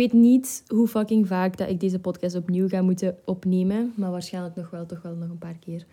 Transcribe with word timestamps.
weet 0.00 0.12
niet 0.12 0.64
hoe 0.66 0.88
fucking 0.88 1.26
vaak 1.26 1.56
dat 1.56 1.68
ik 1.68 1.80
deze 1.80 1.98
podcast 1.98 2.36
opnieuw 2.36 2.68
ga 2.68 2.82
moeten 2.82 3.18
opnemen. 3.24 3.92
Maar 3.96 4.10
waarschijnlijk 4.10 4.56
nog 4.56 4.70
wel, 4.70 4.86
toch 4.86 5.02
wel 5.02 5.14
nog 5.14 5.28
een 5.28 5.38
paar 5.38 5.58
keer. 5.60 5.86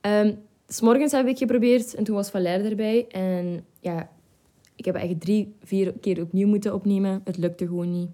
Ehm, 0.00 0.34
s 0.68 0.80
heb 1.12 1.26
ik 1.26 1.38
geprobeerd 1.38 1.94
en 1.94 2.04
toen 2.04 2.14
was 2.14 2.30
Valère 2.30 2.68
erbij. 2.68 3.06
En 3.08 3.64
ja, 3.80 4.10
ik 4.76 4.84
heb 4.84 4.94
echt 4.94 5.20
drie, 5.20 5.54
vier 5.62 5.92
keer 6.00 6.22
opnieuw 6.22 6.48
moeten 6.48 6.74
opnemen. 6.74 7.20
Het 7.24 7.36
lukte 7.36 7.66
gewoon 7.66 7.92
niet. 7.92 8.08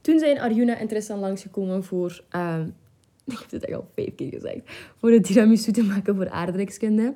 Toen 0.00 0.18
zijn 0.18 0.40
Arjuna 0.40 0.76
en 0.76 0.88
Tristan 0.88 1.18
langsgekomen 1.18 1.84
voor... 1.84 2.24
ehm, 2.28 2.66
ik 3.26 3.38
heb 3.38 3.50
het 3.50 3.64
echt 3.64 3.76
al 3.76 3.88
vijf 3.94 4.14
keer 4.14 4.28
gezegd. 4.30 4.60
Voor 4.96 5.10
het 5.10 5.24
tiramisu 5.24 5.72
te 5.72 5.82
maken 5.82 6.16
voor 6.16 6.30
aardrijkskunde. 6.30 7.14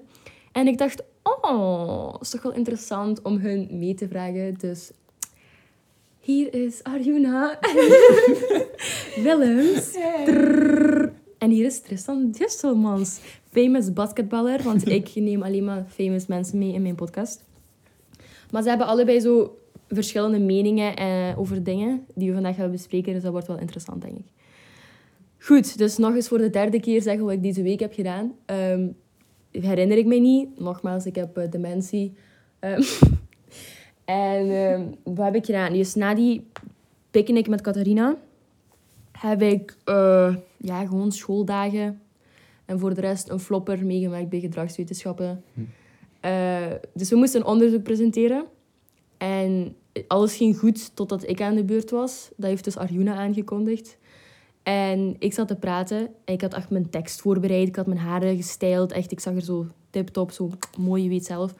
En 0.52 0.66
ik 0.66 0.78
dacht, 0.78 1.02
oh, 1.22 2.14
is 2.20 2.30
toch 2.30 2.42
wel 2.42 2.52
interessant 2.52 3.22
om 3.22 3.36
hun 3.36 3.68
mee 3.70 3.94
te 3.94 4.08
vragen. 4.08 4.54
Dus 4.58 4.90
hier 6.24 6.54
is 6.54 6.82
Arjuna. 6.82 7.58
Willems. 9.24 9.96
En 11.38 11.50
hier 11.50 11.64
is 11.64 11.80
Tristan 11.80 12.30
Disselmans. 12.30 13.20
Famous 13.50 13.92
basketballer, 13.92 14.62
want 14.62 14.88
ik 14.98 15.14
neem 15.14 15.42
alleen 15.42 15.64
maar 15.64 15.84
famous 15.88 16.26
mensen 16.26 16.58
mee 16.58 16.72
in 16.72 16.82
mijn 16.82 16.94
podcast. 16.94 17.44
Maar 18.50 18.62
ze 18.62 18.68
hebben 18.68 18.86
allebei 18.86 19.20
zo 19.20 19.58
verschillende 19.88 20.38
meningen 20.38 20.96
eh, 20.96 21.38
over 21.38 21.62
dingen 21.62 22.06
die 22.14 22.28
we 22.28 22.34
vandaag 22.34 22.56
gaan 22.56 22.70
bespreken. 22.70 23.12
Dus 23.12 23.22
dat 23.22 23.32
wordt 23.32 23.46
wel 23.46 23.58
interessant, 23.58 24.02
denk 24.02 24.16
ik. 24.16 24.26
Goed, 25.38 25.78
dus 25.78 25.96
nog 25.96 26.14
eens 26.14 26.28
voor 26.28 26.38
de 26.38 26.50
derde 26.50 26.80
keer 26.80 27.02
zeggen 27.02 27.24
wat 27.24 27.34
ik 27.34 27.42
deze 27.42 27.62
week 27.62 27.80
heb 27.80 27.92
gedaan. 27.92 28.34
Ehm, 28.46 28.88
herinner 29.50 29.96
ik 29.98 30.06
mij 30.06 30.20
niet. 30.20 30.58
Nogmaals, 30.58 31.06
ik 31.06 31.14
heb 31.14 31.36
eh, 31.36 31.50
dementie. 31.50 32.14
Ehm, 32.58 32.82
en 34.04 34.50
ehm, 34.50 34.82
wat 35.02 35.24
heb 35.24 35.34
ik 35.34 35.44
gedaan? 35.44 35.72
Dus 35.72 35.94
na 35.94 36.14
die 36.14 36.46
picknick 37.10 37.48
met 37.48 37.60
Catharina 37.60 38.16
heb 39.12 39.42
ik 39.42 39.76
eh, 39.84 40.36
ja, 40.56 40.86
gewoon 40.86 41.12
schooldagen 41.12 42.00
en 42.64 42.78
voor 42.78 42.94
de 42.94 43.00
rest 43.00 43.28
een 43.28 43.40
flopper 43.40 43.86
meegemaakt 43.86 44.28
bij 44.28 44.40
gedragswetenschappen. 44.40 45.44
Eh, 46.20 46.72
dus 46.92 47.10
we 47.10 47.16
moesten 47.16 47.40
een 47.40 47.46
onderzoek 47.46 47.82
presenteren. 47.82 48.44
En 49.16 49.76
alles 50.06 50.36
ging 50.36 50.58
goed 50.58 50.96
totdat 50.96 51.28
ik 51.28 51.40
aan 51.40 51.54
de 51.54 51.64
beurt 51.64 51.90
was. 51.90 52.30
Dat 52.36 52.48
heeft 52.48 52.64
dus 52.64 52.76
Arjuna 52.76 53.14
aangekondigd. 53.14 53.96
En 54.62 55.16
ik 55.18 55.32
zat 55.32 55.48
te 55.48 55.56
praten 55.56 56.08
en 56.24 56.34
ik 56.34 56.40
had 56.40 56.54
echt 56.54 56.70
mijn 56.70 56.90
tekst 56.90 57.20
voorbereid. 57.20 57.68
Ik 57.68 57.76
had 57.76 57.86
mijn 57.86 57.98
haren 57.98 58.36
gestyled. 58.36 58.92
Echt, 58.92 59.12
ik 59.12 59.20
zag 59.20 59.34
er 59.34 59.42
zo 59.42 59.66
tip-top, 59.90 60.30
zo 60.30 60.50
mooi, 60.78 61.02
je 61.02 61.08
weet 61.08 61.24
zelf. 61.24 61.54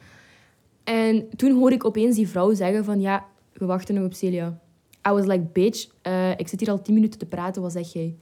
En 0.85 1.29
toen 1.35 1.51
hoorde 1.51 1.75
ik 1.75 1.85
opeens 1.85 2.15
die 2.15 2.27
vrouw 2.27 2.53
zeggen 2.53 2.85
van... 2.85 3.01
Ja, 3.01 3.25
we 3.53 3.65
wachten 3.65 3.95
nog 3.95 4.05
op 4.05 4.13
Celia. 4.13 4.59
I 5.07 5.11
was 5.11 5.25
like, 5.25 5.43
bitch, 5.53 5.87
eh, 6.01 6.31
ik 6.31 6.47
zit 6.47 6.59
hier 6.59 6.69
al 6.69 6.81
tien 6.81 6.93
minuten 6.93 7.19
te 7.19 7.25
praten. 7.25 7.61
Wat 7.61 7.71
zeg 7.71 7.93
jij? 7.93 8.15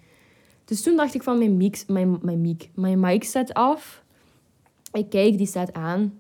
Dus 0.65 0.81
toen 0.81 0.95
dacht 0.95 1.13
ik 1.13 1.23
van 1.23 1.37
mijn 1.37 1.57
mic, 1.57 1.83
mijn, 1.87 2.17
mijn 2.21 2.41
mic, 2.41 2.69
mijn 2.73 2.99
mic 2.99 3.23
staat 3.23 3.53
af. 3.53 4.03
Ik 4.91 5.09
kijk, 5.09 5.37
die 5.37 5.47
staat 5.47 5.73
aan. 5.73 6.19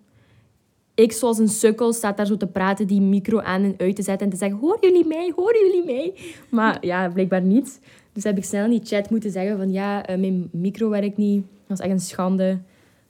Ik, 0.95 1.11
zoals 1.11 1.37
een 1.37 1.47
sukkel, 1.47 1.93
staat 1.93 2.17
daar 2.17 2.25
zo 2.25 2.37
te 2.37 2.47
praten, 2.47 2.87
die 2.87 3.01
micro 3.01 3.39
aan 3.39 3.63
en 3.63 3.73
uit 3.77 3.95
te 3.95 4.01
zetten 4.01 4.25
en 4.25 4.33
te 4.33 4.39
zeggen: 4.39 4.59
Horen 4.59 4.79
jullie 4.81 5.05
mij? 5.07 5.33
Horen 5.35 5.65
jullie 5.65 5.85
mij? 5.85 6.13
Maar 6.49 6.85
ja, 6.85 7.09
blijkbaar 7.09 7.41
niet. 7.41 7.79
Dus 8.13 8.23
heb 8.23 8.37
ik 8.37 8.43
snel 8.43 8.63
in 8.63 8.69
die 8.69 8.81
chat 8.83 9.09
moeten 9.09 9.31
zeggen: 9.31 9.57
van 9.57 9.71
ja, 9.71 10.05
eh, 10.05 10.19
mijn 10.19 10.49
micro 10.51 10.89
werkt 10.89 11.17
niet. 11.17 11.45
Dat 11.67 11.79
is 11.79 11.85
echt 11.85 11.93
een 11.93 11.99
schande. 11.99 12.59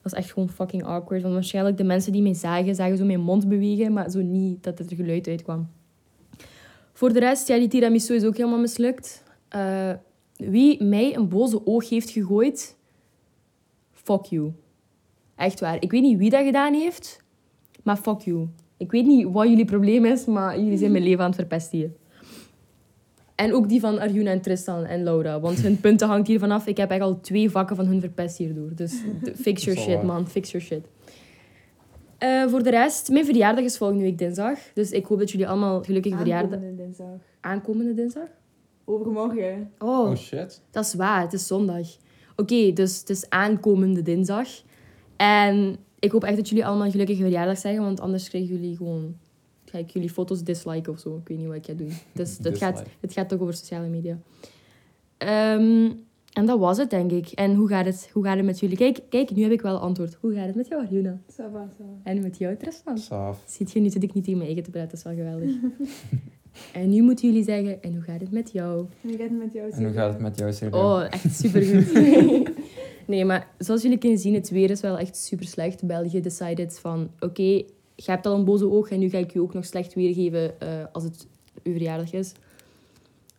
Dat 0.04 0.12
was 0.12 0.22
echt 0.22 0.32
gewoon 0.32 0.50
fucking 0.50 0.84
awkward. 0.84 1.22
Want 1.22 1.34
waarschijnlijk 1.34 1.78
de 1.78 1.84
mensen 1.84 2.12
die 2.12 2.22
mij 2.22 2.34
zagen, 2.34 2.76
zagen 2.76 2.98
zo 2.98 3.06
mijn 3.06 3.22
mond 3.22 3.48
bewegen, 3.48 3.94
maar 3.94 4.10
zo 4.10 4.22
niet 4.22 4.64
dat 4.64 4.80
er 4.80 4.96
geluid 4.96 5.28
uitkwam. 5.28 5.70
Voor 6.94 7.14
de 7.14 7.20
rest, 7.20 7.48
ja, 7.48 7.58
die 7.58 7.68
tiramisu 7.68 8.16
is 8.16 8.24
ook 8.24 8.38
helemaal 8.38 8.60
mislukt. 8.60 9.24
Eh, 9.48 9.92
wie 10.36 10.84
mij 10.84 11.16
een 11.16 11.30
boze 11.30 11.66
oog 11.66 11.90
heeft 11.90 12.10
gegooid, 12.10 12.78
fuck 13.92 14.24
you. 14.24 14.52
Echt 15.36 15.60
waar. 15.60 15.82
Ik 15.82 15.92
weet 15.92 16.02
niet 16.02 16.18
wie 16.18 16.30
dat 16.30 16.46
gedaan 16.46 16.74
heeft, 16.74 17.24
maar 17.84 17.98
fuck 17.98 18.20
you. 18.20 18.48
Ik 18.78 18.92
weet 18.92 19.06
niet 19.06 19.28
wat 19.32 19.48
jullie 19.48 19.66
probleem 19.66 20.06
is, 20.06 20.26
maar 20.26 20.60
jullie 20.60 20.78
zijn 20.78 20.92
mijn 20.92 21.04
leven 21.10 21.20
aan 21.20 21.26
het 21.26 21.36
verpesten 21.36 21.78
hier. 21.78 21.92
En 23.36 23.54
ook 23.54 23.70
die 23.70 23.80
van 23.80 24.00
Arjuna 24.00 24.32
en 24.32 24.42
Tristan 24.42 24.86
en 24.86 25.04
Laura. 25.04 25.40
Want 25.40 25.60
hun 25.62 25.80
punten 25.86 26.08
hangt 26.08 26.28
hier 26.28 26.40
vanaf. 26.40 26.68
Ik 26.68 26.78
heb 26.78 26.92
echt 26.92 27.02
al 27.02 27.20
twee 27.22 27.50
vakken 27.50 27.76
van 27.76 27.86
hun 27.86 28.00
verpest 28.00 28.38
hierdoor. 28.38 28.76
Dus 28.76 29.02
fix 29.42 29.64
your 29.64 29.80
shit, 29.80 29.96
waar. 29.96 30.06
man. 30.06 30.28
Fix 30.28 30.52
your 30.52 30.66
shit. 30.66 30.86
Eh, 32.18 32.48
voor 32.48 32.64
de 32.64 32.70
rest, 32.70 33.10
mijn 33.10 33.26
verjaardag 33.26 33.64
is 33.64 33.78
volgende 33.78 34.04
week 34.04 34.18
dinsdag. 34.18 34.60
Dus 34.74 34.92
ik 34.92 35.06
hoop 35.06 35.20
dat 35.20 35.32
jullie 35.32 35.48
allemaal 35.48 35.84
gelukkige 35.84 36.16
verjaardag... 36.18 36.52
Aankomende 36.52 36.84
dinsdag. 36.84 37.08
Aankomende 37.42 37.94
dinsdag? 37.94 38.28
Overmorgen. 38.86 39.72
Oh, 39.80 39.90
Oh 40.00 40.16
shit. 40.16 40.62
dat 40.72 40.86
is 40.86 40.94
waar. 40.94 41.22
Het 41.22 41.34
is 41.34 41.48
zondag. 41.48 41.88
Oké, 42.36 42.74
dus 42.74 43.00
het 43.00 43.10
is 43.10 43.30
aankomende 43.30 44.02
dinsdag. 44.02 44.48
En 45.16 45.78
ik 46.00 46.12
hoop 46.12 46.24
echt 46.24 46.36
dat 46.36 46.50
jullie 46.50 46.66
allemaal 46.66 46.86
een 46.86 46.92
gelukkige 46.92 47.22
verjaardag 47.22 47.58
zeggen. 47.58 47.84
Want 47.84 48.00
anders 48.00 48.30
krijgen 48.30 48.50
jullie 48.56 48.76
gewoon... 48.78 49.16
Ga 49.74 49.80
ik 49.80 49.90
jullie 49.90 50.10
foto's 50.10 50.44
disliken 50.44 50.94
of 50.94 51.00
zo. 51.00 51.18
Ik 51.18 51.28
weet 51.28 51.38
niet 51.38 51.48
wat 51.48 51.56
ik 51.56 51.66
ga 51.66 51.74
doen. 51.74 51.92
Dus 52.12 52.38
het 52.42 52.58
gaat, 52.58 52.84
het 53.00 53.14
gaat 53.14 53.30
toch 53.30 53.40
over 53.40 53.54
sociale 53.54 53.88
media. 53.88 54.18
Ehm, 55.18 55.92
en 56.34 56.46
dat 56.46 56.60
was 56.60 56.78
het, 56.78 56.90
denk 56.90 57.12
ik. 57.12 57.28
En 57.28 57.56
hoe 57.56 57.68
gaat 57.68 57.86
het, 57.86 58.10
hoe 58.14 58.24
gaat 58.24 58.36
het 58.36 58.46
met 58.46 58.60
jullie? 58.60 58.78
Kijk, 58.78 59.00
kijk, 59.10 59.36
nu 59.36 59.42
heb 59.42 59.52
ik 59.52 59.62
wel 59.62 59.78
antwoord. 59.78 60.18
Hoe 60.20 60.34
gaat 60.34 60.46
het 60.46 60.56
met 60.56 60.68
jou, 60.68 60.82
Arjuna? 60.82 61.20
Ça 61.32 61.52
va, 61.52 61.70
ça 61.72 61.84
va. 61.84 62.00
En 62.04 62.22
met 62.22 62.38
jou, 62.38 62.58
Tristan? 62.58 62.98
Saaf. 62.98 63.44
Ziet 63.46 63.72
je, 63.72 63.80
nu 63.80 63.90
zit 63.90 64.04
ik 64.04 64.14
niet 64.14 64.24
tegen 64.24 64.40
mijn 64.40 64.54
eigen 64.54 64.64
te 64.64 64.70
praten. 64.72 64.90
Dat 64.90 64.98
is 64.98 65.04
wel 65.04 65.16
geweldig. 65.16 65.56
en 66.82 66.90
nu 66.90 67.02
moeten 67.02 67.28
jullie 67.28 67.44
zeggen, 67.44 67.82
en 67.82 67.94
hoe 67.94 68.04
gaat 68.04 68.20
het 68.20 68.32
met 68.32 68.52
jou? 68.52 68.86
En 69.02 69.10
hoe 69.10 69.18
gaat 69.18 69.30
het 69.30 69.40
met 69.40 69.54
jou? 69.54 69.72
En 69.72 69.84
hoe 69.84 69.94
gaat 69.94 70.14
het 70.14 70.22
met 70.22 70.38
jou? 70.38 70.72
Oh, 70.72 71.04
echt 71.10 71.36
supergoed. 71.36 72.52
nee, 73.08 73.26
maar 73.26 73.48
zoals 73.58 73.82
jullie 73.82 73.98
kunnen 73.98 74.20
zien, 74.20 74.34
het 74.34 74.50
weer 74.50 74.70
is 74.70 74.82
wel 74.82 74.98
echt 74.98 75.18
super 75.18 75.46
slecht. 75.46 75.84
België 75.84 76.22
decided 76.22 76.80
van, 76.80 77.10
oké, 77.20 77.64
je 77.96 78.12
hebt 78.12 78.26
al 78.26 78.36
een 78.36 78.46
boze 78.46 78.70
oog 78.70 78.90
en 78.90 79.00
nu 79.00 79.10
ga 79.10 79.18
ik 79.18 79.34
je 79.34 79.42
ook 79.42 79.54
nog 79.54 79.66
slecht 79.66 79.94
weergeven 79.94 80.60
eh, 80.60 80.68
als 80.92 81.04
het 81.04 81.28
uw 81.64 81.72
verjaardag 81.72 82.14
is. 82.14 82.32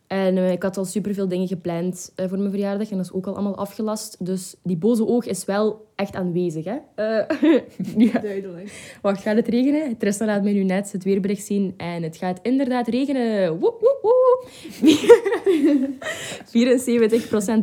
En 0.06 0.37
eh, 0.37 0.53
ik 0.53 0.62
had 0.62 0.76
al 0.76 0.84
superveel 0.84 1.28
dingen 1.28 1.48
gepland 1.48 2.12
eh, 2.15 2.28
voor 2.28 2.38
mijn 2.38 2.50
verjaardag 2.50 2.91
en 2.91 2.97
dat 2.97 3.06
is 3.06 3.12
ook 3.12 3.26
al 3.26 3.34
allemaal 3.34 3.56
afgelast. 3.56 4.16
Dus 4.26 4.54
die 4.62 4.76
boze 4.76 5.06
oog 5.06 5.25
is 5.25 5.44
wel 5.44 5.87
echt 5.94 6.14
aanwezig, 6.14 6.64
hè. 6.64 6.76
Ja. 8.04 8.19
Duidelijk. 8.20 8.98
Wacht, 9.03 9.22
gaat 9.22 9.37
het 9.37 9.48
regenen? 9.48 9.97
Tristan 9.97 10.26
laat 10.26 10.43
mij 10.43 10.53
nu 10.53 10.64
net 10.64 10.93
het 10.93 11.04
weerbericht 11.04 11.47
zien. 11.47 11.75
En 11.76 12.03
het 12.03 12.16
gaat 12.16 12.38
inderdaad 12.43 12.88
regenen. 12.88 13.59
Woep, 13.59 13.81
woep, 13.81 13.98
woep. 14.03 14.48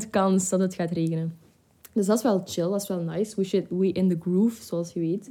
74% 0.06 0.10
kans 0.10 0.50
dat 0.50 0.60
het 0.60 0.74
gaat 0.74 0.92
regenen. 0.92 1.40
Dus 1.94 2.06
dat 2.06 2.18
is 2.18 2.24
wel 2.24 2.42
chill, 2.46 2.70
dat 2.70 2.82
is 2.82 2.88
wel 2.88 3.00
nice. 3.00 3.36
We, 3.36 3.44
should, 3.44 3.66
we 3.70 3.92
in 3.92 4.10
the 4.10 4.18
groove, 4.20 4.64
zoals 4.64 4.94
je 4.94 5.00
weet. 5.00 5.30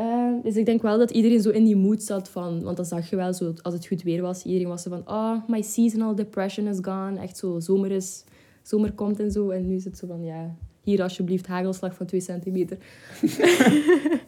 Eh, 0.00 0.32
dus 0.42 0.56
ik 0.56 0.66
denk 0.66 0.82
wel 0.82 0.98
dat 0.98 1.10
iedereen 1.10 1.40
zo 1.40 1.50
in 1.50 1.64
die 1.64 1.76
mood 1.76 2.02
zat 2.02 2.28
van... 2.28 2.62
Want 2.62 2.76
dat 2.76 2.86
zag 2.86 3.10
je 3.10 3.16
wel, 3.16 3.32
zo, 3.32 3.52
als 3.62 3.74
het 3.74 3.86
goed 3.86 4.02
weer 4.02 4.22
was. 4.22 4.44
Iedereen 4.44 4.68
was 4.68 4.82
zo 4.82 4.90
van... 4.90 5.02
Oh, 5.06 5.48
my 5.48 5.62
seasonal 5.62 6.14
depression 6.14 6.66
is 6.66 6.78
gone. 6.82 7.20
Echt 7.20 7.36
zo, 7.36 7.60
zomer, 7.60 7.90
is, 7.90 8.24
zomer 8.62 8.92
komt 8.92 9.20
en 9.20 9.30
zo. 9.30 9.50
En 9.50 9.66
nu 9.66 9.74
is 9.74 9.84
het 9.84 9.98
zo 9.98 10.06
van, 10.06 10.24
ja... 10.24 10.54
Hier 10.82 11.02
alsjeblieft 11.02 11.46
hagelslag 11.46 11.94
van 11.94 12.06
2 12.06 12.20
centimeter. 12.20 12.78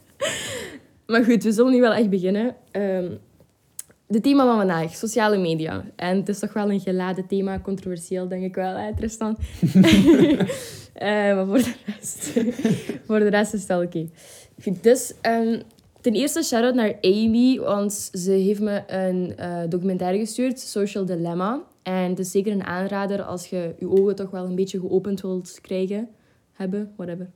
Maar 1.06 1.24
goed, 1.24 1.42
we 1.42 1.52
zullen 1.52 1.72
nu 1.72 1.80
wel 1.80 1.92
echt 1.92 2.10
beginnen. 2.10 2.56
Ehm 2.70 3.12
de 4.12 4.20
thema 4.20 4.44
van 4.44 4.56
vandaag, 4.56 4.94
sociale 4.94 5.38
media. 5.38 5.84
En 5.96 6.16
het 6.16 6.28
is 6.28 6.38
toch 6.38 6.52
wel 6.52 6.70
een 6.70 6.80
geladen 6.80 7.26
thema, 7.26 7.60
controversieel 7.60 8.28
denk 8.28 8.44
ik 8.44 8.54
wel, 8.54 8.76
hè, 8.76 8.96
Tristan? 8.96 9.36
Eh, 10.92 11.08
maar 11.08 11.46
voor 11.46 11.58
de 11.58 11.74
rest, 11.86 12.32
voor 13.06 13.18
de 13.18 13.28
rest 13.28 13.54
is 13.54 13.60
het 13.60 13.68
wel 13.68 13.82
oké. 13.82 14.08
Dus 14.80 15.14
ehm, 15.20 15.60
ten 16.00 16.12
eerste 16.12 16.42
shout-out 16.42 16.74
naar 16.74 16.94
Amy, 17.00 17.58
want 17.58 17.92
ze 18.12 18.30
heeft 18.30 18.60
me 18.60 18.82
een 18.86 19.36
eh, 19.36 19.60
documentaire 19.68 20.18
gestuurd, 20.18 20.60
Social 20.60 21.04
Dilemma. 21.04 21.62
En 21.82 22.10
het 22.10 22.18
is 22.18 22.30
zeker 22.30 22.52
een 22.52 22.64
aanrader 22.64 23.22
als 23.22 23.46
je 23.46 23.74
je 23.78 23.90
ogen 23.90 24.16
toch 24.16 24.30
wel 24.30 24.44
een 24.44 24.54
beetje 24.54 24.80
geopend 24.80 25.20
wilt 25.20 25.58
krijgen, 25.60 26.08
hebben, 26.52 26.92
whatever. 26.96 27.30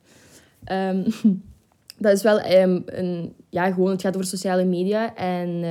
Ehm, 0.65 1.11
dat 2.05 2.13
is 2.13 2.23
wel 2.23 2.41
ehm, 2.41 2.81
een... 2.87 3.35
Ja, 3.51 3.73
gewoon, 3.73 3.91
het 3.91 4.01
gaat 4.01 4.15
over 4.15 4.29
sociale 4.29 4.65
media. 4.65 5.15
En 5.15 5.65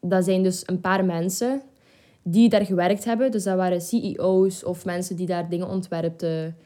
dat 0.00 0.24
zijn 0.24 0.42
dus 0.42 0.62
een 0.66 0.80
paar 0.80 1.04
mensen 1.04 1.62
die 2.22 2.48
daar 2.48 2.64
gewerkt 2.64 3.04
hebben. 3.04 3.30
Dus 3.30 3.44
dat 3.44 3.56
waren 3.56 3.80
CEO's 3.80 4.64
of 4.64 4.84
mensen 4.84 5.16
die 5.16 5.26
daar 5.26 5.48
dingen 5.48 5.68
ontwerpten. 5.68 6.56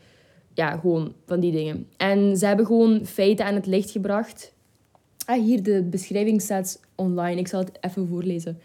Ja, 0.55 0.77
gewoon 0.77 1.13
van 1.27 1.41
die 1.41 1.53
dingen. 1.53 1.89
En 1.97 2.37
ze 2.37 2.47
hebben 2.47 2.67
gewoon 2.67 3.07
feiten 3.07 3.47
aan 3.47 3.55
het 3.55 3.67
licht 3.67 3.91
gebracht. 3.91 4.53
Ah, 5.27 5.43
hier, 5.43 5.63
de 5.63 5.83
beschrijving 5.83 6.43
staat 6.43 6.81
online. 6.95 7.41
Ik 7.41 7.49
zal 7.49 7.61
het 7.61 7.79
even 7.81 8.09
voorlezen. 8.09 8.59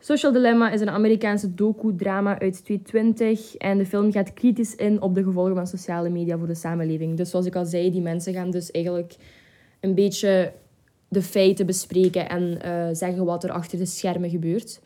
Social 0.00 0.32
Dilemma 0.32 0.70
is 0.70 0.80
een 0.80 0.90
Amerikaanse 0.90 1.54
docu-drama 1.54 2.38
uit 2.38 2.64
2020. 2.64 3.56
En 3.56 3.78
de 3.78 3.86
film 3.86 4.12
gaat 4.12 4.34
kritisch 4.34 4.74
in 4.74 5.02
op 5.02 5.14
de 5.14 5.22
gevolgen 5.22 5.54
van 5.54 5.66
sociale 5.66 6.08
media 6.08 6.38
voor 6.38 6.46
de 6.46 6.54
samenleving. 6.54 7.16
Dus 7.16 7.30
zoals 7.30 7.46
ik 7.46 7.56
al 7.56 7.64
zei, 7.64 7.90
die 7.90 8.00
mensen 8.00 8.32
gaan 8.32 8.50
dus 8.50 8.70
eigenlijk 8.70 9.16
een 9.80 9.94
beetje 9.94 10.52
de 11.08 11.22
feiten 11.22 11.66
bespreken 11.66 12.28
en 12.28 12.62
eh, 12.62 12.88
zeggen 12.92 13.24
wat 13.24 13.44
er 13.44 13.50
achter 13.50 13.78
de 13.78 13.86
schermen 13.86 14.30
gebeurt. 14.30 14.80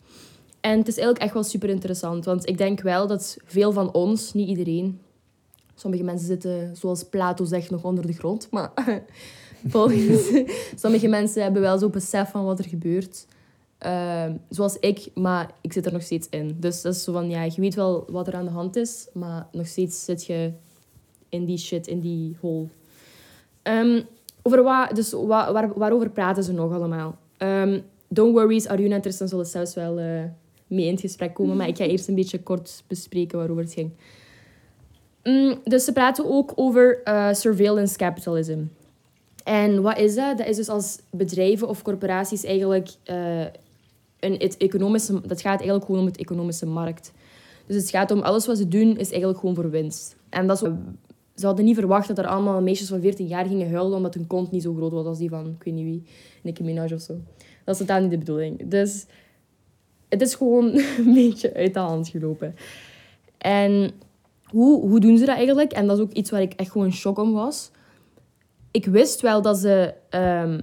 En 0.60 0.78
het 0.78 0.88
is 0.88 0.96
eigenlijk 0.96 1.24
echt 1.24 1.34
wel 1.34 1.42
super 1.42 1.68
interessant. 1.68 2.24
Want 2.24 2.48
ik 2.48 2.58
denk 2.58 2.80
wel 2.80 3.06
dat 3.06 3.36
veel 3.44 3.72
van 3.72 3.92
ons, 3.92 4.32
niet 4.32 4.48
iedereen... 4.48 5.00
Sommige 5.74 6.02
mensen 6.02 6.26
zitten, 6.26 6.76
zoals 6.76 7.04
Plato 7.04 7.44
zegt, 7.44 7.70
nog 7.70 7.84
onder 7.84 8.06
de 8.06 8.12
grond. 8.12 8.48
Maar 8.50 8.72
volgens 9.66 10.30
sommige 10.82 11.08
mensen 11.08 11.42
hebben 11.42 11.62
wel 11.62 11.78
zo'n 11.78 11.90
besef 11.90 12.30
van 12.30 12.44
wat 12.44 12.58
er 12.58 12.68
gebeurt. 12.68 13.26
Ehm, 13.78 14.36
zoals 14.48 14.76
ik, 14.78 15.10
maar 15.14 15.50
ik 15.60 15.72
zit 15.72 15.86
er 15.86 15.92
nog 15.92 16.02
steeds 16.02 16.28
in. 16.30 16.56
Dus 16.60 16.82
dat 16.82 16.94
is 16.94 17.02
zo 17.02 17.12
van, 17.12 17.30
ja, 17.30 17.42
je 17.42 17.60
weet 17.60 17.74
wel 17.74 18.04
wat 18.10 18.26
er 18.26 18.34
aan 18.34 18.44
de 18.44 18.50
hand 18.50 18.76
is, 18.76 19.08
maar 19.12 19.48
nog 19.52 19.66
steeds 19.66 20.04
zit 20.04 20.24
je 20.24 20.52
in 21.28 21.44
die 21.44 21.58
shit, 21.58 21.86
in 21.86 22.00
die 22.00 22.36
hole. 22.40 22.66
Ehm, 23.62 24.02
over 24.42 24.62
wat, 24.62 24.94
dus 24.94 25.12
wa- 25.12 25.52
waar, 25.52 25.72
waarover 25.74 26.10
praten 26.10 26.42
ze 26.42 26.52
nog 26.52 26.72
allemaal? 26.72 27.16
Ehm, 27.36 27.80
don't 28.08 28.32
worry, 28.32 28.64
Arjuna 28.66 28.94
en 28.94 29.00
Tristan 29.00 29.28
zullen 29.28 29.46
zelfs 29.46 29.74
wel 29.74 29.98
eh, 29.98 30.22
mee 30.66 30.84
in 30.84 30.92
het 30.92 31.00
gesprek 31.00 31.34
komen, 31.34 31.56
maar 31.56 31.68
ik 31.68 31.76
ga 31.76 31.84
eerst 31.84 32.08
een 32.08 32.14
beetje 32.14 32.42
kort 32.42 32.82
bespreken 32.86 33.38
waarover 33.38 33.62
het 33.62 33.72
ging. 33.72 33.90
Mm, 35.24 35.60
dus 35.64 35.84
ze 35.84 35.92
praten 35.92 36.30
ook 36.30 36.52
over 36.54 37.00
eh, 37.04 37.32
surveillance 37.32 37.96
capitalism. 37.96 38.58
En 39.44 39.82
wat 39.82 39.98
is 39.98 40.14
dat? 40.14 40.38
Dat 40.38 40.46
is 40.46 40.56
dus 40.56 40.68
als 40.68 40.98
bedrijven 41.10 41.68
of 41.68 41.82
corporaties 41.82 42.44
eigenlijk 42.44 42.88
eh, 43.02 43.40
een 44.20 44.32
het 44.38 44.56
economische... 44.56 45.20
Dat 45.26 45.40
gaat 45.40 45.58
eigenlijk 45.58 45.84
gewoon 45.84 46.00
om 46.00 46.06
het 46.06 46.16
economische 46.16 46.66
markt. 46.66 47.12
Dus 47.66 47.76
het 47.76 47.90
gaat 47.90 48.10
om 48.10 48.20
alles 48.20 48.46
wat 48.46 48.56
ze 48.56 48.68
doen, 48.68 48.96
is 48.96 49.10
eigenlijk 49.10 49.38
gewoon 49.38 49.54
voor 49.54 49.70
winst. 49.70 50.16
En 50.28 50.46
dat 50.46 50.62
is, 50.62 50.68
ze 51.34 51.46
hadden 51.46 51.64
niet 51.64 51.74
verwacht 51.74 52.08
dat 52.08 52.18
er 52.18 52.26
allemaal 52.26 52.62
meisjes 52.62 52.88
van 52.88 53.00
14 53.00 53.26
jaar 53.26 53.46
gingen 53.46 53.72
huilen 53.72 53.96
omdat 53.96 54.14
hun 54.14 54.26
kont 54.26 54.50
niet 54.50 54.62
zo 54.62 54.74
groot 54.74 54.92
was 54.92 55.06
als 55.06 55.18
die 55.18 55.28
van, 55.28 55.46
ik 55.46 55.64
weet 55.64 55.74
niet 55.74 55.84
wie, 55.84 56.02
Nicki 56.42 56.62
Minaj 56.62 56.92
of 56.92 57.00
zo. 57.00 57.16
Dat 57.64 57.74
is 57.74 57.80
totaal 57.80 58.00
niet 58.00 58.10
de 58.10 58.18
bedoeling. 58.18 58.68
Dus 58.68 59.06
het 60.08 60.20
is 60.20 60.34
gewoon 60.34 60.64
een 61.04 61.14
beetje 61.14 61.54
uit 61.54 61.74
de 61.74 61.80
hand 61.80 62.08
gelopen. 62.08 62.54
En 63.38 63.90
hoe, 64.44 64.80
hoe 64.80 65.00
doen 65.00 65.18
ze 65.18 65.24
dat 65.24 65.36
eigenlijk? 65.36 65.72
En 65.72 65.86
dat 65.86 65.96
is 65.96 66.02
ook 66.02 66.12
iets 66.12 66.30
waar 66.30 66.42
ik 66.42 66.52
echt 66.52 66.70
gewoon 66.70 66.92
shock 66.92 67.18
om 67.18 67.32
was. 67.32 67.70
Ik 68.70 68.86
wist 68.86 69.20
wel 69.20 69.42
dat 69.42 69.58
ze... 69.58 69.94
ehm, 70.08 70.60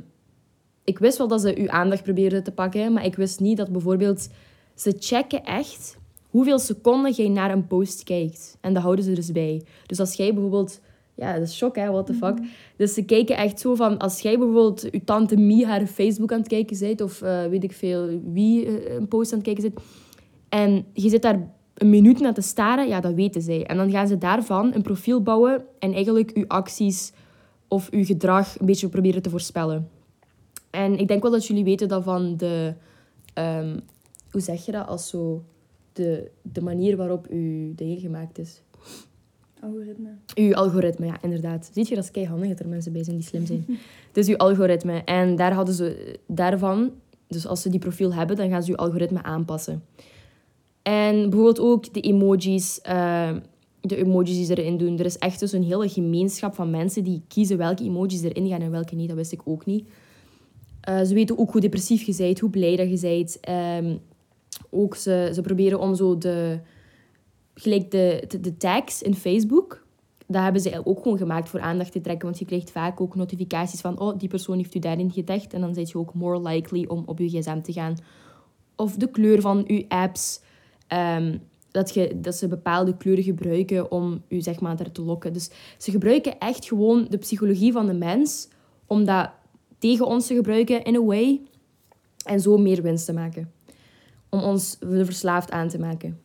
ik 0.84 1.00
wist 1.00 1.18
wel 1.18 1.28
dat 1.28 1.42
ze 1.42 1.58
uw 1.58 1.70
aandacht 1.70 2.04
probeerden 2.04 2.44
te 2.44 2.52
pakken, 2.52 2.94
maar 2.94 3.06
ik 3.06 3.16
wist 3.16 3.40
niet 3.40 3.58
dat 3.58 3.72
bijvoorbeeld... 3.72 4.30
Ze 4.76 4.96
checken 5.00 5.44
echt 5.44 5.98
hoeveel 6.30 6.60
seconden 6.60 7.12
jij 7.12 7.28
naar 7.28 7.52
een 7.52 7.68
post 7.68 8.04
kijkt. 8.04 8.58
En 8.62 8.74
dat 8.74 8.84
houden 8.84 9.06
ze 9.06 9.14
dus 9.14 9.32
bij. 9.32 9.62
Dus 9.86 10.00
als 10.00 10.14
jij 10.14 10.34
bijvoorbeeld... 10.34 10.82
Ja, 11.16 11.34
dat 11.34 11.48
is 11.48 11.56
shock, 11.56 11.76
hè? 11.76 11.92
What 11.92 12.06
the 12.06 12.14
fuck? 12.14 12.38
Dus 12.78 12.94
ze 12.94 13.04
kijken 13.04 13.38
echt 13.38 13.60
zo 13.60 13.76
van... 13.76 13.98
Als 13.98 14.20
jij 14.20 14.38
bijvoorbeeld 14.38 14.82
je 14.92 15.04
tante 15.04 15.38
Mie 15.38 15.66
haar 15.66 15.86
Facebook 15.86 16.32
aan 16.32 16.40
het 16.40 16.48
kijken 16.48 16.80
bent, 16.80 17.02
of 17.02 17.22
eh, 17.22 17.46
weet 17.46 17.64
ik 17.64 17.72
veel 17.72 18.22
wie 18.24 18.66
eh, 18.66 18.96
een 18.96 19.08
post 19.08 19.32
aan 19.32 19.38
het 19.38 19.48
kijken 19.48 19.64
zit, 19.64 19.80
en 20.50 20.86
je 20.94 21.10
zit 21.10 21.22
daar 21.22 21.50
een 21.74 21.90
minuut 21.90 22.20
naar 22.20 22.34
te 22.34 22.42
staren, 22.42 22.88
ja, 22.88 23.00
dat 23.00 23.14
weten 23.14 23.42
zij. 23.42 23.66
En 23.66 23.78
dan 23.78 23.92
gaan 23.92 24.08
ze 24.08 24.18
daarvan 24.18 24.74
een 24.74 24.82
profiel 24.82 25.22
bouwen 25.22 25.66
en 25.80 25.94
eigenlijk 25.94 26.32
uw 26.34 26.48
acties 26.48 27.12
of 27.68 27.90
uw 27.90 28.06
gedrag 28.06 28.60
een 28.60 28.66
beetje 28.66 28.90
proberen 28.90 29.22
te 29.22 29.30
voorspellen. 29.30 29.90
En 30.70 30.98
ik 30.98 31.08
denk 31.08 31.22
wel 31.22 31.32
dat 31.32 31.46
jullie 31.46 31.64
weten 31.64 31.88
dat 31.88 32.04
van 32.04 32.38
de... 32.38 32.74
ehm, 33.34 33.80
hoe 34.32 34.42
zeg 34.42 34.66
je 34.66 34.72
dat? 34.72 34.88
Als 34.88 35.10
zo... 35.10 35.44
De, 36.00 36.32
de 36.42 36.62
manier 36.62 36.98
waarop 36.98 37.28
uw 37.30 37.76
ding 37.76 38.00
gemaakt 38.00 38.38
is. 38.38 38.62
Algoritme. 39.62 40.10
Uw 40.36 40.54
algoritme, 40.54 41.06
ja, 41.06 41.22
inderdaad. 41.22 41.70
Ziet 41.74 41.88
je, 41.88 41.96
dat 41.96 42.04
is 42.04 42.12
keihandig 42.12 42.50
dat 42.50 42.60
er 42.60 42.68
mensen 42.68 42.92
bij 42.92 43.04
zijn 43.04 43.16
die 43.16 43.26
slim 43.26 43.46
zijn. 43.46 43.66
dus 44.12 44.28
uw 44.28 44.38
algoritme. 44.38 45.04
En 45.04 45.36
daar 45.36 45.54
hadden 45.54 45.76
ze 45.76 46.20
daarvan... 46.28 46.92
Dus 47.28 47.48
als 47.48 47.62
ze 47.62 47.70
die 47.70 47.80
profiel 47.80 48.14
hebben, 48.14 48.36
dan 48.36 48.50
gaan 48.50 48.64
ze 48.64 48.72
uw 48.72 48.78
algoritme 48.78 49.24
aanpassen. 49.24 49.84
En 50.82 51.30
bijvoorbeeld 51.30 51.60
ook 51.60 51.94
de 51.94 52.02
emojis... 52.02 52.82
eh, 52.82 53.36
de 53.82 53.96
emojis 53.96 54.36
die 54.36 54.46
ze 54.46 54.56
erin 54.56 54.78
doen. 54.78 55.00
Er 55.00 55.06
is 55.06 55.18
echt 55.18 55.40
dus 55.40 55.52
een 55.52 55.64
hele 55.64 55.90
gemeenschap 55.90 56.56
van 56.56 56.70
mensen 56.70 57.04
die 57.04 57.22
kiezen 57.28 57.58
welke 57.58 57.84
emojis 57.84 58.22
erin 58.22 58.48
gaan 58.48 58.62
en 58.62 58.72
welke 58.72 58.96
niet. 58.96 59.08
Dat 59.08 59.18
wist 59.18 59.32
ik 59.32 59.42
ook 59.46 59.66
niet. 59.66 59.88
Eh, 60.82 61.02
ze 61.02 61.14
weten 61.14 61.38
ook 61.38 61.52
hoe 61.52 61.62
depressief 61.62 62.02
je 62.02 62.16
bent, 62.18 62.40
hoe 62.40 62.50
blij 62.50 62.76
dat 62.76 62.90
je 62.90 63.00
bent. 63.00 63.40
Ehm, 63.40 63.96
ook 64.70 64.96
ze, 64.96 65.30
ze 65.34 65.42
proberen 65.42 65.80
om 65.80 65.96
zo 65.96 66.18
de... 66.18 66.60
Gelijk 67.54 67.92
de, 67.92 68.26
de, 68.42 68.58
tags 68.58 69.02
in 69.02 69.16
Facebook, 69.16 69.86
dat 70.28 70.42
hebben 70.42 70.62
ze 70.62 70.82
ook 70.84 71.02
gewoon 71.02 71.18
gemaakt 71.18 71.50
voor 71.50 71.60
aandacht 71.60 71.92
te 71.92 72.02
trekken. 72.02 72.26
Want 72.26 72.40
je 72.40 72.46
krijgt 72.46 72.72
vaak 72.72 73.02
ook 73.02 73.16
notificaties 73.16 73.82
van... 73.82 74.00
Oh, 74.00 74.20
die 74.20 74.30
persoon 74.30 74.58
heeft 74.58 74.76
u 74.76 74.80
daarin 74.80 75.12
getagd. 75.12 75.54
En 75.54 75.62
dan 75.62 75.74
ben 75.74 75.86
je 75.88 75.98
ook 75.98 76.14
more 76.14 76.42
likely 76.42 76.86
om 76.88 77.04
op 77.06 77.20
je 77.20 77.30
gsm 77.30 77.62
te 77.62 77.74
gaan. 77.74 77.98
Of 78.76 78.96
de 78.96 79.12
kleur 79.12 79.42
van 79.42 79.64
je 79.68 79.86
apps. 79.88 80.42
ehm, 80.88 81.38
dat, 81.72 81.94
je, 81.94 82.20
dat 82.20 82.36
ze 82.36 82.48
bepaalde 82.48 82.98
kleuren 82.98 83.24
gebruiken 83.24 83.92
om 83.92 84.22
u 84.28 84.42
zeg 84.42 84.60
maar, 84.60 84.78
daar 84.78 84.92
te 84.92 85.02
lokken. 85.02 85.34
Dus 85.34 85.50
ze 85.78 85.92
gebruiken 85.92 86.40
echt 86.40 86.66
gewoon 86.66 87.08
de 87.10 87.18
psychologie 87.18 87.72
van 87.72 87.86
de 87.86 87.94
mens... 87.94 88.48
om 88.86 89.06
dat 89.06 89.30
tegen 89.78 90.06
ons 90.06 90.28
te 90.28 90.36
gebruiken 90.36 90.84
in 90.84 90.96
a 90.96 91.04
way. 91.04 91.42
En 92.26 92.40
zo 92.40 92.58
meer 92.58 92.82
winst 92.82 93.06
te 93.06 93.14
maken. 93.14 93.52
Om 94.30 94.40
ons 94.40 94.78
er 94.80 95.06
verslaafd 95.06 95.52
aan 95.52 95.68
te 95.68 95.80
maken. 95.80 96.20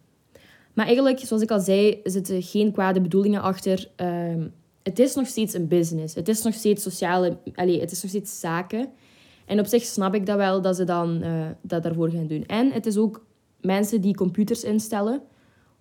Maar 0.72 0.86
eigenlijk, 0.86 1.18
zoals 1.18 1.42
ik 1.42 1.50
al 1.50 1.60
zei, 1.60 2.00
zitten 2.04 2.42
geen 2.42 2.72
kwade 2.72 3.00
bedoelingen 3.00 3.42
achter. 3.42 3.90
Ehm, 3.96 4.46
het 4.82 4.98
is 4.98 5.14
nog 5.14 5.26
steeds 5.26 5.54
een 5.54 5.68
business. 5.68 6.14
Het 6.14 6.28
is 6.28 6.42
nog 6.42 6.54
steeds 6.54 6.82
sociale... 6.82 7.36
Allez, 7.54 7.80
het 7.80 7.90
is 7.90 8.02
nog 8.02 8.10
steeds 8.10 8.40
zaken. 8.40 8.88
En 9.46 9.58
op 9.58 9.66
zich 9.66 9.82
snap 9.82 10.14
ik 10.14 10.26
dat 10.26 10.36
wel, 10.36 10.62
dat 10.62 10.76
ze 10.76 10.84
dan 10.84 11.22
eh, 11.22 11.46
dat 11.62 11.82
daarvoor 11.82 12.10
gaan 12.10 12.26
doen. 12.26 12.46
En 12.46 12.72
het 12.72 12.86
is 12.86 12.96
ook 12.96 13.24
mensen 13.60 14.00
die 14.00 14.14
computers 14.14 14.64
instellen 14.64 15.22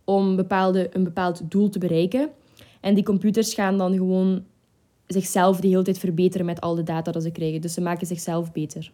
om 0.04 0.36
bepaalde, 0.36 0.90
een 0.96 1.04
bepaald 1.04 1.52
doel 1.52 1.70
te 1.70 1.80
bereiken. 1.80 2.30
En 2.81 2.94
die 2.94 3.04
computers 3.04 3.54
gaan 3.54 3.78
dan 3.78 3.94
gewoon 3.94 4.44
zichzelf 5.08 5.60
de 5.60 5.68
hele 5.68 5.81
tijd 5.81 5.98
verbeteren 5.98 6.46
met 6.46 6.62
al 6.62 6.75
de 6.75 6.84
data 6.84 7.12
dat 7.12 7.24
ze 7.24 7.31
krijgen. 7.31 7.62
Dus 7.62 7.74
ze 7.74 7.81
maken 7.81 8.08
zichzelf 8.08 8.52
beter. 8.52 8.92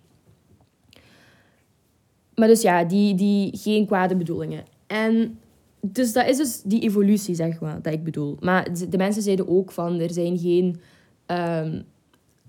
Maar 2.39 2.47
dus 2.47 2.61
ja, 2.61 2.83
die, 2.83 3.15
die 3.15 3.57
geen 3.57 3.85
kwade 3.85 4.15
bedoelingen. 4.15 4.63
En 4.87 5.39
dus 5.81 6.13
dat 6.13 6.27
is 6.27 6.37
dus 6.37 6.61
die 6.61 6.81
evolutie, 6.81 7.35
zeg 7.35 7.59
maar, 7.59 7.81
dat 7.81 7.93
ik 7.93 8.03
bedoel. 8.03 8.37
Maar 8.39 8.67
de 8.89 8.97
mensen 8.97 9.21
zeiden 9.21 9.47
ook 9.47 9.71
van, 9.71 9.99
er 9.99 10.11
zijn 10.11 10.37
geen... 10.37 10.79
ehm, 11.25 11.81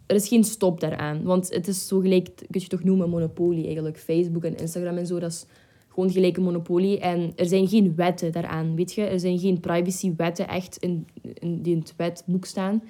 er 0.06 0.16
is 0.16 0.28
geen 0.28 0.44
stop 0.44 0.81
daaraan. 0.81 1.22
Want 1.22 1.55
het 1.55 1.69
is 1.69 1.88
zo 1.88 2.00
gelijk, 2.00 2.31
kun 2.50 2.60
je 2.60 2.67
toch 2.67 2.84
noemen, 2.84 3.10
monopolie 3.10 3.65
eigenlijk. 3.65 3.98
Facebook 3.98 4.44
en 4.44 4.56
Instagram 4.56 4.96
en 4.96 5.06
zo, 5.06 5.19
dat 5.19 5.31
is 5.31 5.46
gewoon 5.88 6.10
gelijk 6.10 6.36
een 6.36 6.43
monopolie. 6.43 6.98
En 6.98 7.32
er 7.36 7.46
zijn 7.46 7.69
geen 7.69 7.94
wetten 7.94 8.32
daaraan, 8.32 8.74
weet 8.74 8.93
je. 8.93 9.03
Er 9.03 9.20
zijn 9.20 9.38
geen 9.38 9.60
privacywetten 9.60 10.48
echt 10.48 10.76
in, 10.76 11.06
in, 11.34 11.62
die 11.62 11.72
in 11.72 11.79
het 11.79 11.94
wetboek 11.96 12.44
staan. 12.44 12.82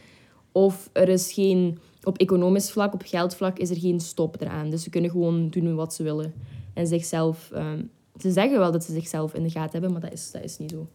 Of 0.52 0.90
er 0.92 1.08
is 1.08 1.32
geen... 1.32 1.78
Op 2.02 2.18
economisch 2.18 2.70
vlak, 2.70 2.94
op 2.94 3.02
geldvlak, 3.04 3.58
is 3.58 3.70
er 3.70 3.76
geen 3.78 4.00
stop 4.00 4.40
eraan. 4.40 4.70
Dus 4.70 4.82
ze 4.82 4.90
kunnen 4.90 5.10
gewoon 5.10 5.50
doen 5.50 5.74
wat 5.74 5.94
ze 5.94 6.02
willen. 6.02 6.32
En 6.74 6.86
zichzelf... 6.86 7.50
ehm, 7.52 7.82
ze 8.18 8.30
zeggen 8.30 8.58
wel 8.58 8.72
dat 8.72 8.84
ze 8.84 8.92
zichzelf 8.92 9.34
in 9.34 9.42
de 9.42 9.50
gaten 9.50 9.72
hebben, 9.72 9.92
maar 9.92 10.00
dat 10.00 10.12
is, 10.12 10.30
dat 10.30 10.42
is 10.42 10.58
niet 10.58 10.70
zo. 10.70 10.88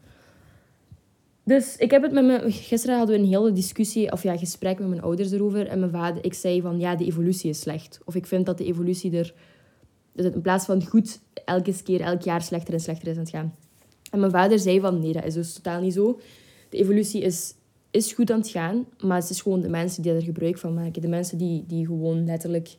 Dus 1.44 1.77
ik 1.77 1.91
heb 1.91 2.01
het 2.01 2.12
met 2.12 2.25
mijn... 2.25 2.51
Gisteren 2.51 2.98
hadden 2.98 3.15
we 3.15 3.22
een 3.22 3.29
hele 3.29 3.51
discussie, 3.51 4.12
of 4.12 4.24
ja, 4.24 4.38
gesprek 4.38 4.79
met 4.79 4.88
mijn 4.88 5.01
ouders 5.01 5.32
erover. 5.32 5.67
En 5.67 5.79
mijn 5.79 5.91
vader, 5.91 6.25
ik 6.25 6.34
zei 6.34 6.62
van, 6.62 6.79
ja, 6.79 6.96
de 6.96 7.05
evolutie 7.05 7.50
is 7.50 7.60
slecht. 7.60 8.00
Of 8.05 8.15
ik 8.15 8.25
vind 8.25 8.46
dat 8.46 8.58
de 8.58 8.65
evolutie 8.65 9.17
er... 9.17 9.34
Dus 10.12 10.25
in 10.25 10.41
plaats 10.41 10.65
van 10.65 10.86
goed, 10.86 11.20
elke 11.46 11.84
keer, 11.84 12.01
elk 12.01 12.22
jaar 12.22 12.41
slechter 12.41 12.74
en 12.74 12.79
slechter 12.79 13.08
is 13.08 13.15
aan 13.15 13.22
het 13.22 13.29
gaan. 13.29 13.55
En 14.12 14.20
mijn 14.20 14.32
vader 14.32 14.60
zei 14.60 14.79
van, 14.79 15.00
nee, 15.00 15.13
dat 15.13 15.25
is 15.25 15.34
dus 15.34 15.53
totaal 15.53 15.82
niet 15.82 15.94
zo. 15.94 16.20
De 16.70 16.77
evolutie 16.77 17.22
is, 17.22 17.53
is 17.91 18.13
goed 18.13 18.32
aan 18.32 18.39
het 18.39 18.50
gaan, 18.50 18.86
maar 19.00 19.20
het 19.22 19.29
is 19.29 19.41
gewoon 19.41 19.62
de 19.62 19.70
mensen 19.70 20.01
die 20.01 20.12
er 20.12 20.22
gebruik 20.22 20.58
van 20.58 20.74
maken. 20.74 21.01
De 21.01 21.08
mensen 21.08 21.38
die, 21.38 21.63
die 21.67 21.86
gewoon 21.86 22.25
letterlijk 22.25 22.75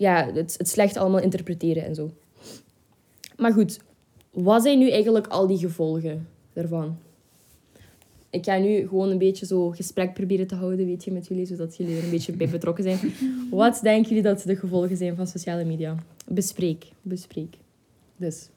ja, 0.00 0.30
het, 0.32 0.54
het 0.58 0.68
slecht 0.68 0.96
allemaal 0.96 1.20
interpreteren 1.20 1.84
en 1.84 1.94
zo. 1.94 2.10
Maar 3.36 3.52
goed, 3.52 3.80
wat 4.30 4.62
zijn 4.62 4.78
nu 4.78 4.90
eigenlijk 4.90 5.26
al 5.26 5.46
die 5.46 5.58
gevolgen 5.58 6.28
daarvan? 6.52 6.96
Ik 8.30 8.44
ga 8.44 8.58
nu 8.58 8.88
gewoon 8.88 9.10
een 9.10 9.18
beetje 9.18 9.46
zo 9.46 9.70
gesprek 9.70 10.14
proberen 10.14 10.46
te 10.46 10.54
houden, 10.54 10.86
weet 10.86 11.04
je, 11.04 11.12
met 11.12 11.26
jullie, 11.26 11.46
zodat 11.46 11.76
jullie 11.76 11.96
er 11.96 12.04
een 12.04 12.10
beetje 12.10 12.32
bij 12.32 12.48
betrokken 12.48 12.84
zijn. 12.84 12.98
Wat 13.50 13.80
denken 13.82 14.08
jullie 14.08 14.22
dat 14.22 14.42
de 14.42 14.56
gevolgen 14.56 14.96
zijn 14.96 15.16
van 15.16 15.26
sociale 15.26 15.64
media? 15.64 15.94
Bespreek, 16.28 16.84
bespreek. 17.02 17.56
Dus, 18.16 18.48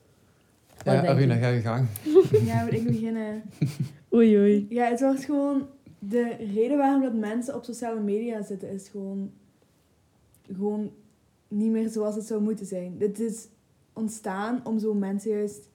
wat 0.84 0.94
Ja, 0.94 1.06
Aruna, 1.08 1.34
je? 1.34 1.40
ga 1.40 1.48
je 1.48 1.62
gang. 1.62 1.88
Ja, 2.50 2.64
moet 2.64 2.74
ik 2.74 2.84
beginnen? 2.86 3.42
Oei, 4.14 4.38
oei. 4.38 4.66
Ja, 4.70 4.90
het 4.90 5.00
wordt 5.00 5.24
gewoon... 5.26 5.68
De 6.00 6.36
reden 6.54 6.78
waarom 6.78 7.02
dat 7.02 7.14
mensen 7.14 7.56
op 7.56 7.64
sociale 7.64 8.00
media 8.00 8.44
zitten, 8.44 8.70
is 8.72 8.88
gewoon... 8.90 9.32
Gewoon 10.56 10.92
niet 11.54 11.72
meer 11.72 11.90
zoals 11.90 12.16
het 12.16 12.26
zou 12.26 12.42
moeten 12.42 12.66
zijn. 12.66 12.98
Dit 12.98 13.20
is 13.20 13.48
ontstaan 13.94 14.62
om 14.64 14.80
zo 14.80 14.94
mensen 14.94 15.32
juist... 15.32 15.70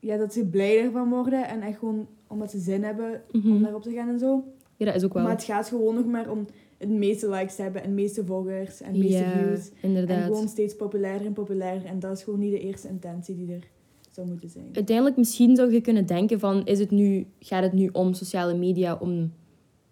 Ja, 0.00 0.16
dat 0.16 0.32
ze 0.32 0.44
blij 0.46 0.82
ervan 0.84 1.08
worden. 1.10 1.48
En 1.48 1.60
echt 1.62 1.78
gewoon 1.78 2.06
omdat 2.26 2.50
ze 2.50 2.58
zin 2.58 2.82
hebben 2.84 3.22
om 3.32 3.40
Mhm. 3.40 3.62
daarop 3.62 3.82
te 3.82 3.92
gaan 3.92 4.08
en 4.08 4.18
zo. 4.18 4.44
Ja, 4.76 4.86
dat 4.86 4.94
is 4.94 5.04
ook 5.04 5.12
wel. 5.12 5.22
Maar 5.22 5.32
het 5.32 5.44
gaat 5.44 5.68
gewoon 5.68 5.94
nog 5.94 6.06
maar 6.06 6.30
om 6.30 6.46
het 6.78 6.88
meeste 6.88 7.28
likes 7.30 7.56
hebben 7.56 7.82
en 7.82 7.88
de 7.88 7.94
meeste 7.94 8.24
volgers 8.24 8.80
en 8.80 8.92
de 8.92 8.98
meeste 8.98 9.18
Ja, 9.18 9.30
views. 9.30 9.68
En 9.70 9.88
inderdaad. 9.88 10.24
gewoon 10.24 10.48
steeds 10.48 10.76
populairder 10.76 11.26
en 11.26 11.32
populairder. 11.32 11.88
En 11.88 11.98
dat 11.98 12.16
is 12.16 12.22
gewoon 12.22 12.38
niet 12.38 12.52
de 12.52 12.60
eerste 12.60 12.88
intentie 12.88 13.36
die 13.36 13.52
er 13.54 13.68
zou 14.10 14.26
moeten 14.28 14.48
zijn. 14.48 14.68
Uiteindelijk 14.72 15.16
misschien 15.16 15.56
zou 15.56 15.72
je 15.72 15.80
kunnen 15.80 16.06
denken 16.06 16.38
van, 16.40 16.66
is 16.66 16.78
het 16.78 16.90
nu, 16.90 17.26
gaat 17.40 17.62
het 17.62 17.72
nu 17.72 17.88
om 17.92 18.12
sociale 18.14 18.54
media 18.54 18.94
om 19.00 19.32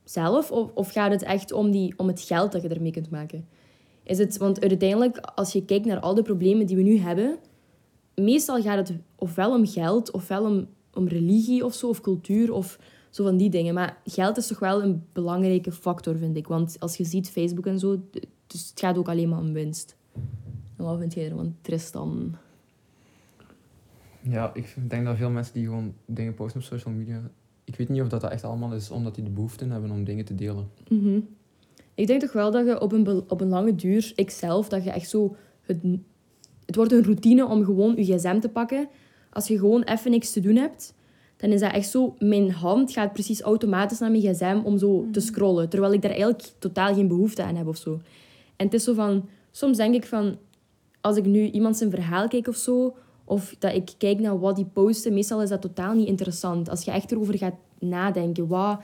zelf? 0.04 0.50
Of, 0.50 0.70
of 0.74 0.90
gaat 0.92 1.10
het 1.10 1.22
echt 1.22 1.52
om, 1.52 1.70
die, 1.70 1.94
om 1.96 2.06
het 2.06 2.20
geld 2.20 2.52
dat 2.52 2.62
je 2.62 2.68
ermee 2.68 2.92
kunt 2.92 3.10
maken? 3.10 3.46
Is 4.06 4.18
het, 4.18 4.36
want 4.36 4.60
uiteindelijk, 4.60 5.16
als 5.16 5.52
je 5.52 5.64
kijkt 5.64 5.86
naar 5.86 6.00
al 6.00 6.14
de 6.14 6.22
problemen 6.22 6.66
die 6.66 6.76
we 6.76 6.82
nu 6.82 6.98
hebben, 6.98 7.38
meestal 8.14 8.62
gaat 8.62 8.88
het 8.88 8.98
ofwel 9.16 9.54
om 9.54 9.66
geld, 9.66 10.10
ofwel 10.10 10.44
om, 10.44 10.66
om 10.94 11.08
religie 11.08 11.64
of 11.64 11.74
zo, 11.74 11.88
of 11.88 12.00
cultuur, 12.00 12.52
of 12.52 12.78
zo 13.10 13.24
van 13.24 13.36
die 13.36 13.50
dingen. 13.50 13.74
Maar 13.74 14.00
geld 14.04 14.36
is 14.36 14.46
toch 14.46 14.58
wel 14.58 14.82
een 14.82 15.04
belangrijke 15.12 15.72
factor, 15.72 16.16
vind 16.16 16.36
ik. 16.36 16.46
Want 16.46 16.76
als 16.80 16.96
je 16.96 17.04
ziet 17.04 17.30
Facebook 17.30 17.66
en 17.66 17.78
zo, 17.78 18.00
dus 18.46 18.68
het 18.68 18.80
gaat 18.80 18.98
ook 18.98 19.08
alleen 19.08 19.28
maar 19.28 19.38
om 19.38 19.52
winst. 19.52 19.96
En 20.76 20.84
wat 20.84 20.98
vind 20.98 21.14
jij 21.14 21.30
ervan, 21.30 21.56
Tristan? 21.60 22.36
Ja, 24.20 24.54
ik 24.54 24.76
denk 24.88 25.04
dat 25.04 25.16
veel 25.16 25.30
mensen 25.30 25.54
die 25.54 25.64
gewoon 25.64 25.94
dingen 26.04 26.34
posten 26.34 26.60
op 26.60 26.66
social 26.66 26.94
media... 26.94 27.30
Ik 27.64 27.76
weet 27.76 27.88
niet 27.88 28.02
of 28.02 28.08
dat, 28.08 28.20
dat 28.20 28.30
echt 28.30 28.44
allemaal 28.44 28.72
is 28.72 28.90
omdat 28.90 29.14
die 29.14 29.24
de 29.24 29.30
behoefte 29.30 29.64
hebben 29.64 29.90
om 29.90 30.04
dingen 30.04 30.24
te 30.24 30.34
delen. 30.34 30.70
Mhm. 30.88 31.20
Ik 31.96 32.06
denk 32.06 32.20
toch 32.20 32.32
wel 32.32 32.50
dat 32.50 32.66
je 32.66 32.80
op 32.80 32.92
een, 32.92 33.24
op 33.28 33.40
een 33.40 33.48
lange 33.48 33.74
duur, 33.74 34.12
ikzelf, 34.14 34.68
dat 34.68 34.84
je 34.84 34.90
echt 34.90 35.08
zo... 35.08 35.36
Het, 35.62 35.78
het 36.66 36.76
wordt 36.76 36.92
een 36.92 37.04
routine 37.04 37.46
om 37.46 37.64
gewoon 37.64 37.94
je 37.96 38.16
gsm 38.16 38.40
te 38.40 38.48
pakken. 38.48 38.88
Als 39.32 39.48
je 39.48 39.58
gewoon 39.58 39.82
even 39.82 40.10
niks 40.10 40.32
te 40.32 40.40
doen 40.40 40.56
hebt, 40.56 40.94
dan 41.36 41.50
is 41.50 41.60
dat 41.60 41.72
echt 41.72 41.88
zo... 41.88 42.14
Mijn 42.18 42.50
hand 42.50 42.92
gaat 42.92 43.12
precies 43.12 43.40
automatisch 43.40 43.98
naar 43.98 44.10
mijn 44.10 44.22
gsm 44.22 44.60
om 44.64 44.78
zo 44.78 45.06
te 45.12 45.20
scrollen. 45.20 45.68
Terwijl 45.68 45.92
ik 45.92 46.02
daar 46.02 46.10
eigenlijk 46.10 46.42
totaal 46.58 46.94
geen 46.94 47.08
behoefte 47.08 47.42
aan 47.42 47.56
heb 47.56 47.66
of 47.66 47.76
zo. 47.76 48.00
En 48.56 48.64
het 48.64 48.74
is 48.74 48.84
zo 48.84 48.94
van... 48.94 49.28
Soms 49.50 49.76
denk 49.76 49.94
ik 49.94 50.06
van... 50.06 50.38
Als 51.00 51.16
ik 51.16 51.24
nu 51.24 51.50
iemand 51.50 51.76
zijn 51.76 51.90
verhaal 51.90 52.28
kijk 52.28 52.48
of 52.48 52.56
zo... 52.56 52.96
Of 53.24 53.56
dat 53.58 53.74
ik 53.74 53.94
kijk 53.98 54.18
naar 54.18 54.38
wat 54.38 54.56
die 54.56 54.64
posten, 54.64 55.14
meestal 55.14 55.42
is 55.42 55.48
dat 55.48 55.60
totaal 55.60 55.94
niet 55.94 56.08
interessant. 56.08 56.68
Als 56.68 56.84
je 56.84 56.90
echt 56.90 57.12
erover 57.12 57.38
gaat 57.38 57.54
nadenken, 57.78 58.46
wat, 58.46 58.80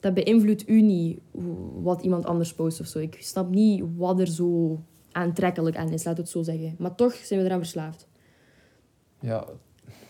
dat 0.00 0.14
beïnvloedt 0.14 0.68
u 0.68 0.82
niet 0.82 1.18
wat 1.82 2.02
iemand 2.02 2.26
anders 2.26 2.54
post 2.54 2.80
of 2.80 2.86
zo. 2.86 2.98
Ik 2.98 3.16
snap 3.20 3.50
niet 3.50 3.84
wat 3.96 4.20
er 4.20 4.26
zo 4.28 4.80
aantrekkelijk 5.12 5.76
aan 5.76 5.88
is, 5.92 6.04
laat 6.04 6.16
het 6.16 6.28
zo 6.28 6.42
zeggen. 6.42 6.74
Maar 6.78 6.94
toch 6.94 7.14
zijn 7.14 7.40
we 7.40 7.46
eraan 7.46 7.58
verslaafd. 7.58 8.08
Ja, 9.20 9.46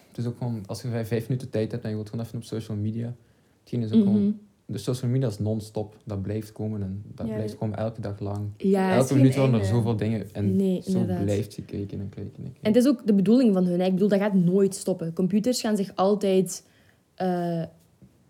het 0.09 0.19
is 0.19 0.27
ook 0.27 0.39
gewoon... 0.39 0.63
Als 0.67 0.83
je 0.83 0.89
vijf, 0.89 1.09
vijf 1.09 1.29
minuten 1.29 1.51
tijd 1.51 1.71
hebt 1.73 1.85
en 1.85 1.89
je 1.91 1.95
wilt 1.97 2.11
gewoon 2.11 2.25
even 2.25 2.39
op 2.39 2.45
social 2.45 2.77
media... 2.77 3.15
Hetgeen 3.61 3.83
is 3.83 3.93
ook 3.93 3.99
Mhm. 3.99 4.07
gewoon... 4.07 4.39
De 4.67 4.79
social 4.79 5.11
media 5.11 5.29
is 5.29 5.39
non-stop. 5.39 5.97
Dat 6.05 6.23
blijft 6.23 6.53
komen 6.53 6.83
en 6.83 7.03
dat 7.15 7.27
Ja, 7.27 7.35
blijft 7.35 7.57
komen 7.57 7.79
elke 7.79 8.01
dag 8.01 8.21
lang. 8.21 8.49
Ja, 8.57 8.95
elke 8.95 9.15
minuut 9.15 9.37
worden 9.37 9.61
er 9.61 9.67
zoveel 9.67 9.97
dingen 9.97 10.33
en 10.33 10.57
Nee, 10.57 10.83
zo 10.83 10.91
inderdaad. 10.91 11.23
blijft 11.25 11.55
je 11.55 11.63
kijken 11.63 12.01
en 12.01 12.09
kijken 12.09 12.33
en 12.37 12.43
kijken. 12.43 12.63
En 12.63 12.73
het 12.73 12.77
is 12.83 12.89
ook 12.89 13.07
de 13.07 13.15
bedoeling 13.15 13.55
van 13.55 13.65
hun. 13.65 13.81
Hè. 13.81 13.87
Ik 13.87 13.93
bedoel, 13.93 14.09
dat 14.09 14.19
gaat 14.19 14.35
nooit 14.35 14.75
stoppen. 14.75 15.13
Computers 15.13 15.61
gaan 15.61 15.77
zich 15.77 15.93
altijd, 15.95 16.67
eh, 17.15 17.63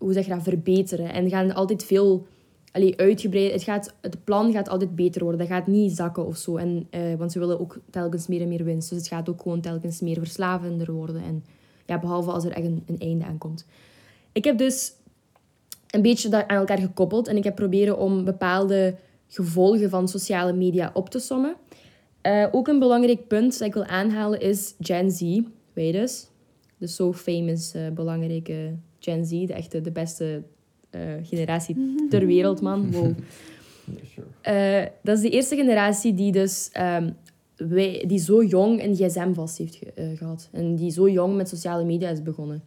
hoe 0.01 0.13
zeg 0.13 0.25
je 0.25 0.31
dat, 0.31 0.43
verbeteren. 0.43 1.13
En 1.13 1.29
gaan 1.29 1.53
altijd 1.53 1.83
veel 1.83 2.27
allee, 2.71 2.97
uitgebreid. 2.97 3.51
Het, 3.51 3.63
gaat, 3.63 3.93
het 4.01 4.23
plan 4.23 4.51
gaat 4.51 4.69
altijd 4.69 4.95
beter 4.95 5.21
worden. 5.21 5.39
Dat 5.39 5.49
gaat 5.49 5.67
niet 5.67 5.95
zakken 5.95 6.25
of 6.25 6.37
zo. 6.37 6.57
En, 6.57 6.87
eh, 6.89 7.15
want 7.17 7.31
ze 7.31 7.39
willen 7.39 7.59
ook 7.59 7.79
telkens 7.89 8.27
meer 8.27 8.41
en 8.41 8.47
meer 8.47 8.63
winst. 8.63 8.89
Dus 8.89 8.97
het 8.97 9.07
gaat 9.07 9.29
ook 9.29 9.41
gewoon 9.41 9.61
telkens 9.61 10.01
meer 10.01 10.17
verslavender 10.17 10.91
worden. 10.91 11.23
En 11.23 11.43
ja, 11.85 11.99
behalve 11.99 12.31
als 12.31 12.45
er 12.45 12.51
echt 12.51 12.65
een, 12.65 12.95
einde 12.97 13.25
aan 13.25 13.37
komt. 13.37 13.65
Ik 14.31 14.43
heb 14.43 14.57
dus 14.57 14.93
een 15.89 16.01
beetje 16.01 16.29
dat 16.29 16.47
aan 16.47 16.57
elkaar 16.57 16.79
gekoppeld. 16.79 17.27
En 17.27 17.37
ik 17.37 17.43
heb 17.43 17.55
proberen 17.55 17.97
om 17.97 18.23
bepaalde 18.25 18.95
gevolgen 19.27 19.89
van 19.89 20.07
sociale 20.07 20.53
media 20.53 20.91
op 20.93 21.09
te 21.09 21.19
sommen. 21.19 21.55
Eh, 22.21 22.47
ook 22.51 22.67
een 22.67 22.79
belangrijk 22.79 23.27
punt 23.27 23.59
dat 23.59 23.67
ik 23.67 23.73
wil 23.73 23.85
aanhalen 23.85 24.41
is 24.41 24.75
Gen 24.79 25.11
Z. 25.11 25.19
Je 25.73 25.91
dus? 25.91 26.27
De 26.77 26.87
so 26.87 27.13
famous 27.13 27.73
eh, 27.73 27.89
belangrijke 27.89 28.75
Gen 29.01 29.25
Z. 29.25 29.29
De 29.29 29.53
echte, 29.53 29.81
de 29.81 29.91
beste 29.91 30.41
eh, 30.89 31.01
generatie 31.23 32.05
ter 32.09 32.25
wereld, 32.25 32.61
man. 32.61 32.85
Wow. 32.91 33.13
Eh, 34.41 34.81
dat 35.03 35.15
is 35.17 35.21
de 35.23 35.29
eerste 35.29 35.55
generatie 35.55 36.13
die 36.13 36.31
dus 36.31 36.69
ehm, 36.71 37.09
wij, 37.55 38.03
die 38.07 38.19
zo 38.19 38.43
jong 38.43 38.83
een 38.83 38.95
gsm 38.95 39.33
vast 39.33 39.57
heeft 39.57 39.75
ge- 39.75 39.91
eh, 39.95 40.17
gehad. 40.17 40.49
En 40.51 40.75
die 40.75 40.91
zo 40.91 41.09
jong 41.09 41.35
met 41.35 41.49
sociale 41.49 41.83
media 41.83 42.09
is 42.09 42.23
begonnen. 42.23 42.61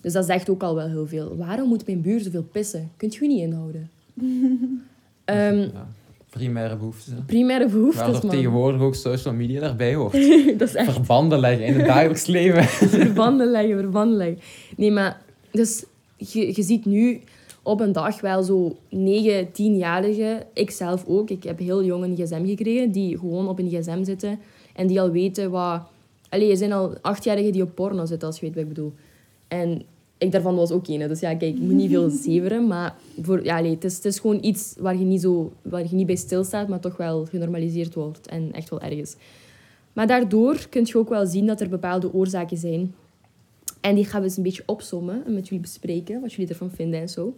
Dus 0.00 0.12
dat 0.12 0.24
zegt 0.26 0.50
ook 0.50 0.62
al 0.62 0.74
wel 0.74 0.88
heel 0.88 1.06
veel. 1.06 1.36
Waarom 1.36 1.68
moet 1.68 1.86
mijn 1.86 2.00
buur 2.00 2.20
zoveel 2.20 2.42
pissen? 2.52 2.90
Kunt 2.96 3.14
je 3.14 3.22
je 3.24 3.28
niet 3.30 3.40
inhouden? 3.40 3.90
Ehm, 5.24 5.56
ja. 5.58 5.88
Primaire 6.30 6.76
behoeftes. 6.76 7.12
hè. 7.14 7.20
primaire 7.26 7.68
behoeftes, 7.68 8.00
Waardoor 8.02 8.20
man. 8.26 8.30
tegenwoordig 8.30 8.80
ook 8.80 8.94
social 8.94 9.34
media 9.34 9.60
daarbij 9.60 9.94
hoort. 9.94 10.12
dat 10.58 10.68
is 10.68 10.74
echt 10.74 10.92
Verbanden 10.92 11.38
leggen 11.40 11.66
in 11.66 11.74
het 11.74 11.86
dagelijks 11.86 12.26
leven. 12.26 12.64
verbanden 12.64 13.50
leggen, 13.50 13.78
verbanden 13.78 14.16
leggen. 14.16 14.38
Nee, 14.76 14.90
maar 14.90 15.20
dus 15.50 15.84
je, 16.16 16.46
je 16.46 16.62
ziet 16.62 16.84
nu 16.84 17.20
op 17.62 17.80
een 17.80 17.92
dag 17.92 18.20
wel 18.20 18.42
zo 18.42 18.76
9, 18.88 19.46
10-jarigen, 19.46 20.46
ik 20.52 20.70
zelf 20.70 21.04
ook, 21.06 21.30
ik 21.30 21.44
heb 21.44 21.58
heel 21.58 21.84
jong 21.84 22.04
een 22.04 22.16
gsm 22.16 22.46
gekregen, 22.46 22.90
die 22.90 23.18
gewoon 23.18 23.48
op 23.48 23.58
een 23.58 23.68
gsm 23.68 24.04
zitten 24.04 24.38
en 24.74 24.86
die 24.86 25.00
al 25.00 25.10
weten 25.10 25.50
wat... 25.50 25.80
Allee, 26.28 26.50
er 26.50 26.56
zijn 26.56 26.72
al 26.72 26.94
achtjarigen 27.00 27.52
die 27.52 27.62
op 27.62 27.74
porno 27.74 28.06
zitten, 28.06 28.28
als 28.28 28.40
je 28.40 28.46
weet 28.46 28.54
wat 28.54 28.62
ik 28.62 28.68
bedoel. 28.68 28.92
En 29.48 29.82
ik 30.18 30.32
daarvan 30.32 30.54
was 30.54 30.70
ook 30.70 30.88
een. 30.88 31.08
Dus 31.08 31.20
ja, 31.20 31.34
kijk, 31.34 31.54
ik 31.54 31.60
moet 31.60 31.74
niet 31.74 31.90
veel 31.90 32.10
zeveren, 32.24 32.66
maar 32.66 32.96
voor, 33.22 33.44
ja, 33.44 33.56
allee, 33.56 33.70
het, 33.70 33.84
is, 33.84 33.96
het 33.96 34.04
is 34.04 34.18
gewoon 34.18 34.38
iets 34.40 34.74
waar 34.78 34.96
je, 34.96 35.04
niet 35.04 35.20
zo, 35.20 35.52
waar 35.62 35.82
je 35.82 35.94
niet 35.94 36.06
bij 36.06 36.16
stilstaat, 36.16 36.68
maar 36.68 36.80
toch 36.80 36.96
wel 36.96 37.24
genormaliseerd 37.24 37.94
wordt 37.94 38.26
en 38.26 38.52
echt 38.52 38.70
wel 38.70 38.80
erg 38.80 38.98
is. 38.98 39.16
Maar 39.92 40.06
daardoor 40.06 40.66
kun 40.70 40.82
je 40.86 40.98
ook 40.98 41.08
wel 41.08 41.26
zien 41.26 41.46
dat 41.46 41.60
er 41.60 41.68
bepaalde 41.68 42.12
oorzaken 42.12 42.56
zijn. 42.56 42.94
En 43.88 43.94
die 43.94 44.04
gaan 44.04 44.20
we 44.20 44.26
eens 44.26 44.36
een 44.36 44.42
beetje 44.42 44.62
opsommen 44.66 45.24
en 45.26 45.34
met 45.34 45.48
jullie 45.48 45.62
bespreken, 45.62 46.20
wat 46.20 46.32
jullie 46.32 46.48
ervan 46.48 46.70
vinden 46.70 47.00
en 47.00 47.08
zo. 47.08 47.36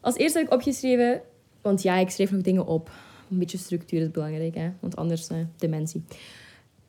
Als 0.00 0.16
eerste 0.16 0.38
heb 0.38 0.46
ik 0.46 0.52
opgeschreven, 0.52 1.22
want 1.60 1.82
ja, 1.82 1.96
ik 1.96 2.10
schreef 2.10 2.30
nog 2.30 2.40
dingen 2.40 2.66
op. 2.66 2.90
Een 3.30 3.38
beetje 3.38 3.58
structuur 3.58 4.00
is 4.00 4.10
belangrijk, 4.10 4.54
hè? 4.54 4.70
want 4.80 4.96
anders 4.96 5.28
eh, 5.28 5.36
dementie. 5.56 6.02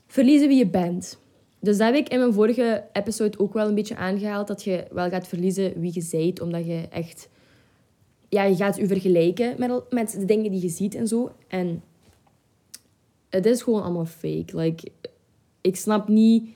Verliezen 0.07 0.47
wie 0.47 0.57
je 0.57 0.67
bent. 0.67 1.17
Dus 1.59 1.77
dat 1.77 1.87
heb 1.87 1.95
ik 1.95 2.09
in 2.09 2.19
mijn 2.19 2.33
vorige 2.33 2.83
episode 2.93 3.39
ook 3.39 3.53
wel 3.53 3.67
een 3.67 3.75
beetje 3.75 3.95
aangehaald, 3.95 4.47
dat 4.47 4.63
je 4.63 4.85
wel 4.91 5.09
gaat 5.09 5.27
verliezen 5.27 5.79
wie 5.79 5.91
je 5.93 6.07
bent, 6.11 6.41
omdat 6.41 6.65
je 6.65 6.87
echt... 6.89 7.29
Ja, 8.29 8.43
je 8.43 8.55
gaat 8.55 8.75
je 8.75 8.87
vergelijken 8.87 9.55
met, 9.57 9.83
met 9.89 10.11
de 10.11 10.25
dingen 10.25 10.51
die 10.51 10.61
je 10.61 10.69
ziet 10.69 10.95
en 10.95 11.07
zo. 11.07 11.31
En 11.47 11.83
het 13.29 13.45
is 13.45 13.61
gewoon 13.61 13.83
allemaal 13.83 14.05
fake. 14.05 14.57
Like, 14.57 14.91
ik 15.61 15.75
snap 15.75 16.07
niet 16.07 16.49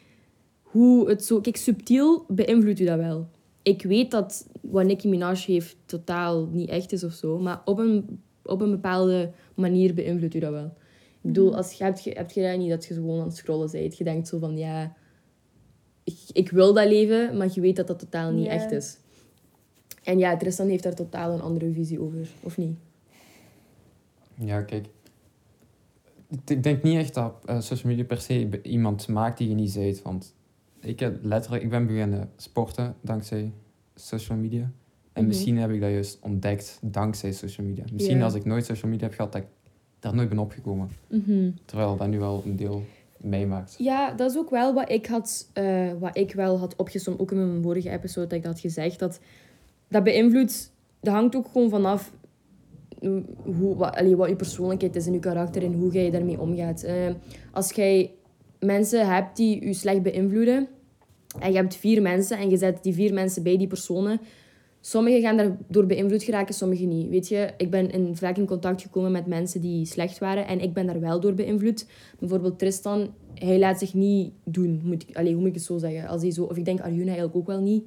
hoe 0.77 1.09
het 1.09 1.25
zo... 1.25 1.41
Kijk, 1.41 1.57
subtiel 1.57 2.25
beïnvloedt 2.27 2.79
u 2.79 2.85
dat 2.85 2.97
wel. 2.97 3.27
Ik 3.61 3.81
weet 3.83 4.11
dat 4.11 4.47
wat 4.61 4.85
Nicki 4.85 5.07
Minaj 5.09 5.43
heeft 5.45 5.77
totaal 5.85 6.45
niet 6.51 6.69
echt 6.69 6.91
is 6.91 7.03
of 7.03 7.13
zo. 7.13 7.39
Maar 7.39 7.61
op 7.65 7.77
een, 7.79 8.21
op 8.43 8.61
een 8.61 8.71
bepaalde 8.71 9.31
manier 9.55 9.93
beïnvloedt 9.93 10.33
u 10.33 10.39
dat 10.39 10.51
wel. 10.51 10.73
Ik 11.11 11.33
bedoel, 11.33 11.55
als 11.55 11.71
je 11.71 11.83
hebt, 11.83 12.03
je, 12.03 12.11
hebt 12.11 12.33
je 12.33 12.41
dat 12.41 12.57
niet 12.57 12.69
dat 12.69 12.85
je 12.85 12.93
gewoon 12.93 13.19
aan 13.19 13.27
het 13.27 13.35
scrollen 13.35 13.71
bent. 13.71 13.97
Je 13.97 14.03
denkt 14.03 14.27
zo 14.27 14.39
van, 14.39 14.57
ja... 14.57 14.95
Ik, 16.03 16.17
ik 16.31 16.49
wil 16.49 16.73
dat 16.73 16.87
leven, 16.87 17.37
maar 17.37 17.49
je 17.53 17.61
weet 17.61 17.75
dat 17.75 17.87
dat 17.87 17.99
totaal 17.99 18.31
niet 18.31 18.45
Ja. 18.45 18.51
echt 18.51 18.71
is. 18.71 18.97
En 20.03 20.19
ja, 20.19 20.37
Tristan 20.37 20.67
heeft 20.67 20.83
daar 20.83 20.95
totaal 20.95 21.31
een 21.31 21.41
andere 21.41 21.71
visie 21.71 22.01
over. 22.01 22.29
Of 22.43 22.57
niet? 22.57 22.77
Ja, 24.35 24.61
kijk. 24.61 24.85
Ik 26.45 26.63
denk 26.63 26.83
niet 26.83 26.97
echt 26.97 27.13
dat 27.13 27.33
eh, 27.45 27.59
social 27.59 27.91
media 27.91 28.05
per 28.05 28.21
se 28.21 28.61
iemand 28.61 29.07
maakt 29.07 29.37
die 29.37 29.49
je 29.49 29.55
niet 29.55 29.73
bent. 29.73 30.01
Want 30.01 30.35
ik 30.81 30.99
heb 30.99 31.17
letterlijk, 31.23 31.63
ik 31.63 31.69
ben 31.69 31.87
beginnen 31.87 32.29
sporten 32.35 32.95
dankzij 33.01 33.51
social 33.95 34.37
media. 34.37 34.61
En 35.13 35.23
Mhm. 35.23 35.27
misschien 35.27 35.57
heb 35.57 35.69
ik 35.71 35.81
dat 35.81 35.89
juist 35.89 36.19
ontdekt 36.21 36.79
dankzij 36.81 37.31
social 37.31 37.67
media. 37.67 37.83
Misschien 37.93 38.21
als 38.21 38.33
ik 38.33 38.45
nooit 38.45 38.65
social 38.65 38.91
media 38.91 39.07
heb 39.07 39.15
gehad, 39.15 39.31
dat 39.31 39.41
ik 39.41 39.47
daar 39.99 40.15
nooit 40.15 40.29
ben 40.29 40.39
opgekomen. 40.39 40.89
Mhm. 41.09 41.49
Terwijl 41.65 41.95
dat 41.97 42.07
nu 42.07 42.19
wel 42.19 42.41
een 42.45 42.55
deel 42.55 42.83
meemaakt. 43.17 43.75
Ja, 43.77 44.11
dat 44.13 44.31
is 44.31 44.37
ook 44.37 44.49
wel 44.49 44.73
wat 44.73 44.89
ik, 44.89 45.05
had, 45.05 45.49
eh, 45.53 45.91
wat 45.99 46.17
ik 46.17 46.33
wel 46.33 46.59
had 46.59 46.75
opgesomd, 46.75 47.19
ook 47.19 47.31
in 47.31 47.37
mijn 47.49 47.61
vorige 47.63 47.89
episode 47.89 48.27
dat 48.27 48.37
ik 48.37 48.43
dat 48.43 48.51
had 48.51 48.61
gezegd. 48.61 48.99
Dat, 48.99 49.19
dat 49.87 50.03
beïnvloedt, 50.03 50.71
dat 50.99 51.13
hangt 51.13 51.35
ook 51.35 51.47
gewoon 51.51 51.69
vanaf 51.69 52.11
hoe, 53.43 53.75
wat, 53.75 53.95
allee, 53.95 54.15
wat 54.15 54.29
je 54.29 54.35
persoonlijkheid 54.35 54.95
is 54.95 55.07
en 55.07 55.13
je 55.13 55.19
karakter 55.19 55.63
en 55.63 55.73
hoe 55.73 55.91
jij 55.91 56.11
daarmee 56.11 56.39
omgaat. 56.39 56.83
Eh, 56.83 56.95
als 57.51 57.71
jij 57.71 58.11
mensen 58.59 59.07
hebt 59.13 59.37
die 59.37 59.65
je 59.65 59.73
slecht 59.73 60.01
beïnvloeden 60.01 60.67
en 61.39 61.51
je 61.51 61.57
hebt 61.57 61.75
vier 61.75 62.01
mensen 62.01 62.37
en 62.37 62.49
je 62.49 62.57
zet 62.57 62.83
die 62.83 62.93
vier 62.93 63.13
mensen 63.13 63.43
bij 63.43 63.57
die 63.57 63.67
personen, 63.67 64.19
sommigen 64.81 65.21
gaan 65.21 65.37
daardoor 65.37 65.85
beïnvloed 65.85 66.23
geraken, 66.23 66.53
sommigen 66.53 66.87
niet. 66.87 67.09
Weet 67.09 67.27
je, 67.27 67.49
ik 67.57 67.69
ben 67.69 67.91
in, 67.91 68.15
vaak 68.15 68.37
in 68.37 68.45
contact 68.45 68.81
gekomen 68.81 69.11
met 69.11 69.25
mensen 69.25 69.61
die 69.61 69.85
slecht 69.85 70.17
waren 70.17 70.47
en 70.47 70.59
ik 70.59 70.73
ben 70.73 70.85
daar 70.85 70.99
wel 70.99 71.19
door 71.19 71.33
beïnvloed. 71.33 71.87
Bijvoorbeeld 72.19 72.59
Tristan, 72.59 73.13
hij 73.33 73.59
laat 73.59 73.79
zich 73.79 73.93
niet 73.93 74.33
doen. 74.43 74.81
Moet 74.83 75.05
ik, 75.07 75.17
allee, 75.17 75.31
hoe 75.31 75.39
moet 75.39 75.49
ik 75.49 75.55
het 75.55 75.63
zo 75.63 75.77
zeggen? 75.77 76.07
Als 76.07 76.21
hij 76.21 76.31
zo, 76.31 76.43
of 76.43 76.57
ik 76.57 76.65
denk 76.65 76.79
Arjuna 76.79 77.05
eigenlijk 77.05 77.35
ook 77.35 77.47
wel 77.47 77.61
niet. 77.61 77.83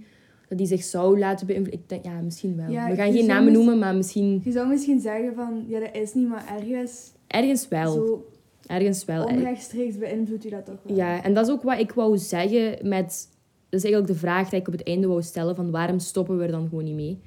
dat 0.48 0.58
die 0.58 0.66
zich 0.66 0.82
zou 0.82 1.18
laten 1.18 1.46
beïnvloeden. 1.46 1.80
Ik 1.82 1.88
denk, 1.88 2.04
ja, 2.04 2.20
misschien 2.20 2.56
wel. 2.56 2.70
Ja, 2.70 2.88
We 2.88 2.94
gaan 2.94 3.12
geen 3.12 3.26
namen 3.26 3.52
noemen, 3.52 3.78
maar 3.78 3.94
misschien 3.94 4.40
Je 4.44 4.52
zou 4.52 4.68
misschien 4.68 5.00
zeggen 5.00 5.34
van, 5.34 5.64
ja, 5.68 5.80
dat 5.80 5.90
is 5.92 6.14
niet, 6.14 6.28
maar 6.28 6.44
ergens 6.58 7.12
ergens 7.26 7.68
wel. 7.68 7.92
zo 7.92 8.26
Ergens 8.70 9.04
wel. 9.04 9.24
onrechtstreeks 9.24 9.98
beïnvloedt 9.98 10.42
je 10.42 10.50
dat 10.50 10.64
toch 10.64 10.78
wel. 10.82 10.96
Ja, 10.96 11.22
en 11.22 11.34
dat 11.34 11.46
is 11.46 11.52
ook 11.52 11.62
wat 11.62 11.78
ik 11.78 11.92
wou 11.92 12.18
zeggen 12.18 12.88
met... 12.88 13.28
Dat 13.68 13.80
is 13.80 13.84
eigenlijk 13.84 14.12
de 14.12 14.18
vraag 14.18 14.48
die 14.48 14.60
ik 14.60 14.66
op 14.66 14.72
het 14.72 14.86
einde 14.86 15.06
wou 15.06 15.22
stellen, 15.22 15.56
van 15.56 15.70
waarom 15.70 15.98
stoppen 15.98 16.38
we 16.38 16.44
er 16.44 16.50
dan 16.50 16.68
gewoon 16.68 16.84
niet 16.84 16.94
mee? 16.94 17.20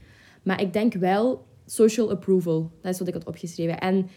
Maar 0.44 0.62
ik 0.62 0.74
denk 0.74 0.94
wel 0.94 1.46
social 1.66 2.12
approval. 2.12 2.72
Dat 2.82 2.94
is 2.94 3.00
wat 3.00 3.08
ik 3.08 3.14
had 3.14 3.26
opgeschreven. 3.26 3.80
En 3.80 4.08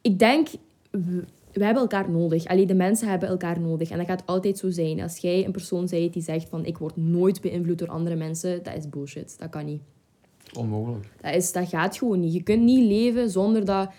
ik 0.00 0.18
denk, 0.18 0.48
we, 0.90 1.24
we 1.52 1.64
hebben 1.64 1.82
elkaar 1.82 2.10
nodig. 2.10 2.46
Alleen 2.46 2.66
de 2.66 2.74
mensen 2.74 3.08
hebben 3.08 3.28
elkaar 3.28 3.60
nodig. 3.60 3.90
En 3.90 3.98
dat 3.98 4.06
gaat 4.06 4.26
altijd 4.26 4.58
zo 4.58 4.70
zijn. 4.70 5.00
Als 5.00 5.16
jij 5.16 5.44
een 5.44 5.52
persoon 5.52 5.86
bent 5.90 6.12
die 6.12 6.22
zegt 6.22 6.48
van 6.48 6.64
ik 6.64 6.78
word 6.78 6.96
nooit 6.96 7.40
beïnvloed 7.40 7.78
door 7.78 7.88
andere 7.88 8.16
mensen, 8.16 8.62
dat 8.62 8.76
is 8.76 8.88
bullshit. 8.88 9.38
Dat 9.38 9.50
kan 9.50 9.64
niet. 9.64 9.82
Onmogelijk. 10.58 11.06
Dat, 11.20 11.34
is, 11.34 11.52
dat 11.52 11.68
gaat 11.68 11.96
gewoon 11.96 12.20
niet. 12.20 12.32
Je 12.32 12.42
kunt 12.42 12.62
niet 12.62 12.84
leven 12.84 13.30
zonder 13.30 13.64
dat 13.64 13.90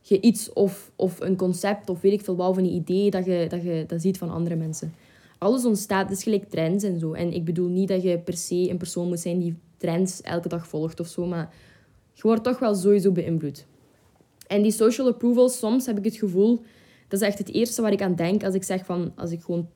je 0.00 0.20
iets 0.20 0.52
of, 0.52 0.92
of 0.96 1.20
een 1.20 1.36
concept 1.36 1.88
of 1.88 2.00
weet 2.00 2.12
ik 2.12 2.24
veel 2.24 2.36
wat, 2.36 2.48
of 2.48 2.56
een 2.56 2.72
idee 2.72 3.10
dat 3.10 3.24
je, 3.24 3.46
dat 3.48 3.62
je 3.62 3.84
dat 3.86 4.00
ziet 4.00 4.18
van 4.18 4.30
andere 4.30 4.56
mensen. 4.56 4.94
Alles 5.38 5.64
ontstaat, 5.64 6.08
het 6.08 6.16
is 6.18 6.22
gelijk 6.22 6.50
trends 6.50 6.84
en 6.84 6.98
zo. 6.98 7.12
En 7.12 7.32
ik 7.32 7.44
bedoel 7.44 7.68
niet 7.68 7.88
dat 7.88 8.02
je 8.02 8.18
per 8.18 8.36
se 8.36 8.70
een 8.70 8.76
persoon 8.76 9.08
moet 9.08 9.20
zijn 9.20 9.38
die 9.38 9.56
trends 9.76 10.20
elke 10.20 10.48
dag 10.48 10.66
volgt 10.68 11.00
of 11.00 11.06
zo, 11.06 11.26
maar 11.26 11.54
je 12.12 12.22
wordt 12.22 12.44
toch 12.44 12.58
wel 12.58 12.74
sowieso 12.74 13.12
beïnvloed. 13.12 13.66
En 14.46 14.62
die 14.62 14.72
social 14.72 15.08
approval, 15.08 15.48
soms 15.48 15.86
heb 15.86 15.98
ik 15.98 16.04
het 16.04 16.16
gevoel, 16.16 16.62
dat 17.08 17.20
is 17.20 17.26
echt 17.26 17.38
het 17.38 17.52
eerste 17.52 17.82
waar 17.82 17.92
ik 17.92 18.02
aan 18.02 18.14
denk 18.14 18.44
als 18.44 18.54
ik 18.54 18.62
zeg 18.62 18.84
van, 18.84 19.12
als 19.16 19.30
ik 19.30 19.42
gewoon 19.42 19.68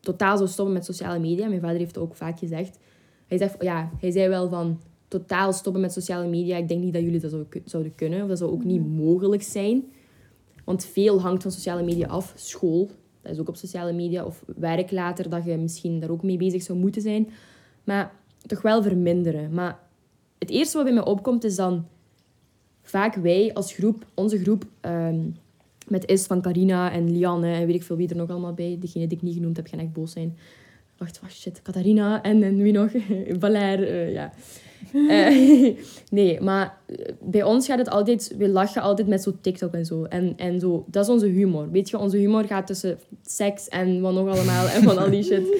totaal 0.00 0.36
zou 0.36 0.48
stoppen 0.48 0.74
met 0.74 0.84
sociale 0.84 1.18
media. 1.18 1.48
Mijn 1.48 1.60
vader 1.60 1.78
heeft 1.78 1.94
het 1.94 2.04
ook 2.04 2.14
vaak 2.14 2.38
gezegd. 2.38 2.78
Hij 3.26 3.38
zegt, 3.38 3.62
ja, 3.62 3.90
hij 4.00 4.10
zei 4.10 4.28
wel 4.28 4.48
van, 4.48 4.80
totaal 5.08 5.52
stoppen 5.52 5.82
met 5.82 5.92
sociale 5.92 6.28
media. 6.28 6.56
Ik 6.56 6.68
denk 6.68 6.82
niet 6.82 6.92
dat 6.92 7.02
jullie 7.02 7.20
dat 7.20 7.30
zou- 7.30 7.46
zouden 7.64 7.94
kunnen. 7.94 8.22
Of 8.22 8.28
dat 8.28 8.38
zou 8.38 8.50
ook 8.50 8.64
niet 8.64 8.86
mogelijk 8.86 9.42
zijn. 9.42 9.84
Want 10.64 10.84
veel 10.84 11.20
hangt 11.20 11.42
van 11.42 11.52
sociale 11.52 11.82
media 11.82 12.06
af. 12.06 12.32
School, 12.36 12.90
dat 13.22 13.32
is 13.32 13.38
ook 13.38 13.48
op 13.48 13.56
sociale 13.56 13.92
media. 13.92 14.24
Of 14.24 14.44
werk 14.56 14.90
later, 14.90 15.28
dat 15.30 15.44
je 15.44 15.56
misschien 15.56 16.00
daar 16.00 16.10
ook 16.10 16.22
mee 16.22 16.36
bezig 16.36 16.62
zou 16.62 16.78
moeten 16.78 17.02
zijn. 17.02 17.28
Maar 17.84 18.12
toch 18.46 18.62
wel 18.62 18.82
verminderen. 18.82 19.52
Maar 19.52 19.78
het 20.38 20.50
eerste 20.50 20.76
wat 20.76 20.84
bij 20.86 20.94
mij 20.94 21.04
opkomt 21.04 21.44
is 21.44 21.56
dan... 21.56 21.86
Vaak 22.82 23.14
wij 23.14 23.50
als 23.54 23.72
groep, 23.72 24.06
onze 24.14 24.38
groep... 24.38 24.64
ehm, 24.80 25.20
met 25.88 26.06
Is 26.06 26.26
van 26.26 26.42
Carina 26.42 26.92
en 26.92 27.10
Lianne 27.18 27.52
en 27.52 27.66
weet 27.66 27.74
ik 27.74 27.82
veel 27.82 27.96
wie 27.96 28.08
er 28.08 28.16
nog 28.16 28.30
allemaal 28.30 28.54
bij. 28.54 28.76
Degene 28.80 29.06
die 29.06 29.16
ik 29.16 29.22
niet 29.22 29.34
genoemd 29.34 29.56
heb, 29.56 29.66
gaan 29.66 29.78
echt 29.78 29.92
boos 29.92 30.12
zijn. 30.12 30.36
Wacht, 30.98 31.20
wacht, 31.20 31.34
shit. 31.34 31.62
Catharina 31.62 32.22
en, 32.22 32.42
en 32.42 32.56
wie 32.56 32.72
nog? 32.72 32.90
Valère, 33.40 33.86
eh, 33.86 34.12
ja. 34.12 34.32
Eh, 34.92 35.76
nee, 36.10 36.40
maar 36.40 36.78
eh, 36.86 36.96
bij 37.20 37.42
ons 37.42 37.66
gaat 37.66 37.78
het 37.78 37.88
altijd... 37.90 38.34
We 38.38 38.48
lachen 38.48 38.82
altijd 38.82 39.08
met 39.08 39.22
zo 39.22 39.32
TikTok 39.40 39.74
en 39.74 39.84
zo. 39.84 40.04
En, 40.04 40.32
en 40.36 40.60
zo. 40.60 40.84
Dat 40.86 41.04
is 41.04 41.10
onze 41.10 41.26
humor. 41.26 41.70
Weet 41.70 41.90
je, 41.90 41.98
onze 41.98 42.16
humor 42.16 42.44
gaat 42.44 42.66
tussen 42.66 42.98
seks 43.26 43.68
en 43.68 44.00
wat 44.00 44.14
nog 44.14 44.28
allemaal. 44.28 44.66
En 44.66 44.82
van 44.82 44.98
al 44.98 45.10
die 45.10 45.22
shit. 45.22 45.46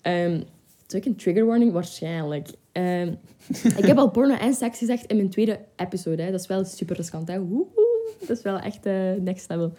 Ehm 0.00 0.40
is 0.92 0.98
ook 0.98 1.04
een 1.04 1.16
trigger 1.16 1.46
warning? 1.46 1.72
Waarschijnlijk. 1.72 2.48
Ehm, 2.72 3.14
ik 3.76 3.84
heb 3.84 3.98
al 3.98 4.10
porno 4.10 4.34
en 4.34 4.54
seks 4.54 4.78
gezegd 4.78 5.06
in 5.06 5.16
mijn 5.16 5.30
tweede 5.30 5.58
episode. 5.76 6.22
Hè. 6.22 6.30
Dat 6.30 6.40
is 6.40 6.46
wel 6.46 6.64
super 6.64 6.96
riskant. 6.96 7.28
Hè. 7.28 7.40
Woehoe. 7.40 8.10
Dat 8.18 8.36
is 8.36 8.42
wel 8.42 8.58
echt 8.58 8.86
eh, 8.86 9.12
next 9.20 9.48
level. 9.48 9.72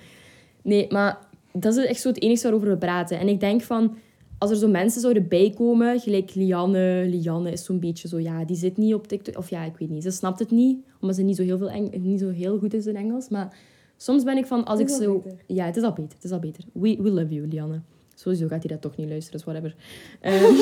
Nee, 0.61 0.87
maar 0.89 1.17
dat 1.53 1.77
is 1.77 1.85
echt 1.85 2.01
zo 2.01 2.07
het 2.07 2.21
enige 2.21 2.43
waarover 2.43 2.69
we 2.69 2.77
praten. 2.77 3.19
En 3.19 3.27
ik 3.27 3.39
denk 3.39 3.61
van, 3.61 3.97
als 4.41 4.51
er 4.51 4.57
zo 4.57 4.67
mensen 4.67 5.01
zouden 5.01 5.27
bijkomen, 5.27 5.99
gelijk 5.99 6.33
Lianne. 6.33 7.05
Lianne 7.09 7.51
is 7.51 7.65
zo'n 7.65 7.79
beetje 7.79 8.07
zo, 8.07 8.19
ja, 8.19 8.45
die 8.45 8.55
zit 8.55 8.77
niet 8.77 8.93
op 8.93 9.07
TikTok. 9.07 9.37
Of 9.37 9.49
ja, 9.49 9.63
ik 9.63 9.77
weet 9.77 9.89
niet. 9.89 10.03
Ze 10.03 10.11
snapt 10.11 10.39
het 10.39 10.51
niet, 10.51 10.79
omdat 10.99 11.15
ze 11.15 11.21
niet 11.21 11.35
zo 11.35 11.43
heel, 11.43 11.57
veel 11.57 11.69
Eng- 11.69 12.01
niet 12.01 12.19
zo 12.19 12.29
heel 12.29 12.57
goed 12.57 12.73
is 12.73 12.85
in 12.85 12.95
Engels. 12.95 13.29
Maar 13.29 13.57
soms 13.97 14.23
ben 14.23 14.37
ik 14.37 14.45
van, 14.45 14.65
als 14.65 14.79
ik 14.79 14.89
zo... 14.89 15.17
beter. 15.17 15.37
Ja, 15.47 15.65
het 15.65 15.77
is 15.77 15.83
al 15.83 15.93
beter. 15.93 16.13
Het 16.15 16.23
is 16.23 16.31
al 16.31 16.39
beter. 16.39 16.63
We, 16.73 16.97
we 17.01 17.11
love 17.11 17.33
you, 17.33 17.47
Lianne. 17.47 17.81
Sowieso 18.15 18.47
gaat 18.47 18.63
hij 18.63 18.71
dat 18.71 18.81
toch 18.81 18.95
niet 18.95 19.09
luisteren, 19.09 19.41
dus 19.43 19.47
whatever. 19.47 19.75
Ehm, 20.21 20.53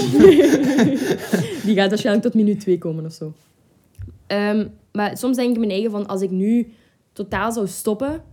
die 1.66 1.76
gaat 1.76 1.90
waarschijnlijk 1.90 2.26
tot 2.26 2.34
minuut 2.34 2.60
2 2.60 2.78
komen 2.78 3.06
of 3.06 3.14
zo. 3.14 3.34
Ehm, 4.28 4.68
maar 4.92 5.18
soms 5.18 5.36
denk 5.36 5.52
ik 5.52 5.58
mijn 5.58 5.72
eigen 5.72 5.92
van, 5.92 6.08
als 6.08 6.22
ik 6.22 6.32
nu 6.32 6.72
totaal 7.14 7.52
zou 7.52 7.68
stoppen, 7.68 8.24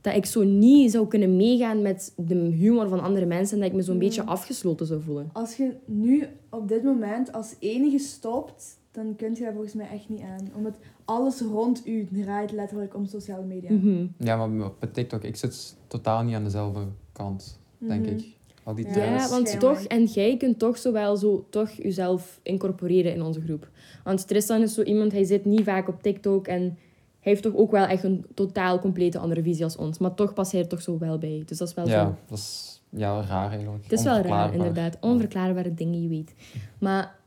dat 0.00 0.14
ik 0.14 0.26
zo 0.26 0.42
niet 0.44 0.90
zou 0.90 1.06
kunnen 1.08 1.36
meegaan 1.36 1.82
met 1.82 2.12
de 2.16 2.34
humor 2.34 2.88
van 2.88 3.00
andere 3.00 3.26
mensen 3.26 3.54
en 3.54 3.60
dat 3.62 3.70
ik 3.70 3.76
me 3.76 3.82
zo'n 3.82 3.94
Ja. 3.94 4.00
beetje 4.00 4.24
afgesloten 4.24 4.86
zou 4.86 5.00
voelen. 5.02 5.30
Als 5.32 5.56
je 5.56 5.72
nu 5.84 6.26
op 6.50 6.68
dit 6.68 6.82
moment 6.82 7.32
als 7.32 7.54
enige 7.58 7.98
stopt, 7.98 8.78
dan 8.90 9.14
kun 9.16 9.34
je 9.34 9.40
dat 9.44 9.52
volgens 9.52 9.74
mij 9.74 9.88
echt 9.92 10.08
niet 10.08 10.20
aan. 10.20 10.50
Omdat 10.56 10.74
alles 11.04 11.40
rond 11.40 11.86
u 11.86 12.08
draait 12.12 12.52
letterlijk 12.52 12.94
om 12.94 13.06
sociale 13.06 13.44
media. 13.44 13.72
Mhm. 13.72 14.06
Ja, 14.18 14.46
maar 14.46 14.66
op 14.66 14.88
TikTok, 14.92 15.22
ik 15.22 15.36
zit 15.36 15.76
totaal 15.86 16.22
niet 16.22 16.34
aan 16.34 16.44
dezelfde 16.44 16.80
kant, 17.12 17.60
denk 17.78 18.04
Mhm. 18.06 18.14
ik. 18.14 18.24
Al 18.64 18.74
die 18.74 18.88
Ja, 18.88 19.04
Ja, 19.04 19.28
want 19.28 19.60
toch, 19.60 19.80
en 19.82 20.04
jij 20.04 20.36
kunt 20.36 20.58
toch 20.58 20.78
zo 20.78 20.92
wel 20.92 21.16
zo, 21.16 21.46
toch 21.50 21.70
jezelf 21.70 22.40
incorporeren 22.42 23.14
in 23.14 23.22
onze 23.22 23.40
groep. 23.40 23.68
Want 24.04 24.26
Tristan 24.28 24.62
is 24.62 24.74
zo 24.74 24.82
iemand, 24.82 25.12
hij 25.12 25.24
zit 25.24 25.44
niet 25.44 25.62
vaak 25.64 25.88
op 25.88 26.02
TikTok 26.02 26.46
en 26.46 26.78
heeft 27.20 27.42
toch 27.42 27.56
ook 27.56 27.70
wel 27.70 27.86
echt 27.86 28.04
een 28.04 28.24
totaal 28.34 28.78
complete 28.78 29.18
andere 29.18 29.42
visie 29.42 29.64
als 29.64 29.76
ons. 29.76 29.98
Maar 29.98 30.14
toch 30.14 30.34
past 30.34 30.52
hij 30.52 30.60
er 30.60 30.68
toch 30.68 30.82
zo 30.82 30.98
wel 30.98 31.18
bij. 31.18 31.42
Dus 31.46 31.58
dat 31.58 31.68
is 31.68 31.74
wel 31.74 31.86
zo. 31.86 31.92
Ja, 31.92 32.18
dat 32.26 32.38
is 32.38 32.82
ja, 32.88 33.24
raar 33.28 33.50
eigenlijk. 33.50 33.82
Het 33.82 33.92
is 33.92 34.04
wel 34.04 34.20
raar, 34.20 34.54
inderdaad. 34.54 34.96
Onverklaarbare 35.00 35.74
dingen, 35.74 36.02
je 36.02 36.08
weet. 36.08 36.34
Maar 36.78 37.18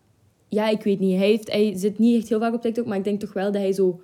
ja, 0.47 0.69
ik 0.69 0.84
weet 0.84 0.99
niet. 0.99 1.17
Hij, 1.17 1.27
heeft, 1.27 1.51
hij 1.51 1.73
zit 1.77 1.99
niet 1.99 2.19
echt 2.19 2.29
heel 2.29 2.39
vaak 2.39 2.53
op 2.53 2.62
TikTok, 2.62 2.86
maar 2.86 2.97
ik 2.97 3.03
denk 3.03 3.19
toch 3.19 3.34
wel 3.34 3.51
dat 3.51 3.62
hij 3.62 3.73
zo... 3.73 4.01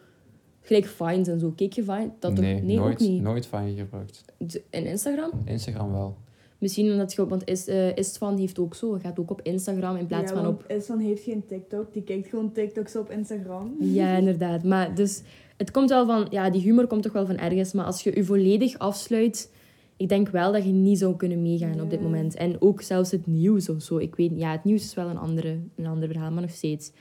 Gelijk 0.61 0.85
Vines 0.85 1.27
en 1.27 1.39
zo. 1.39 1.51
Keek 1.55 1.73
je 1.73 1.83
Vine? 1.83 2.11
Dat 2.19 2.35
toch? 2.35 2.45
nee, 2.45 2.61
nee 2.61 2.75
nooit, 2.75 2.93
ook 2.93 2.99
niet. 2.99 3.21
nooit 3.21 3.45
van 3.45 3.71
je 3.71 3.77
gebruikt. 3.77 4.25
En 4.69 4.85
Instagram? 4.85 5.31
Instagram 5.45 5.91
wel. 5.91 6.17
Misschien 6.57 6.91
omdat 6.91 7.13
je... 7.13 7.27
Want 7.27 7.47
is, 7.47 7.67
eh 7.67 7.97
Istvan 7.97 8.37
heeft 8.37 8.59
ook 8.59 8.75
zo. 8.75 8.91
Hij 8.91 9.01
gaat 9.01 9.19
ook 9.19 9.31
op 9.31 9.41
Instagram 9.41 9.95
in 9.95 10.07
plaats 10.07 10.31
ja, 10.31 10.37
van 10.37 10.47
op... 10.47 10.63
Isvan 10.67 10.99
heeft 10.99 11.23
geen 11.23 11.45
TikTok, 11.45 11.93
die 11.93 12.03
kijkt 12.03 12.27
gewoon 12.27 12.51
TikToks 12.51 12.95
op 12.95 13.11
Instagram. 13.11 13.75
Ja, 13.79 14.17
inderdaad. 14.17 14.63
Maar 14.63 14.95
dus... 14.95 15.21
Het 15.59 15.71
komt 15.71 15.89
wel 15.89 16.05
van... 16.05 16.27
Ja, 16.29 16.49
die 16.49 16.61
humor 16.61 16.87
komt 16.87 17.03
toch 17.03 17.11
wel 17.11 17.25
van 17.25 17.37
ergens. 17.37 17.73
Maar 17.73 17.85
als 17.85 18.03
je 18.03 18.15
je 18.15 18.23
volledig 18.23 18.77
afsluit... 18.77 19.51
Ik 19.97 20.09
denk 20.09 20.29
wel 20.29 20.51
dat 20.51 20.63
je 20.63 20.71
niet 20.71 20.97
zou 20.97 21.15
kunnen 21.15 21.41
meegaan 21.41 21.81
op 21.81 21.89
dit 21.89 22.01
moment. 22.01 22.35
En 22.35 22.55
ook 22.61 22.81
zelfs 22.81 23.11
het 23.11 23.27
nieuws 23.27 23.69
of 23.69 23.81
zo. 23.81 23.97
Ik 23.97 24.15
weet 24.15 24.31
Ja, 24.35 24.51
het 24.51 24.63
nieuws 24.63 24.83
is 24.83 24.93
wel 24.93 25.09
een, 25.09 25.17
andere, 25.17 25.59
een 25.75 25.85
ander 25.85 26.07
verhaal, 26.07 26.31
maar 26.31 26.41
nog 26.41 26.51
steeds. 26.51 26.91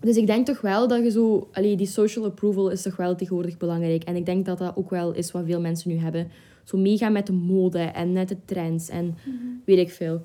Dus 0.00 0.16
ik 0.16 0.26
denk 0.26 0.46
toch 0.46 0.60
wel 0.60 0.88
dat 0.88 1.02
je 1.02 1.10
zo... 1.10 1.48
Allee, 1.52 1.76
die 1.76 1.86
social 1.86 2.24
approval 2.24 2.70
is 2.70 2.82
toch 2.82 2.96
wel 2.96 3.16
tegenwoordig 3.16 3.56
belangrijk. 3.56 4.04
En 4.04 4.16
ik 4.16 4.26
denk 4.26 4.46
dat 4.46 4.58
dat 4.58 4.76
ook 4.76 4.90
wel 4.90 5.12
is 5.12 5.30
wat 5.30 5.44
veel 5.46 5.60
mensen 5.60 5.90
nu 5.90 5.96
hebben. 5.96 6.28
Zo 6.64 6.78
meegaan 6.78 7.12
met 7.12 7.26
de 7.26 7.32
mode 7.32 7.78
en 7.78 8.12
met 8.12 8.28
de 8.28 8.36
trends 8.44 8.88
en 8.88 9.16
weet 9.64 9.78
ik 9.78 9.90
veel. 9.90 10.22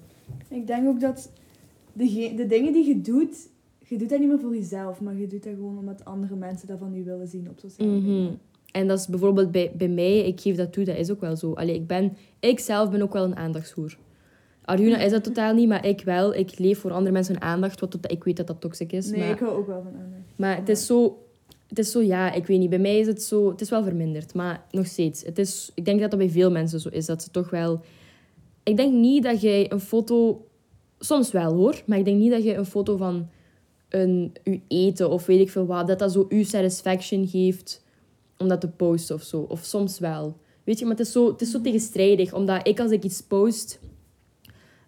Ik 0.47 0.67
denk 0.67 0.87
ook 0.87 0.99
dat 0.99 1.31
de, 1.93 2.33
de 2.35 2.45
dingen 2.45 2.73
die 2.73 2.87
je 2.87 3.01
doet, 3.01 3.49
je 3.93 3.99
doet 3.99 4.09
dat 4.09 4.19
niet 4.19 4.27
meer 4.27 4.39
voor 4.39 4.55
jezelf, 4.55 5.01
maar 5.01 5.15
je 5.15 5.27
doet 5.27 5.43
dat 5.43 5.53
gewoon 5.53 5.77
omdat 5.77 6.05
andere 6.05 6.35
mensen 6.35 6.67
dat 6.67 6.79
van 6.79 6.93
je 6.93 7.03
willen 7.03 7.27
zien 7.27 7.49
op 7.49 7.59
sociale 7.59 7.91
media. 7.91 8.23
Mhm. 8.23 8.33
En 8.71 8.87
dat 8.87 8.99
is 8.99 9.07
bijvoorbeeld 9.07 9.51
bij, 9.51 9.71
bij 9.77 9.87
mij, 9.87 10.17
ik 10.17 10.41
geef 10.41 10.55
dat 10.55 10.73
toe, 10.73 10.83
dat 10.83 10.97
is 10.97 11.11
ook 11.11 11.21
wel 11.21 11.35
zo. 11.35 11.53
Allee, 11.53 11.75
ik, 11.75 11.87
ben, 11.87 12.17
ik 12.39 12.59
zelf 12.59 12.89
ben 12.89 13.01
ook 13.01 13.13
wel 13.13 13.23
een 13.23 13.35
aandachtshoer. 13.35 13.97
Arjuna 14.65 14.97
is 14.97 15.11
dat 15.11 15.23
totaal 15.23 15.53
niet, 15.53 15.67
maar 15.67 15.85
ik 15.85 16.01
wel. 16.01 16.35
Ik 16.35 16.59
leef 16.59 16.79
voor 16.79 16.91
andere 16.91 17.11
mensen 17.11 17.41
aandacht, 17.41 17.79
wat 17.79 17.91
tot, 17.91 18.11
ik 18.11 18.23
weet 18.23 18.37
dat 18.37 18.47
dat 18.47 18.61
toxic 18.61 18.91
is. 18.91 19.09
Nee, 19.09 19.19
maar, 19.19 19.29
ik 19.29 19.39
hou 19.39 19.57
ook 19.57 19.67
wel 19.67 19.81
van 19.81 19.91
aandacht. 19.91 20.23
maar 20.35 20.55
het 20.55 20.69
is 20.69 20.85
zo... 20.85 21.17
Het 21.67 21.79
is 21.79 21.91
zo, 21.91 22.01
ja, 22.01 22.33
ik 22.33 22.45
weet 22.45 22.59
niet. 22.59 22.69
Bij 22.69 22.79
mij 22.79 22.99
is 22.99 23.07
het 23.07 23.23
zo... 23.23 23.49
Het 23.49 23.61
is 23.61 23.69
wel 23.69 23.83
verminderd, 23.83 24.33
maar 24.33 24.65
nog 24.71 24.85
steeds. 24.85 25.23
Het 25.23 25.39
is, 25.39 25.71
ik 25.73 25.85
denk 25.85 25.99
dat 25.99 26.09
dat 26.09 26.19
bij 26.19 26.29
veel 26.29 26.51
mensen 26.51 26.79
zo 26.79 26.89
is. 26.89 27.05
Dat 27.05 27.23
ze 27.23 27.31
toch 27.31 27.49
wel... 27.49 27.81
Ik 28.63 28.77
denk 28.77 28.93
niet 28.93 29.23
dat 29.23 29.41
jij 29.41 29.71
een 29.71 29.79
foto... 29.79 30.45
Soms 30.99 31.31
wel, 31.31 31.53
hoor. 31.53 31.81
Maar 31.85 31.97
ik 31.97 32.05
denk 32.05 32.17
niet 32.17 32.31
dat 32.31 32.43
je 32.43 32.55
een 32.55 32.65
foto 32.65 32.97
van 32.97 33.29
een, 33.93 34.33
uw 34.43 34.59
eten 34.67 35.09
of 35.09 35.25
weet 35.25 35.39
ik 35.39 35.49
veel 35.49 35.65
wat... 35.65 35.87
Dat 35.87 35.99
dat 35.99 36.11
zo 36.11 36.25
uw 36.29 36.43
satisfaction 36.43 37.27
geeft 37.27 37.83
om 38.37 38.47
dat 38.47 38.61
te 38.61 38.69
posten 38.69 39.15
of 39.15 39.21
zo. 39.21 39.39
Of 39.39 39.63
soms 39.63 39.99
wel. 39.99 40.37
Weet 40.63 40.79
je, 40.79 40.85
maar 40.85 40.95
het 40.95 41.05
is 41.05 41.11
zo, 41.11 41.31
het 41.31 41.41
is 41.41 41.51
zo 41.51 41.61
tegenstrijdig. 41.61 42.33
Omdat 42.33 42.67
ik, 42.67 42.79
als 42.79 42.91
ik 42.91 43.03
iets 43.03 43.21
post... 43.21 43.79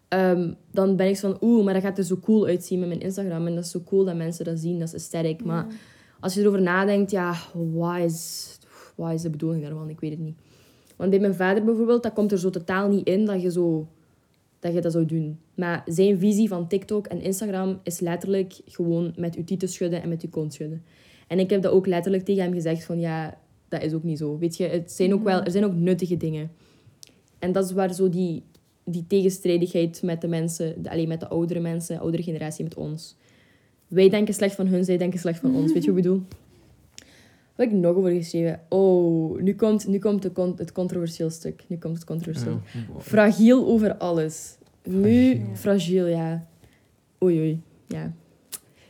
ehm, 0.08 0.54
dan 0.72 0.96
ben 0.96 1.08
ik 1.08 1.18
zo 1.18 1.32
van... 1.32 1.50
Oeh, 1.50 1.66
maar 1.66 1.74
dat 1.74 1.84
gaat 1.84 1.98
er 1.98 2.04
zo 2.04 2.18
cool 2.18 2.46
uitzien 2.46 2.80
met 2.80 2.88
mijn 2.88 3.02
Instagram. 3.02 3.48
En 3.48 3.56
dat 3.56 3.64
is 3.64 3.72
zo 3.72 3.82
cool 3.86 4.06
dat 4.06 4.16
mensen 4.16 4.46
dat 4.46 4.60
zien. 4.60 4.80
Dat 4.80 4.88
is 4.88 4.94
aesthetic. 4.94 5.44
Maar 5.44 5.68
als 6.20 6.34
je 6.34 6.42
erover 6.42 6.62
nadenkt, 6.62 7.12
ja, 7.12 7.36
wat 7.54 7.98
is, 7.98 8.50
wat 8.96 9.12
is 9.12 9.22
de 9.22 9.30
bedoeling 9.30 9.64
daarvan? 9.64 9.90
Ik 9.90 10.00
weet 10.00 10.12
het 10.12 10.20
niet. 10.20 10.38
Want 10.96 11.10
bij 11.10 11.20
mijn 11.20 11.36
vader 11.36 11.64
bijvoorbeeld, 11.64 12.04
dat 12.04 12.14
komt 12.14 12.32
er 12.32 12.40
zo 12.40 12.50
totaal 12.50 12.90
niet 12.90 13.08
in 13.08 13.26
dat 13.26 13.42
je, 13.42 13.52
zo, 13.52 13.88
dat, 14.66 14.74
je 14.74 14.82
dat 14.82 14.92
zou 14.92 15.06
doen. 15.06 15.40
Maar 15.56 15.84
zijn 15.86 16.20
visie 16.20 16.48
van 16.48 16.68
TikTok 16.68 17.08
en 17.08 17.22
Instagram 17.22 17.80
is 17.84 18.00
letterlijk 18.00 18.54
gewoon 18.66 19.14
met 19.18 19.36
je 19.36 19.44
tieten 19.44 19.70
schudden 19.70 20.02
en 20.02 20.10
met 20.10 20.22
je 20.22 20.30
kont 20.30 20.54
schudden. 20.54 20.84
En 21.28 21.40
ik 21.40 21.50
heb 21.50 21.62
dat 21.62 21.72
ook 21.72 21.86
letterlijk 21.86 22.26
tegen 22.26 22.44
hem 22.44 22.54
gezegd 22.54 22.84
van, 22.84 23.00
ja, 23.00 23.38
dat 23.68 23.82
is 23.82 23.94
ook 23.94 24.04
niet 24.04 24.18
zo. 24.18 24.38
Weet 24.38 24.58
je, 24.58 24.64
het 24.64 24.92
zijn 24.92 25.14
ook 25.14 25.24
wel, 25.24 25.44
er 25.44 25.52
zijn 25.52 25.66
ook 25.66 25.76
nuttige 25.76 26.18
dingen. 26.18 26.52
En 27.40 27.52
dat 27.52 27.66
is 27.66 27.72
waar 27.72 27.94
zo 27.94 28.10
die 28.10 28.44
die 28.86 29.08
tegenstrijdigheid 29.08 30.02
met 30.02 30.22
de 30.22 30.28
mensen, 30.28 30.84
de, 30.84 30.90
allee, 30.90 31.08
met 31.08 31.20
de 31.20 31.28
oudere 31.28 31.60
mensen, 31.60 32.00
oudere 32.00 32.24
generatie, 32.24 32.64
met 32.64 32.76
ons. 32.76 33.16
Wij 33.88 34.10
denken 34.10 34.34
slecht 34.34 34.56
van 34.56 34.68
hun, 34.68 34.86
zij 34.86 34.98
denken 34.98 35.20
slecht 35.20 35.40
van 35.40 35.56
ons. 35.56 35.74
Weet 35.74 35.84
je 35.84 35.90
wat 35.90 35.98
ik 36.00 36.04
bedoel? 36.04 36.24
Wat 37.56 37.66
heb 37.66 37.76
ik 37.76 37.82
nog 37.82 37.96
over 37.96 38.12
geschreven? 38.12 38.60
Oh, 38.70 39.40
nu 39.42 39.56
komt, 39.56 39.88
nu 39.88 40.00
komt 40.00 40.22
de 40.22 40.32
con- 40.32 40.54
het 40.58 40.72
controversieel 40.72 41.30
stuk. 41.30 41.64
Nu 41.68 41.78
komt 41.78 41.96
het 41.96 42.04
controversieel. 42.06 42.62
Ja. 42.74 43.00
Fragiel 43.02 43.66
over 43.66 43.98
alles. 43.98 44.58
Nu, 44.84 45.42
Fragiel. 45.54 46.06
ja. 46.08 46.48
Oei, 47.24 47.40
oei. 47.40 47.62
Ja. 47.88 48.14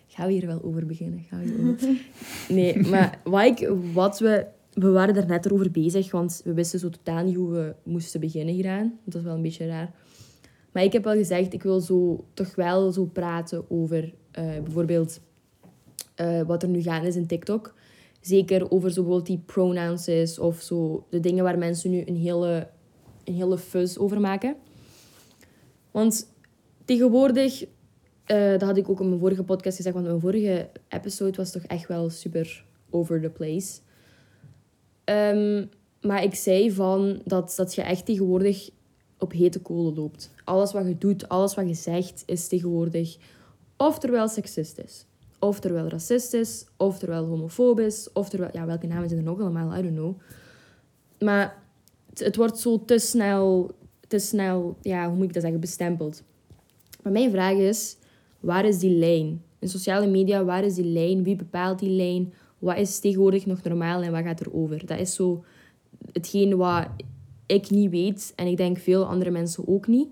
Gaan 0.08 0.28
we 0.28 0.34
hier 0.34 0.46
wel 0.48 0.64
over 0.64 0.86
beginnen? 0.86 1.20
Gaan 1.30 1.40
we 1.40 1.46
hier 1.46 1.70
over... 1.70 1.98
Nee, 2.56 2.80
maar 2.88 3.20
wat, 3.24 3.44
ik, 3.46 3.72
wat 3.94 4.20
we... 4.20 4.46
We 4.74 4.90
waren 4.90 5.16
er 5.16 5.26
net 5.28 5.52
over 5.52 5.72
bezig, 5.72 6.12
want 6.12 6.42
we 6.44 6.54
wisten 6.54 6.80
zo 6.80 6.90
totaal 6.90 7.24
niet 7.24 7.36
hoe 7.36 7.52
we 7.52 7.76
moesten 7.84 8.20
beginnen 8.20 8.54
hieraan. 8.54 8.94
Dat 9.04 9.16
is 9.16 9.22
wel 9.28 9.36
een 9.36 9.42
beetje 9.42 9.68
raar. 9.68 9.94
Maar 10.72 10.84
ik 10.84 10.94
heb 10.94 11.04
wel 11.04 11.14
gezegd, 11.14 11.54
ik 11.54 11.64
wil 11.64 11.80
zo, 11.80 12.26
toch 12.34 12.56
wel 12.56 12.92
zo 12.92 13.06
praten 13.06 13.70
over 13.70 14.14
eh, 14.32 14.46
bijvoorbeeld 14.64 15.20
eh, 16.16 16.42
wat 16.42 16.64
er 16.64 16.70
nu 16.70 16.82
gaande 16.82 17.08
is 17.08 17.16
in 17.16 17.28
TikTok. 17.28 17.74
Zeker 18.26 18.72
over 18.72 18.94
bijvoorbeeld 18.94 19.26
die 19.26 19.44
pronouns 19.46 20.40
of 20.40 20.62
zo 20.62 21.06
de 21.10 21.20
dingen 21.20 21.44
waar 21.44 21.58
mensen 21.58 21.90
nu 21.90 22.04
een 22.06 22.16
hele, 22.16 22.68
een 23.24 23.34
hele 23.34 23.58
fuzz 23.58 23.98
over 23.98 24.22
maken. 24.22 24.56
Want 25.92 26.30
tegenwoordig, 26.86 27.66
eh, 28.26 28.52
dat 28.52 28.62
had 28.62 28.78
ik 28.78 28.90
ook 28.90 29.00
in 29.00 29.08
mijn 29.08 29.20
vorige 29.20 29.44
podcast 29.44 29.76
gezegd, 29.76 29.96
want 29.96 30.08
mijn 30.08 30.20
vorige 30.20 30.70
episode 30.90 31.38
was 31.38 31.52
toch 31.52 31.64
echt 31.64 31.88
wel 31.88 32.10
super 32.10 32.66
over 32.90 33.22
the 33.22 33.30
place. 33.30 33.80
Ehm, 35.04 35.66
maar 36.02 36.24
ik 36.24 36.36
zei 36.36 36.72
van 36.72 37.22
dat, 37.26 37.54
dat 37.56 37.76
je 37.76 37.82
echt 37.82 38.06
tegenwoordig 38.06 38.70
op 39.20 39.32
hete 39.32 39.60
kolen 39.60 39.94
loopt. 39.94 40.32
Alles 40.44 40.72
wat 40.72 40.88
je 40.88 40.98
doet, 40.98 41.30
alles 41.30 41.56
wat 41.56 41.68
je 41.68 41.74
zegt, 41.74 42.24
is 42.26 42.48
tegenwoordig 42.48 43.18
oftewel 43.78 44.28
seksistisch, 44.28 45.06
oftewel 45.48 45.88
racistisch, 45.88 46.66
oftewel 46.78 47.26
homofobisch, 47.26 48.10
oftewel... 48.14 48.50
Ja, 48.54 48.66
welke 48.66 48.88
namen 48.88 49.10
zijn 49.10 49.20
er 49.20 49.26
nog 49.26 49.40
allemaal? 49.40 49.78
I 49.78 49.82
don't 49.82 49.96
know. 49.96 50.16
Maar 51.20 51.64
het, 52.14 52.36
wordt 52.36 52.60
zo 52.60 52.86
te 52.86 53.00
snel, 53.00 53.76
te 54.08 54.20
snel, 54.20 54.78
ja, 54.82 55.08
hoe 55.08 55.16
moet 55.16 55.26
ik 55.26 55.34
dat 55.34 55.42
zeggen, 55.42 55.60
bestempeld. 55.60 56.24
Maar 57.04 57.12
mijn 57.12 57.32
vraag 57.32 57.56
is, 57.56 57.98
waar 58.40 58.66
is 58.66 58.80
die 58.80 58.98
lijn? 58.98 59.44
In 59.60 59.70
sociale 59.70 60.08
media, 60.08 60.44
waar 60.44 60.64
is 60.64 60.76
die 60.76 60.86
lijn? 60.86 61.24
Wie 61.24 61.36
bepaalt 61.36 61.80
die 61.80 61.90
lijn? 61.90 62.34
Wat 62.60 62.78
is 62.78 63.00
tegenwoordig 63.00 63.46
nog 63.46 63.64
normaal 63.64 64.02
en 64.02 64.12
wat 64.12 64.24
gaat 64.24 64.40
er 64.40 64.54
over? 64.54 64.86
Dat 64.86 65.00
is 65.00 65.14
zo 65.14 65.44
hetgeen 66.12 66.58
wat 66.58 66.88
ik 67.46 67.70
niet 67.70 67.90
weet 67.90 68.34
en 68.36 68.48
ik 68.48 68.58
denk 68.58 68.78
veel 68.78 69.06
andere 69.06 69.32
mensen 69.32 69.68
ook 69.68 69.88
niet. 69.88 70.08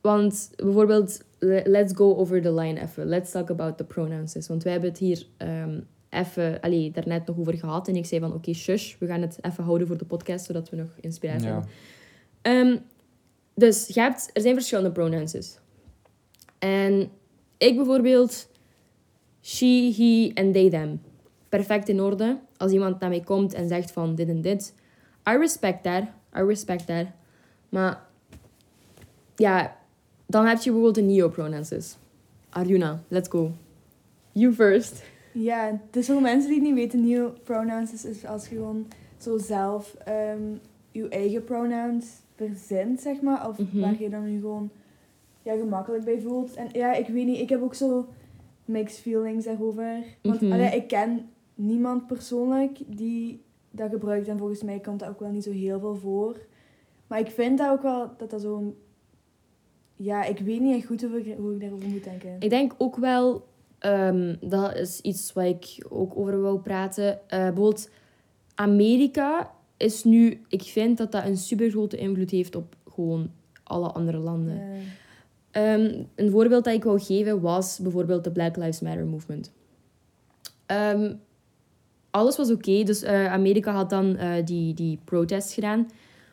Want 0.00 0.50
bijvoorbeeld, 0.56 1.24
let's 1.38 1.92
go 1.94 2.16
over 2.16 2.42
the 2.42 2.52
line 2.52 2.82
even. 2.82 3.06
Let's 3.06 3.30
talk 3.30 3.50
about 3.50 3.76
the 3.76 3.84
pronouns. 3.84 4.46
Want 4.46 4.62
wij 4.62 4.72
hebben 4.72 4.90
het 4.90 4.98
hier 4.98 5.26
ehm 5.36 5.80
even, 6.10 6.60
allee, 6.60 6.90
daarnet 6.90 7.26
nog 7.26 7.38
over 7.38 7.54
gehad. 7.54 7.88
En 7.88 7.96
ik 7.96 8.06
zei 8.06 8.20
van, 8.20 8.32
oké, 8.34 8.52
shush, 8.52 8.98
we 8.98 9.06
gaan 9.06 9.20
het 9.20 9.38
even 9.40 9.64
houden 9.64 9.86
voor 9.86 9.96
de 9.98 10.04
podcast, 10.04 10.44
zodat 10.44 10.70
we 10.70 10.76
nog 10.76 10.88
inspiratie 11.00 11.46
Ja. 11.48 11.52
hebben. 11.52 11.70
Ehm, 12.42 12.78
dus 13.54 13.86
je 13.86 14.00
hebt, 14.00 14.30
er 14.32 14.40
zijn 14.42 14.54
verschillende 14.54 14.92
pronouns. 14.92 15.58
En 16.58 17.10
ik 17.58 17.76
bijvoorbeeld, 17.76 18.48
she, 19.42 19.92
he 19.96 20.30
en 20.34 20.52
they, 20.52 20.70
them. 20.70 21.00
Perfect 21.48 21.88
in 21.88 22.00
orde. 22.00 22.38
Als 22.56 22.72
iemand 22.72 23.00
naar 23.00 23.08
mij 23.08 23.20
komt 23.20 23.54
en 23.54 23.68
zegt 23.68 23.90
van 23.90 24.14
dit 24.14 24.28
en 24.28 24.40
dit. 24.40 24.74
I 25.28 25.36
respect 25.36 25.82
that. 25.82 26.02
I 26.36 26.42
respect 26.42 26.86
that. 26.86 27.06
Maar 27.68 28.06
ja, 29.36 29.76
dan 30.26 30.46
heb 30.46 30.56
je 30.58 30.70
bijvoorbeeld 30.70 30.94
de 30.94 31.12
neo-pronouns. 31.12 31.96
Arjuna, 32.48 33.02
let's 33.08 33.28
go. 33.28 33.50
You 34.32 34.52
first. 34.54 35.02
Ja, 35.32 35.80
dus 35.90 36.06
voor 36.06 36.20
mensen 36.20 36.48
die 36.48 36.58
het 36.58 36.66
niet 36.68 36.74
weten, 36.74 37.04
nieuwe 37.04 37.30
pronouns 37.44 37.92
is, 37.92 38.04
is 38.04 38.24
als 38.26 38.48
je 38.48 38.54
gewoon 38.54 38.86
zo 39.18 39.38
zelf 39.38 39.94
ehm, 39.94 40.42
je 40.92 41.08
eigen 41.08 41.44
pronouns 41.44 42.06
verzint, 42.34 43.00
zeg 43.00 43.20
maar. 43.20 43.48
Of 43.48 43.58
Mhm. 43.58 43.80
waar 43.80 44.00
je 44.02 44.08
dan 44.08 44.24
nu 44.24 44.40
gewoon 44.40 44.70
ja, 45.42 45.56
gemakkelijk 45.56 46.04
bij 46.04 46.20
voelt. 46.20 46.54
En 46.54 46.68
ja, 46.72 46.94
ik 46.94 47.06
weet 47.08 47.26
niet, 47.26 47.40
ik 47.40 47.48
heb 47.48 47.62
ook 47.62 47.74
zo 47.74 48.06
mixed 48.64 49.00
feelings 49.00 49.44
daarover. 49.44 50.02
Want 50.22 50.42
allee, 50.42 50.76
ik 50.76 50.88
ken 50.88 51.28
niemand 51.54 52.06
persoonlijk 52.06 52.78
die 52.86 53.42
dat 53.70 53.90
gebruikt. 53.90 54.28
En 54.28 54.38
volgens 54.38 54.62
mij 54.62 54.78
komt 54.80 55.00
dat 55.00 55.08
ook 55.08 55.20
wel 55.20 55.30
niet 55.30 55.44
zo 55.44 55.50
heel 55.50 55.80
veel 55.80 55.96
voor. 55.96 56.36
Maar 57.06 57.18
ik 57.18 57.30
vind 57.30 57.58
dat 57.58 57.70
ook 57.70 57.82
wel, 57.82 58.10
dat 58.16 58.30
dat 58.30 58.40
zo... 58.40 58.74
Ja, 59.96 60.24
ik 60.24 60.38
weet 60.38 60.60
niet 60.60 60.76
echt 60.76 60.86
goed 60.86 61.02
hoe 61.02 61.18
ik, 61.18 61.36
hoe 61.38 61.54
ik 61.54 61.60
daarover 61.60 61.88
moet 61.88 62.04
denken. 62.04 62.36
Ik 62.38 62.50
denk 62.50 62.74
ook 62.78 62.96
wel, 62.96 63.46
ehm, 63.78 64.34
dat 64.40 64.74
is 64.74 65.00
iets 65.00 65.32
waar 65.32 65.46
ik 65.46 65.86
ook 65.88 66.16
over 66.16 66.42
wil 66.42 66.58
praten. 66.58 67.28
Eh, 67.28 67.38
bijvoorbeeld, 67.38 67.90
Amerika 68.54 69.50
is 69.76 70.04
nu, 70.04 70.40
ik 70.48 70.62
vind 70.62 70.98
dat 70.98 71.12
dat 71.12 71.24
een 71.24 71.36
super 71.36 71.70
grote 71.70 71.96
invloed 71.96 72.30
heeft 72.30 72.56
op 72.56 72.76
gewoon 72.88 73.30
alle 73.62 73.88
andere 73.88 74.18
landen. 74.18 74.54
Ja. 74.54 74.80
Ehm, 75.50 76.02
een 76.14 76.30
voorbeeld 76.30 76.64
dat 76.64 76.74
ik 76.74 76.84
wou 76.84 77.00
geven 77.00 77.40
was 77.40 77.78
bijvoorbeeld 77.78 78.24
de 78.24 78.30
Black 78.30 78.56
Lives 78.56 78.80
Matter 78.80 79.06
movement. 79.06 79.52
Ehm, 80.66 81.14
alles 82.10 82.36
was 82.36 82.50
oké, 82.50 82.82
dus 82.82 83.02
eh, 83.02 83.32
Amerika 83.32 83.72
had 83.72 83.90
dan 83.90 84.16
eh, 84.16 84.44
die, 84.44 84.74
die 84.74 84.98
protests 85.04 85.54
gedaan. 85.54 85.90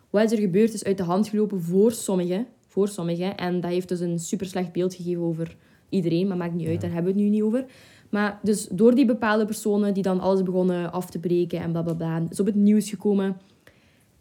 Wat 0.09 0.23
is 0.23 0.31
er 0.31 0.37
gebeurd 0.37 0.73
is 0.73 0.83
uit 0.83 0.97
de 0.97 1.03
hand 1.03 1.27
gelopen 1.27 1.61
voor 1.61 1.91
sommigen. 1.91 2.47
Voor 2.73 2.87
sommigen. 2.87 3.37
En 3.37 3.61
dat 3.61 3.71
heeft 3.71 3.87
dus 3.87 3.99
een 3.99 4.19
super 4.19 4.45
slecht 4.45 4.71
beeld 4.71 4.93
gegeven 4.93 5.21
over 5.21 5.55
iedereen, 5.89 6.27
maar 6.27 6.37
maakt 6.37 6.53
niet 6.53 6.67
uit, 6.67 6.81
daar 6.81 6.91
hebben 6.91 7.13
we 7.13 7.19
het 7.19 7.29
nu 7.29 7.35
niet 7.35 7.43
over. 7.43 7.65
Maar 8.09 8.39
dus 8.43 8.67
door 8.71 8.95
die 8.95 9.05
bepaalde 9.05 9.45
personen 9.45 9.93
die 9.93 10.03
dan 10.03 10.19
alles 10.19 10.43
begonnen 10.43 10.91
af 10.91 11.09
te 11.09 11.19
breken 11.19 11.59
en 11.59 11.71
blablabla, 11.71 12.23
is 12.29 12.39
op 12.39 12.45
het 12.45 12.55
nieuws 12.55 12.89
gekomen. 12.89 13.37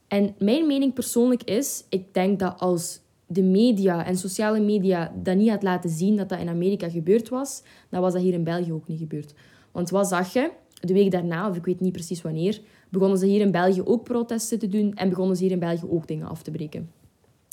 En 0.08 0.34
mijn 0.38 0.66
mening 0.66 0.94
persoonlijk 0.94 1.42
is, 1.42 1.84
ik 1.88 2.14
denk 2.14 2.38
dat 2.38 2.60
als 2.60 3.00
de 3.26 3.42
media 3.42 4.06
en 4.06 4.16
sociale 4.16 4.60
media 4.60 5.12
dat 5.22 5.36
niet 5.36 5.50
had 5.50 5.62
laten 5.62 5.90
zien 5.90 6.16
dat 6.16 6.28
dat 6.28 6.38
in 6.38 6.48
Amerika 6.48 6.90
gebeurd 6.90 7.28
was, 7.28 7.62
dan 7.88 8.00
was 8.00 8.12
dat 8.12 8.22
hier 8.22 8.34
in 8.34 8.44
België 8.44 8.72
ook 8.72 8.88
niet 8.88 8.98
gebeurd. 8.98 9.34
Want 9.70 9.90
wat 9.90 10.08
zag 10.08 10.32
je? 10.32 10.50
De 10.80 10.92
week 10.92 11.10
daarna, 11.10 11.48
of 11.48 11.56
ik 11.56 11.64
weet 11.64 11.80
niet 11.80 11.92
precies 11.92 12.22
wanneer, 12.22 12.60
begonnen 12.88 13.18
ze 13.18 13.26
hier 13.26 13.40
in 13.40 13.50
België 13.50 13.82
ook 13.82 14.04
protesten 14.04 14.58
te 14.58 14.68
doen 14.68 14.94
en 14.94 15.08
begonnen 15.08 15.36
ze 15.36 15.42
hier 15.42 15.52
in 15.52 15.58
België 15.58 15.86
ook 15.88 16.06
dingen 16.06 16.28
af 16.28 16.42
te 16.42 16.50
breken. 16.50 17.01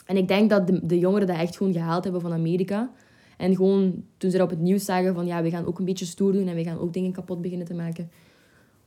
En 0.09 0.17
ik 0.17 0.27
denk 0.27 0.49
dat 0.49 0.67
de, 0.67 0.79
de 0.85 0.99
jongeren 0.99 1.27
dat 1.27 1.37
echt 1.37 1.57
gewoon 1.57 1.73
gehaald 1.73 2.03
hebben 2.03 2.21
van 2.21 2.33
Amerika. 2.33 2.91
En 3.37 3.55
gewoon 3.55 4.03
toen 4.17 4.31
ze 4.31 4.37
dat 4.37 4.45
op 4.45 4.51
het 4.51 4.61
nieuws 4.61 4.85
zagen 4.85 5.13
van 5.13 5.25
ja, 5.25 5.41
we 5.41 5.49
gaan 5.49 5.65
ook 5.65 5.79
een 5.79 5.85
beetje 5.85 6.05
stoer 6.05 6.31
doen 6.31 6.47
en 6.47 6.55
we 6.55 6.63
gaan 6.63 6.79
ook 6.79 6.93
dingen 6.93 7.11
kapot 7.11 7.41
beginnen 7.41 7.67
te 7.67 7.73
maken. 7.73 8.09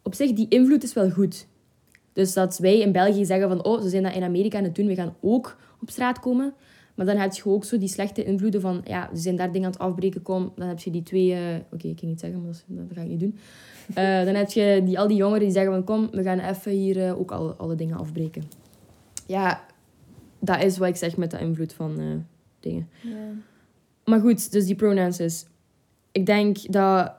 Op 0.03 0.15
zich, 0.15 0.33
die 0.33 0.47
invloed 0.49 0.83
is 0.83 0.93
wel 0.93 1.11
goed. 1.11 1.47
Dus 2.13 2.33
dat 2.33 2.59
wij 2.59 2.79
in 2.79 2.93
België 2.93 3.25
zeggen 3.25 3.49
van 3.49 3.65
oh, 3.65 3.81
ze 3.83 3.89
zijn 3.89 4.03
dat 4.03 4.15
in 4.15 4.23
Amerika 4.23 4.59
aan 4.59 4.65
het 4.65 4.75
doen, 4.75 4.87
we 4.87 4.95
gaan 4.95 5.15
ook 5.21 5.57
op 5.81 5.91
straat 5.91 6.21
komen. 6.21 6.55
Maar 6.95 7.07
dan 7.07 7.17
heb 7.17 7.33
je 7.33 7.45
ook 7.47 7.65
zo 7.65 7.79
die 7.79 7.89
slechte 7.89 8.25
invloeden 8.25 8.61
van 8.61 8.81
ja, 8.85 9.11
ze 9.15 9.21
zijn 9.21 9.37
daar 9.37 9.53
dingen 9.53 9.67
aan 9.67 9.73
het 9.73 9.81
afbreken, 9.81 10.23
kom. 10.23 10.53
Dan 10.57 10.69
heb 10.69 10.79
je 10.79 10.91
die 10.91 11.03
twee... 11.03 11.33
eh, 11.33 11.41
Oké, 11.73 11.89
ik 11.89 11.99
ging 11.99 12.11
niet 12.11 12.21
zeggen, 12.21 12.39
maar 12.43 12.49
dat, 12.53 12.57
is- 12.69 12.77
dat 12.77 12.87
ga 12.95 13.01
ik 13.03 13.09
niet 13.09 13.21
doen. 13.21 13.37
Eh, 13.95 14.25
dan 14.27 14.35
heb 14.35 14.51
je 14.51 14.83
die, 14.85 14.99
al 14.99 15.09
die 15.09 15.17
jongeren 15.17 15.41
die 15.43 15.51
zeggen 15.51 15.73
van 15.73 15.85
kom, 15.85 16.09
we 16.11 16.23
gaan 16.23 16.39
even 16.39 16.73
hier 16.73 17.07
eh, 17.07 17.19
ook 17.21 17.31
alle, 17.31 17.53
alle 17.55 17.75
dingen 17.75 17.97
afbreken. 17.99 18.43
Ja, 19.27 19.65
dat 20.45 20.63
is 20.63 20.79
wat 20.79 20.89
ik 20.89 20.97
zeg 20.97 21.17
met 21.17 21.31
de 21.31 21.39
invloed 21.39 21.73
van 21.73 21.99
eh, 21.99 22.07
dingen. 22.61 22.89
Ja. 23.01 23.31
Maar 24.05 24.21
goed, 24.21 24.53
dus 24.53 24.67
die 24.67 24.75
pronouns 24.75 25.21
is. 25.21 25.47
Ik 26.13 26.27
denk 26.27 26.73
dat 26.73 27.13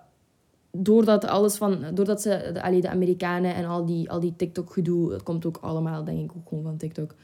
doordat 0.71 1.25
alles 1.25 1.55
van, 1.55 1.85
doordat 1.93 2.21
ze, 2.21 2.49
de, 2.53 2.61
allee, 2.61 2.81
de 2.81 2.89
Amerikanen 2.89 3.55
en 3.55 3.65
al 3.65 3.85
die, 3.85 4.09
al 4.09 4.19
die 4.19 4.35
TikTok-gedoe, 4.35 5.09
dat 5.09 5.23
komt 5.23 5.45
ook 5.45 5.57
allemaal, 5.57 6.03
denk 6.03 6.31
ik, 6.31 6.37
ook 6.37 6.47
gewoon 6.47 6.63
van 6.63 6.77
TikTok. 6.77 7.15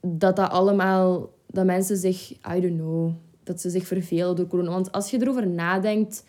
Dat 0.00 0.36
dat 0.36 0.50
allemaal, 0.50 1.30
dat 1.46 1.64
mensen 1.64 1.96
zich, 1.96 2.30
I 2.30 2.60
don't 2.60 2.78
know, 2.78 3.12
dat 3.42 3.60
ze 3.60 3.70
zich 3.70 3.86
vervelen 3.86 4.36
door 4.36 4.46
corona. 4.46 4.70
Want 4.70 4.92
als 4.92 5.10
je 5.10 5.20
erover 5.20 5.46
nadenkt, 5.46 6.24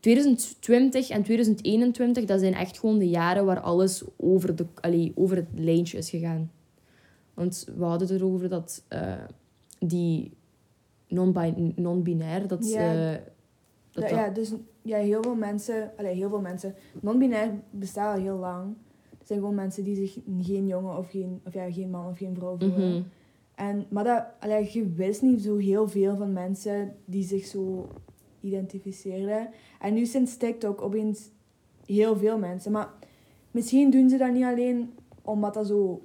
2020 0.00 1.08
en 1.08 1.22
2021, 1.22 2.24
dat 2.24 2.40
zijn 2.40 2.54
echt 2.54 2.78
gewoon 2.78 2.98
de 2.98 3.08
jaren 3.08 3.44
waar 3.44 3.60
alles 3.60 4.04
over, 4.16 4.56
de, 4.56 4.66
allee, 4.80 5.12
over 5.14 5.36
het 5.36 5.48
lijntje 5.54 5.98
is 5.98 6.10
gegaan. 6.10 6.50
Want 7.34 7.68
we 7.76 7.84
hadden 7.84 8.08
het 8.08 8.16
erover 8.20 8.48
dat 8.48 8.84
eh, 8.88 9.12
die 9.78 10.32
non-bi- 11.08 11.72
non-binair, 11.76 12.46
dat... 12.46 12.70
Ja. 12.70 13.12
eh, 13.12 13.20
dat, 13.90 14.02
ja, 14.10 14.16
dat- 14.16 14.18
ja, 14.18 14.28
dus 14.30 14.52
ja, 14.82 14.96
heel 14.98 15.22
veel 15.22 15.34
mensen, 15.34 15.90
allee, 15.96 16.14
heel 16.14 16.28
veel 16.28 16.40
mensen, 16.40 16.74
non-binair 17.00 17.50
bestaat 17.70 18.16
al 18.16 18.22
heel 18.22 18.36
lang. 18.38 18.74
Het 19.18 19.26
zijn 19.26 19.38
gewoon 19.38 19.54
mensen 19.54 19.84
die 19.84 19.94
zich 19.96 20.18
geen 20.40 20.66
jongen 20.66 20.96
of 20.98 21.10
geen, 21.10 21.40
of 21.46 21.54
ja, 21.54 21.72
geen 21.72 21.90
man 21.90 22.06
of 22.10 22.18
geen 22.18 22.34
vrouw 22.34 22.56
voelen. 22.58 22.90
Mhm. 22.90 23.02
En, 23.54 23.86
maar 23.90 24.04
dat, 24.04 24.24
allee, 24.40 24.70
je 24.72 24.92
wist 24.92 25.22
niet 25.22 25.42
zo 25.42 25.56
heel 25.56 25.88
veel 25.88 26.16
van 26.16 26.32
mensen 26.32 26.94
die 27.04 27.22
zich 27.22 27.44
zo 27.46 27.88
identificeerden. 28.40 29.48
En 29.80 29.94
nu 29.94 30.06
sinds 30.06 30.36
TikTok 30.36 30.82
opeens 30.82 31.30
heel 31.86 32.16
veel 32.16 32.38
mensen. 32.38 32.72
Maar 32.72 32.88
misschien 33.50 33.90
doen 33.90 34.08
ze 34.08 34.16
dat 34.16 34.32
niet 34.32 34.44
alleen 34.44 34.94
omdat 35.22 35.54
dat 35.54 35.66
zo 35.66 36.02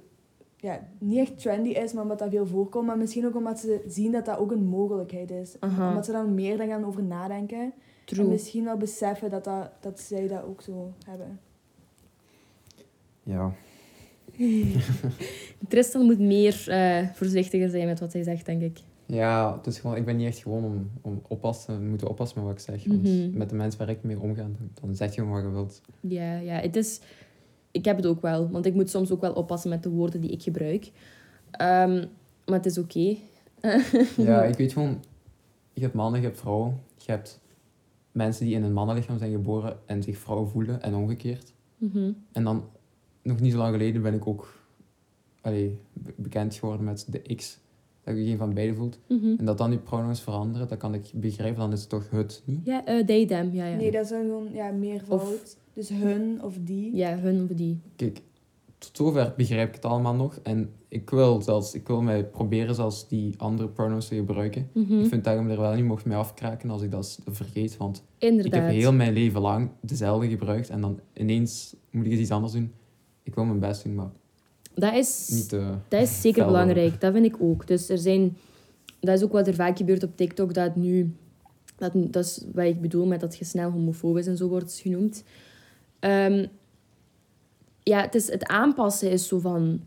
ja, 0.60 0.88
niet 0.98 1.18
echt 1.18 1.38
trendy 1.38 1.68
is, 1.68 1.92
maar 1.92 2.02
omdat 2.02 2.18
dat 2.18 2.30
veel 2.30 2.46
voorkomt. 2.46 2.86
Maar 2.86 2.98
misschien 2.98 3.26
ook 3.26 3.36
omdat 3.36 3.58
ze 3.58 3.84
zien 3.88 4.12
dat 4.12 4.24
dat 4.24 4.38
ook 4.38 4.50
een 4.50 4.64
mogelijkheid 4.64 5.30
is. 5.30 5.56
Aha. 5.60 5.88
Omdat 5.88 6.04
ze 6.04 6.12
dan 6.12 6.34
meer 6.34 6.56
daar 6.56 6.66
gaan 6.66 6.84
over 6.84 7.02
nadenken. 7.02 7.72
En 8.16 8.28
misschien 8.28 8.64
wel 8.64 8.76
beseffen 8.76 9.30
dat, 9.30 9.44
dat, 9.44 9.70
dat 9.80 10.00
zij 10.00 10.28
dat 10.28 10.42
ook 10.44 10.62
zo 10.62 10.92
hebben. 11.06 11.40
Ja. 13.22 13.52
Tristan 15.68 16.04
moet 16.04 16.18
meer 16.18 16.64
eh, 16.68 17.08
voorzichtiger 17.12 17.68
zijn 17.70 17.86
met 17.86 18.00
wat 18.00 18.12
hij 18.12 18.22
zegt, 18.22 18.46
denk 18.46 18.62
ik. 18.62 18.78
Ja, 19.06 19.56
het 19.56 19.66
is 19.66 19.78
gewoon, 19.78 19.96
ik 19.96 20.04
ben 20.04 20.16
niet 20.16 20.26
echt 20.26 20.38
gewoon 20.38 20.64
om, 20.64 20.90
om 21.00 21.22
oppassen, 21.28 21.88
moeten 21.88 22.08
oppassen 22.08 22.38
met 22.38 22.46
wat 22.48 22.58
ik 22.58 22.64
zeg. 22.64 22.84
Want 22.86 23.02
Mhm. 23.02 23.38
met 23.38 23.48
de 23.50 23.54
mensen 23.56 23.78
waar 23.78 23.88
ik 23.88 24.02
mee 24.02 24.20
omga, 24.20 24.46
dan 24.80 24.94
zeg 24.94 25.14
je 25.14 25.20
gewoon 25.20 25.32
wat 25.34 25.42
je 25.42 25.50
wilt. 25.50 25.80
Ja, 26.00 26.38
ja, 26.38 26.54
het 26.60 26.76
is... 26.76 27.00
Ik 27.70 27.84
heb 27.84 27.96
het 27.96 28.06
ook 28.06 28.20
wel, 28.22 28.50
want 28.50 28.66
ik 28.66 28.74
moet 28.74 28.90
soms 28.90 29.10
ook 29.10 29.20
wel 29.20 29.32
oppassen 29.32 29.70
met 29.70 29.82
de 29.82 29.88
woorden 29.90 30.20
die 30.20 30.30
ik 30.30 30.42
gebruik. 30.42 30.90
Ehm, 31.50 32.06
maar 32.46 32.56
het 32.56 32.66
is 32.66 32.78
oké. 32.78 33.16
Ja, 34.16 34.42
ik 34.44 34.56
weet 34.56 34.72
gewoon, 34.72 35.02
je 35.72 35.80
hebt 35.80 35.94
mannen, 35.94 36.20
je 36.20 36.26
hebt 36.26 36.38
vrouwen. 36.38 36.80
Je 36.96 37.10
hebt 37.10 37.40
mensen 38.12 38.44
die 38.46 38.54
in 38.54 38.62
een 38.62 38.72
mannenlichaam 38.72 39.18
zijn 39.18 39.30
geboren 39.32 39.78
en 39.86 40.02
zich 40.02 40.18
vrouw 40.18 40.44
voelen 40.46 40.82
en 40.82 40.94
omgekeerd. 40.94 41.52
Mhm. 41.76 42.12
En 42.32 42.44
dan, 42.44 42.64
nog 43.22 43.40
niet 43.40 43.52
zo 43.52 43.58
lang 43.58 43.72
geleden 43.72 44.02
ben 44.02 44.14
ik 44.14 44.26
ook 44.26 44.54
allee, 45.40 45.78
be- 45.92 46.12
bekend 46.16 46.54
geworden 46.54 46.84
met 46.84 47.06
de 47.08 47.34
X. 47.34 47.58
Dat 48.04 48.16
je 48.16 48.24
geen 48.24 48.36
van 48.38 48.54
beide 48.54 48.74
voelt. 48.74 48.98
Mhm. 49.08 49.34
En 49.38 49.44
dat 49.44 49.58
dan 49.58 49.70
die 49.70 49.78
pronouns 49.78 50.20
veranderen, 50.20 50.68
dat 50.68 50.78
kan 50.78 50.94
ik 50.94 51.10
begrijpen, 51.14 51.60
dan 51.60 51.72
is 51.72 51.80
het 51.80 51.88
toch 51.88 52.10
het 52.10 52.42
niet. 52.44 52.60
Ja, 52.64 52.84
eh 52.84 53.04
they, 53.04 53.26
them. 53.26 53.50
Ja, 53.52 53.66
ja. 53.66 53.76
Nee, 53.76 53.90
dat 53.90 54.04
is 54.04 54.10
dan 54.10 54.20
gewoon 54.20 54.52
ja, 54.52 54.70
meervoud. 54.70 55.56
Dus 55.72 55.88
hun 55.88 56.42
of 56.42 56.54
die. 56.60 56.96
Ja, 56.96 57.18
hun 57.18 57.42
of 57.42 57.56
die. 57.56 57.80
Kijk, 57.96 58.22
tot 58.78 58.96
zover 58.96 59.32
begrijp 59.36 59.68
ik 59.68 59.74
het 59.74 59.84
allemaal 59.84 60.14
nog. 60.14 60.38
En 60.42 60.70
ik 60.88 61.10
wil 61.10 61.42
zelfs, 61.42 61.74
ik 61.74 61.86
wil 61.86 62.02
mij 62.02 62.24
proberen 62.24 62.74
zelfs 62.74 63.08
die 63.08 63.34
andere 63.36 63.68
pronouns 63.68 64.08
te 64.08 64.14
gebruiken. 64.14 64.68
Mhm. 64.72 65.00
Ik 65.00 65.08
vind 65.08 65.24
dat 65.24 65.34
je 65.34 65.40
me 65.40 65.52
er 65.52 65.60
wel 65.60 65.74
niet 65.74 65.84
mocht 65.84 66.04
mee 66.04 66.16
afkraken 66.16 66.70
als 66.70 66.82
ik 66.82 66.90
dat 66.90 67.18
vergeet. 67.26 67.76
Want 67.76 68.02
Inderdaad. 68.18 68.54
ik 68.54 68.60
heb 68.60 68.70
heel 68.70 68.92
mijn 68.92 69.12
leven 69.12 69.40
lang 69.40 69.70
dezelfde 69.80 70.28
gebruikt. 70.28 70.68
En 70.70 70.80
dan 70.80 71.00
ineens 71.14 71.76
moet 71.90 72.04
ik 72.04 72.10
eens 72.10 72.20
iets 72.20 72.30
anders 72.30 72.52
doen. 72.52 72.72
Ik 73.22 73.34
wil 73.34 73.44
mijn 73.44 73.58
best 73.58 73.84
doen, 73.84 73.94
maar 73.94 74.10
Dat 74.74 74.94
is... 74.94 75.28
niet 75.28 75.48
te... 75.48 75.74
Dat 75.88 76.02
is 76.02 76.20
zeker 76.20 76.44
belangrijk, 76.44 77.00
dat 77.00 77.12
vind 77.12 77.24
ik 77.24 77.36
ook. 77.40 77.66
Dus 77.66 77.88
er 77.88 77.98
zijn, 77.98 78.36
dat 79.00 79.16
is 79.16 79.24
ook 79.24 79.32
wat 79.32 79.46
er 79.46 79.54
vaak 79.54 79.76
gebeurt 79.76 80.02
op 80.02 80.16
TikTok, 80.16 80.54
dat 80.54 80.76
nu, 80.76 81.14
dat, 81.76 81.92
dat 81.94 82.24
is 82.24 82.44
wat 82.52 82.64
ik 82.64 82.80
bedoel 82.80 83.06
met 83.06 83.20
dat 83.20 83.36
je 83.36 83.44
snel 83.44 83.70
homofobisch 83.70 84.26
en 84.26 84.36
zo 84.36 84.48
wordt 84.48 84.74
genoemd. 84.74 85.24
Ehm, 86.00 86.46
ja, 87.82 88.00
het, 88.00 88.14
is, 88.14 88.30
het 88.30 88.46
aanpassen 88.46 89.10
is 89.10 89.28
zo 89.28 89.38
van, 89.38 89.80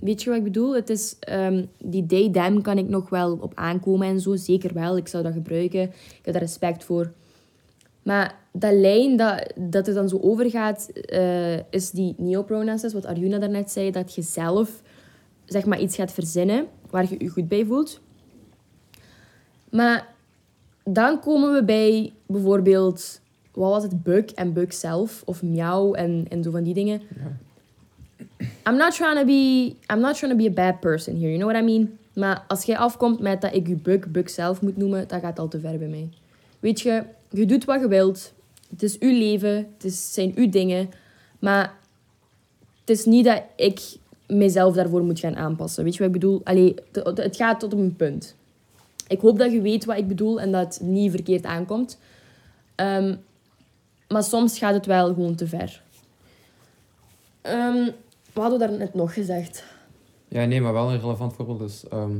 weet 0.00 0.22
je 0.22 0.28
wat 0.28 0.38
ik 0.38 0.44
bedoel? 0.44 0.74
Het 0.74 0.90
is, 0.90 1.16
ehm, 1.20 1.64
die 1.78 2.30
them 2.30 2.62
kan 2.62 2.78
ik 2.78 2.88
nog 2.88 3.08
wel 3.08 3.38
op 3.40 3.52
aankomen 3.54 4.06
en 4.06 4.20
zo, 4.20 4.36
zeker 4.36 4.74
wel. 4.74 4.96
Ik 4.96 5.08
zou 5.08 5.22
dat 5.22 5.32
gebruiken, 5.32 5.82
ik 5.82 6.20
heb 6.22 6.32
daar 6.34 6.42
respect 6.42 6.84
voor. 6.84 7.12
Maar 8.02 8.38
dat 8.52 8.72
lijn 8.72 9.16
dat, 9.16 9.52
dat 9.56 9.88
er 9.88 9.94
dan 9.94 10.08
zo 10.08 10.18
overgaat, 10.18 10.88
eh, 10.88 11.56
is 11.56 11.90
die 11.90 12.14
neopronouns, 12.16 12.84
is 12.84 12.92
wat 12.92 13.06
Arjuna 13.06 13.38
daarnet 13.38 13.70
zei, 13.70 13.90
dat 13.90 14.14
je 14.14 14.22
zelf 14.22 14.82
zeg 15.44 15.64
maar, 15.64 15.80
iets 15.80 15.96
gaat 15.96 16.12
verzinnen 16.12 16.66
waar 16.90 17.06
je 17.08 17.14
je 17.18 17.28
goed 17.28 17.48
bij 17.48 17.64
voelt. 17.64 18.00
Maar 19.70 20.14
dan 20.84 21.20
komen 21.20 21.52
we 21.52 21.64
bij 21.64 22.12
bijvoorbeeld, 22.26 23.20
wat 23.58 23.70
was 23.70 23.82
het, 23.82 24.02
Buk 24.02 24.30
en 24.30 24.52
Buk 24.52 24.72
zelf, 24.72 25.22
of 25.24 25.42
Miauw 25.42 25.94
en, 25.94 26.26
en 26.28 26.42
zo 26.42 26.50
van 26.50 26.62
die 26.62 26.74
dingen. 26.74 27.00
Ja. 27.16 27.36
I'm 28.70 28.76
not 28.76 28.94
trying 28.94 29.18
to 29.18 29.24
be, 29.24 29.74
I'm 29.92 30.00
not 30.00 30.16
trying 30.16 30.32
to 30.32 30.36
be 30.36 30.48
a 30.48 30.70
bad 30.70 30.80
person 30.80 31.14
here, 31.14 31.28
you 31.28 31.38
know 31.38 31.50
what 31.50 31.62
I 31.62 31.64
mean? 31.64 31.98
Maar 32.12 32.44
als 32.48 32.64
jij 32.64 32.78
afkomt 32.78 33.20
met 33.20 33.40
dat 33.40 33.54
ik 33.54 33.66
je 33.68 33.74
Buk, 33.74 34.12
Buk 34.12 34.28
zelf 34.28 34.60
moet 34.60 34.76
noemen, 34.76 35.08
dat 35.08 35.20
gaat 35.20 35.38
al 35.38 35.48
te 35.48 35.60
ver 35.60 35.78
bij 35.78 35.88
mij. 35.88 36.08
Weet 36.60 36.80
je, 36.80 37.02
je 37.30 37.46
doet 37.46 37.64
wat 37.64 37.80
je 37.80 37.88
wilt. 37.88 38.32
Het 38.70 38.82
is 38.82 38.98
uw 38.98 39.18
leven, 39.18 39.56
het 39.56 39.84
is, 39.84 40.12
zijn 40.12 40.32
uw 40.34 40.48
dingen. 40.48 40.90
Maar 41.38 41.74
het 42.80 42.90
is 42.90 43.04
niet 43.04 43.24
dat 43.24 43.42
ik 43.56 43.80
mezelf 44.26 44.74
daarvoor 44.74 45.02
moet 45.02 45.20
gaan 45.20 45.36
aanpassen. 45.36 45.84
Weet 45.84 45.92
je 45.92 45.98
wat 45.98 46.08
ik 46.08 46.20
bedoel? 46.20 46.40
Allee, 46.44 46.74
het 47.14 47.36
gaat 47.36 47.60
tot 47.60 47.72
op 47.72 47.78
een 47.78 47.96
punt. 47.96 48.34
Ik 49.08 49.20
hoop 49.20 49.38
dat 49.38 49.52
je 49.52 49.60
weet 49.60 49.84
wat 49.84 49.96
ik 49.96 50.08
bedoel 50.08 50.40
en 50.40 50.52
dat 50.52 50.74
het 50.74 50.88
niet 50.88 51.10
verkeerd 51.10 51.44
aankomt. 51.44 51.98
Ehm, 52.74 53.14
maar 54.08 54.22
soms 54.22 54.58
gaat 54.58 54.74
het 54.74 54.86
wel 54.86 55.06
gewoon 55.06 55.34
te 55.34 55.46
ver. 55.46 55.82
Ehm, 57.40 57.84
wat 58.32 58.42
hadden 58.42 58.58
we 58.58 58.66
daarnet 58.66 58.94
nog 58.94 59.14
gezegd? 59.14 59.64
Ja, 60.28 60.44
nee, 60.44 60.60
maar 60.60 60.72
wel 60.72 60.90
een 60.90 61.00
relevant 61.00 61.32
voorbeeld 61.34 61.60
is... 61.60 61.84
ehm, 61.88 62.12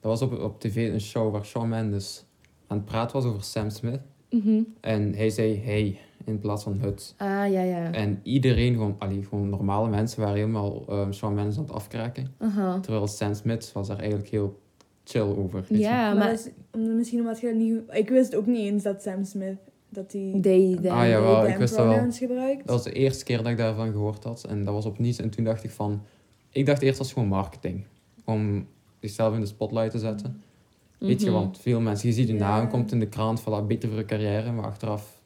dat 0.00 0.10
was 0.18 0.22
op, 0.22 0.40
op 0.40 0.60
tv 0.60 0.92
een 0.92 1.00
show 1.00 1.32
waar 1.32 1.44
Shawn 1.44 1.68
Mendes 1.68 2.24
aan 2.66 2.76
het 2.76 2.86
praten 2.86 3.16
was 3.16 3.24
over 3.24 3.42
Sam 3.42 3.70
Smith. 3.70 4.00
Mhm. 4.30 4.62
En 4.80 5.14
hij 5.14 5.30
zei 5.30 5.62
hey 5.64 5.98
in 6.24 6.38
plaats 6.38 6.62
van 6.62 6.80
het. 6.80 7.14
Ah, 7.16 7.26
ja, 7.28 7.62
ja. 7.62 7.92
En 7.92 8.20
iedereen, 8.22 8.72
gewoon, 8.72 8.96
allee, 8.98 9.24
gewoon 9.24 9.48
normale 9.48 9.88
mensen, 9.88 10.20
waren 10.20 10.36
helemaal 10.36 10.84
um, 10.90 11.12
Shawn 11.12 11.34
Mendes 11.34 11.56
aan 11.56 11.62
het 11.62 11.72
afkraken. 11.72 12.34
Aha. 12.38 12.80
Terwijl 12.80 13.06
Sam 13.06 13.34
Smith 13.34 13.72
was 13.72 13.88
daar 13.88 13.98
eigenlijk 13.98 14.28
heel 14.28 14.60
chill 15.04 15.36
over. 15.36 15.64
Ja, 15.68 16.14
maar, 16.14 16.32
is 16.32 16.48
misschien 16.78 17.20
omdat 17.20 17.40
je 17.40 17.46
dat 17.46 17.56
niet... 17.56 17.80
Ik 17.90 18.08
wist 18.08 18.34
ook 18.34 18.46
niet 18.46 18.66
eens 18.66 18.82
dat 18.82 19.02
Sam 19.02 19.24
Smith... 19.24 19.58
Dat 19.88 20.12
hij 20.12 20.38
They, 20.42 20.78
them. 20.82 20.92
Ah, 20.92 21.08
jawel, 21.08 21.40
they, 21.42 21.50
ik 21.52 21.56
wist 21.58 21.76
dat 21.76 21.86
wel. 21.86 22.12
gebruikt. 22.12 22.66
Dat 22.66 22.74
was 22.76 22.84
de 22.84 22.92
eerste 22.92 23.24
keer 23.24 23.36
dat 23.36 23.46
ik 23.46 23.56
daarvan 23.56 23.92
gehoord 23.92 24.24
had. 24.24 24.44
En 24.48 24.64
dat 24.64 24.74
was 24.74 24.86
op 24.86 24.98
niets. 24.98 25.18
En 25.18 25.30
toen 25.30 25.44
dacht 25.44 25.64
ik 25.64 25.70
van... 25.70 26.02
Ik 26.50 26.66
dacht 26.66 26.82
eerst 26.82 26.98
als 26.98 27.12
gewoon 27.12 27.28
marketing. 27.28 27.84
Om 28.24 28.66
zichzelf 29.00 29.34
in 29.34 29.40
de 29.40 29.46
spotlight 29.46 29.90
te 29.90 29.98
zetten. 29.98 30.42
Weet 30.98 31.20
je, 31.20 31.26
Mhm. 31.30 31.34
want 31.34 31.58
veel 31.58 31.80
mensen... 31.80 32.08
Je 32.08 32.14
ziet 32.14 32.26
de 32.26 32.32
naam, 32.32 32.68
komt 32.68 32.92
in 32.92 33.00
de 33.00 33.06
krant, 33.08 33.40
voilà, 33.40 33.66
beter 33.66 33.88
voor 33.88 33.98
je 33.98 34.04
carrière. 34.04 34.52
Maar 34.52 34.64
achteraf 34.64 35.20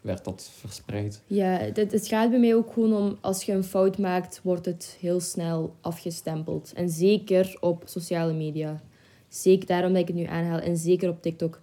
werd 0.00 0.24
dat 0.24 0.50
verspreid. 0.58 1.22
Ja, 1.26 1.46
het, 1.58 1.76
het 1.76 2.06
gaat 2.06 2.30
bij 2.30 2.38
mij 2.38 2.54
ook 2.54 2.72
gewoon 2.72 2.94
om, 2.96 3.16
als 3.20 3.42
je 3.42 3.52
een 3.52 3.64
fout 3.64 3.98
maakt, 3.98 4.40
wordt 4.42 4.66
het 4.66 4.96
heel 5.00 5.20
snel 5.20 5.74
afgestempeld. 5.80 6.72
En 6.74 6.88
zeker 6.88 7.56
op 7.60 7.82
sociale 7.86 8.32
media. 8.32 8.80
Zeker 9.28 9.66
daarom 9.66 9.92
dat 9.92 10.00
ik 10.02 10.08
het 10.08 10.16
nu 10.16 10.24
aanhaal. 10.24 10.58
En 10.58 10.76
zeker 10.76 11.08
op 11.08 11.22
TikTok. 11.22 11.60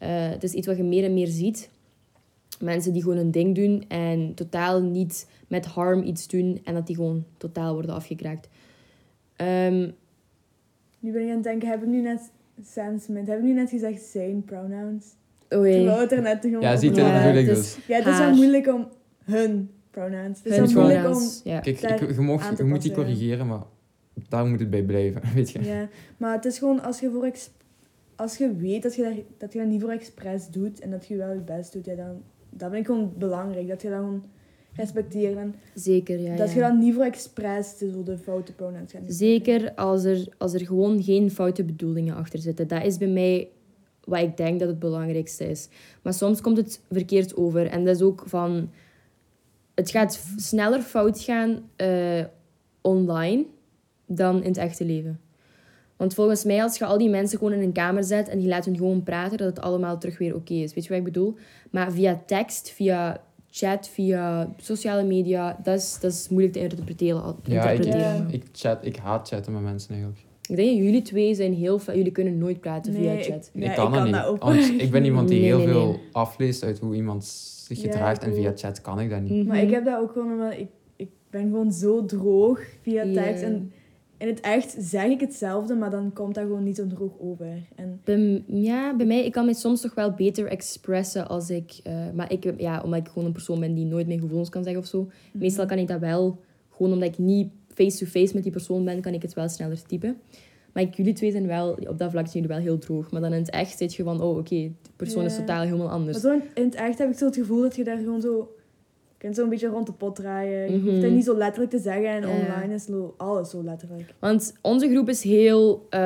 Eh, 0.00 0.28
het 0.28 0.42
is 0.42 0.52
iets 0.52 0.66
wat 0.66 0.76
je 0.76 0.82
meer 0.82 1.04
en 1.04 1.14
meer 1.14 1.26
ziet. 1.26 1.70
Mensen 2.60 2.92
die 2.92 3.02
gewoon 3.02 3.16
een 3.18 3.30
ding 3.30 3.54
doen 3.54 3.84
en 3.88 4.34
totaal 4.34 4.82
niet 4.82 5.28
met 5.48 5.66
harm 5.66 6.02
iets 6.02 6.28
doen. 6.28 6.60
En 6.64 6.74
dat 6.74 6.86
die 6.86 6.96
gewoon 6.96 7.24
totaal 7.36 7.72
worden 7.74 7.94
afgekraakt. 7.94 8.48
Ehm, 9.36 9.90
Nu 10.98 11.12
ben 11.12 11.22
ik 11.22 11.28
aan 11.28 11.34
het 11.34 11.42
denken, 11.44 11.68
heb 11.68 11.82
ik 11.82 11.88
nu 11.88 12.00
net 12.00 12.30
Sam 12.64 12.98
Smith, 12.98 13.26
heb 13.26 13.38
ik 13.38 13.44
nu 13.44 13.52
net 13.52 13.70
gezegd 13.70 14.02
zijn 14.02 14.44
pronouns? 14.44 15.04
oei. 15.54 15.72
Terwijl 15.72 15.98
het 16.00 16.12
er 16.12 16.22
net 16.22 16.38
gewoon 16.40 16.60
Ja, 16.60 16.76
ziet 16.76 16.96
ik 16.96 17.04
het 17.04 17.46
dus. 17.46 17.58
is 17.58 17.78
Ja, 17.86 17.96
het 17.96 18.06
is 18.06 18.18
wel 18.18 18.34
moeilijk 18.34 18.66
om 18.66 18.88
hun 19.24 19.70
pronouns. 19.90 20.38
Het 20.42 20.52
is 20.52 20.72
wel 20.72 20.82
moeilijk 20.82 21.14
om... 21.14 21.22
Ja. 21.44 21.60
Kijk, 21.60 21.80
ik, 21.80 22.14
je, 22.14 22.20
mag, 22.20 22.46
aan 22.46 22.54
te 22.54 22.62
je 22.62 22.68
moet 22.68 22.82
die 22.82 22.92
corrigeren, 22.92 23.46
maar 23.46 23.62
daar 24.28 24.46
moet 24.46 24.60
het 24.60 24.70
bij 24.70 24.82
blijven. 24.82 25.22
Weet 25.34 25.50
je. 25.50 25.62
Ja, 25.64 25.88
maar 26.16 26.34
het 26.34 26.44
is 26.44 26.58
gewoon 26.58 26.82
als 26.82 27.00
je 27.00 27.10
voor 27.10 27.24
als 28.20 28.36
je 28.36 28.56
weet 28.56 28.82
dat 28.82 28.94
je, 28.94 29.02
daar, 29.02 29.16
dat 29.38 29.52
je 29.52 29.58
dat 29.58 29.68
niet 29.68 29.80
voor 29.80 29.90
expres 29.90 30.48
doet 30.48 30.80
en 30.80 30.90
dat 30.90 31.06
je 31.06 31.16
wel 31.16 31.32
je 31.32 31.40
best 31.40 31.72
doet, 31.72 31.84
ja, 31.84 31.94
dan 31.94 32.22
dat 32.50 32.70
vind 32.70 32.80
ik 32.80 32.86
gewoon 32.86 33.12
belangrijk. 33.18 33.68
Dat 33.68 33.82
je 33.82 33.88
dat 33.88 33.98
gewoon 33.98 34.24
respecteert 34.72 35.36
en 35.36 35.54
Zeker, 35.74 36.20
ja. 36.20 36.36
dat 36.36 36.48
ja. 36.48 36.54
je 36.54 36.60
dan 36.60 36.78
niet 36.78 36.94
voor 36.94 37.04
expres 37.04 37.78
de, 37.78 37.90
zo 37.90 38.02
de 38.02 38.18
foute 38.18 38.52
pronouns 38.52 38.92
gaat. 38.92 39.02
Zeker 39.06 39.74
als 39.74 40.04
er, 40.04 40.28
als 40.38 40.54
er 40.54 40.66
gewoon 40.66 41.02
geen 41.02 41.30
foute 41.30 41.64
bedoelingen 41.64 42.14
achter 42.14 42.38
zitten. 42.38 42.68
Dat 42.68 42.84
is 42.84 42.98
bij 42.98 43.08
mij 43.08 43.48
wat 44.04 44.20
ik 44.20 44.36
denk 44.36 44.58
dat 44.58 44.68
het 44.68 44.78
belangrijkste 44.78 45.48
is. 45.48 45.68
Maar 46.02 46.14
soms 46.14 46.40
komt 46.40 46.56
het 46.56 46.80
verkeerd 46.90 47.36
over. 47.36 47.66
En 47.66 47.84
dat 47.84 47.96
is 47.96 48.02
ook 48.02 48.22
van... 48.26 48.70
Het 49.74 49.90
gaat 49.90 50.24
sneller 50.36 50.82
fout 50.82 51.20
gaan 51.20 51.70
eh, 51.76 52.24
online 52.80 53.44
dan 54.06 54.42
in 54.42 54.48
het 54.48 54.56
echte 54.56 54.84
leven. 54.84 55.20
Want 56.00 56.14
volgens 56.14 56.44
mij, 56.44 56.62
als 56.62 56.78
je 56.78 56.84
al 56.84 56.98
die 56.98 57.08
mensen 57.10 57.38
gewoon 57.38 57.52
in 57.52 57.60
een 57.62 57.72
kamer 57.72 58.04
zet 58.04 58.28
en 58.28 58.38
die 58.38 58.48
laat 58.48 58.64
hun 58.64 58.76
gewoon 58.76 59.02
praten, 59.02 59.38
dat 59.38 59.46
het 59.46 59.60
allemaal 59.60 59.98
terug 59.98 60.18
weer 60.18 60.34
oké 60.34 60.52
is. 60.54 60.74
Weet 60.74 60.82
je 60.84 60.88
wat 60.90 60.98
ik 60.98 61.04
bedoel? 61.04 61.34
Maar 61.70 61.92
via 61.92 62.22
tekst, 62.26 62.70
via 62.70 63.20
chat, 63.50 63.88
via 63.88 64.54
sociale 64.56 65.02
media, 65.04 65.58
dat 65.62 65.78
is, 65.78 65.98
dat 66.00 66.12
is 66.12 66.28
moeilijk 66.28 66.52
te 66.54 66.60
interpreteren. 66.60 67.22
Ja, 67.22 67.30
ik, 67.70 67.78
interpreteren. 67.78 68.16
Ja. 68.16 68.26
ik, 68.30 68.42
chat, 68.52 68.78
ik 68.82 68.96
haat 68.96 69.28
chatten 69.28 69.52
met 69.52 69.62
mensen 69.62 69.90
eigenlijk. 69.90 70.20
Ik 70.48 70.56
denk, 70.56 70.78
jullie 70.82 71.02
twee 71.02 71.34
zijn 71.34 71.54
heel... 71.54 71.80
Jullie 71.86 72.10
kunnen 72.12 72.38
nooit 72.38 72.60
praten 72.60 72.92
Nee, 72.92 73.02
via 73.02 73.12
ik- 73.12 73.24
chat. 73.24 73.50
Ja, 73.54 73.70
ik 73.70 73.76
kan 73.76 73.86
ik 73.86 73.90
dat 73.92 73.98
kan 73.98 74.04
niet. 74.04 74.14
dat 74.14 74.26
ook. 74.26 74.42
Want 74.42 74.80
ik 74.80 74.90
ben 74.90 75.04
iemand 75.04 75.28
die 75.28 75.38
Nee, 75.40 75.46
heel 75.48 75.56
nee, 75.58 75.66
nee. 75.66 75.74
veel 75.74 76.00
afleest 76.12 76.62
uit 76.64 76.78
hoe 76.78 76.94
iemand 76.94 77.24
zich 77.66 77.80
gedraagt. 77.80 78.22
En 78.22 78.34
via 78.34 78.52
chat 78.54 78.80
kan 78.80 79.00
ik 79.00 79.10
dat 79.10 79.20
niet. 79.20 79.46
Maar 79.46 79.62
ik 79.62 79.70
heb 79.70 79.84
dat 79.84 80.00
ook 80.00 80.12
gewoon 80.12 80.32
omdat 80.32 80.52
ik, 80.52 80.68
ik 80.96 81.08
ben 81.30 81.42
gewoon 81.42 81.72
zo 81.72 82.04
droog 82.04 82.60
via 82.82 83.04
tekst. 83.12 83.42
En 83.42 83.72
in 84.20 84.28
het 84.28 84.40
echt 84.40 84.76
zeg 84.78 85.06
ik 85.06 85.20
hetzelfde, 85.20 85.74
maar 85.74 85.90
dan 85.90 86.12
komt 86.12 86.34
dat 86.34 86.44
gewoon 86.44 86.62
niet 86.62 86.76
zo 86.76 86.86
droog 86.86 87.12
over. 87.20 87.46
En 87.74 88.00
Bij, 88.04 88.42
ja, 88.46 88.96
bij 88.96 89.06
mij, 89.06 89.24
ik 89.24 89.32
kan 89.32 89.46
me 89.46 89.54
soms 89.54 89.80
toch 89.80 89.94
wel 89.94 90.12
beter 90.12 90.46
expressen 90.46 91.28
als 91.28 91.50
ik... 91.50 91.80
eh, 91.82 91.92
maar 92.14 92.32
ik, 92.32 92.54
ja, 92.60 92.82
omdat 92.82 92.98
ik 92.98 93.08
gewoon 93.08 93.24
een 93.24 93.32
persoon 93.32 93.60
ben 93.60 93.74
die 93.74 93.84
nooit 93.84 94.06
mijn 94.06 94.20
gevoelens 94.20 94.48
kan 94.48 94.62
zeggen 94.62 94.80
of 94.82 94.86
zo. 94.88 95.08
Meestal 95.32 95.66
kan 95.66 95.78
ik 95.78 95.88
dat 95.88 96.00
wel, 96.00 96.38
gewoon 96.70 96.92
omdat 96.92 97.08
ik 97.08 97.18
niet 97.18 97.48
face-to-face 97.74 98.34
met 98.34 98.42
die 98.42 98.52
persoon 98.52 98.84
ben, 98.84 99.00
kan 99.00 99.14
ik 99.14 99.22
het 99.22 99.34
wel 99.34 99.48
sneller 99.48 99.82
typen. 99.82 100.16
Maar 100.72 100.82
ik, 100.82 100.94
jullie 100.94 101.12
twee 101.12 101.30
zijn 101.30 101.46
wel, 101.46 101.70
op 101.72 101.98
dat 101.98 102.10
vlak 102.10 102.26
zijn 102.26 102.42
jullie 102.42 102.48
wel 102.48 102.58
heel 102.58 102.78
droog. 102.78 103.10
Maar 103.10 103.20
dan 103.20 103.32
in 103.32 103.40
het 103.40 103.50
echt 103.50 103.78
zit 103.78 103.94
je 103.94 104.02
van, 104.02 104.20
oh 104.20 104.36
oké, 104.36 104.56
de 104.82 104.90
persoon 104.96 105.24
is 105.24 105.36
totaal 105.36 105.62
helemaal 105.62 105.90
anders. 105.90 106.22
Maar 106.22 106.32
zo 106.32 106.38
in, 106.38 106.48
in 106.54 106.64
het 106.64 106.74
echt 106.74 106.98
heb 106.98 107.10
ik 107.10 107.18
zo 107.18 107.26
het 107.26 107.36
gevoel 107.36 107.60
dat 107.60 107.76
je 107.76 107.84
daar 107.84 107.98
gewoon 107.98 108.20
zo... 108.20 108.54
Je 109.20 109.26
kunt 109.26 109.38
zo 109.38 109.42
een 109.42 109.48
beetje 109.48 109.68
rond 109.68 109.86
de 109.86 109.92
pot 109.92 110.16
draaien. 110.16 110.72
Je 110.72 110.78
Mhm. 110.78 110.88
hoeft 110.88 111.02
het 111.02 111.12
niet 111.12 111.24
zo 111.24 111.36
letterlijk 111.36 111.70
te 111.70 111.78
zeggen. 111.78 112.06
En 112.08 112.28
online 112.28 112.74
is 112.74 112.86
alles 113.16 113.50
zo 113.50 113.62
letterlijk. 113.62 114.14
Want 114.18 114.54
onze 114.62 114.88
groep 114.90 115.08
is 115.08 115.22
heel, 115.22 115.86
eh, 115.90 116.00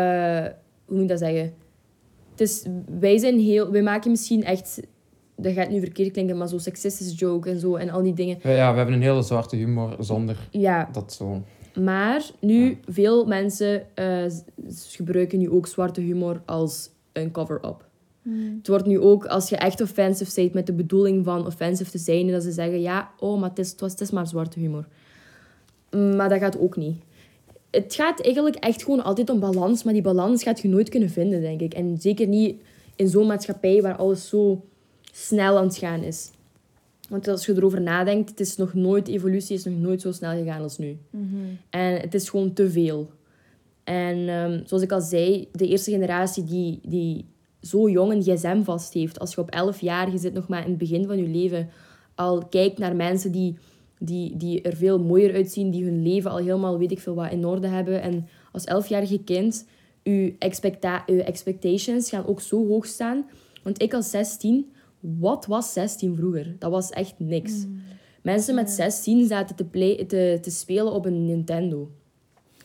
hoe 0.84 0.94
moet 0.94 1.02
ik 1.02 1.08
dat 1.08 1.18
zeggen? 1.18 1.52
Het 2.30 2.40
is, 2.40 2.66
wij 2.98 3.18
zijn 3.18 3.38
heel, 3.38 3.70
wij 3.70 3.82
maken 3.82 4.10
misschien 4.10 4.44
echt, 4.44 4.80
dat 5.36 5.52
gaat 5.52 5.68
nu 5.70 5.80
verkeerd 5.80 6.12
klinken, 6.12 6.36
maar 6.36 6.48
zo 6.48 6.58
seksistische 6.58 7.14
joke 7.14 7.50
en 7.50 7.58
zo 7.60 7.76
en 7.76 7.90
al 7.90 8.02
die 8.02 8.12
dingen. 8.14 8.38
Ja, 8.42 8.70
we 8.70 8.76
hebben 8.76 8.94
een 8.94 9.02
hele 9.02 9.22
zwarte 9.22 9.56
humor 9.56 9.96
zonder 9.98 10.48
Ja, 10.50 10.88
dat 10.92 11.12
zo. 11.12 11.42
maar 11.80 12.30
nu, 12.40 12.78
veel 12.88 13.24
mensen 13.26 13.82
eh, 13.94 14.24
gebruiken 14.88 15.38
nu 15.38 15.50
ook 15.50 15.66
zwarte 15.66 16.00
humor 16.00 16.42
als 16.46 16.90
een 17.12 17.30
cover-up. 17.30 17.84
Het 18.56 18.68
wordt 18.68 18.86
nu 18.86 19.00
ook, 19.00 19.26
als 19.26 19.48
je 19.48 19.56
echt 19.56 19.80
offensive 19.80 20.34
bent 20.34 20.52
met 20.52 20.66
de 20.66 20.72
bedoeling 20.72 21.24
van 21.24 21.46
offensive 21.46 21.90
te 21.90 21.98
zijn, 21.98 22.30
dat 22.30 22.42
ze 22.42 22.52
zeggen, 22.52 22.80
ja, 22.80 23.10
oh, 23.18 23.40
maar 23.40 23.48
het 23.48 23.58
is, 23.58 23.70
het 23.70 23.80
was, 23.80 23.90
het 23.90 24.00
is 24.00 24.10
maar 24.10 24.26
zwarte 24.26 24.58
humor. 24.58 24.86
Maar 25.90 26.28
dat 26.28 26.38
gaat 26.38 26.58
ook 26.58 26.76
niet. 26.76 26.96
Het 27.70 27.94
gaat 27.94 28.20
eigenlijk 28.20 28.56
echt 28.56 28.82
gewoon 28.82 29.04
altijd 29.04 29.30
om 29.30 29.40
balans, 29.40 29.82
maar 29.82 29.92
die 29.92 30.02
balans 30.02 30.42
gaat 30.42 30.60
je 30.60 30.68
nooit 30.68 30.88
kunnen 30.88 31.10
vinden, 31.10 31.40
denk 31.40 31.60
ik. 31.60 31.74
En 31.74 31.96
zeker 32.00 32.26
niet 32.26 32.62
in 32.96 33.08
zo'n 33.08 33.26
maatschappij 33.26 33.82
waar 33.82 33.96
alles 33.96 34.28
zo 34.28 34.64
snel 35.12 35.58
aan 35.58 35.66
het 35.66 35.76
gaan 35.76 36.02
is. 36.02 36.30
Want 37.08 37.28
als 37.28 37.46
je 37.46 37.52
erover 37.52 37.80
nadenkt, 37.80 38.30
het 38.30 38.40
is 38.40 38.56
nog 38.56 38.74
nooit, 38.74 39.08
evolutie 39.08 39.56
is 39.56 39.64
nog 39.64 39.78
nooit 39.78 40.00
zo 40.00 40.12
snel 40.12 40.32
gegaan 40.32 40.62
als 40.62 40.78
nu. 40.78 40.96
En 41.70 42.00
het 42.00 42.14
is 42.14 42.28
gewoon 42.28 42.52
te 42.52 42.70
veel. 42.70 43.10
En 43.84 44.28
ehm, 44.28 44.60
zoals 44.66 44.82
ik 44.82 44.92
al 44.92 45.00
zei, 45.00 45.48
de 45.52 45.68
eerste 45.68 45.90
generatie 45.90 46.44
die, 46.44 46.80
die 46.82 47.24
zo 47.64 47.88
jong 47.90 48.12
een 48.12 48.22
gsm 48.22 48.62
vast 48.62 48.92
heeft. 48.92 49.18
Als 49.18 49.34
je 49.34 49.40
op 49.40 49.50
11 49.50 49.80
jaar, 49.80 50.10
je 50.10 50.18
zit 50.18 50.32
nog 50.34 50.48
maar 50.48 50.62
in 50.62 50.68
het 50.68 50.78
begin 50.78 51.06
van 51.06 51.16
je 51.16 51.28
leven, 51.28 51.68
al 52.14 52.46
kijkt 52.46 52.78
naar 52.78 52.96
mensen 52.96 53.32
die, 53.32 53.56
die, 53.98 54.36
die 54.36 54.62
er 54.62 54.76
veel 54.76 54.98
mooier 54.98 55.34
uitzien, 55.34 55.70
die 55.70 55.84
hun 55.84 56.02
leven 56.02 56.30
al 56.30 56.36
helemaal 56.36 56.78
weet 56.78 56.90
ik 56.90 57.00
veel 57.00 57.14
wat 57.14 57.32
in 57.32 57.46
orde 57.46 57.66
hebben. 57.66 58.02
En 58.02 58.28
als 58.52 58.64
11-jarige 58.84 59.18
kind, 59.18 59.66
je, 60.02 60.34
expecta 60.38 61.02
je 61.06 61.22
expectations 61.22 62.08
gaan 62.08 62.26
ook 62.26 62.40
zo 62.40 62.66
hoog 62.66 62.86
staan. 62.86 63.26
Want 63.62 63.82
ik 63.82 63.94
als 63.94 64.10
16, 64.10 64.72
wat 65.00 65.46
was 65.46 65.72
16 65.72 66.16
vroeger? 66.16 66.56
Dat 66.58 66.70
was 66.70 66.90
echt 66.90 67.14
niks. 67.18 67.66
Mensen 68.22 68.54
met 68.54 68.70
16 68.70 69.26
zaten 69.26 69.56
te, 69.56 69.64
play, 69.64 70.04
te, 70.04 70.38
te 70.42 70.50
spelen 70.50 70.92
op 70.92 71.04
een 71.06 71.24
Nintendo. 71.26 71.90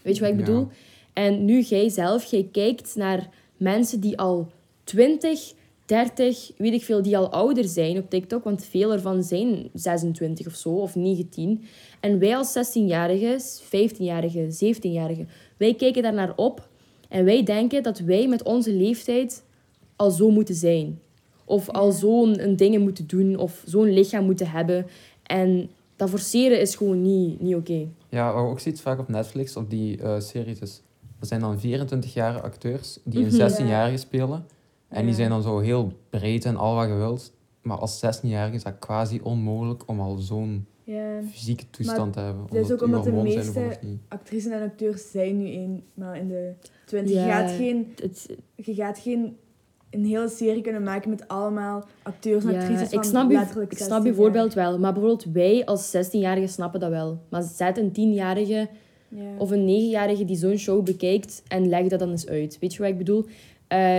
Weet 0.02 0.16
je 0.16 0.22
wat 0.22 0.32
ik 0.32 0.40
Ja. 0.40 0.46
bedoel? 0.46 0.68
En 1.14 1.46
nu 1.46 1.62
jij 1.62 1.90
zelf, 1.90 2.24
jij 2.24 2.50
kijkt 2.52 2.96
naar 2.96 3.30
mensen 3.58 4.00
die 4.00 4.18
al 4.18 4.52
20, 4.90 5.54
30, 5.86 6.52
weet 6.58 6.74
ik 6.74 6.84
veel, 6.84 7.02
die 7.02 7.18
al 7.18 7.30
ouder 7.32 7.64
zijn 7.68 7.98
op 7.98 8.10
TikTok. 8.10 8.44
Want 8.44 8.66
veel 8.66 8.92
ervan 8.92 9.24
zijn 9.24 9.70
26 9.74 10.48
of 10.48 10.54
zo, 10.54 10.70
of 10.70 10.96
19. 10.96 11.64
En 12.00 12.20
wij 12.20 12.38
als 12.38 12.58
16-jarigen, 12.58 13.40
15-jarigen, 13.64 14.50
17-jarigen, 14.66 15.28
wij 15.58 15.74
kijken 15.76 16.04
daar 16.04 16.14
naar 16.14 16.34
op. 16.36 16.68
En 17.10 17.26
wij 17.26 17.44
denken 17.44 17.84
dat 17.84 18.00
wij 18.00 18.28
met 18.28 18.44
onze 18.44 18.74
leeftijd 18.74 19.44
al 19.96 20.12
zo 20.12 20.30
moeten 20.30 20.56
zijn. 20.56 21.00
Of 21.46 21.70
al 21.70 21.92
zo'n 21.92 22.54
dingen 22.56 22.82
moeten 22.82 23.08
doen, 23.08 23.38
of 23.38 23.64
zo'n 23.66 23.94
lichaam 23.94 24.26
moeten 24.26 24.50
hebben. 24.52 24.86
En 25.24 25.70
dat 25.96 26.10
forceren 26.10 26.62
is 26.62 26.76
gewoon 26.76 27.02
niet, 27.02 27.42
niet 27.42 27.56
oké. 27.56 27.88
Ja, 28.10 28.34
wat 28.34 28.44
ook 28.44 28.60
ziet 28.60 28.82
vaak 28.82 29.00
op 29.00 29.08
Netflix, 29.10 29.56
op 29.56 29.70
die 29.70 30.02
eh, 30.02 30.20
series, 30.20 30.60
is, 30.60 30.82
er 31.20 31.26
zijn 31.28 31.40
dan 31.42 31.60
24-jarige 31.60 32.42
acteurs 32.42 32.98
die 33.04 33.26
Mhm. 33.26 33.40
een 33.42 33.52
16-jarige 33.52 33.98
spelen. 33.98 34.46
En 34.90 35.06
die 35.06 35.16
zijn 35.16 35.30
dan 35.30 35.42
zo 35.42 35.60
heel 35.60 35.92
breed 36.10 36.46
en 36.46 36.56
al 36.56 36.76
wat 36.76 36.88
je 36.88 36.94
wilt. 36.94 37.34
Maar 37.62 37.78
als 37.78 38.06
16-jarige 38.06 38.56
is 38.56 38.64
dat 38.64 38.80
quasi 38.80 39.20
onmogelijk 39.24 39.84
om 39.86 40.00
al 40.00 40.18
zo'n 40.18 40.66
Ja. 40.84 41.22
fysieke 41.32 41.70
toestand 41.70 42.14
te 42.14 42.20
hebben. 42.20 42.46
dat 42.50 42.66
is 42.66 42.72
ook 42.72 42.82
omdat 42.82 43.04
de 43.04 43.12
meeste-. 43.12 43.78
Actrices 44.08 44.52
en 44.52 44.62
acteurs 44.62 45.12
zijn 45.12 45.38
nu 45.38 45.46
eenmaal 45.46 46.14
in 46.14 46.28
de 46.28 46.54
20. 46.86 47.16
Ja. 47.16 47.26
Je, 47.26 47.32
gaat 47.32 47.52
geen, 47.52 47.96
je 48.56 48.74
gaat 48.74 49.00
geen 49.00 49.38
een 49.90 50.06
hele 50.06 50.30
serie 50.30 50.62
kunnen 50.62 50.84
maken 50.84 51.10
met 51.10 51.28
allemaal 51.28 51.86
acteurs 52.04 52.44
en 52.44 52.52
ja, 52.52 52.60
actrices 52.60 52.90
van 52.90 52.98
ik 53.00 53.04
snap, 53.04 53.32
je, 53.32 53.38
letterlijk 53.38 53.72
ik 53.72 53.78
snap 53.78 53.90
16 53.90 54.10
je 54.12 54.16
voorbeeld 54.18 54.54
wel. 54.54 54.80
Maar 54.80 54.94
bijvoorbeeld 54.94 55.34
wij 55.34 55.66
als 55.66 55.96
16-jarigen 55.96 56.50
snappen 56.50 56.80
dat 56.80 56.90
wel. 56.90 57.20
Maar 57.30 57.44
zet 57.44 57.78
een 57.78 57.90
10-jarige 57.92 58.52
jaar. 58.52 58.68
Ja. 59.08 59.38
of 59.38 59.52
een 59.52 59.68
9-jarige 59.68 60.26
die 60.26 60.36
zo'n 60.36 60.58
show 60.58 60.84
bekijkt 60.84 61.44
en 61.48 61.70
leg 61.70 61.88
dat 61.88 62.00
dan 62.00 62.10
eens 62.10 62.28
uit. 62.28 62.58
Weet 62.60 62.74
je 62.74 62.80
wat 62.80 62.88
ik 62.92 62.98
bedoel? 62.98 63.26
Eh, 63.68 63.98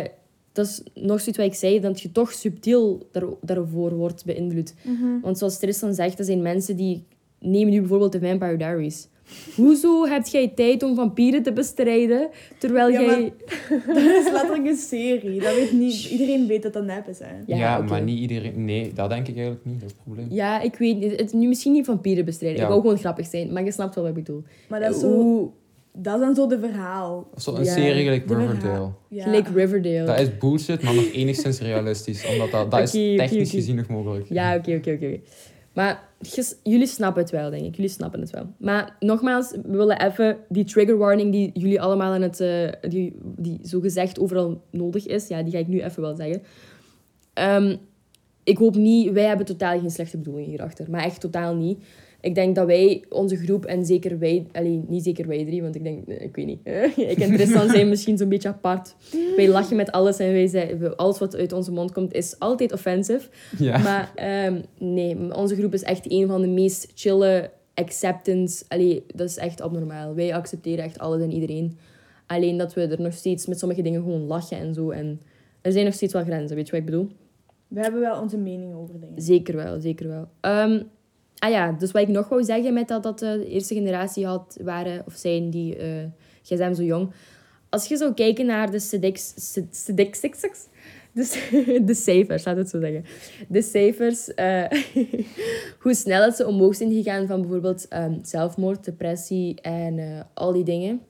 dat 0.52 0.66
is 0.66 0.82
nog 0.94 1.20
zoiets 1.20 1.36
wat 1.36 1.46
ik 1.46 1.54
zei, 1.54 1.80
dat 1.80 2.00
je 2.00 2.12
toch 2.12 2.32
subtiel 2.32 3.08
daar, 3.12 3.24
daarvoor 3.40 3.94
wordt 3.94 4.24
beïnvloed. 4.24 4.74
Mhm. 4.84 5.20
Want 5.22 5.38
zoals 5.38 5.58
Tristan 5.58 5.94
zegt, 5.94 6.18
er 6.18 6.24
zijn 6.24 6.42
mensen 6.42 6.76
die... 6.76 7.04
Neem 7.38 7.68
nu 7.68 7.80
bijvoorbeeld 7.80 8.12
de 8.12 8.20
Vampire 8.20 8.56
Diaries. 8.56 9.08
Hoezo 9.56 10.06
heb 10.06 10.26
jij 10.26 10.48
tijd 10.48 10.82
om 10.82 10.94
vampieren 10.94 11.42
te 11.42 11.52
bestrijden, 11.52 12.28
terwijl 12.58 12.88
Ja, 12.88 13.00
jij... 13.00 13.32
Dat 13.86 13.96
is 13.96 14.30
letterlijk 14.32 14.66
een 14.66 14.76
serie. 14.76 15.40
Dat 15.40 15.54
weet 15.54 15.72
niet, 15.72 16.04
iedereen 16.10 16.46
weet 16.46 16.62
dat 16.62 16.72
dat 16.72 16.84
nep 16.84 17.08
is. 17.08 17.18
Hè. 17.18 17.56
Ja, 17.56 17.78
maar 17.78 18.02
niet 18.02 18.18
iedereen... 18.18 18.64
Nee, 18.64 18.92
dat 18.92 19.10
denk 19.10 19.28
ik 19.28 19.34
eigenlijk 19.34 19.64
niet. 19.64 19.80
Dat 19.80 19.90
is 19.90 19.96
het 19.96 20.04
probleem. 20.04 20.26
Ja, 20.30 20.60
ik 20.60 20.74
weet 20.74 20.98
niet. 20.98 21.20
Het, 21.20 21.32
nu 21.32 21.48
misschien 21.48 21.72
niet 21.72 21.86
vampieren 21.86 22.24
bestrijden. 22.24 22.58
Ja. 22.58 22.64
Ik 22.64 22.70
wou 22.70 22.80
gewoon 22.80 22.98
grappig 22.98 23.26
zijn, 23.26 23.52
maar 23.52 23.64
je 23.64 23.72
snapt 23.72 23.94
wel 23.94 24.04
wat 24.04 24.16
ik 24.16 24.24
bedoel. 24.24 24.42
Maar 24.68 24.80
dat 24.80 24.94
is, 24.94 25.00
zo, 25.00 25.12
Hoe... 25.12 25.50
dat 25.92 26.14
is 26.14 26.20
dan 26.20 26.34
zo 26.34 26.46
de 26.46 26.58
verhaal. 26.58 27.28
Of 27.34 27.42
zo 27.42 27.54
een 27.54 27.64
Ja, 27.64 27.72
serie 27.72 28.02
gelijk 28.04 28.28
Riverdale. 28.30 28.90
Ja. 29.08 29.22
Gelijk 29.24 29.48
Riverdale. 29.48 30.04
Dat 30.04 30.20
is 30.20 30.38
bullshit, 30.38 30.82
maar 30.82 30.94
nog 30.94 31.12
enigszins 31.12 31.60
realistisch. 31.60 32.26
Omdat 32.26 32.50
dat, 32.50 32.70
dat 32.70 32.80
is 32.80 33.16
technisch 33.16 33.50
gezien 33.50 33.76
nog 33.76 33.88
mogelijk. 33.88 34.28
Ja, 34.28 34.56
oké, 34.56 34.74
oké, 34.74 34.90
oké. 34.92 35.20
Maar 35.74 36.08
ges- 36.20 36.56
jullie 36.62 36.86
snappen 36.86 37.22
het 37.22 37.30
wel, 37.30 37.50
denk 37.50 37.64
ik. 37.64 37.74
Jullie 37.74 37.90
snappen 37.90 38.20
het 38.20 38.30
wel. 38.30 38.46
Maar 38.58 38.96
nogmaals, 39.00 39.50
we 39.50 39.76
willen 39.76 40.00
even 40.06 40.36
die 40.48 40.64
trigger 40.64 40.96
warning 40.98 41.32
die 41.32 41.50
jullie 41.54 41.80
allemaal 41.80 42.12
aan 42.12 42.22
het... 42.22 42.40
eh, 42.40 42.68
die, 42.90 43.14
die 43.22 43.58
zogezegd 43.62 44.20
overal 44.20 44.62
nodig 44.70 45.06
is. 45.06 45.28
Ja, 45.28 45.42
die 45.42 45.52
ga 45.52 45.58
ik 45.58 45.66
nu 45.68 45.80
even 45.82 46.02
wel 46.02 46.16
zeggen. 46.16 46.42
Ehm, 47.32 47.76
ik 48.44 48.58
hoop 48.58 48.74
niet... 48.74 49.12
Wij 49.12 49.24
hebben 49.24 49.46
totaal 49.46 49.78
geen 49.80 49.90
slechte 49.90 50.16
bedoelingen 50.16 50.48
hierachter. 50.50 50.90
Maar 50.90 51.04
echt 51.04 51.20
totaal 51.20 51.54
niet. 51.54 51.78
Ik 52.20 52.34
denk 52.34 52.54
dat 52.54 52.66
wij, 52.66 53.04
onze 53.08 53.36
groep, 53.36 53.64
en 53.64 53.84
zeker 53.86 54.18
wij... 54.18 54.46
Allee, 54.52 54.84
niet 54.88 55.04
zeker 55.04 55.26
wij 55.26 55.44
drie, 55.44 55.62
want 55.62 55.74
ik 55.74 55.82
denk... 55.82 56.06
Ik 56.08 56.36
weet 56.36 56.46
niet. 56.46 56.60
ik 57.12 57.18
en 57.18 57.36
Tristan 57.36 57.68
zijn 57.68 57.88
misschien 57.88 58.18
zo'n 58.18 58.28
beetje 58.28 58.48
apart. 58.48 58.94
Wij 59.36 59.48
lachen 59.48 59.76
met 59.76 59.92
alles 59.92 60.18
en 60.18 60.32
wij 60.32 60.46
zeggen... 60.46 60.96
Alles 60.96 61.18
wat 61.18 61.36
uit 61.36 61.52
onze 61.52 61.72
mond 61.72 61.92
komt, 61.92 62.14
is 62.14 62.38
altijd 62.38 62.72
offensive. 62.72 63.28
Ja. 63.58 63.78
Maar 63.78 64.12
ehm, 64.14 64.60
nee, 64.78 65.34
onze 65.36 65.56
groep 65.56 65.74
is 65.74 65.82
echt 65.82 66.12
een 66.12 66.26
van 66.26 66.40
de 66.40 66.48
meest 66.48 66.92
chille 66.94 67.50
acceptance. 67.74 68.64
Allee, 68.68 69.04
dat 69.14 69.28
is 69.28 69.36
echt 69.36 69.60
abnormaal. 69.60 70.14
Wij 70.14 70.34
accepteren 70.34 70.84
echt 70.84 70.98
alles 70.98 71.22
en 71.22 71.32
iedereen. 71.32 71.78
Alleen 72.26 72.56
dat 72.56 72.74
we 72.74 72.86
er 72.86 73.00
nog 73.00 73.12
steeds 73.12 73.46
met 73.46 73.58
sommige 73.58 73.82
dingen 73.82 74.02
gewoon 74.02 74.26
lachen 74.26 74.58
en 74.58 74.74
zo. 74.74 74.90
En 74.90 75.20
er 75.60 75.72
zijn 75.72 75.84
nog 75.84 75.94
steeds 75.94 76.12
wel 76.12 76.24
grenzen, 76.24 76.56
weet 76.56 76.66
je 76.66 76.72
wat 76.72 76.80
ik 76.80 76.86
bedoel? 76.86 77.08
We 77.68 77.80
hebben 77.80 78.00
wel 78.00 78.20
onze 78.20 78.36
mening 78.36 78.74
over 78.74 79.00
dingen. 79.00 79.22
Zeker 79.22 79.56
wel, 79.56 79.80
zeker 79.80 80.08
wel. 80.08 80.28
Ehm, 80.40 80.82
ah 81.40 81.50
ja, 81.50 81.72
dus 81.72 81.92
wat 81.92 82.02
ik 82.02 82.08
nog 82.08 82.28
wou 82.28 82.44
zeggen 82.44 82.72
met 82.74 82.88
dat, 82.88 83.02
dat 83.02 83.22
eh, 83.22 83.32
de 83.32 83.48
eerste 83.48 83.74
generatie 83.74 84.26
had, 84.26 84.58
waren 84.62 85.02
of 85.06 85.14
zijn 85.14 85.50
die 85.50 85.78
uh, 85.78 86.04
gsm 86.42 86.74
zo 86.74 86.82
jong. 86.82 87.12
Als 87.68 87.86
je 87.86 87.96
zou 87.96 88.14
kijken 88.14 88.46
naar 88.46 88.70
de 88.70 88.78
statistics, 89.70 90.68
dus 91.12 91.48
de 91.84 91.94
cijfers, 91.94 92.44
laat 92.44 92.56
het 92.56 92.68
zo 92.68 92.80
zeggen. 92.80 93.04
De 93.48 93.62
cijfers, 93.62 94.28
uh, 94.28 94.64
hoe 95.82 95.94
snel 95.94 96.24
dat 96.24 96.36
ze 96.36 96.46
omhoog 96.46 96.74
zijn 96.74 96.92
gegaan 96.92 97.26
van 97.26 97.40
bijvoorbeeld 97.40 97.86
um, 97.92 98.18
zelfmoord, 98.22 98.84
depressie 98.84 99.60
en 99.60 99.98
uh, 99.98 100.20
al 100.34 100.52
die 100.52 100.64
dingen. 100.64 101.00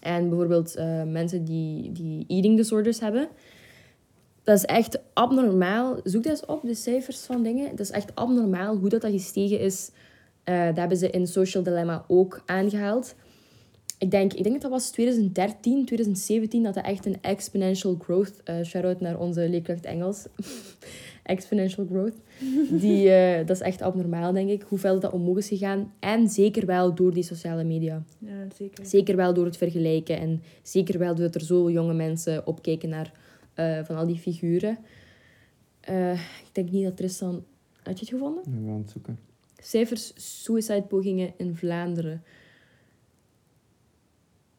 En 0.00 0.28
bijvoorbeeld 0.28 0.74
mensen 1.06 1.44
die, 1.44 1.92
die 1.92 2.24
eating 2.28 2.56
disorders 2.56 3.00
hebben. 3.00 3.28
Dat 4.42 4.56
is 4.56 4.64
echt 4.64 4.98
abnormaal. 5.12 6.00
Zoek 6.04 6.22
dat 6.22 6.32
eens 6.32 6.46
op, 6.46 6.62
de 6.62 6.74
cijfers 6.74 7.20
van 7.20 7.42
dingen. 7.42 7.70
Dat 7.70 7.80
is 7.80 7.90
echt 7.90 8.14
abnormaal 8.14 8.76
hoe 8.76 8.88
dat, 8.88 9.00
dat 9.00 9.10
gestegen 9.10 9.60
is. 9.60 9.90
Uh, 10.44 10.66
dat 10.66 10.76
hebben 10.76 10.96
ze 10.96 11.10
in 11.10 11.26
Social 11.26 11.62
Dilemma 11.62 12.04
ook 12.08 12.42
aangehaald. 12.46 13.14
Ik 13.98 14.10
denk, 14.10 14.32
ik 14.32 14.42
denk 14.42 14.52
dat 14.52 14.62
dat 14.62 14.70
was 14.70 14.90
2013, 14.90 15.84
2017, 15.84 16.62
dat 16.62 16.74
dat 16.74 16.84
echt 16.84 17.06
een 17.06 17.18
exponential 17.20 17.98
growth... 18.02 18.40
Uh, 18.44 18.62
Shout-out 18.64 19.00
naar 19.00 19.18
onze 19.18 19.48
leerkracht 19.48 19.84
Engels. 19.84 20.26
exponential 21.22 21.86
growth. 21.86 22.16
Die, 22.70 23.08
uh, 23.08 23.36
dat 23.46 23.56
is 23.56 23.60
echt 23.60 23.82
abnormaal, 23.82 24.32
denk 24.32 24.50
ik. 24.50 24.64
Hoeveel 24.68 25.00
dat 25.00 25.12
omhoog 25.12 25.36
is 25.36 25.48
gegaan. 25.48 25.92
En 26.00 26.28
zeker 26.28 26.66
wel 26.66 26.94
door 26.94 27.14
die 27.14 27.22
sociale 27.22 27.64
media. 27.64 28.02
Ja, 28.18 28.46
zeker. 28.56 28.86
Zeker 28.86 29.16
wel 29.16 29.34
door 29.34 29.44
het 29.44 29.56
vergelijken. 29.56 30.18
En 30.18 30.42
zeker 30.62 30.98
wel 30.98 31.14
doordat 31.14 31.34
er 31.34 31.44
zo 31.44 31.70
jonge 31.70 31.94
mensen 31.94 32.46
opkijken 32.46 32.88
naar 32.88 33.12
uh, 33.56 33.84
van 33.84 33.96
al 33.96 34.06
die 34.06 34.18
figuren. 34.18 34.78
Uh, 35.90 36.12
ik 36.12 36.50
denk 36.52 36.70
niet 36.70 36.84
dat 36.84 36.96
Tristan... 36.96 37.44
Had 37.82 37.98
je 37.98 38.04
het 38.04 38.14
gevonden? 38.14 38.42
Ik 38.44 38.64
ben 38.64 38.72
aan 38.72 38.80
het 38.80 38.90
zoeken. 38.90 39.18
Cijfers 39.62 40.12
suicidepogingen 40.42 41.32
in 41.36 41.56
Vlaanderen. 41.56 42.22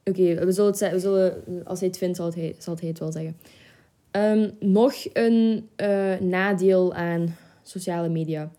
Oké, 0.03 0.45
we 0.45 0.51
zullen 0.51 0.71
het, 0.71 0.91
we 0.91 0.99
zullen, 0.99 1.43
als 1.65 1.79
hij 1.79 1.87
het 1.87 1.97
vindt, 1.97 2.17
zal, 2.17 2.25
het 2.25 2.35
hij, 2.35 2.55
zal 2.57 2.75
hij 2.79 2.87
het 2.87 2.99
wel 2.99 3.11
zeggen. 3.11 3.37
Ehm, 4.11 4.49
nog 4.59 4.93
een 5.13 5.69
eh, 5.75 6.19
nadeel 6.19 6.93
aan 6.93 7.35
sociale 7.63 8.09
media. 8.09 8.51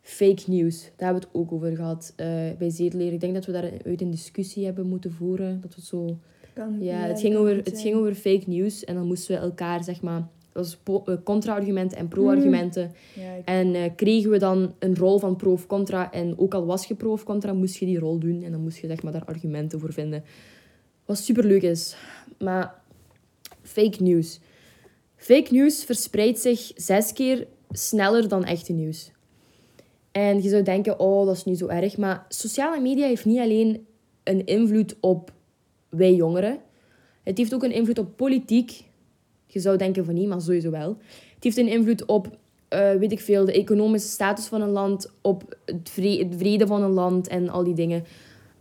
Fake 0.00 0.42
news. 0.46 0.82
Daar 0.82 1.12
hebben 1.12 1.22
we 1.22 1.28
het 1.28 1.36
ook 1.36 1.52
over 1.52 1.76
gehad 1.76 2.12
eh, 2.16 2.26
bij 2.58 2.70
Zedeleer. 2.70 3.12
Ik 3.12 3.20
denk 3.20 3.34
dat 3.34 3.46
we 3.46 3.52
daar 3.52 3.70
uit 3.84 4.00
een 4.00 4.10
discussie 4.10 4.64
hebben 4.64 4.86
moeten 4.86 5.12
voeren. 5.12 5.60
Dat 5.60 5.74
we 5.74 5.80
zo... 5.82 6.18
Kan, 6.54 6.76
Ja, 6.80 6.96
het, 6.98 7.20
ging 7.20 7.36
over, 7.36 7.56
het 7.56 7.80
ging 7.80 7.94
over 7.96 8.14
fake 8.14 8.42
news. 8.46 8.84
En 8.84 8.94
dan 8.94 9.06
moesten 9.06 9.34
we 9.34 9.40
elkaar, 9.40 9.84
zeg 9.84 10.02
maar... 10.02 10.28
Dat 10.52 10.76
was 10.84 11.02
eh, 11.06 11.14
contra-argumenten 11.24 11.98
en 11.98 12.08
pro-argumenten. 12.08 12.92
Ja, 13.14 13.32
ik- 13.34 13.44
En 13.44 13.74
eh, 13.74 13.90
kregen 13.96 14.30
we 14.30 14.38
dan 14.38 14.74
een 14.78 14.96
rol 14.96 15.18
van 15.18 15.36
pro 15.36 15.52
of 15.52 15.66
contra. 15.66 16.12
En 16.12 16.38
ook 16.38 16.54
al 16.54 16.66
was 16.66 16.84
je 16.86 16.94
pro 16.94 17.12
of 17.12 17.24
contra, 17.24 17.52
moest 17.52 17.76
je 17.76 17.86
die 17.86 17.98
rol 17.98 18.18
doen. 18.18 18.42
En 18.42 18.50
dan 18.52 18.60
moest 18.60 18.78
je 18.78 18.86
zeg 18.86 19.02
maar, 19.02 19.12
daar 19.12 19.24
argumenten 19.24 19.80
voor 19.80 19.92
vinden. 19.92 20.24
Wat 21.04 21.18
superleuk 21.18 21.62
is. 21.62 21.96
Maar 22.38 22.74
fake 23.62 24.02
news. 24.02 24.40
Fake 25.16 25.52
news 25.54 25.84
verspreidt 25.84 26.38
zich 26.38 26.72
zes 26.74 27.12
keer 27.12 27.46
sneller 27.70 28.28
dan 28.28 28.44
echte 28.44 28.72
nieuws. 28.72 29.10
En 30.12 30.42
je 30.42 30.48
zou 30.48 30.62
denken, 30.62 30.98
oh, 31.00 31.26
dat 31.26 31.36
is 31.36 31.44
niet 31.44 31.58
zo 31.58 31.66
erg. 31.66 31.96
Maar 31.96 32.24
sociale 32.28 32.80
media 32.80 33.06
heeft 33.06 33.24
niet 33.24 33.38
alleen 33.38 33.86
een 34.24 34.46
invloed 34.46 34.96
op 35.00 35.32
wij 35.90 36.14
jongeren. 36.14 36.58
Het 37.22 37.38
heeft 37.38 37.54
ook 37.54 37.62
een 37.62 37.72
invloed 37.72 37.98
op 37.98 38.16
politiek. 38.16 38.84
Je 39.46 39.60
zou 39.60 39.76
denken 39.76 40.04
van 40.04 40.14
niet, 40.14 40.28
maar 40.28 40.40
sowieso 40.40 40.70
wel. 40.70 40.96
Het 41.34 41.44
heeft 41.44 41.56
een 41.56 41.68
invloed 41.68 42.04
op, 42.04 42.38
eh, 42.68 42.92
weet 42.92 43.12
ik 43.12 43.20
veel, 43.20 43.44
de 43.44 43.52
economische 43.52 44.08
status 44.08 44.46
van 44.46 44.60
een 44.62 44.70
land, 44.70 45.12
op 45.20 45.56
het, 45.64 45.90
vre- 45.90 46.18
het 46.18 46.34
vrede 46.36 46.66
van 46.66 46.82
een 46.82 46.90
land 46.90 47.28
en 47.28 47.48
al 47.48 47.64
die 47.64 47.74
dingen. 47.74 48.04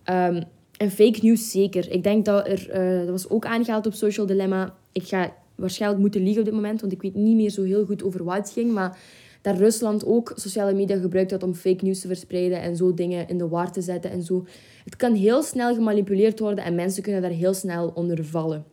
Ehm, 0.04 0.42
en 0.78 0.92
fake 0.92 1.20
news 1.22 1.52
zeker. 1.52 1.92
Ik 1.92 2.04
denk 2.04 2.26
dat 2.26 2.48
er, 2.48 2.70
eh, 2.70 3.00
dat 3.00 3.10
was 3.10 3.30
ook 3.30 3.46
aangehaald 3.46 3.86
op 3.86 3.94
Social 3.94 4.26
Dilemma. 4.26 4.76
Ik 4.92 5.04
ga 5.08 5.34
waarschijnlijk 5.56 6.02
moeten 6.02 6.22
liegen 6.22 6.40
op 6.40 6.46
dit 6.46 6.56
moment, 6.56 6.82
want 6.82 6.94
ik 6.94 7.02
weet 7.02 7.16
niet 7.16 7.36
meer 7.36 7.50
zo 7.50 7.64
heel 7.64 7.86
goed 7.86 8.04
over 8.04 8.24
wat 8.24 8.36
het 8.36 8.52
ging. 8.52 8.72
Maar 8.72 8.98
dat 9.42 9.58
Rusland 9.58 10.06
ook 10.06 10.34
sociale 10.36 10.74
media 10.74 10.98
gebruikt 10.98 11.32
had 11.32 11.44
om 11.44 11.54
fake 11.54 11.86
news 11.86 12.00
te 12.00 12.08
verspreiden 12.08 12.62
en 12.62 12.76
zo 12.76 12.94
dingen 12.94 13.28
in 13.28 13.38
de 13.38 13.48
war 13.48 13.72
te 13.72 13.82
zetten 13.82 14.12
en 14.12 14.24
zo. 14.24 14.46
Het 14.84 14.96
kan 14.96 15.14
heel 15.14 15.44
snel 15.44 15.74
gemanipuleerd 15.74 16.40
worden 16.40 16.64
en 16.64 16.76
mensen 16.76 17.04
kunnen 17.04 17.22
daar 17.22 17.32
heel 17.32 17.54
snel 17.54 17.92
onder 17.96 18.26
vallen. 18.26 18.66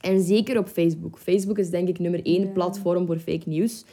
En 0.00 0.20
zeker 0.20 0.58
op 0.58 0.68
Facebook. 0.68 1.18
Facebook 1.18 1.58
is 1.58 1.70
denk 1.70 1.88
ik 1.88 1.98
nummer 1.98 2.24
één 2.24 2.42
Ja. 2.44 2.50
platform 2.50 3.06
voor 3.06 3.18
fake 3.18 3.48
news. 3.48 3.84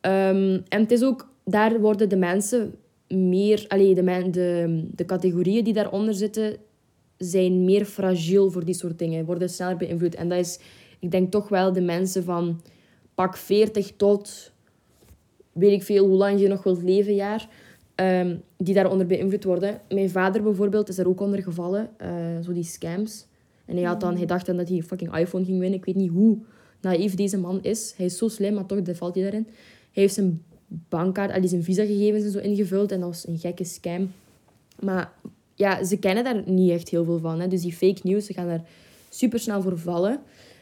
Ehm, 0.00 0.60
en 0.68 0.80
het 0.80 0.90
is 0.90 1.02
ook, 1.02 1.28
daar 1.44 1.80
worden 1.80 2.08
de 2.08 2.16
mensen 2.16 2.74
meer, 3.08 3.64
allee, 3.68 3.94
de, 3.94 4.02
men, 4.02 4.30
de, 4.30 4.82
de 4.94 5.04
categorieën 5.04 5.64
die 5.64 5.72
daaronder 5.72 6.14
zitten, 6.14 6.56
zijn 7.16 7.64
meer 7.64 7.84
fragiel 7.84 8.50
voor 8.50 8.64
die 8.64 8.74
soort 8.74 8.98
dingen, 8.98 9.24
worden 9.24 9.48
sneller 9.48 9.76
beïnvloed. 9.76 10.14
En 10.14 10.28
dat 10.28 10.38
is, 10.38 10.58
ik 10.98 11.10
denk 11.10 11.30
toch 11.30 11.48
wel 11.48 11.72
de 11.72 11.80
mensen 11.80 12.24
van 12.24 12.60
pak 13.14 13.36
40 13.36 13.92
tot, 13.96 14.51
weet 15.52 15.72
ik 15.72 15.82
veel, 15.82 16.06
hoe 16.06 16.16
lang 16.16 16.40
je 16.40 16.48
nog 16.48 16.62
wilt 16.62 16.82
leven, 16.82 17.14
jaar, 17.14 17.48
ehm, 17.94 18.36
die 18.56 18.74
daaronder 18.74 19.06
beïnvloed 19.06 19.44
worden. 19.44 19.80
Mijn 19.88 20.10
vader 20.10 20.42
bijvoorbeeld 20.42 20.88
is 20.88 20.98
er 20.98 21.08
ook 21.08 21.20
onder 21.20 21.42
gevallen, 21.42 21.90
eh, 21.96 22.10
zo 22.44 22.52
die 22.52 22.64
scams. 22.64 23.26
En 23.64 23.76
hij, 23.76 23.84
had 23.84 24.00
dan, 24.00 24.16
hij 24.16 24.26
dacht 24.26 24.46
dan 24.46 24.56
dat 24.56 24.68
hij 24.68 24.76
een 24.76 24.82
fucking 24.82 25.16
iPhone 25.16 25.44
ging 25.44 25.58
winnen. 25.58 25.78
Ik 25.78 25.84
weet 25.84 25.94
niet 25.94 26.10
hoe 26.10 26.38
naïef 26.80 27.14
deze 27.14 27.38
man 27.38 27.62
is. 27.62 27.94
Hij 27.96 28.06
is 28.06 28.16
zo 28.16 28.28
slim, 28.28 28.54
maar 28.54 28.66
toch 28.66 28.96
valt 28.96 29.14
hij 29.14 29.22
daarin. 29.22 29.46
Hij 29.92 30.02
heeft 30.02 30.14
zijn 30.14 30.42
bankkaart, 30.66 31.32
al 31.32 31.48
zijn 31.48 31.62
visagegevens 31.62 32.24
en 32.24 32.30
zo 32.30 32.38
ingevuld. 32.38 32.92
En 32.92 33.00
dat 33.00 33.08
was 33.08 33.26
een 33.26 33.38
gekke 33.38 33.64
scam. 33.64 34.12
Maar 34.80 35.12
ja, 35.54 35.84
ze 35.84 35.96
kennen 35.96 36.24
daar 36.24 36.42
niet 36.46 36.70
echt 36.70 36.88
heel 36.88 37.04
veel 37.04 37.18
van. 37.18 37.40
Hè. 37.40 37.48
Dus 37.48 37.62
die 37.62 37.72
fake 37.72 38.00
news, 38.02 38.26
ze 38.26 38.32
gaan 38.32 38.46
daar 38.46 38.64
super 39.08 39.38
snel 39.38 39.62
voor 39.62 39.78
vallen. 39.78 40.20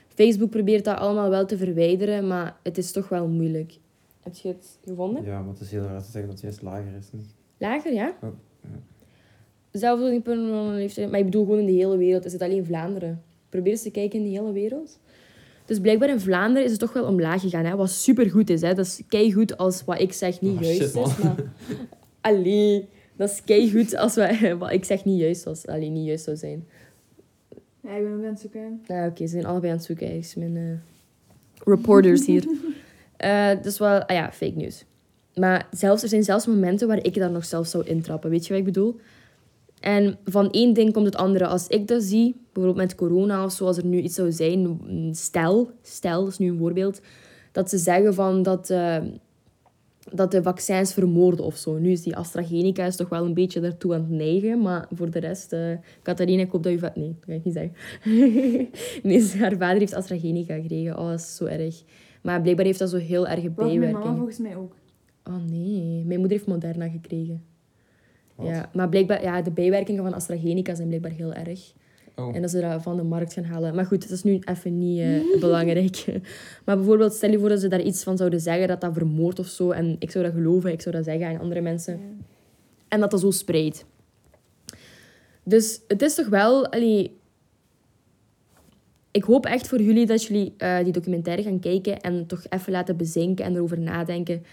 Facebook 0.08 0.50
probeert 0.50 0.84
dat 0.84 0.98
allemaal 0.98 1.30
wel 1.30 1.46
te 1.46 1.56
verwijderen, 1.56 2.26
maar 2.26 2.56
het 2.62 2.78
is 2.78 2.92
toch 2.92 3.08
wel 3.08 3.28
moeilijk. 3.28 3.78
Heb 4.20 4.34
je 4.34 4.48
het 4.48 4.78
gevonden? 4.84 5.24
Ja, 5.24 5.40
maar 5.40 5.52
het 5.52 5.60
is 5.60 5.70
heel 5.70 5.82
raar 5.82 6.02
te 6.02 6.10
zeggen 6.10 6.22
dat 6.22 6.32
het 6.32 6.40
juist 6.40 6.62
lager 6.62 6.96
is. 6.98 7.08
niet? 7.12 7.34
Lager, 7.58 7.92
ja? 7.92 8.16
Oh, 8.22 8.28
ja. 8.62 8.68
Zelfs 9.70 10.22
per 10.22 10.36
leeftijd. 10.36 11.10
Maar 11.10 11.18
ik 11.18 11.24
bedoel 11.24 11.44
gewoon 11.44 11.58
in 11.58 11.66
de 11.66 11.72
hele 11.72 11.96
wereld. 11.96 12.24
Is 12.24 12.32
het 12.32 12.42
alleen 12.42 12.64
Vlaanderen? 12.64 13.22
Probeer 13.48 13.72
eens 13.72 13.82
te 13.82 13.90
kijken 13.90 14.18
in 14.18 14.24
de 14.24 14.30
hele 14.30 14.52
wereld. 14.52 14.98
Dus 15.64 15.80
blijkbaar 15.80 16.08
in 16.08 16.20
Vlaanderen 16.20 16.64
is 16.64 16.70
het 16.70 16.80
toch 16.80 16.92
wel 16.92 17.04
omlaag 17.04 17.40
gegaan. 17.40 17.64
Hè? 17.64 17.76
Wat 17.76 17.90
supergoed 17.90 18.50
is. 18.50 18.60
Hè? 18.60 18.74
Dat 18.74 18.86
is 18.86 19.02
keigoed 19.08 19.56
als 19.56 19.84
wat 19.84 20.00
ik 20.00 20.12
zeg 20.12 20.40
niet 20.40 20.56
Oh, 20.56 20.62
juist 20.62 20.80
shit, 20.80 20.94
man. 20.94 21.04
is. 21.10 21.16
Maar... 21.18 21.34
Allee. 22.20 22.88
Dat 23.16 23.30
is 23.30 23.44
keigoed 23.44 23.96
als 23.96 24.16
wat, 24.16 24.40
wat 24.58 24.72
ik 24.72 24.84
zeg 24.84 25.04
niet 25.04 25.20
juist 25.20 25.44
was. 25.44 25.66
Alleen 25.66 25.92
niet 25.92 26.06
juist 26.06 26.24
zou 26.24 26.36
zijn. 26.36 26.66
Ja, 27.80 27.94
ik 27.96 28.02
ben 28.02 28.12
ook 28.12 28.24
aan 28.24 28.30
het 28.30 28.40
zoeken. 28.40 28.82
Nou, 28.86 29.10
oké, 29.10 29.22
ze 29.22 29.28
zijn 29.28 29.46
allebei 29.46 29.72
aan 29.72 29.78
het 29.78 29.86
zoeken. 29.86 30.16
Ik 30.16 30.36
mijn 30.36 30.56
eh, 30.56 31.64
reporters 31.64 32.26
hier. 32.26 32.44
Eh 33.20 33.50
dus 33.62 33.78
wel, 33.78 34.02
ah 34.02 34.16
ja, 34.16 34.32
fake 34.32 34.56
news. 34.56 34.84
Maar 35.34 35.66
zelfs, 35.70 36.02
er 36.02 36.08
zijn 36.08 36.24
zelfs 36.24 36.46
momenten 36.46 36.88
waar 36.88 37.04
ik 37.04 37.14
daar 37.14 37.30
nog 37.30 37.44
zelf 37.44 37.66
zou 37.66 37.84
intrappen. 37.84 38.30
Weet 38.30 38.42
je 38.46 38.48
wat 38.48 38.58
ik 38.58 38.64
bedoel? 38.64 39.00
En 39.80 40.18
van 40.24 40.50
één 40.50 40.72
ding 40.72 40.92
komt 40.92 41.06
het 41.06 41.16
andere. 41.16 41.46
Als 41.46 41.66
ik 41.66 41.88
dat 41.88 42.02
zie, 42.02 42.36
bijvoorbeeld 42.52 42.86
met 42.86 42.94
corona 42.94 43.44
of 43.44 43.52
zo, 43.52 43.66
als 43.66 43.76
er 43.76 43.84
nu 43.84 44.00
iets 44.00 44.14
zou 44.14 44.32
zijn, 44.32 44.78
stel, 45.12 45.70
stel, 45.82 46.26
is 46.26 46.38
nu 46.38 46.50
een 46.50 46.58
voorbeeld, 46.58 47.00
dat 47.52 47.70
ze 47.70 47.78
zeggen 47.78 48.14
van 48.14 48.42
dat, 48.42 48.70
eh, 48.70 48.96
dat 50.12 50.30
de 50.30 50.42
vaccins 50.42 50.92
vermoorden 50.92 51.44
of 51.44 51.56
zo. 51.56 51.78
Nu 51.78 51.90
is 51.90 52.02
die 52.02 52.16
AstraZeneca 52.16 52.84
is 52.84 52.96
toch 52.96 53.08
wel 53.08 53.24
een 53.24 53.34
beetje 53.34 53.60
daartoe 53.60 53.94
aan 53.94 54.00
het 54.00 54.10
neigen, 54.10 54.62
maar 54.62 54.88
voor 54.94 55.10
de 55.10 55.18
rest, 55.18 55.52
eh 55.52 55.72
Catharina, 56.02 56.42
ik 56.42 56.50
hoop 56.50 56.62
dat 56.62 56.72
je... 56.72 56.90
Nee, 56.94 57.08
dat 57.08 57.24
ga 57.26 57.32
ik 57.32 57.44
niet 57.44 57.54
zeggen. 57.54 57.72
nee, 59.08 59.32
haar 59.38 59.56
vader 59.56 59.78
heeft 59.78 59.94
AstraZeneca 59.94 60.54
gekregen. 60.54 60.98
Oh, 60.98 61.08
dat 61.08 61.18
is 61.18 61.36
zo 61.36 61.44
erg. 61.44 61.82
Maar 62.20 62.40
blijkbaar 62.40 62.64
heeft 62.66 62.78
dat 62.78 62.90
zo 62.90 62.96
heel 62.96 63.26
erge 63.28 63.52
Wat 63.54 63.66
mijn 63.66 63.78
mama 63.78 63.92
bijwerking. 63.92 64.16
volgens 64.16 64.38
mij 64.38 64.56
ook. 64.56 64.74
Oh 65.24 65.42
nee, 65.50 66.04
mijn 66.04 66.18
moeder 66.18 66.30
heeft 66.30 66.46
Moderna 66.46 66.88
gekregen. 66.88 67.42
Wat? 68.34 68.46
Ja, 68.46 68.70
maar 68.72 68.88
blijkbaar, 68.88 69.22
ja, 69.22 69.42
de 69.42 69.50
bijwerkingen 69.50 70.02
van 70.02 70.14
AstraZeneca 70.14 70.74
zijn 70.74 70.88
blijkbaar 70.88 71.12
heel 71.12 71.32
erg. 71.32 71.72
Oh. 72.16 72.34
En 72.36 72.42
dat 72.42 72.50
ze 72.50 72.60
dat 72.60 72.82
van 72.82 72.96
de 72.96 73.02
markt 73.02 73.32
gaan 73.32 73.44
halen. 73.44 73.74
Maar 73.74 73.84
goed, 73.84 74.02
dat 74.02 74.10
is 74.10 74.22
nu 74.22 74.38
even 74.44 74.78
niet 74.78 75.00
eh, 75.00 75.40
belangrijk. 75.40 76.04
Maar 76.64 76.76
bijvoorbeeld, 76.76 77.12
stel 77.12 77.30
je 77.30 77.38
voor 77.38 77.48
dat 77.48 77.60
ze 77.60 77.68
daar 77.68 77.82
iets 77.82 78.02
van 78.02 78.16
zouden 78.16 78.40
zeggen, 78.40 78.68
dat 78.68 78.80
dat 78.80 78.92
vermoordt 78.92 79.38
of 79.38 79.46
zo. 79.46 79.70
En 79.70 79.96
ik 79.98 80.10
zou 80.10 80.24
dat 80.24 80.32
geloven, 80.32 80.72
ik 80.72 80.80
zou 80.80 80.94
dat 80.94 81.04
zeggen 81.04 81.26
aan 81.26 81.38
andere 81.38 81.60
mensen. 81.60 81.92
Ja. 81.92 82.24
En 82.88 83.00
dat 83.00 83.10
dat 83.10 83.20
zo 83.20 83.30
spreidt. 83.30 83.84
Dus 85.42 85.80
het 85.88 86.02
is 86.02 86.14
toch 86.14 86.28
wel... 86.28 86.66
Allee, 86.66 87.19
ik 89.10 89.24
hoop 89.24 89.46
echt 89.46 89.68
voor 89.68 89.80
jullie 89.80 90.06
dat 90.06 90.24
jullie 90.24 90.54
eh, 90.56 90.84
die 90.84 90.92
documentaire 90.92 91.42
gaan 91.42 91.60
kijken 91.60 92.00
en 92.00 92.26
toch 92.26 92.42
even 92.48 92.72
laten 92.72 92.96
bezinken 92.96 93.44
en 93.44 93.54
erover 93.54 93.78
nadenken. 93.78 94.44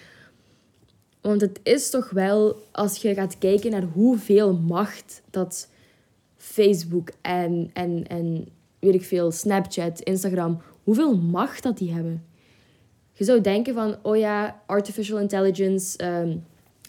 Want 1.21 1.41
het 1.41 1.59
is 1.63 1.89
toch 1.89 2.09
wel, 2.09 2.55
als 2.71 3.01
je 3.01 3.13
gaat 3.13 3.37
kijken 3.37 3.71
naar 3.71 3.83
hoeveel 3.83 4.53
macht 4.53 5.21
dat 5.29 5.69
Facebook 6.37 7.09
en, 7.21 7.69
en, 7.73 8.07
en 8.07 8.47
weet 8.79 8.93
ik 8.93 9.03
veel, 9.03 9.31
Snapchat, 9.31 9.99
Instagram, 10.01 10.61
hoeveel 10.83 11.17
macht 11.17 11.63
dat 11.63 11.77
die 11.77 11.93
hebben. 11.93 12.23
Je 13.13 13.23
zou 13.23 13.41
denken 13.41 13.73
van, 13.73 13.95
oh 14.01 14.17
ja, 14.17 14.61
artificial 14.65 15.19
intelligence. 15.19 15.97
ehm, 15.97 16.37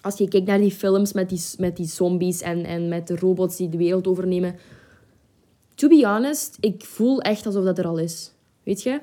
als 0.01 0.19
je 0.19 0.29
kijkt 0.29 0.47
naar 0.47 0.59
die 0.59 0.71
films 0.71 1.13
met 1.13 1.29
die, 1.29 1.43
met 1.59 1.77
die 1.77 1.87
zombies 1.87 2.41
en, 2.41 2.65
en 2.65 2.89
met 2.89 3.07
de 3.07 3.17
robots 3.17 3.57
die 3.57 3.69
de 3.69 3.77
wereld 3.77 4.07
overnemen. 4.07 4.55
To 5.79 5.89
be 5.89 6.07
honest, 6.07 6.57
ik 6.61 6.85
voel 6.85 7.21
echt 7.21 7.47
alsof 7.47 7.65
dat 7.65 7.79
er 7.79 7.87
al 7.87 7.99
is. 7.99 8.33
Weet 8.63 8.83
je? 8.83 9.01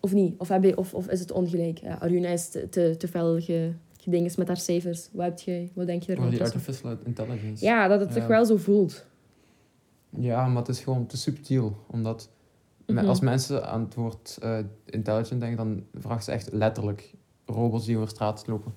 Of 0.00 0.12
niet? 0.12 0.34
Of, 0.38 0.48
heb 0.48 0.62
je, 0.64 0.76
of, 0.76 0.94
of 0.94 1.08
is 1.08 1.20
het 1.20 1.30
ongelijk? 1.32 1.78
Ja, 1.78 1.94
Arjuna 1.94 2.28
is 2.28 2.48
te, 2.48 2.68
te, 2.68 2.94
te 2.98 3.08
fel 3.08 3.40
ge, 3.40 3.72
gedinges 4.00 4.36
met 4.36 4.46
haar 4.46 4.56
cijfers. 4.56 5.08
Wat, 5.12 5.24
heb 5.26 5.38
je, 5.38 5.68
wat 5.74 5.86
denk 5.86 6.02
je 6.02 6.10
Oh, 6.12 6.16
ervan? 6.16 6.30
die 6.30 6.42
artificial 6.42 6.96
intelligence. 7.04 7.64
Ja, 7.64 7.88
dat 7.88 8.00
het 8.00 8.08
Ja. 8.08 8.14
zich 8.14 8.26
wel 8.26 8.44
zo 8.44 8.56
voelt. 8.56 9.04
Ja, 10.10 10.46
maar 10.46 10.56
het 10.62 10.68
is 10.68 10.80
gewoon 10.80 11.06
te 11.06 11.16
subtiel. 11.16 11.76
Omdat 11.86 12.30
Mhm. 12.86 13.06
als 13.06 13.20
mensen 13.20 13.68
aan 13.68 13.80
het 13.80 13.94
woord 13.94 14.38
eh, 14.42 14.58
intelligent 14.84 15.40
denken, 15.40 15.56
dan 15.56 15.84
vragen 16.02 16.22
ze 16.22 16.30
echt 16.32 16.52
letterlijk 16.52 17.14
robots 17.46 17.86
die 17.86 17.96
over 17.96 18.08
straat 18.08 18.46
lopen. 18.46 18.74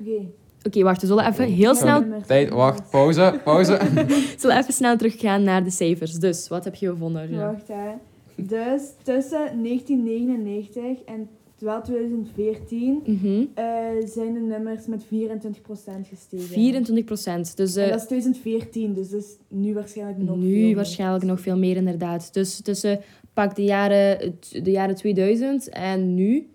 Oké. 0.00 0.26
Oké, 0.66 0.82
wacht. 0.82 1.00
We 1.00 1.06
zullen 1.06 1.26
even 1.26 1.44
heel 1.44 1.74
snel, 1.74 2.04
Tijd, 2.26 2.48
wacht, 2.50 2.90
pauze, 2.90 3.40
pauze. 3.44 3.72
we 3.94 4.34
zullen 4.38 4.58
even 4.58 4.72
snel 4.74 4.96
teruggaan 4.96 5.42
naar 5.42 5.64
de 5.64 5.70
cijfers. 5.70 6.12
Dus, 6.12 6.48
wat 6.48 6.64
heb 6.64 6.74
je 6.74 6.88
gevonden, 6.88 7.22
Arjuna? 7.22 7.46
Wacht 7.52 7.68
hè. 7.68 7.90
Dus 8.36 8.82
tussen 9.02 9.62
1999 9.62 11.04
en 11.04 11.28
wel 11.58 11.82
2014 11.82 13.02
Mhm. 13.06 13.44
eh, 13.54 13.64
zijn 14.04 14.32
de 14.34 14.40
nummers 14.40 14.86
met 14.86 15.04
24% 15.04 16.06
gestegen. 16.08 16.46
24 16.48 17.04
procent. 17.04 17.56
Dus 17.56 17.76
En 17.76 17.84
eh, 17.84 17.90
dat 17.90 18.00
is 18.00 18.06
2014, 18.06 18.94
dus 18.94 19.10
dat 19.10 19.20
is 19.20 19.36
nu 19.48 19.74
waarschijnlijk 19.74 20.18
nog 20.18 20.26
veel 20.28 20.36
nu 20.36 20.48
meer. 20.64 20.74
waarschijnlijk 20.76 21.24
nog 21.24 21.40
veel 21.40 21.56
meer, 21.58 21.76
inderdaad. 21.76 22.34
Dus 22.34 22.60
tussen 22.60 23.00
pak 23.34 23.54
de 23.56 23.64
jaren, 23.64 24.34
de 24.62 24.70
jaren 24.70 24.94
2000 24.94 25.68
en 25.68 26.14
nu, 26.14 26.46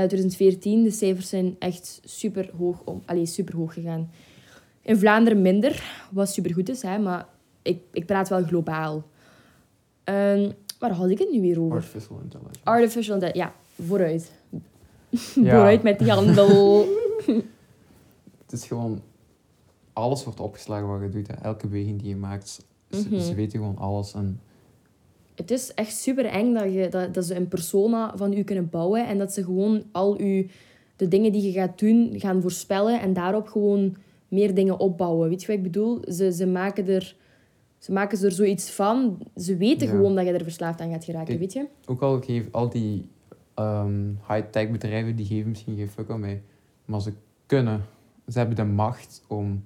2014, 0.00 0.82
de 0.82 0.90
cijfers 0.90 1.28
zijn 1.28 1.56
echt 1.58 2.00
super 2.04 2.50
hoog, 2.58 2.82
om, 2.84 3.02
allee, 3.04 3.26
super 3.26 3.56
hoog 3.56 3.72
gegaan. 3.74 4.10
In 4.82 4.96
Vlaanderen 4.98 5.42
minder, 5.42 5.82
wat 6.12 6.28
super 6.28 6.52
goed 6.54 6.68
is, 6.68 6.82
hè, 6.82 6.98
maar 6.98 7.26
ik, 7.62 7.78
ik 7.92 8.06
praat 8.06 8.28
wel 8.28 8.42
globaal. 8.44 9.04
Ehm, 10.04 10.50
waar 10.78 10.90
had 10.92 11.10
ik 11.10 11.18
het 11.18 11.30
nu 11.30 11.40
weer 11.40 11.60
over? 11.60 11.76
Artificial 11.76 12.18
intelligence. 12.22 12.60
Artificial 12.64 13.14
intelligence. 13.14 13.52
Ja, 13.76 13.84
vooruit. 13.86 14.32
Ja. 15.34 15.50
Vooruit 15.50 15.82
met 15.82 15.98
die 15.98 16.10
handel. 16.10 16.86
Het 18.44 18.52
is 18.52 18.64
gewoon... 18.66 19.00
Alles 19.92 20.24
wordt 20.24 20.40
opgeslagen 20.40 20.88
wat 20.88 21.00
je 21.02 21.08
doet. 21.08 21.26
Hè. 21.28 21.34
Elke 21.34 21.66
beweging 21.66 21.98
die 22.00 22.08
je 22.08 22.16
maakt. 22.16 22.48
Ze, 22.90 23.08
Mhm. 23.08 23.20
ze 23.20 23.34
weten 23.34 23.58
gewoon 23.58 23.78
alles. 23.78 24.12
En 24.14 24.40
het 25.34 25.50
is 25.50 25.74
echt 25.74 25.96
super 25.96 26.24
eng 26.24 26.54
dat, 26.54 26.72
je, 26.72 26.88
dat, 26.88 27.14
dat 27.14 27.24
ze 27.24 27.34
een 27.34 27.48
persona 27.48 28.16
van 28.16 28.32
u 28.32 28.42
kunnen 28.42 28.68
bouwen 28.70 29.06
en 29.06 29.18
dat 29.18 29.32
ze 29.32 29.44
gewoon 29.44 29.82
al 29.92 30.18
uw, 30.18 30.44
de 30.96 31.08
dingen 31.08 31.32
die 31.32 31.42
je 31.42 31.52
gaat 31.52 31.78
doen 31.78 32.12
gaan 32.16 32.42
voorspellen 32.42 33.00
en 33.00 33.12
daarop 33.12 33.48
gewoon 33.48 33.96
meer 34.28 34.54
dingen 34.54 34.78
opbouwen. 34.78 35.28
Weet 35.28 35.40
je 35.40 35.46
wat 35.46 35.56
ik 35.56 35.62
bedoel? 35.62 36.00
Ze, 36.12 36.32
ze, 36.32 36.46
maken, 36.46 36.88
er, 36.88 37.16
ze 37.78 37.92
maken 37.92 38.22
er 38.24 38.32
zoiets 38.32 38.70
van. 38.70 39.18
Ze 39.36 39.56
weten 39.56 39.86
Ja. 39.86 39.92
gewoon 39.92 40.14
dat 40.14 40.26
je 40.26 40.32
er 40.32 40.42
verslaafd 40.42 40.80
aan 40.80 40.90
gaat 40.90 41.04
geraken, 41.04 41.34
Ik- 41.34 41.40
weet 41.40 41.52
je? 41.52 41.66
ook 41.86 42.02
al 42.02 42.20
geven 42.20 42.52
al 42.52 42.68
die 42.68 43.08
ehm, 43.54 44.08
high-tech 44.28 44.70
bedrijven, 44.70 45.16
die 45.16 45.26
geven 45.26 45.48
misschien 45.48 45.76
geen 45.76 45.88
fuck 45.88 46.10
aan 46.10 46.20
mij. 46.20 46.42
Maar 46.84 47.00
ze 47.00 47.12
kunnen. 47.46 47.84
Ze 48.28 48.38
hebben 48.38 48.56
de 48.56 48.64
macht 48.64 49.22
om 49.28 49.64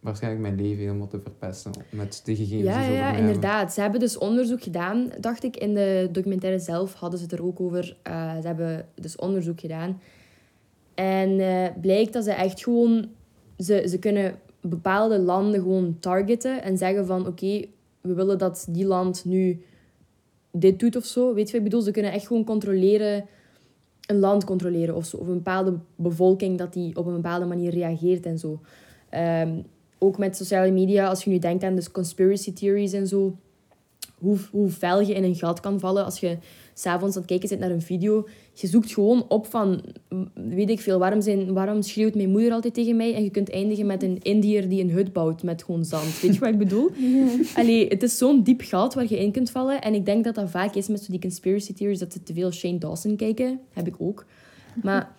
waarschijnlijk 0.00 0.42
mijn 0.42 0.60
leven 0.60 0.82
helemaal 0.82 1.08
te 1.08 1.20
verpesten 1.20 1.72
met 1.90 2.20
de 2.24 2.36
gegevens 2.36 2.74
Ja, 2.74 2.86
die 2.86 2.92
ja, 2.92 3.12
inderdaad. 3.12 3.72
Ze 3.72 3.80
hebben 3.80 4.00
dus 4.00 4.18
onderzoek 4.18 4.62
gedaan, 4.62 5.10
dacht 5.20 5.44
ik. 5.44 5.56
In 5.56 5.74
de 5.74 6.08
documentaire 6.12 6.58
zelf 6.58 6.94
hadden 6.94 7.18
ze 7.18 7.24
het 7.24 7.34
er 7.34 7.44
ook 7.44 7.60
over. 7.60 7.96
Eh, 8.02 8.40
ze 8.40 8.46
hebben 8.46 8.86
dus 8.94 9.16
onderzoek 9.16 9.60
gedaan. 9.60 10.00
En 10.94 11.40
eh, 11.40 11.66
blijkt 11.80 12.12
dat 12.12 12.24
ze 12.24 12.32
echt 12.32 12.62
gewoon... 12.62 13.08
Ze, 13.58 13.84
ze 13.88 13.98
kunnen 13.98 14.38
bepaalde 14.60 15.18
landen 15.18 15.60
gewoon 15.60 15.96
targeten 16.00 16.62
en 16.62 16.78
zeggen 16.78 17.06
van... 17.06 17.26
Oké, 17.26 17.64
we 18.00 18.14
willen 18.14 18.38
dat 18.38 18.66
die 18.70 18.86
land 18.86 19.24
nu 19.24 19.62
dit 20.50 20.78
doet 20.78 20.96
of 20.96 21.04
zo. 21.04 21.34
Weet 21.34 21.46
je 21.46 21.52
wat 21.52 21.60
ik 21.60 21.70
bedoel? 21.70 21.80
Ze 21.80 21.90
kunnen 21.90 22.12
echt 22.12 22.26
gewoon 22.26 22.44
controleren... 22.44 23.26
Een 24.06 24.18
land 24.18 24.44
controleren 24.44 24.94
of 24.94 25.04
zo. 25.04 25.16
Of 25.16 25.26
een 25.26 25.34
bepaalde 25.34 25.78
bevolking 25.96 26.58
dat 26.58 26.72
die 26.72 26.96
op 26.96 27.06
een 27.06 27.14
bepaalde 27.14 27.46
manier 27.46 27.70
reageert 27.70 28.26
en 28.26 28.38
zo. 28.38 28.60
Ehm, 29.08 29.58
ook 30.02 30.18
met 30.18 30.36
sociale 30.36 30.70
media, 30.70 31.08
als 31.08 31.24
je 31.24 31.30
nu 31.30 31.38
denkt 31.38 31.64
aan 31.64 31.74
dus 31.74 31.90
conspiracy 31.90 32.52
theories 32.52 32.92
en 32.92 33.06
zo, 33.06 33.36
hoe, 34.18 34.38
hoe 34.50 34.70
fel 34.70 35.00
je 35.00 35.14
in 35.14 35.24
een 35.24 35.34
gat 35.34 35.60
kan 35.60 35.80
vallen 35.80 36.04
als 36.04 36.20
je 36.20 36.36
s'avonds 36.74 37.14
aan 37.14 37.22
het 37.22 37.30
kijken 37.30 37.48
bent 37.48 37.60
naar 37.60 37.70
een 37.70 37.82
video. 37.82 38.28
Je 38.52 38.66
zoekt 38.66 38.92
gewoon 38.92 39.24
op 39.28 39.46
van, 39.46 39.82
weet 40.34 40.70
ik 40.70 40.80
veel, 40.80 40.98
waarom, 40.98 41.20
zijn, 41.20 41.52
waarom 41.52 41.82
schreeuwt 41.82 42.14
mijn 42.14 42.30
moeder 42.30 42.52
altijd 42.52 42.74
tegen 42.74 42.96
mij? 42.96 43.14
En 43.14 43.22
je 43.22 43.30
kunt 43.30 43.50
eindigen 43.50 43.86
met 43.86 44.02
een 44.02 44.18
Indiër 44.22 44.68
die 44.68 44.82
een 44.82 44.90
hut 44.90 45.12
bouwt 45.12 45.42
met 45.42 45.62
gewoon 45.62 45.84
zand. 45.84 46.20
Weet 46.20 46.34
je 46.34 46.40
wat 46.40 46.48
ik 46.48 46.58
bedoel? 46.58 46.90
Allee, 47.54 47.88
het 47.88 48.02
is 48.02 48.18
zo'n 48.18 48.42
diep 48.42 48.60
gat 48.60 48.94
waar 48.94 49.06
je 49.08 49.18
in 49.18 49.32
kunt 49.32 49.50
vallen. 49.50 49.80
En 49.80 49.94
ik 49.94 50.04
denk 50.04 50.24
dat 50.24 50.34
dat 50.34 50.50
vaak 50.50 50.74
is 50.74 50.88
met 50.88 51.02
zo 51.02 51.10
die 51.10 51.20
conspiracy 51.20 51.72
theories, 51.72 51.98
dat 51.98 52.12
ze 52.12 52.22
te 52.22 52.34
veel 52.34 52.52
Shane 52.52 52.78
Dawson 52.78 53.16
kijken. 53.16 53.60
Heb 53.72 53.86
ik 53.86 53.94
ook. 53.98 54.24
Maar 54.82 55.14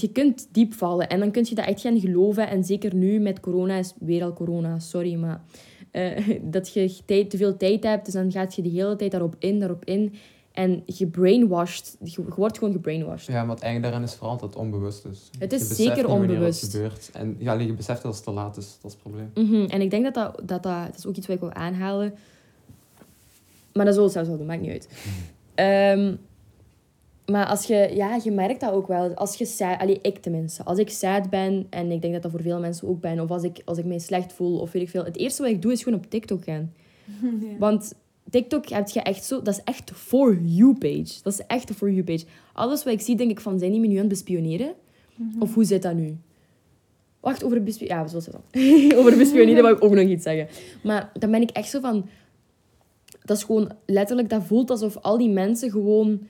je 0.00 0.12
kunt 0.12 0.48
diep 0.50 0.74
vallen 0.74 1.08
en 1.08 1.18
dan 1.18 1.30
kun 1.30 1.46
je 1.48 1.54
dat 1.54 1.66
echt 1.66 1.80
gaan 1.80 2.00
geloven. 2.00 2.48
En 2.48 2.64
zeker 2.64 2.94
nu 2.94 3.18
met 3.18 3.40
corona 3.40 3.76
is 3.76 3.92
weer 3.98 4.22
al 4.22 4.32
corona, 4.32 4.78
sorry, 4.78 5.14
maar 5.14 5.44
eh, 5.90 6.28
dat 6.54 6.72
je 6.72 6.96
tijd, 7.04 7.30
te 7.30 7.36
veel 7.36 7.56
tijd 7.56 7.82
hebt. 7.82 8.04
Dus 8.04 8.14
dan 8.14 8.32
gaat 8.32 8.54
je 8.54 8.62
de 8.62 8.68
hele 8.68 8.96
tijd 8.96 9.10
daarop 9.10 9.36
in, 9.38 9.58
daarop 9.58 9.84
in. 9.84 10.14
En 10.52 10.82
je 10.86 11.06
brainwashed. 11.06 11.96
Je, 12.02 12.24
wordt 12.36 12.58
gewoon 12.58 12.72
gebrainwashed. 12.72 13.26
Ja, 13.26 13.44
maar 13.44 13.54
het 13.54 13.64
eigen 13.64 13.82
daaraan 13.82 14.02
is 14.02 14.14
vooral 14.14 14.36
dat 14.36 14.48
het 14.48 14.58
onbewust 14.58 15.04
is. 15.04 15.30
Het 15.38 15.52
is 15.52 15.68
zeker 15.68 16.08
onbewust. 16.08 16.62
Het 16.62 16.70
gebeurt. 16.70 17.10
En 17.12 17.36
ja, 17.38 17.52
je 17.52 17.72
beseft 17.72 18.04
als 18.04 18.16
het 18.16 18.24
te 18.24 18.30
laat 18.30 18.56
is, 18.56 18.78
dat 18.82 18.90
is 18.90 18.92
het 18.92 19.02
probleem. 19.02 19.30
Mhm, 19.34 19.70
En 19.70 19.80
ik 19.80 19.90
denk 19.90 20.04
dat 20.04 20.14
dat, 20.14 20.36
dat, 20.48 20.62
dat... 20.62 20.86
Dat 20.86 20.98
is 20.98 21.06
ook 21.06 21.16
iets 21.16 21.26
wat 21.26 21.36
ik 21.36 21.42
wil 21.42 21.52
aanhalen. 21.52 22.14
Maar 23.72 23.84
dat 23.84 23.94
zullen 23.94 24.08
we 24.08 24.14
zelfs 24.14 24.28
wel 24.28 24.38
doen, 24.38 24.46
maakt 24.46 24.60
niet 24.60 24.70
uit. 24.70 24.88
Ehm, 25.54 26.14
maar 27.26 27.46
als 27.46 27.66
je... 27.66 27.90
Ja, 27.94 28.18
je 28.24 28.30
merkt 28.30 28.60
dat 28.60 28.72
ook 28.72 28.86
wel. 28.86 29.14
Als 29.14 29.36
je 29.36 29.44
sad... 29.44 29.78
Allee, 29.78 29.98
ik 30.02 30.18
tenminste. 30.18 30.62
Als 30.62 30.78
ik 30.78 30.90
sad 30.90 31.30
ben, 31.30 31.66
en 31.70 31.90
ik 31.90 32.00
denk 32.00 32.12
dat 32.12 32.22
dat 32.22 32.30
voor 32.30 32.42
veel 32.42 32.60
mensen 32.60 32.88
ook 32.88 33.00
ben, 33.00 33.20
of 33.20 33.30
als 33.30 33.42
ik, 33.42 33.62
als 33.64 33.78
ik 33.78 33.84
mij 33.84 33.98
slecht 33.98 34.32
voel, 34.32 34.58
of 34.58 34.72
weet 34.72 34.82
ik 34.82 34.88
veel. 34.88 35.04
Het 35.04 35.16
eerste 35.16 35.42
wat 35.42 35.50
ik 35.50 35.62
doe, 35.62 35.72
is 35.72 35.82
gewoon 35.82 35.98
op 35.98 36.10
TikTok 36.10 36.44
gaan. 36.44 36.72
Want 37.58 37.94
TikTok 38.30 38.68
heb 38.68 38.88
je 38.88 39.00
echt 39.00 39.24
zo... 39.24 39.42
Dat 39.42 39.54
is 39.54 39.60
echt 39.64 39.90
For 39.94 40.38
You 40.42 40.74
page. 40.78 41.22
Dat 41.22 41.32
is 41.32 41.40
echt 41.46 41.68
een 41.68 41.74
For 41.74 41.90
You 41.90 42.04
page. 42.04 42.24
Alles 42.52 42.84
wat 42.84 42.92
ik 42.92 43.00
zie, 43.00 43.16
denk 43.16 43.30
ik 43.30 43.40
van... 43.40 43.58
Zijn 43.58 43.70
die 43.70 43.80
me 43.80 43.86
nu 43.86 43.94
aan 43.94 44.00
het 44.00 44.08
bespioneren? 44.08 44.74
Of 45.38 45.54
hoe 45.54 45.64
zit 45.64 45.82
dat 45.82 45.94
nu? 45.94 46.16
Wacht, 47.20 47.44
over 47.44 47.62
bespioneren... 47.62 48.02
Ja, 48.02 48.08
zoals 48.08 48.24
dat. 48.90 48.96
over 48.98 49.16
bespioneren 49.16 49.62
wou 49.62 49.74
ik 49.76 49.84
ook 49.84 49.94
nog 49.94 50.04
iets 50.04 50.22
zeggen. 50.22 50.48
Maar 50.82 51.10
dan 51.18 51.30
ben 51.30 51.42
ik 51.42 51.50
echt 51.50 51.70
zo 51.70 51.80
van... 51.80 52.08
Dat 53.22 53.36
is 53.36 53.42
gewoon 53.42 53.72
letterlijk... 53.86 54.28
Dat 54.28 54.44
voelt 54.44 54.70
alsof 54.70 54.96
al 54.96 55.18
die 55.18 55.30
mensen 55.30 55.70
gewoon 55.70 56.26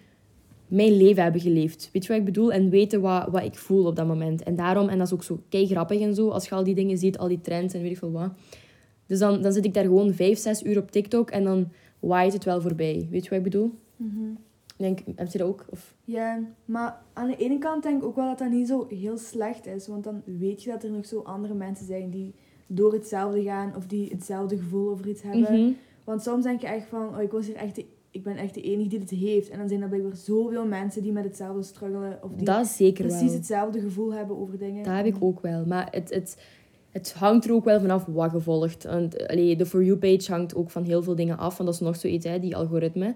mijn 0.73 0.97
leven 0.97 1.23
hebben 1.23 1.41
geleefd. 1.41 1.89
Weet 1.93 2.03
je 2.03 2.09
wat 2.09 2.19
ik 2.19 2.25
bedoel? 2.25 2.53
En 2.53 2.71
weten 2.71 3.01
wat, 3.01 3.29
wat 3.31 3.45
ik 3.45 3.55
voel 3.55 3.87
op 3.87 3.97
dat 3.97 4.07
moment. 4.07 4.43
En 4.43 4.57
daarom... 4.57 4.89
En 4.89 4.99
dat 4.99 5.07
is 5.07 5.13
ook 5.13 5.23
zo 5.23 5.39
kei 5.49 5.67
grappig 5.67 6.01
en 6.01 6.15
zo. 6.15 6.29
Als 6.29 6.49
je 6.49 6.55
al 6.55 6.65
die 6.65 6.75
dingen 6.75 6.99
ziet, 6.99 7.19
al 7.19 7.29
die 7.29 7.41
trends 7.41 7.75
en 7.75 7.83
weet 7.83 7.91
ik 7.91 7.99
veel 7.99 8.13
wat. 8.13 8.31
Dus 9.07 9.19
dan, 9.19 9.43
dan 9.43 9.53
zit 9.53 9.65
ik 9.65 9.75
daar 9.75 9.85
gewoon 9.85 10.15
vijf, 10.15 10.39
zes 10.39 10.63
uur 10.63 10.79
op 10.79 10.91
TikTok. 10.91 11.31
En 11.31 11.45
dan 11.45 11.69
waait 12.01 12.33
het 12.33 12.45
wel 12.45 12.61
voorbij. 12.61 13.09
Weet 13.11 13.25
je 13.25 13.29
wat 13.29 13.39
ik 13.39 13.45
bedoel? 13.45 13.71
Mhm. 13.97 14.25
Denk, 14.77 14.99
heb 15.17 15.33
je 15.33 15.39
dat 15.39 15.49
ook? 15.49 15.65
Of... 15.71 15.95
Ja, 16.05 16.41
maar 16.65 17.03
aan 17.13 17.29
de 17.29 17.37
ene 17.37 17.59
kant 17.59 17.83
denk 17.83 18.03
ik 18.03 18.09
ook 18.09 18.17
wel 18.17 18.29
dat 18.29 18.39
dat 18.39 18.51
niet 18.51 18.69
zo 18.69 18.87
heel 18.89 19.19
slecht 19.19 19.67
is. 19.67 19.87
Want 19.87 20.05
dan 20.05 20.23
weet 20.25 20.63
je 20.63 20.71
dat 20.71 20.83
er 20.83 20.91
nog 20.91 21.07
zo 21.07 21.21
andere 21.21 21.55
mensen 21.55 21.87
zijn 21.87 22.11
die 22.11 22.35
door 22.67 22.93
hetzelfde 22.93 23.43
gaan 23.43 23.77
of 23.77 23.87
die 23.87 24.09
hetzelfde 24.09 24.57
gevoel 24.57 24.91
over 24.91 25.09
iets 25.09 25.23
hebben. 25.23 25.61
Mhm. 25.61 25.73
Want 26.05 26.23
soms 26.23 26.45
denk 26.45 26.61
je 26.61 26.67
echt 26.67 26.87
van, 26.87 27.09
oh, 27.09 27.23
ik, 27.23 27.31
was 27.31 27.47
hier 27.47 27.57
echt 27.57 27.75
de, 27.75 27.85
ik 28.13 28.23
ben 28.23 28.37
echt 28.37 28.55
de 28.55 28.61
enige 28.61 28.89
die 28.89 28.99
dit 28.99 29.11
heeft. 29.11 29.49
En 29.49 29.59
dan 29.59 29.69
zijn 29.69 29.83
er 29.83 29.89
blijkbaar 29.89 30.17
zoveel 30.17 30.67
mensen 30.67 31.03
die 31.03 31.13
met 31.13 31.25
hetzelfde 31.25 31.63
struggelen. 31.63 32.19
Of 32.23 32.33
die 32.35 32.45
Dat 32.45 32.67
zeker 32.67 33.07
precies 33.07 33.27
wel. 33.27 33.37
hetzelfde 33.37 33.81
gevoel 33.81 34.15
hebben 34.15 34.39
over 34.39 34.59
dingen. 34.59 34.85
Dat 34.85 34.95
heb 34.95 35.07
ik 35.07 35.17
ook 35.21 35.41
wel. 35.41 35.67
Maar 35.67 35.89
het, 35.91 36.15
het, 36.15 36.43
het 36.91 37.13
hangt 37.13 37.45
er 37.45 37.53
ook 37.53 37.65
wel 37.65 37.81
vanaf 37.81 38.05
wat 38.07 38.33
je 38.33 38.41
volgt. 38.41 38.85
En, 38.85 39.11
allee, 39.27 39.57
de 39.57 39.67
For 39.67 39.85
You-page 39.85 40.33
hangt 40.33 40.55
ook 40.55 40.71
van 40.71 40.85
heel 40.85 41.03
veel 41.03 41.15
dingen 41.15 41.39
af. 41.39 41.57
Want 41.57 41.71
dat 41.71 41.81
is 41.81 41.87
nog 41.87 41.97
zoiets, 41.97 42.27
hè, 42.27 42.39
die 42.39 42.57
algoritme. 42.57 43.15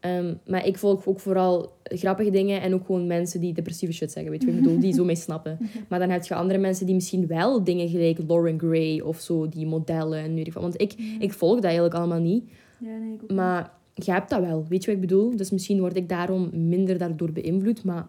Ehm, 0.00 0.34
maar 0.46 0.66
ik 0.66 0.78
volg 0.78 1.06
ook 1.06 1.20
vooral 1.20 1.72
grappige 1.82 2.30
dingen 2.30 2.60
en 2.60 2.74
ook 2.74 2.86
gewoon 2.86 3.06
mensen 3.06 3.40
die 3.40 3.52
depressieve 3.52 3.94
shit 3.94 4.12
zeggen. 4.12 4.30
Weet 4.32 4.40
je 4.42 4.46
wat 4.46 4.56
ik 4.56 4.62
bedoel? 4.62 4.80
Die 4.80 4.92
zo 4.94 5.04
mee 5.04 5.16
snappen. 5.16 5.58
Maar 5.88 5.98
dan 5.98 6.10
heb 6.10 6.24
je 6.24 6.34
andere 6.34 6.58
mensen 6.58 6.86
die 6.86 6.94
misschien 6.94 7.26
wel 7.26 7.64
dingen 7.64 7.88
gelijk 7.88 8.18
Lauren 8.26 8.58
Gray 8.58 9.00
of 9.00 9.20
zo, 9.20 9.48
die 9.48 9.66
modellen 9.66 10.18
en 10.18 10.34
wat. 10.34 10.62
Want 10.62 10.80
ik, 10.80 10.94
ik 11.18 11.32
volg 11.32 11.54
dat 11.54 11.64
eigenlijk 11.64 11.94
allemaal 11.94 12.20
niet. 12.20 12.44
Ja, 12.78 12.96
nee, 12.96 13.14
ik 13.14 13.22
ook 13.22 13.30
Maar 13.30 13.80
je 13.94 14.12
hebt 14.12 14.30
dat 14.30 14.40
wel, 14.40 14.66
weet 14.68 14.84
je 14.84 14.86
wat 14.86 15.02
ik 15.02 15.08
bedoel? 15.08 15.36
Dus 15.36 15.50
misschien 15.50 15.80
word 15.80 15.96
ik 15.96 16.08
daarom 16.08 16.68
minder 16.68 16.98
daardoor 16.98 17.32
beïnvloed, 17.32 17.84
maar 17.84 18.08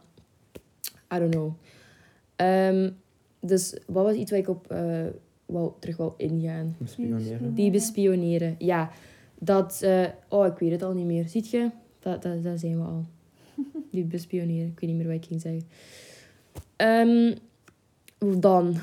I 1.16 1.20
don't 1.20 1.32
know. 1.32 1.54
Ehm, 2.36 2.92
dus 3.40 3.78
wat 3.88 4.04
was 4.04 4.16
iets 4.16 4.32
wat 4.32 4.40
ik 4.40 4.50
op 4.50 4.72
eh 4.72 5.06
wou, 5.46 5.72
terug 5.80 5.98
wou 5.98 6.14
ingaan? 6.18 6.76
Bespioneren. 6.78 7.54
Die 7.54 7.72
bespioneren, 7.72 8.56
ja. 8.58 8.92
Dat, 9.40 9.82
eh, 9.82 10.08
oh, 10.30 10.46
ik 10.46 10.58
weet 10.58 10.72
het 10.72 10.84
al 10.84 10.94
niet 10.94 11.06
meer. 11.06 11.28
Ziet 11.28 11.50
je? 11.50 11.70
Dat, 12.00 12.22
dat, 12.22 12.44
dat 12.44 12.60
zijn 12.60 12.78
we 12.78 12.84
al. 12.84 13.06
Die 13.92 14.04
bespioneren, 14.04 14.68
ik 14.68 14.80
weet 14.80 14.90
niet 14.90 14.98
meer 14.98 15.08
wat 15.08 15.16
ik 15.16 15.26
ging 15.26 15.42
zeggen. 15.42 15.64
Ehm, 16.76 17.36
dan, 18.40 18.76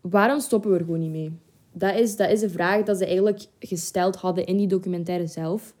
waarom 0.00 0.40
stoppen 0.40 0.70
we 0.70 0.76
er 0.76 0.84
gewoon 0.84 1.00
niet 1.00 1.10
mee? 1.10 1.32
Dat 1.76 1.94
is, 1.94 2.16
dat 2.16 2.30
is 2.30 2.42
een 2.42 2.50
vraag 2.50 2.82
dat 2.82 2.98
ze 2.98 3.04
eigenlijk 3.06 3.40
gesteld 3.58 4.16
hadden 4.16 4.46
in 4.46 4.56
die 4.56 4.66
documentaire 4.66 5.26
zelf. 5.26 5.74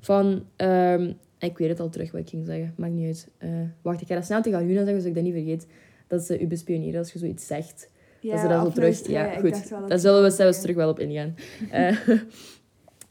Van, 0.00 0.44
ehm, 0.56 1.12
ik 1.38 1.58
weet 1.58 1.68
het 1.68 1.80
al 1.80 1.88
terug 1.88 2.12
wat 2.12 2.20
ik 2.20 2.28
ging 2.28 2.46
zeggen, 2.46 2.74
maakt 2.76 2.92
niet 2.92 3.06
uit. 3.06 3.28
Eh, 3.38 3.50
wacht, 3.82 4.00
ik 4.00 4.06
ga 4.06 4.14
dat 4.14 4.24
snel 4.24 4.42
tegen 4.42 4.58
Aluna 4.58 4.84
zeggen, 4.84 5.02
zodat 5.02 5.06
ik 5.06 5.14
dat 5.14 5.24
niet 5.24 5.44
vergeet. 5.44 5.66
Dat 6.06 6.22
ze 6.22 6.40
u 6.40 6.46
bespioneren 6.46 6.98
als 6.98 7.12
je 7.12 7.18
zoiets 7.18 7.46
zegt. 7.46 7.90
Ja, 8.20 8.30
dat 8.30 8.40
ze 8.40 8.48
dat 8.48 8.66
zo 8.66 8.72
terug... 8.72 9.06
Ja, 9.06 9.32
ik 9.32 9.38
goed. 9.38 9.70
dat 9.70 9.88
Daar 9.88 9.98
zullen 9.98 10.22
we 10.22 10.30
zelfs 10.30 10.60
terug 10.60 10.76
wel 10.76 10.88
op 10.88 10.98
ingaan. 10.98 11.34
Eh, 11.70 11.96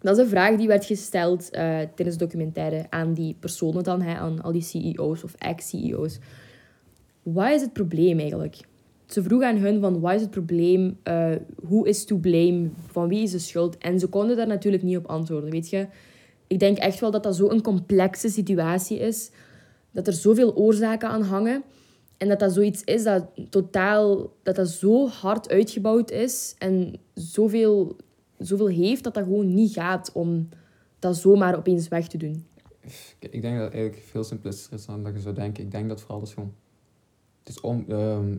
dat 0.02 0.18
is 0.18 0.24
een 0.24 0.30
vraag 0.30 0.58
die 0.58 0.68
werd 0.68 0.86
gesteld 0.86 1.49
eh, 1.49 1.80
tijdens 1.95 2.18
de 2.18 2.26
documentaire 2.26 2.86
aan 2.89 3.14
die 3.14 3.36
personen 3.39 3.84
dan, 3.84 4.02
hè, 4.02 4.16
aan 4.16 4.41
al 4.41 4.52
die 4.52 4.62
CEO's 4.62 5.24
of 5.24 5.36
ex-CEO's. 5.38 6.20
Wat 7.24 7.52
is 7.52 7.62
het 7.62 7.74
probleem 7.74 8.20
eigenlijk? 8.20 8.58
Ze 9.12 9.24
vroegen 9.24 9.47
aan 9.47 9.57
hun 9.57 9.80
van, 9.80 9.99
wat 9.99 10.14
is 10.14 10.22
het 10.22 10.32
probleem? 10.32 10.99
Eh, 11.03 11.32
Hoe 11.66 11.88
is 11.88 12.05
to 12.05 12.18
blame? 12.18 12.70
Van 12.88 13.07
wie 13.07 13.24
is 13.24 13.32
de 13.32 13.39
schuld? 13.39 13.78
En 13.78 13.99
ze 13.99 14.07
konden 14.07 14.36
daar 14.38 14.47
natuurlijk 14.47 14.84
niet 14.84 14.97
op 14.97 15.05
antwoorden, 15.05 15.49
weet 15.51 15.70
je. 15.70 15.88
Ik 16.47 16.59
denk 16.59 16.78
echt 16.78 16.99
wel 16.99 17.12
dat 17.12 17.24
dat 17.24 17.36
zo'n 17.36 17.62
complexe 17.62 18.30
situatie 18.30 18.97
is. 18.99 19.32
Dat 19.91 20.07
er 20.07 20.14
zoveel 20.14 20.55
oorzaken 20.55 21.09
aan 21.09 21.22
hangen. 21.22 21.64
En 22.18 22.28
dat 22.28 22.39
dat 22.39 22.53
zoiets 22.53 22.84
is 22.84 23.03
dat 23.03 23.26
totaal... 23.49 24.34
Dat 24.43 24.55
dat 24.55 24.70
zo 24.70 25.07
hard 25.07 25.49
uitgebouwd 25.49 26.12
is. 26.12 26.55
En 26.57 26.93
zoveel, 27.14 27.95
zoveel 28.38 28.68
heeft 28.68 29.03
dat 29.03 29.14
dat 29.14 29.24
gewoon 29.24 29.53
niet 29.53 29.74
gaat 29.74 30.12
om 30.14 30.49
dat 30.99 31.18
zomaar 31.18 31.57
opeens 31.57 31.88
weg 31.88 32.07
te 32.07 32.18
doen. 32.18 32.45
Ik 33.20 33.41
denk 33.41 33.55
dat 33.55 33.64
het 33.64 33.74
eigenlijk 33.74 34.03
veel 34.05 34.24
simplistischer 34.24 34.74
is 34.74 34.86
dan 34.86 35.03
dat 35.03 35.14
je 35.14 35.20
zou 35.20 35.36
denken. 35.36 35.64
Ik 35.64 35.72
denk 35.72 35.89
dat 35.89 36.01
vooral 36.01 36.22
is 36.22 36.34
gewoon... 36.34 36.53
Het 37.39 37.49
is 37.49 37.59
om... 37.62 37.86
ehm, 37.88 38.36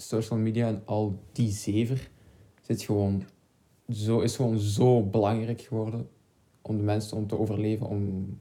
social 0.00 0.38
media 0.38 0.66
en 0.68 0.82
al 0.84 1.18
die 1.32 1.50
zever 1.50 2.10
zit 2.62 2.82
gewoon 2.82 3.22
zo, 3.88 4.20
is 4.20 4.36
gewoon 4.36 4.58
zo 4.58 5.02
belangrijk 5.02 5.60
geworden 5.60 6.08
om 6.62 6.76
de 6.76 6.82
mensen 6.82 7.16
om 7.16 7.26
te 7.26 7.38
overleven. 7.38 7.86
Om... 7.86 8.38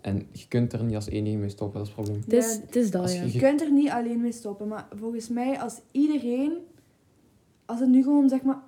En 0.00 0.26
je 0.32 0.48
kunt 0.48 0.72
er 0.72 0.84
niet 0.84 0.94
als 0.94 1.08
enige 1.08 1.36
mee 1.36 1.48
stoppen, 1.48 1.78
dat 1.78 1.88
is 1.88 1.94
het 1.94 2.02
probleem. 2.04 2.22
Het 2.24 2.32
is, 2.32 2.54
Ja, 2.54 2.60
het 2.66 2.76
is 2.76 2.90
dat, 2.90 3.12
ja. 3.14 3.22
je- 3.22 3.32
Je 3.32 3.38
kunt 3.38 3.60
er 3.60 3.72
niet 3.72 3.88
alleen 3.90 4.20
mee 4.20 4.32
stoppen, 4.32 4.68
maar 4.68 4.88
volgens 4.96 5.28
mij 5.28 5.60
als 5.60 5.80
iedereen, 5.90 6.52
als 7.64 7.80
het 7.80 7.88
nu 7.88 8.02
gewoon 8.02 8.28
zeg 8.28 8.42
maar, 8.42 8.62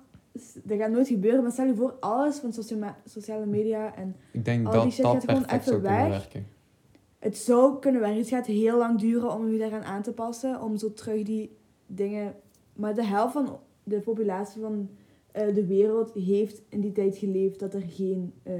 dat 0.63 0.77
gaat 0.77 0.91
nooit 0.91 1.07
gebeuren, 1.07 1.41
maar 1.43 1.51
stel 1.51 1.65
je 1.65 1.75
voor 1.75 1.95
alles 1.99 2.37
van 2.37 2.53
socia- 2.53 2.97
sociale 3.05 3.45
media 3.45 3.95
en 3.95 4.15
Ik 4.31 4.45
denk 4.45 4.65
Al 4.65 4.71
die 4.71 4.81
dat 4.81 4.91
shit 4.91 5.03
dat 5.03 5.13
gaat 5.13 5.23
gewoon 5.23 5.41
perfect 5.41 5.67
even 5.67 5.81
weg. 5.81 6.07
werken. 6.07 6.47
het 7.19 7.37
zou 7.37 7.79
kunnen 7.79 8.01
werken. 8.01 8.19
Het 8.19 8.27
gaat 8.29 8.45
heel 8.45 8.77
lang 8.77 8.99
duren 8.99 9.33
om 9.33 9.51
je 9.51 9.57
daaraan 9.59 9.83
aan 9.83 10.01
te 10.01 10.13
passen, 10.13 10.61
om 10.61 10.77
zo 10.77 10.93
terug 10.93 11.23
die 11.23 11.57
dingen. 11.89 12.33
Maar 12.73 12.95
de 12.95 13.05
helft 13.05 13.33
van 13.33 13.57
de 13.83 13.99
populatie 13.99 14.61
van 14.61 14.89
eh, 15.31 15.53
de 15.55 15.65
wereld 15.65 16.11
heeft 16.13 16.61
in 16.69 16.81
die 16.81 16.91
tijd 16.91 17.17
geleefd 17.17 17.59
dat 17.59 17.73
er 17.73 17.83
geen 17.87 18.33
eh, 18.43 18.53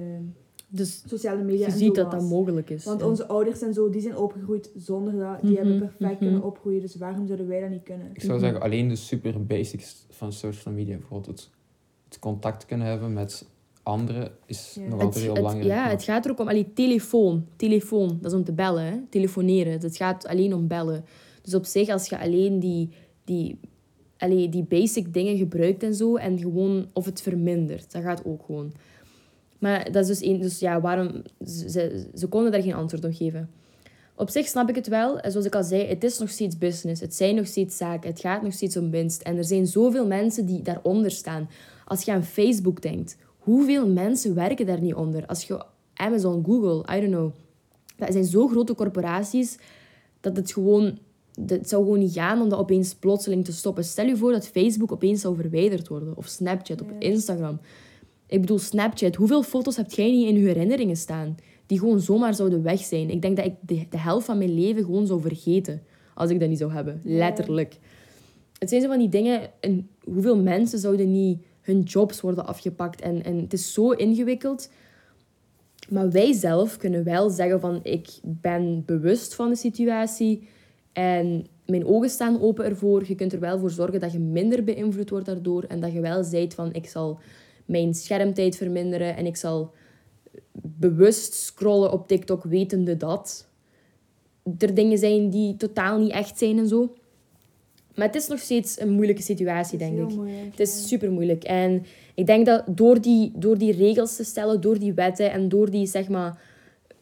Dus 0.68 1.04
sociale 1.08 1.44
media 1.44 1.66
je 1.66 1.72
en 1.72 1.78
ziet 1.78 1.96
dat 1.96 2.12
dat 2.12 2.22
mogelijk 2.22 2.70
is. 2.70 2.86
Want 2.86 3.02
ja. 3.02 3.08
onze 3.08 3.28
ouders 3.28 3.62
en 3.62 3.74
zo, 3.74 3.90
die 3.90 4.02
zijn 4.02 4.18
opgegroeid 4.18 4.72
zonder 4.76 5.18
dat. 5.18 5.42
Die 5.42 5.50
Mhm, 5.52 5.60
hebben 5.60 5.78
perfect 5.80 6.00
mhm. 6.12 6.18
kunnen 6.20 6.44
opgroeien, 6.44 6.82
dus 6.82 6.96
waarom 6.96 7.26
zouden 7.26 7.48
wij 7.48 7.62
dat 7.62 7.70
niet 7.70 7.84
kunnen? 7.84 8.10
Ik 8.14 8.22
zou 8.22 8.34
Mhm. 8.34 8.42
zeggen, 8.42 8.62
alleen 8.62 8.88
de 8.88 8.96
super 8.96 9.46
basics 9.46 10.06
van 10.10 10.34
social 10.34 10.74
media, 10.74 10.98
bijvoorbeeld 10.98 11.28
het, 11.40 11.50
het 12.10 12.20
contact 12.20 12.66
kunnen 12.66 12.88
hebben 12.88 13.14
met 13.14 13.48
anderen, 13.84 14.32
is 14.46 14.78
Ja. 14.80 14.88
nog 14.88 15.02
altijd 15.02 15.24
heel 15.24 15.34
het- 15.34 15.42
belangrijk. 15.42 15.70
ja, 15.70 15.82
maar- 15.82 15.90
het 15.92 16.04
gaat 16.04 16.26
er 16.26 16.32
ook 16.32 16.40
om... 16.40 16.48
Allee, 16.48 16.74
telefoon. 16.74 17.46
Telefoon, 17.56 18.18
dat 18.22 18.32
is 18.32 18.38
om 18.38 18.44
te 18.44 18.54
bellen. 18.54 18.84
Hè? 18.84 18.98
Telefoneren. 19.10 19.80
Het 19.80 19.98
gaat 19.98 20.28
alleen 20.28 20.54
om 20.54 20.68
bellen. 20.68 21.06
Dus 21.42 21.54
op 21.54 21.66
zich, 21.66 21.90
als 21.90 22.10
je 22.10 22.20
alleen 22.20 22.60
die, 22.60 22.90
die, 23.30 23.60
allee, 24.18 24.50
die 24.50 24.64
basic 24.64 25.14
dingen 25.14 25.38
gebruikt 25.38 25.84
en 25.84 25.96
zo, 25.96 26.16
en 26.16 26.40
gewoon... 26.40 26.90
Of 26.94 27.06
het 27.06 27.22
vermindert. 27.22 27.92
Dat 27.92 28.02
gaat 28.02 28.26
ook 28.26 28.46
gewoon. 28.46 28.74
Maar 29.60 29.92
dat 29.92 30.02
is 30.02 30.08
dus 30.08 30.22
één... 30.22 30.42
Dus 30.42 30.60
ja, 30.60 30.82
waarom... 30.82 31.22
Ze, 31.46 32.08
ze, 32.16 32.28
konden 32.28 32.52
daar 32.52 32.62
geen 32.62 32.74
antwoord 32.74 33.06
op 33.06 33.14
geven. 33.14 33.50
Op 34.16 34.30
zich 34.30 34.48
snap 34.48 34.70
ik 34.70 34.76
het 34.76 34.88
wel. 34.88 35.20
Zoals 35.28 35.46
ik 35.46 35.56
al 35.56 35.64
zei, 35.64 35.88
het 35.88 36.04
is 36.04 36.20
nog 36.20 36.30
steeds 36.30 36.58
business. 36.58 37.02
Het 37.02 37.16
zijn 37.16 37.36
nog 37.36 37.48
steeds 37.48 37.78
zaken. 37.78 38.10
Het 38.10 38.20
gaat 38.20 38.42
nog 38.42 38.54
steeds 38.54 38.78
om 38.78 38.92
winst. 38.92 39.22
En 39.22 39.38
er 39.38 39.46
zijn 39.46 39.68
zoveel 39.68 40.08
mensen 40.08 40.46
die 40.46 40.62
daaronder 40.62 41.12
staan. 41.12 41.50
Als 41.86 42.02
je 42.02 42.12
aan 42.12 42.24
Facebook 42.24 42.82
denkt, 42.82 43.18
hoeveel 43.38 43.88
mensen 43.88 44.36
werken 44.36 44.66
daar 44.66 44.82
niet 44.82 44.94
onder? 44.94 45.26
Als 45.26 45.44
je 45.44 45.66
Amazon, 45.94 46.46
Google, 46.46 46.96
I 46.96 47.00
don't 47.00 47.14
know. 47.14 47.32
Dat 47.96 48.12
zijn 48.12 48.26
zo 48.26 48.48
grote 48.48 48.76
corporaties 48.76 49.58
dat 50.20 50.36
het 50.36 50.52
gewoon... 50.52 51.00
Het 51.46 51.70
zou 51.70 51.84
gewoon 51.84 52.00
niet 52.00 52.14
gaan 52.14 52.42
om 52.42 52.50
dat 52.50 52.60
opeens 52.60 52.96
plotseling 52.96 53.46
te 53.46 53.52
stoppen. 53.52 53.84
Stel 53.84 54.06
je 54.06 54.18
voor 54.18 54.32
dat 54.32 54.48
Facebook 54.48 54.92
opeens 54.92 55.22
zou 55.22 55.36
verwijderd 55.36 55.88
worden. 55.88 56.18
Of 56.18 56.28
Snapchat, 56.28 56.82
op. 56.82 56.92
Instagram. 57.00 57.60
Ik 58.28 58.42
bedoel, 58.42 58.60
Snapchat. 58.60 59.16
Hoeveel 59.16 59.44
foto's 59.44 59.76
heb 59.76 59.92
jij 59.92 60.12
niet 60.12 60.28
in 60.28 60.36
je 60.36 60.46
herinneringen 60.46 60.98
staan? 60.98 61.38
Die 61.66 61.80
gewoon 61.80 62.00
zomaar 62.00 62.34
zouden 62.34 62.64
weg 62.64 62.80
zijn. 62.80 63.10
Ik 63.10 63.22
denk 63.22 63.36
dat 63.36 63.46
ik 63.46 63.54
de, 63.62 63.86
de 63.90 63.98
helft 63.98 64.26
van 64.26 64.38
mijn 64.38 64.54
leven 64.54 64.84
gewoon 64.84 65.08
zou 65.08 65.22
vergeten. 65.22 65.82
Als 66.14 66.30
ik 66.30 66.40
dat 66.40 66.50
niet 66.50 66.58
zou 66.58 66.74
hebben. 66.74 67.02
Letterlijk. 67.04 67.78
Het 68.58 68.70
zijn 68.70 68.82
zo 68.82 68.88
van 68.88 69.00
die 69.00 69.10
dingen... 69.10 69.42
En 69.60 69.90
hoeveel 70.04 70.38
mensen 70.38 70.80
zouden 70.80 71.12
niet 71.12 71.44
hun 71.62 71.82
jobs 71.82 72.22
worden 72.22 72.46
afgepakt? 72.46 73.02
En, 73.02 73.24
en 73.24 73.38
het 73.38 73.54
is 73.54 73.74
zo 73.74 73.92
ingewikkeld. 73.92 74.70
Maar 75.90 76.12
wij 76.12 76.34
zelf 76.34 76.78
kunnen 76.78 77.04
wel 77.04 77.30
zeggen 77.30 77.60
van... 77.60 77.80
Ik 77.84 78.10
ben 78.24 78.84
bewust 78.86 79.36
van 79.36 79.50
de 79.50 79.56
situatie. 79.56 80.48
En 80.94 81.46
mijn 81.66 81.86
ogen 81.86 82.10
staan 82.10 82.42
open 82.42 82.66
ervoor. 82.66 83.04
Je 83.08 83.16
kunt 83.16 83.34
er 83.34 83.40
wel 83.40 83.60
voor 83.60 83.72
zorgen 83.72 84.00
dat 84.00 84.12
je 84.12 84.20
minder 84.20 84.64
beïnvloed 84.64 85.10
wordt 85.10 85.26
daardoor. 85.26 85.64
En 85.64 85.80
dat 85.80 85.94
je 85.94 86.00
wel 86.00 86.24
zijt 86.24 86.54
van... 86.54 86.74
Ik 86.74 86.88
zal 86.88 87.20
mijn 87.66 87.94
schermtijd 87.94 88.56
verminderen. 88.56 89.16
En 89.16 89.26
ik 89.26 89.36
zal 89.36 89.74
bewust 90.62 91.34
scrollen 91.34 91.92
op 91.92 92.08
TikTok 92.08 92.44
wetende 92.44 92.98
dat 92.98 93.48
er 94.58 94.74
dingen 94.74 94.98
zijn 94.98 95.30
die 95.30 95.58
totaal 95.58 96.00
niet 96.00 96.12
echt 96.12 96.38
zijn 96.38 96.58
en 96.58 96.68
zo. 96.68 96.94
Maar 97.96 98.08
het 98.08 98.16
is 98.16 98.28
nog 98.28 98.40
steeds 98.40 98.80
een 98.80 98.90
moeilijke 98.90 99.22
situatie, 99.22 99.78
denk 99.78 99.98
ik. 99.98 100.16
moeilijk, 100.16 100.52
Het 100.52 100.60
is 100.60 100.80
ja. 100.82 100.88
super 100.88 101.12
moeilijk. 101.12 101.44
En 101.44 101.86
ik 102.16 102.26
denk 102.26 102.46
dat 102.46 102.64
door 102.68 103.02
die, 103.02 103.32
door 103.36 103.58
die 103.58 103.72
regels 103.72 104.16
te 104.16 104.24
stellen, 104.24 104.62
door 104.62 104.80
die 104.80 104.94
wetten 104.94 105.32
en 105.32 105.50
door 105.50 105.70
die 105.70 105.86
zeg 105.86 106.10
maar, 106.10 106.42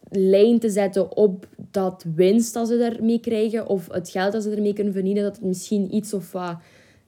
lijn 0.10 0.60
te 0.60 0.70
zetten 0.70 1.16
op 1.18 1.48
dat 1.72 2.06
winst 2.16 2.54
dat 2.54 2.68
ze 2.68 2.78
daarmee 2.78 3.20
krijgen 3.20 3.68
of 3.68 3.88
het 3.92 4.10
geld 4.10 4.32
dat 4.32 4.44
ze 4.44 4.52
ermee 4.52 4.74
kunnen 4.74 4.94
verdienen, 4.94 5.24
dat 5.24 5.36
het 5.36 5.46
misschien 5.46 5.96
iets 5.96 6.14
of 6.14 6.32
wat 6.32 6.58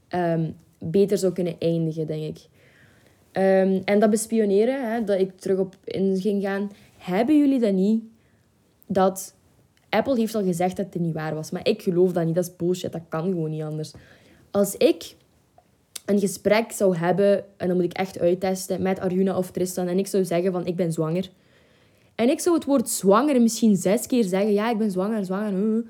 ehm, 0.08 0.52
beter 0.80 1.18
zou 1.18 1.34
kunnen 1.34 1.56
eindigen, 1.60 2.08
denk 2.08 2.24
ik. 2.24 2.48
Ehm, 3.32 3.82
en 3.86 4.00
dat 4.00 4.10
bespioneren, 4.10 4.92
hè, 4.92 5.04
dat 5.04 5.20
ik 5.20 5.40
terug 5.40 5.58
op 5.58 5.76
in 5.84 6.18
ging 6.20 6.44
gaan, 6.44 6.72
hebben 6.98 7.38
jullie 7.38 7.60
dat 7.60 7.74
niet? 7.74 8.04
Dat 8.88 9.36
Apple 9.90 10.20
heeft 10.20 10.36
al 10.36 10.44
gezegd 10.44 10.78
dat 10.78 10.94
het 10.94 11.02
niet 11.02 11.14
waar 11.14 11.36
was, 11.36 11.52
maar 11.52 11.68
ik 11.68 11.82
geloof 11.82 12.12
dat 12.12 12.26
niet. 12.26 12.36
Dat 12.36 12.44
is 12.44 12.56
bullshit, 12.56 12.92
dat 12.92 13.02
kan 13.10 13.24
gewoon 13.24 13.50
niet 13.50 13.62
anders. 13.62 13.94
Als 14.52 14.76
ik 14.76 15.16
een 16.06 16.20
gesprek 16.20 16.72
zou 16.72 16.98
hebben, 16.98 17.44
en 17.58 17.68
dan 17.68 17.76
moet 17.76 17.86
ik 17.86 17.94
echt 17.94 18.20
uittesten 18.20 18.82
met 18.82 19.00
Arjuna 19.00 19.38
of 19.38 19.52
Tristan, 19.52 19.88
en 19.88 20.00
ik 20.00 20.08
zou 20.08 20.26
zeggen 20.26 20.52
van 20.52 20.66
ik 20.66 20.76
ben 20.76 20.94
zwanger. 20.94 21.30
En 22.20 22.30
ik 22.30 22.40
zou 22.40 22.56
het 22.56 22.66
woord 22.66 22.90
zwanger 22.90 23.42
misschien 23.42 23.76
zes 23.76 24.08
keer 24.08 24.24
zeggen, 24.24 24.52
ja, 24.54 24.70
ik 24.70 24.78
ben 24.78 24.92
zwanger, 24.92 25.26
zwanger. 25.26 25.54
uh. 25.54 25.86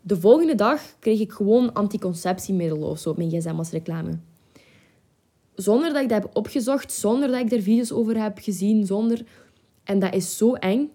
De 0.00 0.16
volgende 0.20 0.54
dag 0.54 0.82
kreeg 0.98 1.20
ik 1.20 1.32
gewoon 1.32 1.72
anticonceptiemiddelen 1.72 2.88
of 2.88 2.98
zo 2.98 3.10
op 3.10 3.16
mijn 3.16 3.30
gsm 3.30 3.54
als 3.56 3.70
reclame. 3.70 4.10
Zonder 5.54 5.92
dat 5.92 6.02
ik 6.02 6.08
dat 6.08 6.22
heb 6.22 6.36
opgezocht, 6.36 6.92
zonder 6.92 7.28
dat 7.28 7.40
ik 7.40 7.52
er 7.52 7.62
video's 7.62 7.90
over 7.92 8.22
heb 8.22 8.38
gezien, 8.38 8.86
zonder... 8.86 9.24
En 9.84 9.98
dat 9.98 10.14
is 10.14 10.36
zo 10.36 10.52
eng. 10.54 10.90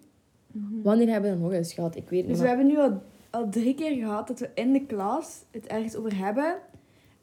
Wanneer 0.82 1.08
hebben 1.08 1.30
we 1.30 1.36
dat 1.36 1.44
nog 1.44 1.52
eens 1.52 1.72
gehad? 1.72 1.96
Ik 1.96 2.08
weet 2.08 2.20
Dus 2.20 2.28
niet. 2.28 2.36
we 2.38 2.42
maar- 2.46 2.56
hebben 2.56 2.66
nu 2.66 2.78
al, 2.78 3.02
al 3.30 3.48
drie 3.50 3.74
keer 3.74 3.94
gehad 3.96 4.28
dat 4.28 4.38
we 4.38 4.50
in 4.54 4.72
de 4.72 4.86
klas 4.86 5.38
het 5.50 5.66
ergens 5.66 5.96
over 5.96 6.16
hebben. 6.16 6.56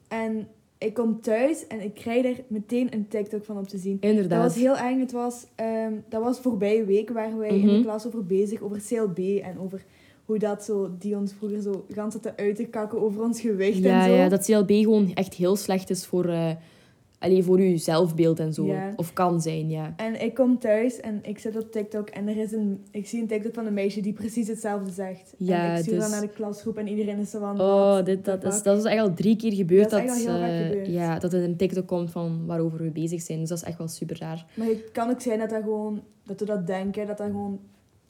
En 0.08 0.48
ik 0.84 0.94
kom 0.94 1.20
thuis 1.20 1.66
en 1.66 1.80
ik 1.80 1.94
krijg 1.94 2.24
er 2.24 2.44
meteen 2.46 2.88
een 2.94 3.08
TikTok 3.08 3.44
van 3.44 3.58
op 3.58 3.68
te 3.68 3.78
zien. 3.78 3.96
Dat 4.00 4.10
Inderdaad. 4.10 4.42
was 4.42 4.54
heel 4.54 4.76
eng. 4.76 5.00
Het 5.00 5.12
was, 5.12 5.46
ehm, 5.54 5.92
dat 6.08 6.22
was 6.22 6.38
voorbije 6.40 6.84
week 6.84 7.10
waar 7.10 7.38
wij 7.38 7.48
in 7.48 7.66
Mhm. 7.66 7.76
de 7.76 7.82
klas 7.82 8.06
over 8.06 8.24
bezig, 8.26 8.60
over 8.60 8.80
CLB 8.88 9.18
en 9.42 9.58
over 9.58 9.84
hoe 10.24 10.38
dat 10.38 10.64
zo, 10.64 10.90
die 10.98 11.16
ons 11.16 11.32
vroeger 11.32 11.60
zo 11.62 11.84
gans 11.90 12.14
zat 12.14 12.36
uit 12.36 12.56
te 12.56 12.64
kakken 12.64 13.00
over 13.02 13.22
ons 13.22 13.40
gewicht 13.40 13.78
Ja, 13.78 14.00
en 14.02 14.08
zo. 14.08 14.14
ja, 14.16 14.28
dat 14.28 14.44
CLB 14.44 14.70
gewoon 14.70 15.10
echt 15.14 15.34
heel 15.34 15.56
slecht 15.56 15.90
is 15.90 16.06
voor, 16.06 16.24
eh 16.28 16.50
allee, 17.22 17.42
voor 17.42 17.60
je 17.60 17.76
zelfbeeld 17.76 18.38
en 18.40 18.52
zo. 18.52 18.64
Ja. 18.66 18.92
Of 18.96 19.12
kan 19.12 19.40
zijn, 19.40 19.68
ja. 19.70 19.92
En 19.96 20.22
ik 20.22 20.34
kom 20.34 20.58
thuis 20.58 21.00
en 21.00 21.18
ik 21.22 21.38
zit 21.38 21.56
op 21.56 21.72
TikTok 21.72 22.08
en 22.08 22.28
er 22.28 22.36
is 22.36 22.52
een, 22.52 22.84
ik 22.90 23.06
zie 23.06 23.20
een 23.20 23.26
TikTok 23.26 23.54
van 23.54 23.66
een 23.66 23.74
meisje 23.74 24.00
die 24.00 24.12
precies 24.12 24.48
hetzelfde 24.48 24.90
zegt. 24.90 25.34
Ja, 25.36 25.64
en 25.70 25.76
ik 25.76 25.82
stuur 25.82 25.92
dus- 25.94 26.02
dat 26.02 26.10
naar 26.10 26.20
de 26.20 26.28
klasgroep 26.28 26.76
en 26.78 26.88
iedereen 26.88 27.18
is 27.18 27.30
zo 27.30 27.38
van... 27.38 27.60
Oh, 27.60 28.04
dit, 28.04 28.24
dat, 28.24 28.44
is, 28.44 28.62
dat 28.62 28.78
is 28.78 28.84
echt 28.84 29.00
al 29.00 29.14
drie 29.14 29.36
keer 29.36 29.52
gebeurd. 29.52 29.90
Dat 29.90 30.02
is 30.02 30.06
echt 30.10 30.26
al 30.28 30.34
heel 30.34 30.40
vaak 30.42 30.50
eh, 30.60 30.66
gebeurd. 30.66 30.86
ja, 30.86 31.18
dat 31.18 31.32
er 31.32 31.42
een 31.42 31.56
TikTok 31.56 31.86
komt 31.86 32.10
van 32.10 32.46
waarover 32.46 32.78
we 32.82 32.90
bezig 32.90 33.22
zijn. 33.22 33.38
Dus 33.40 33.48
dat 33.48 33.58
is 33.58 33.64
echt 33.64 33.78
wel 33.78 33.88
super 33.88 34.18
raar. 34.20 34.46
Maar 34.54 34.66
het 34.66 34.90
kan 34.92 35.10
ook 35.10 35.20
zijn 35.20 35.38
dat, 35.38 35.50
dat, 35.50 35.62
gewoon, 35.62 36.02
dat 36.26 36.40
we 36.40 36.46
dat 36.46 36.66
denken, 36.66 37.06
dat 37.06 37.18
dat 37.18 37.26
gewoon... 37.26 37.60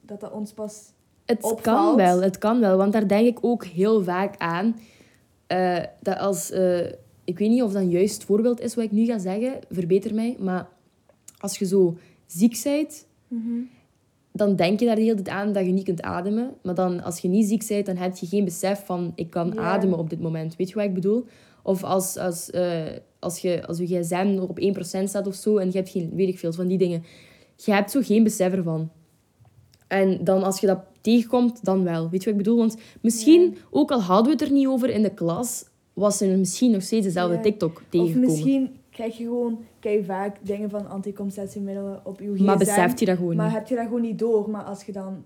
Dat 0.01 0.21
dat 0.21 0.33
ons 0.33 0.53
pas... 0.53 0.81
Het 1.27 1.43
Opvalt. 1.43 1.61
kan 1.61 1.97
wel, 1.97 2.23
het 2.23 2.39
kan 2.39 2.61
wel. 2.61 2.77
Want 2.77 2.93
daar 2.93 3.09
denk 3.09 3.27
ik 3.27 3.39
ook 3.41 3.65
heel 3.65 4.03
vaak 4.03 4.35
aan. 4.39 4.77
eh, 5.47 5.79
dat 6.01 6.19
als... 6.19 6.51
eh, 6.51 6.81
ik 7.25 7.39
weet 7.39 7.51
niet 7.51 7.62
of 7.62 7.73
dat 7.73 7.83
een 7.83 7.91
juist 7.91 8.25
voorbeeld 8.25 8.61
is 8.61 8.75
wat 8.75 8.85
ik 8.85 8.91
nu 8.93 9.05
ga 9.05 9.18
zeggen. 9.18 9.59
Verbeter 9.70 10.14
mij. 10.14 10.37
Maar 10.39 10.68
als 11.39 11.59
je 11.59 11.66
zo 11.66 11.97
ziek 12.27 12.61
bent, 12.62 13.07
dan 14.33 14.57
denk 14.57 14.81
je 14.81 14.87
daar 14.87 14.97
de 14.97 15.03
hele 15.03 15.14
tijd 15.14 15.29
aan 15.29 15.53
dat 15.53 15.66
je 15.66 15.73
niet 15.73 15.85
kunt 15.85 16.03
ademen. 16.03 16.55
Maar 16.62 16.75
dan, 16.75 17.03
als 17.03 17.18
je 17.18 17.29
niet 17.29 17.47
ziek 17.47 17.66
bent, 17.68 17.87
dan 17.87 17.97
heb 17.97 18.16
je 18.16 18.27
geen 18.27 18.45
besef 18.45 18.85
van... 18.85 19.12
Ik 19.14 19.31
kan 19.31 19.59
ademen 19.59 19.99
op 19.99 20.11
dit 20.11 20.20
moment. 20.20 20.57
Weet 20.57 20.68
je 20.68 20.75
wat 20.75 20.85
ik 20.85 20.95
bedoel? 20.95 21.25
Of 21.62 21.85
als, 21.85 22.16
als, 22.16 22.51
eh, 22.51 22.83
als, 23.18 23.39
je, 23.39 23.66
als 23.66 23.79
je 23.79 23.87
gsm 23.87 24.35
nog 24.35 24.49
op 24.49 24.61
1% 24.61 25.05
staat 25.05 25.27
of 25.27 25.35
zo... 25.35 25.57
En 25.57 25.66
je 25.66 25.77
hebt 25.77 25.91
geen... 25.91 26.11
Weet 26.14 26.29
ik 26.29 26.39
veel, 26.39 26.53
van 26.53 26.66
die 26.66 26.79
dingen. 26.79 27.05
Je 27.57 27.73
hebt 27.73 27.91
zo 27.91 28.01
geen 28.03 28.23
besef 28.23 28.53
ervan. 28.53 28.91
En 29.89 30.25
dan 30.25 30.43
als 30.43 30.61
je 30.61 30.66
dat 30.66 30.81
tegenkomt, 31.01 31.64
dan 31.64 31.85
wel. 31.85 32.11
Weet 32.11 32.23
je 32.23 32.31
wat 32.31 32.39
ik 32.39 32.45
bedoel? 32.45 32.59
Want 32.59 32.77
misschien, 33.01 33.57
ook 33.70 33.91
al 33.91 34.03
hadden 34.03 34.27
we 34.27 34.33
het 34.33 34.41
er 34.41 34.53
niet 34.53 34.66
over 34.66 34.91
in 34.91 35.03
de 35.03 35.14
klas... 35.14 35.70
Was 35.93 36.20
er 36.20 36.38
misschien 36.38 36.70
nog 36.70 36.82
steeds 36.82 37.05
dezelfde 37.07 37.36
Ja. 37.36 37.43
TikTok 37.43 37.76
Of 37.76 37.82
tegengekomen. 37.88 38.28
misschien 38.30 38.76
krijg 38.90 39.16
je 39.18 39.24
gewoon 39.24 39.59
kei 39.80 40.05
vaak 40.05 40.36
dingen 40.43 40.70
van 40.70 40.88
anticonceptiemiddelen 40.88 42.01
op 42.05 42.20
je 42.20 42.32
gsm. 42.34 42.45
Maar 42.45 42.59
beseft 42.59 42.99
je 43.01 43.07
dat 43.07 43.16
gewoon 43.16 43.36
Maar 43.36 43.47
niet. 43.47 43.55
heb 43.55 43.66
je 43.66 43.74
dat 43.74 43.84
gewoon 43.84 44.01
niet 44.01 44.18
door. 44.18 44.51
Maar 44.51 44.62
als 44.62 44.84
je 44.84 44.93
dan 44.93 45.24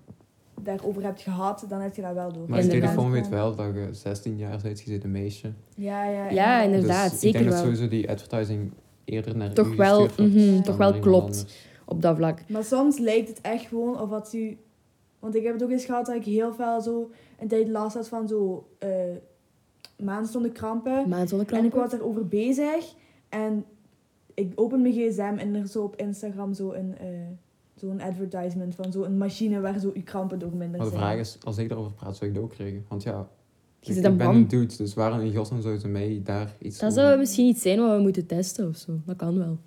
daarover 0.61 1.03
hebt 1.03 1.21
gehad, 1.21 1.65
dan 1.69 1.81
heb 1.81 1.95
je 1.95 2.01
dat 2.01 2.13
wel 2.13 2.33
door. 2.33 2.43
Maar 2.49 2.61
je 2.63 2.67
telefoon 2.69 3.11
weet 3.11 3.29
wel 3.29 3.55
dat 3.55 3.65
je 3.73 3.87
16 3.91 4.37
jaar 4.37 4.59
bent, 4.63 4.79
je 4.79 4.85
zit 4.89 5.03
een 5.03 5.11
meisje. 5.11 5.51
Ja, 5.75 6.05
ja, 6.09 6.29
Ja, 6.29 6.61
inderdaad. 6.61 7.11
dus 7.11 7.19
zeker 7.19 7.39
ik 7.39 7.45
denk 7.45 7.55
dat 7.55 7.63
sowieso 7.65 7.87
die 7.87 8.09
advertising 8.09 8.71
eerder 9.05 9.37
naar 9.37 9.53
Toch 9.53 9.73
u 9.73 9.75
wel, 9.75 10.07
mhm, 10.17 10.51
dan 10.53 10.61
toch 10.63 10.77
wel 10.77 10.99
klopt. 10.99 11.23
anders. 11.25 11.65
Op 11.85 12.01
dat 12.01 12.15
vlak. 12.17 12.39
Maar 12.49 12.63
soms 12.63 12.97
lijkt 12.97 13.27
het 13.27 13.41
echt 13.41 13.65
gewoon 13.67 14.01
of 14.01 14.09
wat 14.09 14.33
u... 14.33 14.57
Want 15.19 15.35
ik 15.35 15.43
heb 15.43 15.53
het 15.53 15.63
ook 15.63 15.69
eens 15.69 15.85
gehad 15.85 16.05
dat 16.05 16.15
ik 16.15 16.23
heel 16.25 16.53
veel 16.53 16.81
zo 16.81 17.09
een 17.39 17.47
tijd 17.47 17.67
last 17.67 17.95
had 17.95 18.07
van 18.07 18.27
zo 18.27 18.67
eh 18.79 18.89
maandstonden 19.97 20.51
krampen. 20.51 21.09
Maar 21.09 21.27
En 21.47 21.65
ik 21.65 21.73
was 21.73 21.93
erover 21.93 22.27
bezig. 22.27 22.93
En 23.29 23.65
ik 24.33 24.51
open 24.55 24.81
mijn 24.81 24.93
gsm 24.93 25.35
en 25.37 25.55
er 25.55 25.63
is 25.63 25.71
zo 25.71 25.83
op 25.83 25.95
Instagram 25.95 26.53
zo 26.53 26.71
een, 26.71 26.97
eh, 26.97 27.07
zo'n 27.75 28.01
advertisement 28.01 28.75
van 28.75 28.91
zo'n 28.91 29.17
machine 29.17 29.59
waar 29.59 29.79
zo 29.79 29.91
je 29.93 30.03
krampen 30.03 30.39
door 30.39 30.49
minder 30.49 30.69
Maar 30.79 30.89
de 30.89 30.95
zijn. 30.95 31.01
vraag 31.01 31.17
is, 31.19 31.37
als 31.43 31.57
ik 31.57 31.67
daarover 31.69 31.91
praat, 31.93 32.17
zou 32.17 32.29
ik 32.29 32.35
dat 32.35 32.43
ook 32.45 32.51
krijgen. 32.51 32.85
Want 32.87 33.03
ja, 33.03 33.27
Je 33.79 33.91
ik, 33.95 34.05
ik 34.05 34.17
ben 34.17 34.27
een 34.27 34.47
dude, 34.47 34.75
dus 34.77 34.93
waarom 34.93 35.19
in 35.19 35.35
godsnaam 35.35 35.61
zouden 35.61 35.81
ze 35.81 35.87
mij 35.87 36.21
daar 36.23 36.55
iets 36.59 36.77
Dat 36.79 36.91
over- 36.91 37.03
zou 37.03 37.17
misschien 37.17 37.47
iets 37.47 37.61
zijn 37.61 37.79
wat 37.79 37.95
we 37.95 38.01
moeten 38.01 38.25
testen 38.25 38.67
of 38.67 38.75
zo. 38.75 38.91
Dat 39.05 39.15
kan 39.15 39.37
wel. 39.37 39.57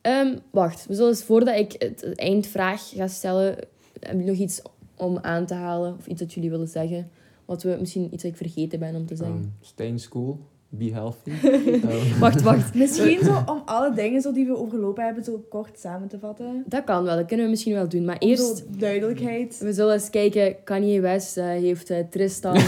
Ehm, 0.00 0.38
wacht, 0.50 0.86
we 0.86 0.94
zullen 0.94 1.10
eens 1.10 1.22
voordat 1.24 1.56
ik 1.58 1.74
het 1.78 2.14
eindvraag 2.14 2.88
ga 2.88 3.06
stellen, 3.06 3.56
heb 4.00 4.18
je 4.20 4.24
nog 4.26 4.36
iets 4.36 4.62
om 4.96 5.18
aan 5.18 5.46
te 5.46 5.54
halen 5.54 5.94
of 5.98 6.06
iets 6.06 6.20
dat 6.20 6.32
jullie 6.32 6.50
willen 6.50 6.68
zeggen? 6.68 7.10
Wat 7.44 7.62
we 7.62 7.76
misschien 7.80 8.08
iets 8.12 8.22
dat 8.22 8.32
ik 8.32 8.36
vergeten 8.36 8.78
ben 8.78 8.94
om 8.94 9.06
te 9.06 9.16
zeggen. 9.16 9.36
Um, 9.36 9.52
stay 9.60 9.86
in 9.86 9.98
school, 9.98 10.38
be 10.68 10.90
healthy. 10.92 11.30
Um, 11.44 12.18
Wacht, 12.20 12.42
wacht. 12.42 12.74
Misschien 12.84 13.24
zo 13.24 13.42
om 13.46 13.62
alle 13.64 13.94
dingen 13.94 14.20
zo 14.20 14.32
die 14.32 14.46
we 14.46 14.56
overlopen 14.56 15.04
hebben 15.04 15.24
zo 15.24 15.44
kort 15.50 15.78
samen 15.78 16.08
te 16.08 16.18
vatten. 16.18 16.62
Dat 16.66 16.84
kan 16.84 17.04
wel, 17.04 17.16
dat 17.16 17.26
kunnen 17.26 17.44
we 17.44 17.50
misschien 17.50 17.74
wel 17.74 17.88
doen. 17.88 18.04
Maar 18.04 18.16
Om 18.18 18.28
eerst, 18.28 18.56
zo 18.56 18.64
duidelijkheid. 18.78 19.58
we 19.58 19.72
zullen 19.72 19.92
eens 19.94 20.10
kijken. 20.10 20.56
Kanye 20.64 21.00
West 21.00 21.36
eh, 21.36 21.44
heeft 21.44 21.90
eh, 21.90 21.98
Tristan. 22.10 22.54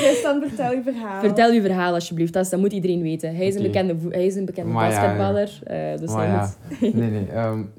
Tristan, 0.00 0.40
vertel 0.40 0.72
je 0.72 0.80
verhaal. 0.82 1.20
Vertel 1.20 1.52
uw 1.52 1.60
verhaal 1.60 1.94
alsjeblieft, 1.94 2.32
dat, 2.32 2.44
is- 2.44 2.50
dat 2.50 2.60
moet 2.60 2.72
iedereen 2.72 3.02
weten. 3.02 3.36
Hij 3.36 3.46
is 3.46 3.54
een 3.54 3.62
bekende, 3.62 3.96
hij 4.08 4.26
is 4.26 4.34
een 4.34 4.44
bekende 4.44 4.72
Maar 4.72 4.90
ja, 4.90 5.00
basketballer. 5.00 5.58
eh, 5.64 5.98
dus 6.00 6.10
maar 6.12 6.38
dat 6.40 6.56
ja, 6.70 6.76
moet- 6.86 6.94
nee, 6.94 7.10
nee. 7.10 7.36
Um, 7.36 7.70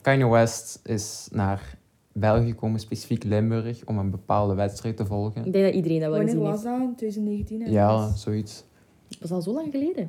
Kanye 0.00 0.28
West 0.28 0.80
is 0.84 1.28
naar 1.32 1.75
België 2.18 2.48
gekomen, 2.48 2.80
specifiek 2.80 3.24
Limburg, 3.24 3.84
om 3.84 3.98
een 3.98 4.10
bepaalde 4.10 4.54
wedstrijd 4.54 4.96
te 4.96 5.06
volgen. 5.06 5.44
Ik 5.44 5.52
denk 5.52 5.64
dat 5.64 5.74
iedereen 5.74 6.00
dat 6.00 6.08
wel 6.08 6.16
Wanneer 6.18 6.34
gezien 6.34 6.50
was 6.50 6.62
heeft. 6.64 6.78
dat? 6.78 6.98
2019? 6.98 7.62
hè? 7.62 7.70
Ja, 7.70 8.14
zoiets. 8.14 8.64
Dat 9.08 9.18
was 9.18 9.30
al 9.30 9.42
zo 9.42 9.52
lang 9.52 9.70
geleden. 9.70 10.08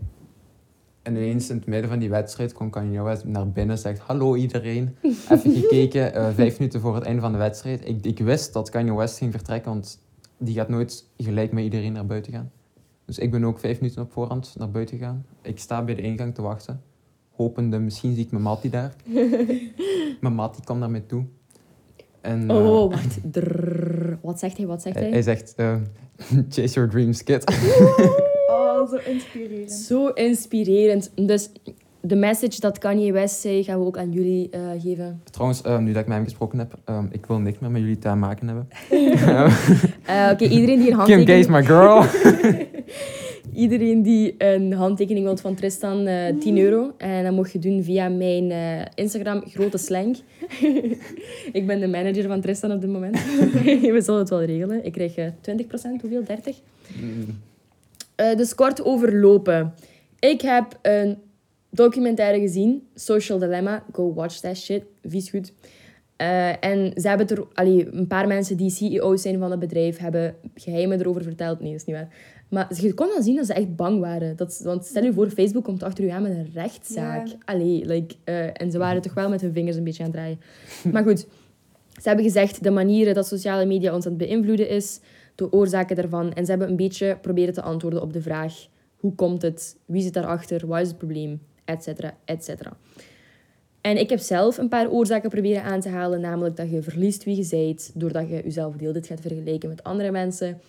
En 1.01 1.15
ineens 1.15 1.49
in 1.49 1.55
het 1.55 1.65
midden 1.65 1.89
van 1.89 1.99
die 1.99 2.09
wedstrijd 2.09 2.53
kwam 2.53 2.69
Kanye 2.69 3.01
West 3.01 3.25
naar 3.25 3.49
binnen 3.51 3.75
en 3.75 3.81
zegt... 3.81 3.99
Hallo 3.99 4.35
iedereen. 4.35 4.95
Even 5.31 5.53
gekeken, 5.53 6.13
eh, 6.13 6.29
vijf 6.33 6.59
minuten 6.59 6.81
voor 6.81 6.95
het 6.95 7.03
einde 7.03 7.21
van 7.21 7.31
de 7.31 7.37
wedstrijd. 7.37 7.87
Ik, 7.87 8.05
ik 8.05 8.19
wist 8.19 8.53
dat 8.53 8.69
Kanye 8.69 8.95
West 8.95 9.17
ging 9.17 9.31
vertrekken, 9.31 9.71
want 9.71 9.99
die 10.37 10.55
gaat 10.55 10.69
nooit 10.69 11.09
gelijk 11.17 11.51
met 11.51 11.63
iedereen 11.63 11.93
naar 11.93 12.05
buiten 12.05 12.33
gaan. 12.33 12.51
Dus 13.05 13.17
ik 13.17 13.31
ben 13.31 13.43
ook 13.43 13.59
vijf 13.59 13.79
minuten 13.79 14.01
op 14.01 14.11
voorhand 14.11 14.55
naar 14.57 14.71
buiten 14.71 14.97
gegaan. 14.97 15.25
Ik 15.41 15.59
sta 15.59 15.83
bij 15.83 15.95
de 15.95 16.01
ingang 16.01 16.35
te 16.35 16.41
wachten. 16.41 16.81
Hopende, 17.31 17.79
misschien 17.79 18.13
zie 18.13 18.23
ik 18.23 18.31
mijn 18.31 18.43
mattie 18.43 18.69
daar. 18.69 18.95
mijn 20.21 20.33
mattie 20.33 20.63
kwam 20.63 20.79
naar 20.79 20.91
mij 20.91 21.03
toe. 21.07 21.25
En, 22.21 22.49
eh, 22.49 22.55
Oh, 22.55 22.89
wacht. 22.91 23.17
Drrrr. 23.31 24.17
Wat 24.21 24.39
zegt 24.39 24.57
hij? 24.57 24.65
Wat 24.65 24.81
zegt 24.81 24.95
hij, 24.99 25.09
hij? 25.09 25.21
zegt... 25.21 25.53
eh, 25.55 25.75
Chase 26.49 26.73
your 26.73 26.89
dreams, 26.89 27.23
kid. 27.23 27.43
Oh, 28.49 28.89
zo 28.89 28.95
inspirerend. 29.11 29.71
Zo 29.71 30.07
inspirerend. 30.07 31.11
Dus 31.15 31.49
de 32.01 32.15
message 32.15 32.59
dat 32.59 32.77
Kanye 32.77 33.11
West 33.11 33.39
zei, 33.39 33.63
gaan 33.63 33.79
we 33.79 33.85
ook 33.85 33.97
aan 33.97 34.11
jullie 34.11 34.49
eh, 34.49 34.61
geven. 34.81 35.21
Trouwens, 35.31 35.61
eh, 35.61 35.77
nu 35.77 35.91
dat 35.91 36.01
ik 36.01 36.07
met 36.07 36.15
hem 36.15 36.23
gesproken 36.25 36.59
heb, 36.59 36.73
eh, 36.85 36.99
ik 37.11 37.25
wil 37.25 37.39
niks 37.39 37.59
meer 37.59 37.71
met 37.71 37.81
jullie 37.81 37.99
te 37.99 38.13
maken 38.13 38.47
hebben. 38.47 38.67
Eh, 40.05 40.29
Oké, 40.31 40.43
iedereen 40.45 40.79
die 40.79 40.91
een 40.91 41.03
Kim 41.03 41.25
K 41.25 41.29
is 41.29 41.45
handtekening... 41.47 41.49
my 41.49 41.63
girl. 41.63 42.03
Iedereen 43.57 44.01
die 44.01 44.35
een 44.37 44.73
handtekening 44.73 45.25
wilt 45.25 45.41
van 45.41 45.55
Tristan, 45.55 46.07
eh 46.07 46.37
10 46.39 46.57
euro. 46.57 46.93
En 46.97 47.23
dat 47.23 47.33
mocht 47.33 47.51
je 47.51 47.59
doen 47.59 47.83
via 47.83 48.09
mijn 48.09 48.51
eh, 48.51 48.85
Instagram, 48.95 49.43
Grote 49.45 49.77
Slang. 49.77 50.17
ik 51.59 51.67
ben 51.67 51.79
de 51.79 51.87
manager 51.87 52.27
van 52.27 52.41
Tristan 52.41 52.71
op 52.71 52.81
dit 52.81 52.89
moment. 52.89 53.15
we 53.95 54.01
zullen 54.03 54.19
het 54.19 54.29
wel 54.29 54.43
regelen. 54.43 54.85
Ik 54.85 54.91
krijg 54.91 55.15
eh 55.15 55.27
20%, 55.27 55.31
hoeveel? 56.01 56.23
30? 56.23 56.55
Mm, 57.01 57.25
Eh, 58.15 58.35
dus 58.35 58.55
kort 58.55 58.83
overlopen. 58.83 59.73
Ik 60.19 60.41
heb 60.41 60.79
een 60.81 61.17
documentaire 61.69 62.39
gezien, 62.39 62.87
Social 62.95 63.39
Dilemma. 63.39 63.83
Go 63.91 64.13
watch 64.13 64.39
that 64.39 64.57
shit. 64.57 64.83
Vies 65.03 65.29
goed. 65.29 65.53
Eh, 66.15 66.63
en 66.63 66.91
ze 66.95 67.07
hebben 67.07 67.27
er... 67.27 67.43
Allee, 67.53 67.87
een 67.91 68.07
paar 68.07 68.27
mensen 68.27 68.57
die 68.57 68.69
CEO's 68.69 69.21
zijn 69.21 69.39
van 69.39 69.51
het 69.51 69.59
bedrijf 69.59 69.97
hebben 69.97 70.35
geheimen 70.55 70.99
erover 70.99 71.23
verteld. 71.23 71.59
Nee, 71.59 71.71
dat 71.71 71.79
is 71.79 71.85
niet 71.85 71.95
waar. 71.95 72.09
Maar 72.49 72.67
je 72.81 72.93
kon 72.93 73.07
wel 73.07 73.21
zien 73.21 73.35
dat 73.35 73.45
ze 73.45 73.53
echt 73.53 73.75
bang 73.75 73.99
waren. 73.99 74.35
Dat, 74.35 74.61
want 74.63 74.85
stel 74.85 75.03
je 75.03 75.13
voor, 75.13 75.29
Facebook 75.29 75.63
komt 75.63 75.83
achter 75.83 76.03
u 76.03 76.09
aan 76.09 76.21
met 76.21 76.31
een 76.31 76.49
rechtszaak. 76.53 77.27
Ja. 77.27 77.35
Allee, 77.45 77.85
like, 77.85 78.15
eh, 78.23 78.61
en 78.61 78.71
ze 78.71 78.77
waren 78.77 79.01
toch 79.01 79.13
wel 79.13 79.29
met 79.29 79.41
hun 79.41 79.53
vingers 79.53 79.75
een 79.75 79.83
beetje 79.83 80.03
aan 80.03 80.09
het 80.09 80.17
draaien. 80.17 80.39
maar 80.93 81.03
goed, 81.03 81.19
ze 82.01 82.07
hebben 82.07 82.25
gezegd 82.25 82.63
de 82.63 82.71
manieren 82.71 83.13
dat 83.13 83.27
sociale 83.27 83.65
media 83.65 83.93
ons 83.93 84.05
aan 84.05 84.11
het 84.11 84.27
beïnvloeden 84.27 84.69
is, 84.69 84.99
de 85.35 85.51
oorzaken 85.51 85.95
daarvan. 85.95 86.33
En 86.33 86.43
ze 86.43 86.49
hebben 86.49 86.69
een 86.69 86.75
beetje 86.75 87.17
proberen 87.21 87.53
te 87.53 87.61
antwoorden 87.61 88.01
op 88.01 88.13
de 88.13 88.21
vraag: 88.21 88.67
hoe 88.95 89.15
komt 89.15 89.41
het? 89.41 89.77
Wie 89.85 90.01
zit 90.01 90.13
daarachter? 90.13 90.67
Wat 90.67 90.81
is 90.81 90.87
het 90.87 90.97
probleem? 90.97 91.41
Etcetera, 91.65 92.17
etcetera. 92.25 92.77
En 93.81 93.97
ik 93.97 94.09
heb 94.09 94.19
zelf 94.19 94.57
een 94.57 94.69
paar 94.69 94.89
oorzaken 94.89 95.29
proberen 95.29 95.63
aan 95.63 95.79
te 95.79 95.89
halen, 95.89 96.21
namelijk 96.21 96.55
dat 96.55 96.69
je 96.69 96.81
verliest 96.81 97.23
wie 97.23 97.35
je 97.35 97.47
bent, 97.49 97.91
doordat 97.93 98.29
je 98.29 98.41
jezelf 98.43 98.73
de 98.73 98.79
hele 98.79 98.93
tijd 98.93 99.07
gaat 99.07 99.21
vergelijken 99.21 99.69
met 99.69 99.83
andere 99.83 100.11
mensen. 100.11 100.59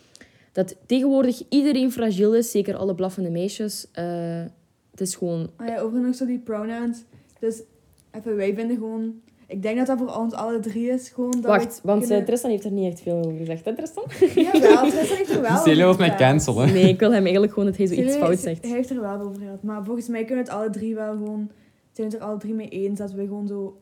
Dat 0.53 0.76
tegenwoordig 0.86 1.42
iedereen 1.49 1.92
fragiel 1.92 2.34
is, 2.34 2.51
zeker 2.51 2.76
alle 2.76 2.94
blaffende 2.94 3.30
meisjes. 3.30 3.86
Eh, 3.92 4.42
het 4.90 5.01
is 5.01 5.14
gewoon 5.14 5.51
Ah 5.57 5.66
ja, 5.66 5.78
over 5.80 6.01
nog 6.01 6.14
zo 6.14 6.26
die 6.26 6.38
pronouns. 6.38 7.05
Dus 7.40 7.62
even, 8.11 8.36
wij 8.36 8.55
vinden 8.55 8.76
gewoon... 8.76 9.14
Ik 9.46 9.62
denk 9.62 9.76
dat 9.76 9.86
dat 9.86 9.99
voor 9.99 10.16
ons 10.16 10.32
alle 10.34 10.61
drie 10.61 10.88
is. 10.90 11.09
Gewoon 11.09 11.30
dat 11.30 11.44
Wacht, 11.44 11.80
want 11.82 12.03
eh, 12.03 12.09
kunnen- 12.09 12.24
Tristan 12.24 12.51
heeft 12.51 12.64
er 12.64 12.70
niet 12.70 12.90
echt 12.92 13.01
veel 13.01 13.16
over 13.18 13.36
gezegd, 13.36 13.64
hè 13.64 13.74
Tristan? 13.74 14.05
Jawel, 14.44 14.90
Tristan 14.90 15.16
heeft 15.16 15.30
er 15.30 15.40
wel 15.40 15.57
Celia 15.57 15.76
wil 15.76 15.86
over 15.88 16.01
mij 16.01 16.09
verteld. 16.09 16.30
cancelen. 16.30 16.72
Nee, 16.72 16.88
ik 16.88 16.99
wil 16.99 17.12
hem 17.12 17.22
eigenlijk 17.22 17.53
gewoon 17.53 17.68
dat 17.68 17.76
hij 17.78 17.86
zoiets 17.86 18.07
Celia- 18.12 18.24
fout 18.26 18.36
ze- 18.36 18.42
zegt. 18.42 18.62
Hij 18.62 18.70
heeft 18.72 18.90
er 18.90 19.01
wel 19.01 19.20
over 19.20 19.40
gehad. 19.40 19.62
Maar 19.62 19.84
volgens 19.84 20.09
mij 20.09 20.24
kunnen 20.24 20.44
we 20.44 20.51
het 20.51 20.61
alle 20.61 20.70
drie 20.70 20.94
wel 20.94 21.12
gewoon... 21.12 21.51
Zijn 21.92 22.09
we 22.09 22.14
het 22.14 22.22
er 22.24 22.28
alle 22.28 22.38
drie 22.38 22.55
mee 22.55 22.68
eens 22.68 22.99
dat 22.99 23.12
we 23.12 23.22
gewoon 23.26 23.46
zo... 23.46 23.78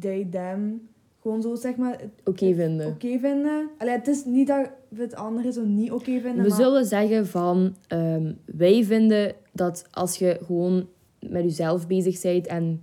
They, 0.00 0.28
them... 0.30 0.88
Gewoon 1.22 1.42
zo, 1.42 1.54
zeg 1.54 1.76
maar, 1.76 2.00
Oké 2.24 2.54
vinden. 2.54 2.86
oké 2.86 3.18
vinden. 3.18 3.68
Allee, 3.78 3.94
het 3.94 4.08
is 4.08 4.24
niet 4.24 4.46
dat 4.46 4.70
we 4.88 5.02
het 5.02 5.14
andere 5.14 5.52
zo 5.52 5.64
niet 5.64 5.90
oké 5.92 6.04
vinden, 6.20 6.42
We 6.42 6.48
maar... 6.48 6.58
zullen 6.58 6.84
zeggen 6.84 7.26
van, 7.26 7.74
ehm, 7.88 8.32
wij 8.44 8.84
vinden 8.84 9.32
dat 9.52 9.84
als 9.90 10.16
je 10.16 10.38
gewoon 10.44 10.86
met 11.28 11.42
jezelf 11.42 11.86
bezig 11.86 12.20
bent 12.22 12.46
en 12.46 12.80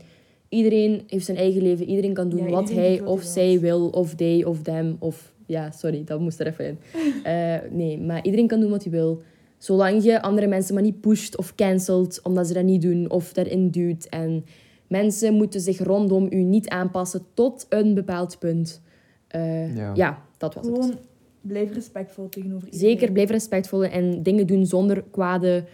iedereen 0.50 1.04
heeft 1.08 1.26
zijn 1.26 1.38
eigen 1.38 1.62
leven, 1.62 1.86
iedereen 1.86 2.14
kan 2.14 2.30
doen 2.30 2.44
Ja, 2.44 2.50
wat 2.50 2.72
hij 2.72 3.00
wat 3.00 3.10
of 3.10 3.22
zij 3.24 3.60
wil, 3.60 3.90
of 3.90 4.16
they 4.16 4.44
of 4.44 4.62
them, 4.62 4.96
of 5.00 5.34
ja, 5.46 5.72
sorry, 5.72 6.04
dat 6.04 6.20
moest 6.20 6.40
er 6.40 6.48
even 6.48 6.66
in. 6.66 6.78
Eh, 7.24 7.56
nee, 7.72 8.00
maar 8.00 8.24
iedereen 8.26 8.48
kan 8.48 8.60
doen 8.60 8.70
wat 8.70 8.84
hij 8.84 8.92
wil. 8.92 9.22
Zolang 9.58 10.04
je 10.04 10.22
andere 10.22 10.48
mensen 10.48 10.74
maar 10.74 10.84
niet 10.84 11.02
pusht 11.02 11.38
of 11.38 11.56
cancelt 11.56 12.20
omdat 12.24 12.48
ze 12.48 12.54
dat 12.54 12.64
niet 12.64 12.82
doen 12.82 13.10
of 13.10 13.34
daarin 13.34 13.70
duwt. 13.70 14.10
En 14.10 14.46
mensen 14.88 15.34
moeten 15.34 15.62
zich 15.62 15.80
rondom 15.80 16.28
u 16.30 16.36
niet 16.44 16.70
aanpassen 16.70 17.26
tot 17.34 17.66
een 17.70 17.94
bepaald 17.94 18.40
punt. 18.40 18.82
Eh, 19.28 19.76
Ja. 19.76 19.92
ja, 19.96 20.22
dat 20.38 20.54
was 20.54 20.66
het. 20.66 20.76
Gewoon 20.76 20.98
blijf 21.42 21.74
respectvol 21.74 22.30
tegenover 22.30 22.68
iedereen. 22.68 22.90
Zeker, 22.90 23.12
blijf 23.12 23.30
respectvol 23.30 23.84
en 23.84 24.24
dingen 24.24 24.48
doen 24.48 24.66
zonder 24.66 25.04
kwade 25.12 25.66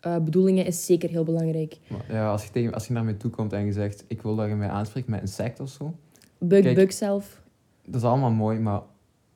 eh, 0.00 0.18
bedoelingen 0.18 0.66
is 0.66 0.86
zeker 0.86 1.08
heel 1.08 1.24
belangrijk. 1.24 1.78
Maar 1.88 2.04
ja, 2.16 2.30
als 2.30 2.44
je, 2.44 2.50
tegen, 2.50 2.72
als 2.74 2.86
je 2.86 2.92
naar 2.92 3.04
mij 3.04 3.14
toe 3.14 3.30
komt 3.30 3.52
en 3.52 3.64
je 3.64 3.72
zegt, 3.72 4.04
ik 4.06 4.22
wil 4.22 4.36
dat 4.36 4.48
je 4.48 4.54
mij 4.54 4.68
aanspreekt 4.68 5.08
met 5.08 5.20
insect 5.20 5.60
of 5.60 5.68
zo. 5.68 5.94
Bug, 6.38 6.62
Kijk. 6.62 6.74
bug 6.74 6.92
zelf. 6.92 7.42
Dat 7.86 8.00
is 8.00 8.06
allemaal 8.08 8.30
mooi, 8.30 8.58
maar 8.58 8.80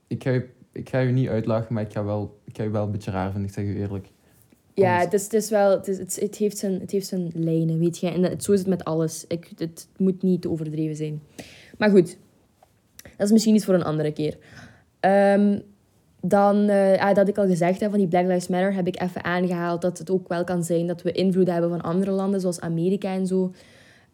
ik 0.06 0.22
ga 0.22 0.30
je, 0.30 0.48
ik 0.72 0.88
ga 0.88 0.98
je 0.98 1.12
niet 1.12 1.28
uitlachen, 1.28 1.74
maar 1.74 1.82
ik 1.82 1.92
ga, 1.92 2.04
wel, 2.04 2.38
ik 2.44 2.56
ga 2.56 2.62
je 2.62 2.70
wel 2.70 2.84
een 2.84 2.90
beetje 2.90 3.10
raar 3.10 3.30
vinden, 3.30 3.48
ik 3.48 3.54
zeg 3.54 3.64
je 3.64 3.74
eerlijk. 3.74 4.08
Ja, 4.74 4.98
het, 4.98 5.12
is, 5.12 5.22
het 5.22 5.32
is 5.32 5.50
wel, 5.50 5.70
het, 5.70 5.88
is, 5.88 5.98
het, 5.98 6.20
het, 6.20 6.36
heeft 6.36 6.58
zijn, 6.58 6.80
het 6.80 6.90
heeft 6.90 7.06
zijn 7.06 7.30
lijnen, 7.34 7.78
weet 7.78 7.98
je. 7.98 8.10
En 8.10 8.22
dat, 8.22 8.44
zo 8.44 8.52
is 8.52 8.58
het 8.58 8.68
met 8.68 8.84
alles. 8.84 9.24
Ik, 9.28 9.50
het 9.56 9.88
moet 9.96 10.22
niet 10.22 10.42
te 10.42 10.50
overdreven 10.50 10.96
zijn. 10.96 11.22
Maar 11.78 11.90
goed, 11.90 12.16
dat 13.16 13.26
is 13.26 13.32
misschien 13.32 13.54
iets 13.54 13.64
voor 13.64 13.74
een 13.74 13.84
andere 13.84 14.12
keer. 14.12 14.38
Ehm, 15.00 15.58
dan, 16.20 16.68
eh, 16.68 17.00
ah, 17.00 17.06
dat 17.06 17.16
had 17.16 17.28
ik 17.28 17.38
al 17.38 17.46
gezegd, 17.46 17.80
hè, 17.80 17.90
van 17.90 17.98
die 17.98 18.08
Black 18.08 18.24
Lives 18.24 18.48
Matter 18.48 18.74
heb 18.74 18.86
ik 18.86 19.00
even 19.00 19.24
aangehaald 19.24 19.82
dat 19.82 19.98
het 19.98 20.10
ook 20.10 20.28
wel 20.28 20.44
kan 20.44 20.64
zijn 20.64 20.86
dat 20.86 21.02
we 21.02 21.12
invloed 21.12 21.50
hebben 21.50 21.70
van 21.70 21.80
andere 21.80 22.10
landen, 22.10 22.40
zoals 22.40 22.60
Amerika 22.60 23.12
en 23.12 23.26
zo. 23.26 23.52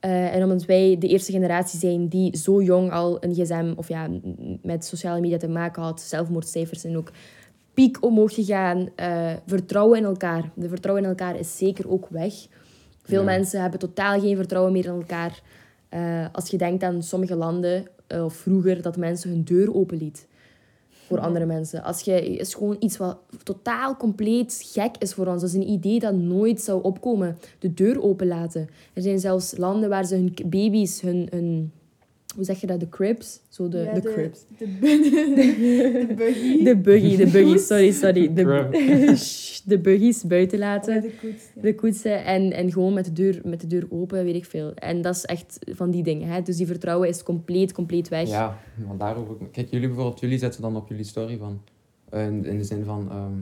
Eh, 0.00 0.34
en 0.34 0.42
omdat 0.42 0.64
wij 0.64 0.96
de 0.98 1.06
eerste 1.06 1.32
generatie 1.32 1.78
zijn 1.78 2.08
die 2.08 2.36
zo 2.36 2.62
jong 2.62 2.92
al 2.92 3.24
een 3.24 3.34
gsm 3.34 3.72
of 3.76 3.88
ja, 3.88 4.08
met 4.62 4.84
sociale 4.84 5.20
media 5.20 5.36
te 5.36 5.48
maken 5.48 5.82
had, 5.82 6.00
zelfmoordcijfers 6.00 6.80
zijn 6.80 6.96
ook 6.96 7.10
piek 7.74 8.04
omhoog 8.04 8.34
gegaan. 8.34 8.88
Eh, 8.96 9.32
vertrouwen 9.46 9.98
in 9.98 10.04
elkaar. 10.04 10.50
De 10.54 10.68
vertrouwen 10.68 11.04
in 11.04 11.10
elkaar 11.10 11.38
is 11.38 11.56
zeker 11.56 11.90
ook 11.90 12.06
weg. 12.08 12.34
Veel 13.02 13.18
Ja. 13.20 13.24
mensen 13.24 13.60
hebben 13.60 13.78
totaal 13.80 14.20
geen 14.20 14.36
vertrouwen 14.36 14.72
meer 14.72 14.84
in 14.84 14.90
elkaar. 14.90 15.42
Eh, 15.88 16.26
als 16.32 16.50
je 16.50 16.58
denkt 16.58 16.82
aan 16.82 17.02
sommige 17.02 17.36
landen, 17.36 17.86
eh, 18.06 18.24
of 18.24 18.34
vroeger, 18.34 18.82
dat 18.82 18.96
mensen 18.96 19.30
hun 19.30 19.44
deur 19.44 19.74
openliet 19.74 20.26
voor 21.06 21.16
Ja. 21.18 21.24
andere 21.24 21.46
mensen. 21.46 21.82
Als 21.82 22.00
je, 22.00 22.26
is 22.36 22.54
gewoon 22.54 22.76
iets 22.78 22.96
wat 22.96 23.18
totaal 23.42 23.96
compleet 23.96 24.62
gek 24.72 24.96
is 24.98 25.14
voor 25.14 25.26
ons. 25.26 25.40
Dat 25.40 25.50
is 25.50 25.56
een 25.56 25.68
idee 25.70 25.98
dat 25.98 26.14
nooit 26.14 26.60
zou 26.60 26.82
opkomen. 26.82 27.38
De 27.58 27.74
deur 27.74 28.02
openlaten. 28.02 28.68
Er 28.92 29.02
zijn 29.02 29.20
zelfs 29.20 29.56
landen 29.56 29.88
waar 29.88 30.04
ze 30.04 30.14
hun 30.14 30.34
baby's, 30.46 31.00
hun, 31.00 31.26
hun 31.30 31.72
hoe 32.34 32.44
zeg 32.44 32.60
je 32.60 32.66
dat? 32.66 32.80
De 32.80 32.88
cribs? 32.88 33.40
Zo 33.48 33.68
de, 33.68 33.78
Ja, 33.78 33.92
de, 33.92 34.00
cribs. 34.00 34.44
De, 34.58 34.66
de, 34.80 36.06
de 36.08 36.14
buggy. 36.14 36.64
De 36.64 36.76
buggy, 36.76 37.16
de 37.16 37.26
buggy, 37.26 37.56
sorry, 37.58 37.92
sorry. 37.92 38.32
De, 38.34 38.68
de 39.64 39.78
buggies 39.88 40.24
buiten 40.24 40.58
Ja, 40.58 40.64
laten. 40.64 41.00
de 41.02 41.12
koets. 41.20 41.42
ja. 41.54 41.62
De 41.62 41.74
koetsen 41.74 42.24
en, 42.24 42.52
en 42.52 42.72
gewoon 42.72 42.92
met 42.94 43.04
de, 43.04 43.12
deur, 43.12 43.40
met 43.44 43.60
de 43.60 43.66
deur 43.66 43.86
open, 43.90 44.24
weet 44.24 44.34
ik 44.34 44.44
veel. 44.44 44.74
En 44.74 45.02
dat 45.02 45.14
is 45.14 45.24
echt 45.24 45.58
van 45.70 45.90
die 45.90 46.02
dingen. 46.02 46.28
Hè? 46.28 46.42
Dus 46.42 46.56
die 46.56 46.66
vertrouwen 46.66 47.08
is 47.08 47.22
compleet, 47.22 47.72
compleet 47.72 48.08
weg. 48.08 48.28
Ja, 48.28 48.58
maar 48.86 48.96
daarover... 48.96 49.34
Kijk, 49.52 49.70
jullie 49.70 49.86
bijvoorbeeld, 49.86 50.20
jullie 50.20 50.38
zetten 50.38 50.62
dan 50.62 50.76
op 50.76 50.88
jullie 50.88 51.04
story 51.04 51.36
van... 51.38 51.62
in, 52.12 52.44
in 52.44 52.58
de 52.58 52.64
zin 52.64 52.84
van... 52.84 53.10
ehm, 53.10 53.32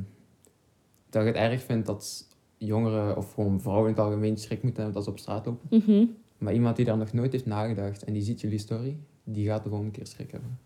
dat 1.10 1.22
je 1.22 1.28
het 1.28 1.36
erg 1.36 1.62
vindt 1.62 1.86
dat 1.86 2.26
jongeren 2.58 3.16
of 3.16 3.32
gewoon 3.32 3.60
vrouwen 3.60 3.88
in 3.90 3.94
het 3.94 4.04
algemeen 4.04 4.36
schrik 4.36 4.62
moeten 4.62 4.82
hebben 4.82 4.94
dat 4.94 5.04
ze 5.04 5.10
op 5.10 5.18
straat 5.18 5.46
lopen. 5.46 5.78
Mhm. 5.78 6.04
Maar 6.38 6.52
iemand 6.54 6.76
die 6.76 6.84
daar 6.84 6.96
nog 6.96 7.12
nooit 7.12 7.32
heeft 7.32 7.46
nagedacht 7.46 8.04
en 8.04 8.12
die 8.12 8.22
ziet 8.22 8.40
jullie 8.40 8.58
story, 8.58 8.96
die 9.24 9.46
gaat 9.46 9.64
er 9.64 9.70
gewoon 9.70 9.84
een 9.84 9.90
keer 9.90 10.06
schrik 10.06 10.30
hebben. 10.30 10.58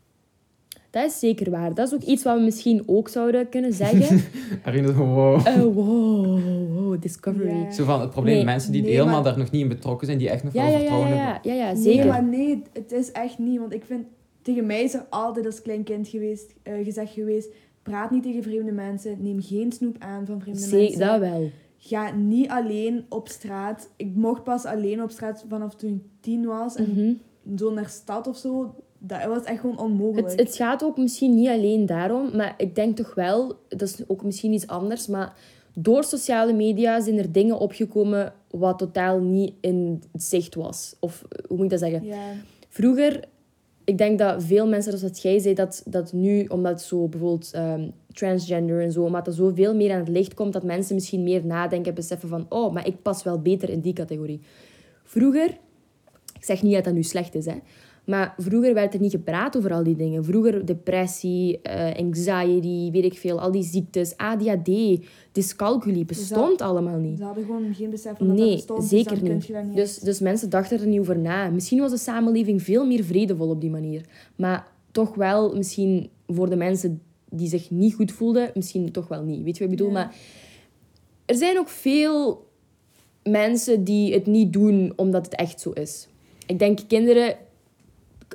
Dat 0.90 1.04
is 1.10 1.18
zeker 1.18 1.50
waar. 1.50 1.74
Dat 1.74 1.86
is 1.86 1.94
ook 1.94 2.02
iets 2.02 2.22
wat 2.22 2.36
we 2.36 2.42
misschien 2.44 2.82
ook 2.86 3.08
zouden 3.08 3.48
kunnen 3.48 3.72
zeggen. 3.72 4.20
Herinner 4.62 4.94
wow. 4.96 5.46
Eh, 5.46 5.62
wow, 5.62 6.74
wow, 6.74 7.02
discovery. 7.02 7.56
Ja. 7.56 7.70
Zo 7.70 7.84
van 7.84 8.00
het 8.00 8.10
probleem, 8.10 8.34
Nee, 8.34 8.44
mensen 8.44 8.72
die 8.72 8.82
nee, 8.82 8.90
helemaal 8.90 9.14
maar- 9.14 9.22
daar 9.24 9.38
nog 9.38 9.50
niet 9.50 9.62
in 9.62 9.68
betrokken 9.68 10.06
zijn, 10.06 10.18
die 10.18 10.30
echt 10.30 10.44
nog 10.44 10.52
Ja, 10.52 10.60
wel 10.62 10.70
ja, 10.70 10.72
ja, 10.74 10.78
vertrouwen 10.80 11.14
ja, 11.16 11.32
hebben. 11.32 11.52
ja, 11.54 11.66
ja, 11.66 11.72
Nee, 11.72 11.82
zeker. 11.82 12.06
maar 12.06 12.24
nee, 12.24 12.62
het 12.72 12.92
is 12.92 13.12
echt 13.12 13.38
niet. 13.38 13.58
Want 13.58 13.72
ik 13.74 13.84
vind, 13.84 14.04
tegen 14.42 14.66
mij 14.66 14.82
is 14.82 14.94
er 14.94 15.06
altijd 15.10 15.46
als 15.46 15.62
klein 15.62 15.82
kind 15.84 16.08
geweest, 16.08 16.54
eh, 16.62 16.84
gezegd 16.84 17.12
geweest, 17.12 17.48
praat 17.82 18.10
niet 18.10 18.22
tegen 18.22 18.42
vreemde 18.42 18.72
mensen, 18.72 19.16
neem 19.20 19.42
geen 19.42 19.72
snoep 19.72 19.96
aan 19.98 20.26
van 20.26 20.40
vreemde 20.40 20.60
Zee- 20.60 20.80
mensen. 20.82 21.00
dat 21.00 21.18
wel. 21.20 21.50
Ga 21.84 22.10
niet 22.10 22.48
alleen 22.48 23.04
op 23.08 23.28
straat. 23.28 23.88
Ik 23.96 24.14
mocht 24.14 24.42
pas 24.42 24.64
alleen 24.64 25.02
op 25.02 25.10
straat 25.10 25.44
vanaf 25.48 25.74
toen 25.74 25.90
ik 25.94 26.02
tien 26.20 26.44
was. 26.46 26.74
En 26.76 26.90
Mhm. 26.90 27.56
zo 27.58 27.72
naar 27.72 27.88
stad 27.88 28.26
of 28.26 28.36
zo, 28.36 28.74
dat 28.98 29.24
was 29.24 29.42
echt 29.44 29.60
gewoon 29.60 29.78
onmogelijk. 29.78 30.30
Het, 30.30 30.38
het 30.40 30.56
gaat 30.56 30.84
ook 30.84 30.96
misschien 30.96 31.34
niet 31.34 31.48
alleen 31.48 31.86
daarom, 31.86 32.36
maar 32.36 32.54
ik 32.56 32.74
denk 32.74 32.96
toch 32.96 33.14
wel, 33.14 33.56
dat 33.68 33.82
is 33.82 34.02
ook 34.06 34.22
misschien 34.24 34.52
iets 34.52 34.66
anders, 34.66 35.06
maar 35.06 35.34
door 35.74 36.04
sociale 36.04 36.52
media 36.52 37.00
zijn 37.00 37.18
er 37.18 37.32
dingen 37.32 37.58
opgekomen 37.58 38.32
wat 38.50 38.78
totaal 38.78 39.20
niet 39.20 39.52
in 39.60 40.02
zicht 40.14 40.54
was. 40.54 40.96
Of 41.00 41.24
hoe 41.48 41.56
moet 41.56 41.64
ik 41.64 41.70
dat 41.70 41.78
zeggen? 41.80 42.02
Vroeger, 42.68 43.24
ik 43.84 43.98
denk 43.98 44.18
dat 44.18 44.44
veel 44.44 44.68
mensen, 44.68 44.98
zoals 44.98 45.22
jij 45.22 45.38
zei, 45.38 45.54
dat, 45.54 45.82
dat 45.86 46.12
nu, 46.12 46.44
omdat 46.44 46.82
zo 46.82 47.08
bijvoorbeeld 47.08 47.50
ehm, 47.52 47.88
transgender 48.12 48.80
en 48.80 48.92
zo, 48.92 49.02
omdat 49.02 49.26
er 49.26 49.32
zoveel 49.32 49.74
meer 49.74 49.92
aan 49.92 49.98
het 49.98 50.08
licht 50.08 50.34
komt, 50.34 50.52
dat 50.52 50.62
mensen 50.62 50.94
misschien 50.94 51.22
meer 51.22 51.46
nadenken, 51.46 51.94
beseffen 51.94 52.28
van, 52.28 52.46
oh, 52.48 52.72
maar 52.72 52.86
ik 52.86 53.02
pas 53.02 53.22
wel 53.22 53.40
beter 53.40 53.68
in 53.70 53.80
die 53.80 53.92
categorie. 53.92 54.40
Vroeger, 55.04 55.48
ik 56.34 56.44
zeg 56.44 56.62
niet 56.62 56.74
dat 56.74 56.84
dat 56.84 56.94
nu 56.94 57.02
slecht 57.02 57.34
is, 57.34 57.46
hè, 57.46 57.56
maar 58.04 58.34
vroeger 58.38 58.74
werd 58.74 58.94
er 58.94 59.00
niet 59.00 59.10
gepraat 59.10 59.56
over 59.56 59.72
al 59.72 59.82
die 59.82 59.96
dingen. 59.96 60.24
Vroeger 60.24 60.66
depressie, 60.66 61.60
eh, 61.60 62.04
anxiety, 62.04 62.90
weet 62.90 63.04
ik 63.04 63.18
veel, 63.18 63.40
al 63.40 63.52
die 63.52 63.62
ziektes, 63.62 64.16
ADHD, 64.16 65.00
dyscalculie, 65.32 66.04
bestond 66.04 66.60
allemaal 66.60 66.98
niet. 66.98 67.18
ze 67.18 67.24
hadden 67.24 67.44
gewoon 67.44 67.74
geen 67.74 67.90
besef 67.90 68.16
van 68.16 68.26
dat 68.26 68.36
Nee, 68.36 68.46
dat 68.46 68.54
bestond. 68.56 68.80
dus 68.80 68.88
zeker 68.88 69.22
niet. 69.22 69.74
Dus, 69.74 69.98
dus 69.98 70.20
mensen 70.20 70.50
dachten 70.50 70.80
er 70.80 70.86
niet 70.86 71.00
over 71.00 71.18
na. 71.18 71.50
Misschien 71.50 71.78
was 71.78 71.90
de 71.90 71.98
samenleving 71.98 72.62
veel 72.62 72.86
meer 72.86 73.04
vredevol 73.04 73.48
op 73.48 73.60
die 73.60 73.70
manier. 73.70 74.04
Maar 74.36 74.66
toch 74.90 75.14
wel, 75.14 75.56
misschien 75.56 76.10
voor 76.26 76.50
de 76.50 76.56
mensen 76.56 77.02
die 77.28 77.48
zich 77.48 77.70
niet 77.70 77.94
goed 77.94 78.12
voelden, 78.12 78.50
misschien 78.54 78.92
toch 78.92 79.08
wel 79.08 79.22
niet. 79.22 79.42
Weet 79.42 79.56
je 79.56 79.64
wat 79.64 79.72
ik 79.72 79.78
bedoel? 79.78 79.92
Maar 79.92 80.14
er 81.26 81.34
zijn 81.34 81.58
ook 81.58 81.68
veel 81.68 82.46
mensen 83.22 83.84
die 83.84 84.14
het 84.14 84.26
niet 84.26 84.52
doen 84.52 84.92
omdat 84.96 85.24
het 85.24 85.34
echt 85.34 85.60
zo 85.60 85.70
is. 85.70 86.08
Ik 86.46 86.58
denk 86.58 86.78
kinderen... 86.88 87.36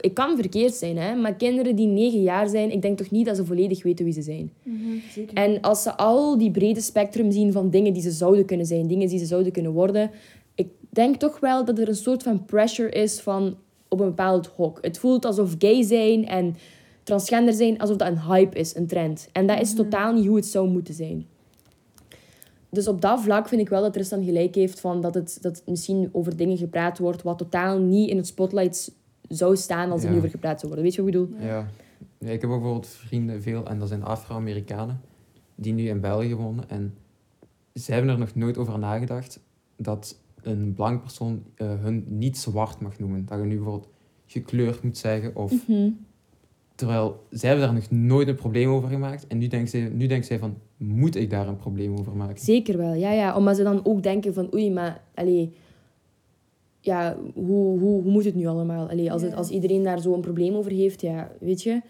Ik 0.02 0.14
kan 0.14 0.36
verkeerd 0.36 0.74
zijn, 0.74 0.98
hè, 0.98 1.16
maar 1.16 1.36
kinderen 1.36 1.76
die 1.76 1.88
negen 1.88 2.22
jaar 2.22 2.48
zijn, 2.50 2.72
ik 2.72 2.82
denk 2.82 2.98
toch 2.98 3.12
niet 3.12 3.26
dat 3.26 3.36
ze 3.36 3.46
volledig 3.46 3.84
weten 3.84 4.06
wie 4.06 4.14
ze 4.14 4.22
zijn. 4.22 4.52
Mhm, 4.64 4.98
zeker. 5.12 5.36
En 5.38 5.62
als 5.62 5.84
ze 5.84 5.98
al 5.98 6.38
die 6.38 6.52
brede 6.52 6.82
spectrum 6.82 7.32
zien 7.32 7.52
van 7.52 7.70
dingen 7.70 7.94
die 7.94 8.02
ze 8.02 8.12
zouden 8.12 8.46
kunnen 8.46 8.66
zijn, 8.66 8.88
dingen 8.88 9.08
die 9.08 9.20
ze 9.20 9.26
zouden 9.26 9.52
kunnen 9.52 9.72
worden, 9.72 10.12
ik 10.56 10.68
denk 10.90 11.16
toch 11.16 11.40
wel 11.40 11.66
dat 11.66 11.80
er 11.80 11.88
een 11.88 11.96
soort 11.96 12.24
van 12.24 12.46
pressure 12.46 12.90
is 12.90 13.20
van 13.20 13.56
op 13.88 14.00
een 14.00 14.08
bepaald 14.08 14.48
hok. 14.48 14.78
Het 14.82 15.00
voelt 15.00 15.26
alsof 15.26 15.56
gay 15.58 15.84
zijn 15.84 16.28
en 16.28 16.56
transgender 17.04 17.54
zijn, 17.54 17.80
alsof 17.80 17.96
dat 17.96 18.08
een 18.08 18.22
hype 18.22 18.58
is, 18.60 18.76
een 18.76 18.88
trend. 18.88 19.30
En 19.32 19.48
dat 19.48 19.62
is 19.62 19.74
totaal 19.74 20.14
niet 20.14 20.26
hoe 20.26 20.36
het 20.36 20.46
zou 20.46 20.70
moeten 20.70 20.94
zijn. 20.94 21.26
Dus 22.70 22.88
op 22.88 23.02
dat 23.02 23.22
vlak 23.22 23.48
vind 23.48 23.62
ik 23.62 23.70
wel 23.70 23.82
dat 23.82 23.94
Tristan 23.94 24.24
gelijk 24.24 24.56
heeft 24.56 24.80
van 24.80 25.02
dat 25.02 25.14
het, 25.14 25.38
dat 25.42 25.56
het 25.56 25.68
misschien 25.68 26.10
over 26.12 26.38
dingen 26.38 26.58
gepraat 26.58 26.98
wordt 26.98 27.24
wat 27.24 27.38
totaal 27.38 27.80
niet 27.80 28.10
in 28.10 28.18
het 28.18 28.28
spotlight 28.28 28.92
zou 29.28 29.56
staan 29.56 29.92
als 29.92 30.04
Ja. 30.04 30.14
over 30.16 30.30
gepraat 30.30 30.60
zou 30.60 30.74
worden. 30.74 30.84
Weet 30.84 30.96
je 30.96 31.02
wat 31.04 31.14
ik 31.14 31.20
bedoel? 31.20 31.48
Ja. 31.48 31.68
ja. 32.20 32.30
Ik 32.30 32.42
heb 32.42 32.50
ook 32.50 32.60
bijvoorbeeld 32.60 32.88
vrienden, 32.88 33.42
veel, 33.42 33.66
en 33.66 33.80
dat 33.80 33.88
zijn 33.88 34.04
Afro-Amerikanen, 34.04 35.02
die 35.56 35.74
nu 35.74 35.88
in 35.88 36.02
België 36.02 36.36
wonen. 36.36 36.70
En 36.70 36.94
ze 37.74 37.92
hebben 37.94 38.12
er 38.12 38.18
nog 38.20 38.36
nooit 38.36 38.58
over 38.58 38.80
nagedacht 38.80 39.40
dat 39.78 40.20
een 40.42 40.74
blank 40.74 41.02
persoon 41.02 41.44
eh, 41.56 41.68
hun 41.82 42.06
niet 42.08 42.38
zwart 42.38 42.80
mag 42.80 43.00
noemen. 43.00 43.26
Dat 43.26 43.38
je 43.40 43.44
nu 43.46 43.56
bijvoorbeeld 43.56 43.90
gekleurd 44.26 44.84
moet 44.84 44.98
zeggen. 44.98 45.36
Of, 45.36 45.68
Mhm. 45.68 45.90
Terwijl 46.76 47.26
zij 47.30 47.50
hebben 47.50 47.68
daar 47.68 47.76
nog 47.76 47.92
nooit 47.92 48.28
een 48.28 48.36
probleem 48.36 48.70
over 48.70 48.90
gemaakt. 48.90 49.28
En 49.28 49.38
nu 49.38 49.48
denkt 49.48 49.70
zij, 49.70 49.90
nu 49.94 50.08
denkt 50.08 50.26
zij 50.26 50.40
van, 50.40 50.58
moet 50.78 51.16
ik 51.16 51.30
daar 51.30 51.48
een 51.48 51.56
probleem 51.56 51.94
over 51.98 52.16
maken? 52.16 52.40
Zeker 52.40 52.78
wel, 52.78 52.94
ja, 52.94 53.12
ja. 53.12 53.36
Omdat 53.36 53.56
ze 53.56 53.64
dan 53.64 53.86
ook 53.86 54.04
denken 54.04 54.34
van, 54.34 54.54
oei, 54.54 54.72
maar, 54.72 55.02
allee, 55.14 55.54
ja, 56.88 57.18
hoe, 57.34 57.80
hoe, 57.80 58.02
hoe 58.02 58.12
moet 58.12 58.26
het 58.26 58.36
nu 58.36 58.46
allemaal? 58.46 58.90
Allee, 58.90 59.12
als, 59.12 59.22
het, 59.22 59.34
als 59.34 59.50
iedereen 59.50 59.84
daar 59.84 60.02
zo 60.02 60.14
een 60.14 60.22
probleem 60.22 60.54
over 60.56 60.72
heeft, 60.72 61.02
ja, 61.02 61.32
weet 61.40 61.64
je. 61.64 61.82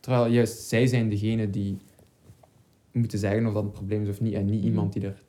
Terwijl 0.00 0.26
juist 0.32 0.58
zij 0.68 0.86
zijn 0.86 1.08
degene 1.08 1.50
die 1.50 1.76
moeten 2.92 3.18
zeggen 3.18 3.46
of 3.46 3.52
dat 3.52 3.62
een 3.62 3.70
probleem 3.70 4.02
is 4.02 4.08
of 4.08 4.20
niet. 4.20 4.34
En 4.34 4.44
niet 4.44 4.58
Mhm. 4.58 4.66
iemand 4.66 4.92
die 4.92 5.02
er 5.02 5.22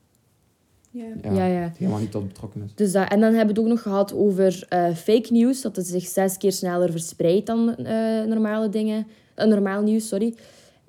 ja. 0.91 1.05
ja, 1.23 1.31
Ja, 1.33 1.45
ja. 1.45 1.71
helemaal 1.77 1.99
niet 1.99 2.11
tot 2.11 2.27
betrokken 2.27 2.61
is. 2.63 2.71
Dus 2.75 2.91
dat, 2.91 3.09
en 3.09 3.19
dan 3.19 3.33
hebben 3.33 3.55
we 3.55 3.61
het 3.61 3.69
ook 3.69 3.75
nog 3.75 3.81
gehad 3.81 4.13
over 4.13 4.65
eh, 4.69 4.93
fake 4.95 5.33
news, 5.33 5.61
dat 5.61 5.75
het 5.75 5.87
zich 5.87 6.05
zes 6.05 6.37
keer 6.37 6.51
sneller 6.51 6.91
verspreidt 6.91 7.45
dan 7.45 7.75
eh, 7.75 8.25
normale 8.25 8.69
dingen. 8.69 9.07
eh, 9.35 9.47
normaal 9.47 9.81
nieuws, 9.81 10.07
sorry. 10.07 10.33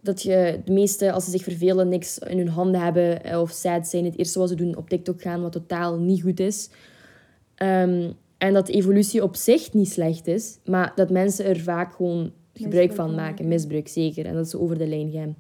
Dat 0.03 0.23
je 0.23 0.61
de 0.65 0.73
meeste, 0.73 1.13
als 1.13 1.25
ze 1.25 1.31
zich 1.31 1.43
vervelen, 1.43 1.89
niks 1.89 2.19
in 2.19 2.39
hun 2.39 2.49
handen 2.49 2.81
hebben 2.81 3.41
of 3.41 3.51
sad 3.51 3.89
zijn, 3.89 4.05
het 4.05 4.19
eerste 4.19 4.39
wat 4.39 4.49
ze 4.49 4.55
doen 4.55 4.77
op 4.77 4.89
TikTok 4.89 5.23
gaan, 5.23 5.43
wat 5.43 5.53
totaal 5.53 5.99
niet 5.99 6.23
goed 6.23 6.41
is. 6.41 6.71
Ehm, 7.59 8.11
en 8.39 8.53
dat 8.53 8.69
evolutie 8.69 9.23
op 9.23 9.37
zich 9.37 9.73
niet 9.73 9.89
slecht 9.89 10.27
is, 10.27 10.59
maar 10.65 10.93
dat 10.95 11.11
mensen 11.11 11.45
er 11.45 11.61
vaak 11.61 11.95
gewoon 11.95 12.33
gebruik 12.55 12.93
van 12.93 13.15
maken. 13.15 13.49
Misbruik, 13.49 13.89
zeker. 13.89 14.27
En 14.27 14.35
dat 14.35 14.49
ze 14.49 14.61
over 14.61 14.79
de 14.79 14.87
lijn 14.87 15.11
gaan. 15.11 15.37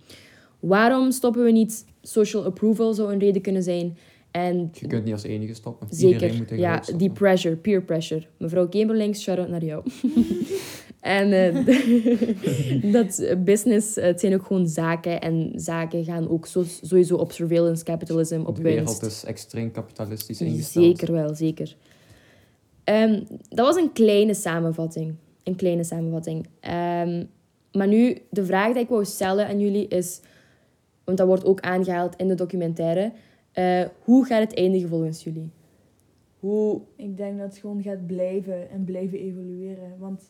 Waarom 0.60 1.10
stoppen 1.10 1.44
we 1.44 1.50
niet? 1.50 1.84
Social 2.02 2.44
approval 2.44 2.94
zou 2.94 3.12
een 3.12 3.18
reden 3.18 3.42
kunnen 3.42 3.62
zijn. 3.62 3.96
En 4.30 4.70
Je 4.72 4.86
kunt 4.86 5.04
niet 5.04 5.12
als 5.12 5.22
enige 5.22 5.54
stoppen. 5.54 5.88
Iedereen 5.90 6.18
Zeker, 6.20 6.36
moet 6.38 6.58
ja, 6.58 6.72
stoppen. 6.74 6.98
die 6.98 7.10
pressure, 7.10 7.56
peer 7.56 7.82
pressure. 7.82 8.26
Mevrouw 8.38 8.68
Kimberlings, 8.68 9.22
shout-out 9.22 9.48
naar 9.48 9.64
jou. 9.64 9.82
en 11.00 11.32
eh, 11.32 12.92
dat 12.92 13.18
eh, 13.18 13.36
business, 13.36 13.96
eh, 13.96 14.04
het 14.04 14.20
zijn 14.20 14.34
ook 14.34 14.46
gewoon 14.46 14.68
zaken. 14.68 15.20
En 15.20 15.52
zaken 15.54 16.04
gaan 16.04 16.28
ook 16.28 16.46
zo, 16.46 16.64
sowieso 16.82 17.16
op 17.16 17.32
surveillance 17.32 17.84
capitalism, 17.84 18.42
op 18.46 18.56
de 18.56 18.62
wereld 18.62 19.00
winst. 19.00 19.02
is 19.02 19.24
extreem 19.24 19.70
kapitalistisch 19.70 20.40
ingesteld. 20.40 20.84
Zeker 20.84 21.12
wel, 21.12 21.34
zeker. 21.34 21.76
Ehm, 22.88 23.22
dat 23.48 23.66
was 23.66 23.76
een 23.76 23.92
kleine 23.92 24.34
samenvatting. 24.34 25.14
Een 25.42 25.56
kleine 25.56 25.84
samenvatting. 25.84 26.46
Ehm, 26.60 27.24
maar 27.72 27.88
nu, 27.88 28.18
de 28.30 28.44
vraag 28.44 28.72
die 28.72 28.82
ik 28.82 28.88
wou 28.88 29.04
stellen 29.04 29.46
aan 29.46 29.60
jullie 29.60 29.88
is... 29.88 30.20
Want 31.04 31.18
dat 31.18 31.26
wordt 31.26 31.44
ook 31.44 31.60
aangehaald 31.60 32.16
in 32.16 32.28
de 32.28 32.34
documentaire. 32.34 33.12
eh, 33.52 33.84
hoe 34.04 34.24
gaat 34.24 34.40
het 34.40 34.54
eindigen 34.54 34.88
volgens 34.88 35.24
jullie? 35.24 35.50
Hoe... 36.40 36.80
Ik 36.96 37.16
denk 37.16 37.38
dat 37.38 37.48
het 37.48 37.58
gewoon 37.58 37.82
gaat 37.82 38.06
blijven 38.06 38.70
en 38.70 38.84
blijven 38.84 39.18
evolueren. 39.18 39.98
Want 39.98 40.22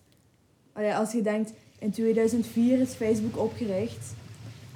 allee, 0.72 0.94
als 0.94 1.12
je 1.12 1.22
denkt, 1.22 1.52
in 1.78 1.90
2004 1.90 2.80
is 2.80 2.94
Facebook 2.94 3.38
opgericht. 3.38 4.14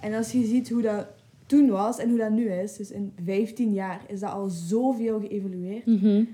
En 0.01 0.14
als 0.14 0.33
je 0.33 0.45
ziet 0.45 0.68
hoe 0.70 0.83
dat 0.83 1.07
toen 1.47 1.68
was 1.68 1.99
en 1.99 2.09
hoe 2.09 2.18
dat 2.18 2.30
nu 2.30 2.51
is, 2.51 2.76
dus 2.76 2.91
in 2.91 3.12
15 3.24 3.72
jaar, 3.72 4.01
is 4.09 4.20
dat 4.20 4.33
al 4.33 4.49
zoveel 4.49 5.20
geëvolueerd. 5.20 5.87
Mhm. 5.87 6.24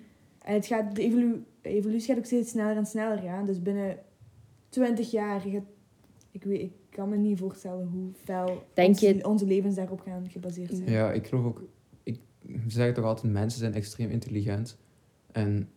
En 0.49 0.55
het 0.55 0.67
gaat, 0.67 0.95
de 0.97 1.03
evolu- 1.03 1.45
evolutie 1.63 2.09
gaat 2.09 2.19
ook 2.19 2.25
steeds 2.25 2.51
sneller 2.51 2.77
en 2.77 2.87
sneller 2.87 3.19
gaan. 3.19 3.47
Dus 3.47 3.63
binnen 3.63 3.99
20 4.69 5.11
jaar 5.11 5.41
gaat... 5.41 5.63
Ik, 6.31 6.45
weet, 6.45 6.61
ik 6.61 6.73
kan 6.91 7.09
me 7.09 7.17
niet 7.17 7.39
voorstellen 7.39 7.87
hoe 7.87 8.11
fel 8.25 8.65
je- 8.75 9.27
onze 9.29 9.47
levens 9.47 9.75
daarop 9.75 10.01
gaan 10.01 10.31
gebaseerd 10.31 10.75
zijn. 10.75 10.91
Ja, 10.91 11.13
ik 11.13 11.27
geloof 11.27 11.45
ook... 11.45 11.63
Ik 12.03 12.21
zeg 12.67 12.95
toch 12.95 13.05
altijd, 13.05 13.33
mensen 13.33 13.59
zijn 13.59 13.75
extreem 13.75 14.11
intelligent. 14.11 14.79
En 15.33 15.69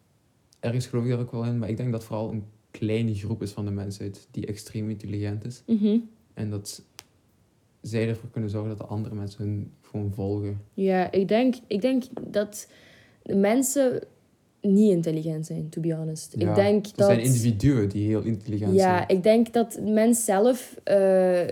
ergens 0.59 0.87
geloof 0.87 1.03
ik 1.05 1.09
daar 1.11 1.19
ook 1.19 1.31
wel 1.31 1.45
in. 1.45 1.59
Maar 1.59 1.69
ik 1.69 1.77
denk 1.77 1.91
dat 1.91 2.03
vooral 2.03 2.31
een 2.31 2.43
kleine 2.71 3.15
groep 3.15 3.41
is 3.41 3.51
van 3.51 3.65
de 3.65 3.71
mensheid 3.71 4.27
die 4.31 4.45
extreem 4.45 4.89
intelligent 4.89 5.45
is. 5.45 5.63
Mhm. 5.67 5.97
En 6.33 6.49
dat 6.49 6.83
zij 7.81 8.07
ervoor 8.09 8.29
kunnen 8.29 8.49
zorgen 8.49 8.69
dat 8.69 8.77
de 8.77 8.85
andere 8.85 9.15
mensen 9.15 9.43
hun 9.43 9.71
gewoon 9.81 10.13
volgen. 10.13 10.61
Ja, 10.73 11.11
ik 11.11 11.27
denk, 11.27 11.55
ik 11.67 11.81
denk 11.81 12.03
dat 12.33 12.71
de 13.23 13.35
mensen 13.35 14.03
niet 14.61 14.91
intelligent 14.91 15.45
zijn, 15.45 15.69
to 15.69 15.81
be 15.81 15.93
honest. 15.95 16.33
Ja, 16.37 16.49
ik 16.49 16.55
denk 16.55 16.85
Er 16.85 16.91
dat... 16.95 17.05
zijn 17.07 17.19
individuen 17.21 17.89
die 17.89 18.07
heel 18.07 18.21
intelligent 18.21 18.73
Ja, 18.73 18.79
zijn. 18.97 19.03
ik 19.07 19.23
denk 19.23 19.53
dat 19.53 19.79
mens 19.83 20.25
zelf... 20.25 20.75
eh, 20.83 21.47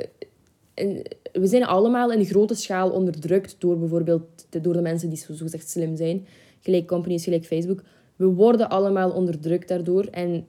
in- 0.74 1.06
we 1.34 1.48
zijn 1.48 1.66
allemaal 1.66 2.12
in 2.12 2.26
grote 2.26 2.54
schaal 2.56 2.90
onderdrukt 2.90 3.56
door 3.60 3.80
bijvoorbeeld 3.80 4.24
de, 4.50 4.62
door 4.62 4.74
de 4.74 4.82
mensen 4.82 5.10
die 5.10 5.18
zo 5.18 5.34
zogezegd 5.34 5.70
slim 5.70 5.96
zijn. 5.96 6.26
Gelijk 6.62 6.88
companies, 6.88 7.24
gelijk 7.24 7.46
Facebook. 7.46 7.84
We 8.16 8.26
worden 8.26 8.70
allemaal 8.70 9.12
onderdrukt 9.12 9.68
daardoor. 9.68 10.06
En 10.06 10.46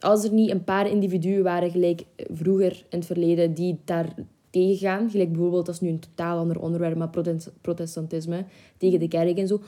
als 0.00 0.24
er 0.24 0.32
niet 0.32 0.50
een 0.50 0.64
paar 0.64 0.90
individuen 0.90 1.42
waren, 1.42 1.70
gelijk 1.70 2.02
vroeger 2.32 2.84
in 2.88 2.98
het 2.98 3.06
verleden, 3.06 3.54
die 3.54 3.78
daar 3.84 4.14
tegen 4.50 4.76
gaan, 4.76 5.10
gelijk 5.10 5.30
bijvoorbeeld, 5.32 5.66
dat 5.66 5.74
is 5.74 5.80
nu 5.80 5.88
een 5.88 5.98
totaal 5.98 6.38
ander 6.38 6.60
onderwerp, 6.60 6.96
maar 6.96 7.08
protest- 7.10 7.50
protestantisme, 7.60 8.44
tegen 8.76 8.98
de 8.98 9.08
kerk 9.08 9.38
en 9.38 9.46
zo. 9.46 9.60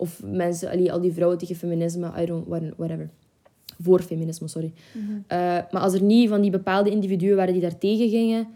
Of 0.00 0.22
mensen, 0.24 0.70
allee, 0.70 0.92
al 0.92 1.00
die 1.00 1.12
vrouwen 1.12 1.38
tegen 1.38 1.56
feminisme, 1.56 2.12
I 2.18 2.26
don't, 2.26 2.46
whatever. 2.76 3.10
Voor 3.82 4.00
feminisme, 4.00 4.48
sorry. 4.48 4.72
Eh, 5.26 5.38
maar 5.70 5.80
als 5.80 5.94
er 5.94 6.02
niet 6.02 6.28
van 6.28 6.40
die 6.40 6.50
bepaalde 6.50 6.90
individuen 6.90 7.36
waren 7.36 7.52
die 7.52 7.62
daar 7.62 7.78
tegen 7.78 8.08
gingen, 8.08 8.48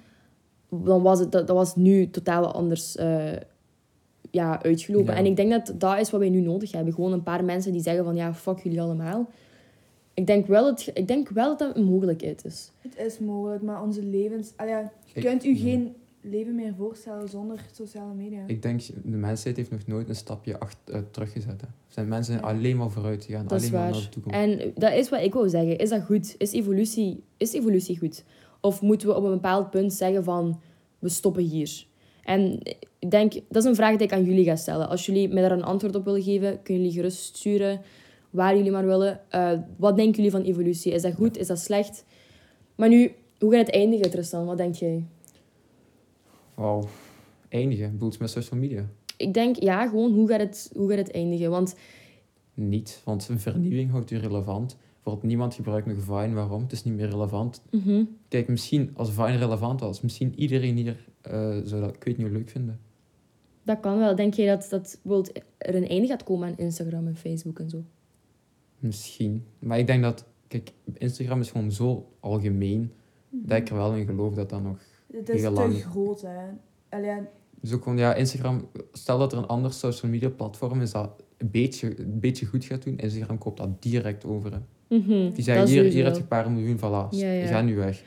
dan 0.69 1.03
was 1.03 1.19
het, 1.19 1.33
dat, 1.33 1.47
dat 1.47 1.57
was 1.57 1.77
nu 1.77 2.11
totaal 2.11 2.53
anders 2.53 2.97
eh, 2.97 3.33
ja, 4.31 4.63
uitgelopen. 4.63 5.13
Ja. 5.13 5.19
En 5.19 5.27
ik 5.27 5.37
denk 5.37 5.51
dat 5.51 5.73
dat 5.79 5.99
is 5.99 6.11
wat 6.11 6.21
wij 6.21 6.29
nu 6.29 6.41
nodig 6.41 6.73
hebben. 6.73 6.95
Gewoon 6.95 7.13
een 7.13 7.23
paar 7.23 7.45
mensen 7.45 7.73
die 7.73 7.83
zeggen 7.83 8.05
van 8.05 8.15
ja, 8.15 8.35
fuck 8.35 8.59
jullie 8.59 8.81
allemaal. 8.81 9.31
Ik 10.15 10.27
denk 10.27 10.47
wel, 10.47 10.67
het, 10.67 10.91
ik 10.95 11.09
denk 11.09 11.29
wel 11.29 11.49
dat 11.49 11.59
dat 11.59 11.77
een 11.77 11.85
mogelijkheid 11.85 12.45
is. 12.45 12.71
Het 12.79 12.97
is 12.97 13.19
mogelijk, 13.19 13.63
maar 13.63 13.83
onze 13.83 14.03
levens... 14.03 14.53
Ah 14.57 14.69
ja, 14.69 14.93
je 15.15 15.21
kunt 15.21 15.45
u 15.45 15.57
geen 15.57 15.95
leven 16.25 16.55
meer 16.55 16.75
voorstellen 16.75 17.29
zonder 17.29 17.59
sociale 17.73 18.15
media. 18.15 18.43
Ik 18.47 18.63
denk, 18.63 18.81
de 18.87 19.17
mensheid 19.17 19.57
heeft 19.57 19.71
nog 19.71 19.87
nooit 19.87 20.09
een 20.09 20.17
stapje 20.17 20.59
achter, 20.59 20.95
eh, 20.95 21.01
teruggezet. 21.11 21.61
hè. 21.61 21.67
Er 21.67 21.73
zijn 21.89 22.09
mensen 22.09 22.43
alleen 22.43 22.77
maar 22.77 22.91
vooruit 22.91 23.25
gegaan, 23.25 23.49
alleen 23.49 23.73
maar 23.73 23.91
naar 23.91 24.01
de 24.01 24.09
toekomst. 24.09 24.39
En 24.39 24.73
dat 24.75 24.93
is 24.93 25.09
wat 25.09 25.21
ik 25.21 25.35
wou 25.35 25.49
zeggen. 25.49 25.79
Is 25.79 25.89
dat 25.89 26.03
goed? 26.03 26.35
Is 26.39 26.53
evolutie, 26.53 27.23
is 27.37 27.53
evolutie 27.53 27.99
goed? 27.99 28.25
Of 28.61 28.81
moeten 28.83 29.09
we 29.09 29.15
op 29.15 29.25
een 29.25 29.31
bepaald 29.31 29.71
punt 29.71 29.93
zeggen 29.93 30.25
van, 30.25 30.61
we 30.99 31.09
stoppen 31.09 31.43
hier? 31.43 31.87
En 32.25 32.61
ik 32.99 33.11
denk, 33.11 33.33
dat 33.33 33.63
is 33.63 33.69
een 33.69 33.75
vraag 33.75 33.97
die 33.97 34.07
ik 34.07 34.13
aan 34.13 34.25
jullie 34.25 34.45
ga 34.45 34.57
stellen. 34.57 34.89
Als 34.89 35.07
jullie 35.07 35.29
mij 35.29 35.43
daar 35.43 35.53
een 35.53 35.65
antwoord 35.65 35.95
op 35.95 36.05
willen 36.05 36.23
geven, 36.23 36.63
kunnen 36.63 36.83
jullie 36.83 36.99
gerust 36.99 37.37
sturen 37.37 37.81
waar 38.31 38.57
jullie 38.57 38.71
maar 38.71 38.87
willen. 38.87 39.21
Eh, 39.29 39.53
wat 39.77 39.97
denken 39.97 40.15
jullie 40.17 40.31
van 40.31 40.43
evolutie? 40.43 40.93
Is 40.93 41.03
dat 41.03 41.15
goed? 41.15 41.37
Is 41.39 41.47
dat 41.47 41.59
slecht? 41.59 42.05
Maar 42.75 42.89
nu, 42.89 43.13
hoe 43.39 43.53
gaat 43.53 43.67
het 43.67 43.75
eindigen, 43.75 44.11
Tristan? 44.11 44.47
Wat 44.47 44.57
denk 44.57 44.75
jij? 44.75 45.05
Wauw. 46.55 46.89
Eindigen, 47.49 47.93
bedoelt 47.93 48.19
met 48.19 48.31
social 48.31 48.61
media? 48.61 48.89
Ik 49.17 49.35
denk, 49.35 49.57
ja, 49.57 49.89
gewoon, 49.89 50.13
hoe 50.13 50.29
gaat 50.29 50.41
het, 50.41 50.71
hoe 50.75 50.89
gaat 50.89 50.99
het 50.99 51.11
eindigen? 51.11 51.51
Want, 51.51 51.77
Niet, 52.55 53.01
want 53.05 53.29
een 53.29 53.41
vernieuwing 53.41 53.91
houdt 53.91 54.11
u 54.11 54.17
relevant. 54.19 54.77
Bijvoorbeeld, 54.95 55.27
niemand 55.27 55.55
gebruikt 55.55 55.87
nog 55.87 55.99
Vine. 55.99 56.35
Waarom? 56.35 56.63
Het 56.63 56.73
is 56.73 56.85
niet 56.85 56.95
meer 56.95 57.09
relevant. 57.11 57.63
mhm. 57.71 58.05
Kijk, 58.29 58.49
misschien 58.49 58.91
als 58.95 59.11
Vine 59.13 59.37
relevant 59.37 59.81
was, 59.81 60.01
misschien 60.01 60.33
iedereen 60.41 60.77
hier 60.77 61.07
eh, 61.21 61.59
zou 61.65 61.81
dat, 61.81 61.95
ik 61.95 62.05
weet 62.05 62.17
niet, 62.19 62.31
leuk 62.31 62.49
vinden. 62.49 62.81
dat 63.63 63.81
kan 63.81 63.99
wel. 63.99 64.15
Denk 64.15 64.35
jij 64.35 64.47
dat, 64.47 64.67
dat 64.71 64.99
bijvoorbeeld 65.03 65.45
er 65.59 65.75
een 65.75 65.89
einde 65.89 66.07
gaat 66.07 66.25
komen 66.25 66.49
aan 66.49 66.57
Instagram 66.57 67.07
en 67.07 67.17
Facebook 67.17 67.59
en 67.59 67.71
zo? 67.71 67.85
Misschien. 68.79 69.45
Maar 69.59 69.79
ik 69.79 69.87
denk 69.87 70.03
dat, 70.03 70.27
kijk, 70.49 70.73
Instagram 70.93 71.41
is 71.41 71.51
gewoon 71.51 71.73
zo 71.73 72.09
algemeen, 72.21 72.93
dat 73.31 73.59
ik 73.59 73.69
er 73.69 73.77
wel 73.77 73.95
in 73.95 74.07
geloof 74.07 74.35
dat 74.35 74.51
dat 74.51 74.63
nog... 74.63 74.79
Het 75.17 75.29
is 75.29 75.41
heel 75.41 75.55
te 75.55 75.75
groot, 75.91 76.21
hè. 76.21 76.29
Allee, 76.89 77.07
ja, 77.07 77.27
Dus 77.61 77.73
ook 77.73 77.83
gewoon, 77.83 77.99
ja, 77.99 78.15
Instagram, 78.15 78.69
stel 78.93 79.19
dat 79.19 79.33
er 79.33 79.39
een 79.39 79.47
ander 79.47 79.73
social 79.73 80.11
media 80.13 80.29
platform 80.29 80.81
is 80.81 80.91
dat 80.91 81.23
een 81.39 81.51
beetje, 81.51 82.01
een 82.01 82.21
beetje 82.21 82.47
goed 82.47 82.65
gaat 82.65 82.83
doen, 82.85 82.97
Instagram 82.97 83.39
koopt 83.39 83.59
dat 83.59 83.83
direct 83.83 84.25
over. 84.25 84.53
Hè. 84.53 84.59
Mhm, 84.99 85.33
Die 85.33 85.45
zeggen, 85.45 85.67
hier, 85.67 85.83
hier 85.83 86.05
heb 86.05 86.15
je 86.15 86.21
een 86.21 86.29
paar 86.29 86.51
miljoen, 86.51 86.79
voilà, 86.79 87.09
Ja, 87.11 87.31
ja. 87.31 87.47
ga 87.47 87.61
nu 87.63 87.77
weg. 87.77 88.03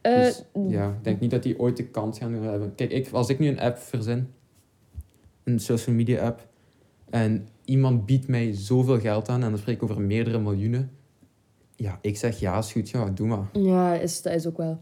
Eh, 0.00 0.14
Dus 0.14 0.44
ja, 0.68 0.88
ik 0.88 1.04
denk 1.04 1.20
niet 1.20 1.30
dat 1.30 1.42
die 1.42 1.58
ooit 1.58 1.76
de 1.76 1.84
kans 1.88 2.18
gaan 2.18 2.32
hebben. 2.32 2.74
Kijk, 2.74 2.90
ik, 2.92 3.08
als 3.12 3.28
ik 3.28 3.38
nu 3.38 3.48
een 3.48 3.60
app 3.60 3.78
verzin, 3.78 4.28
een 5.44 5.58
social 5.58 5.96
media 5.96 6.24
app, 6.26 6.46
en 7.10 7.48
iemand 7.64 8.06
biedt 8.06 8.28
mij 8.28 8.52
zoveel 8.54 9.00
geld 9.00 9.28
aan, 9.28 9.42
en 9.42 9.48
dan 9.50 9.58
spreek 9.58 9.74
ik 9.76 9.82
over 9.82 10.00
meerdere 10.00 10.38
miljoenen, 10.38 10.90
ja, 11.76 11.98
ik 12.00 12.16
zeg 12.16 12.38
ja, 12.40 12.58
is 12.58 12.72
goed, 12.72 12.88
ja, 12.90 13.10
doe 13.10 13.26
maar. 13.26 13.48
Ja, 13.52 13.94
is, 13.94 14.22
dat 14.22 14.34
is 14.34 14.46
ook 14.46 14.56
wel. 14.56 14.78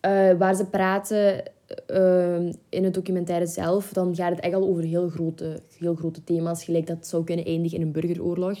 Eh, 0.00 0.32
waar 0.32 0.54
ze 0.54 0.66
praten 0.66 1.42
ehm, 1.86 2.52
in 2.68 2.84
het 2.84 2.94
documentaire 2.94 3.46
zelf, 3.46 3.92
dan 3.92 4.14
gaat 4.14 4.30
het 4.30 4.40
echt 4.40 4.54
al 4.54 4.68
over 4.68 4.82
heel 4.82 5.08
grote, 5.08 5.60
heel 5.78 5.94
grote 5.94 6.24
thema's. 6.24 6.64
Gelijk 6.64 6.86
dat 6.86 7.06
zou 7.06 7.24
kunnen 7.24 7.44
eindigen 7.44 7.78
in 7.78 7.86
een 7.86 7.92
burgeroorlog. 7.92 8.58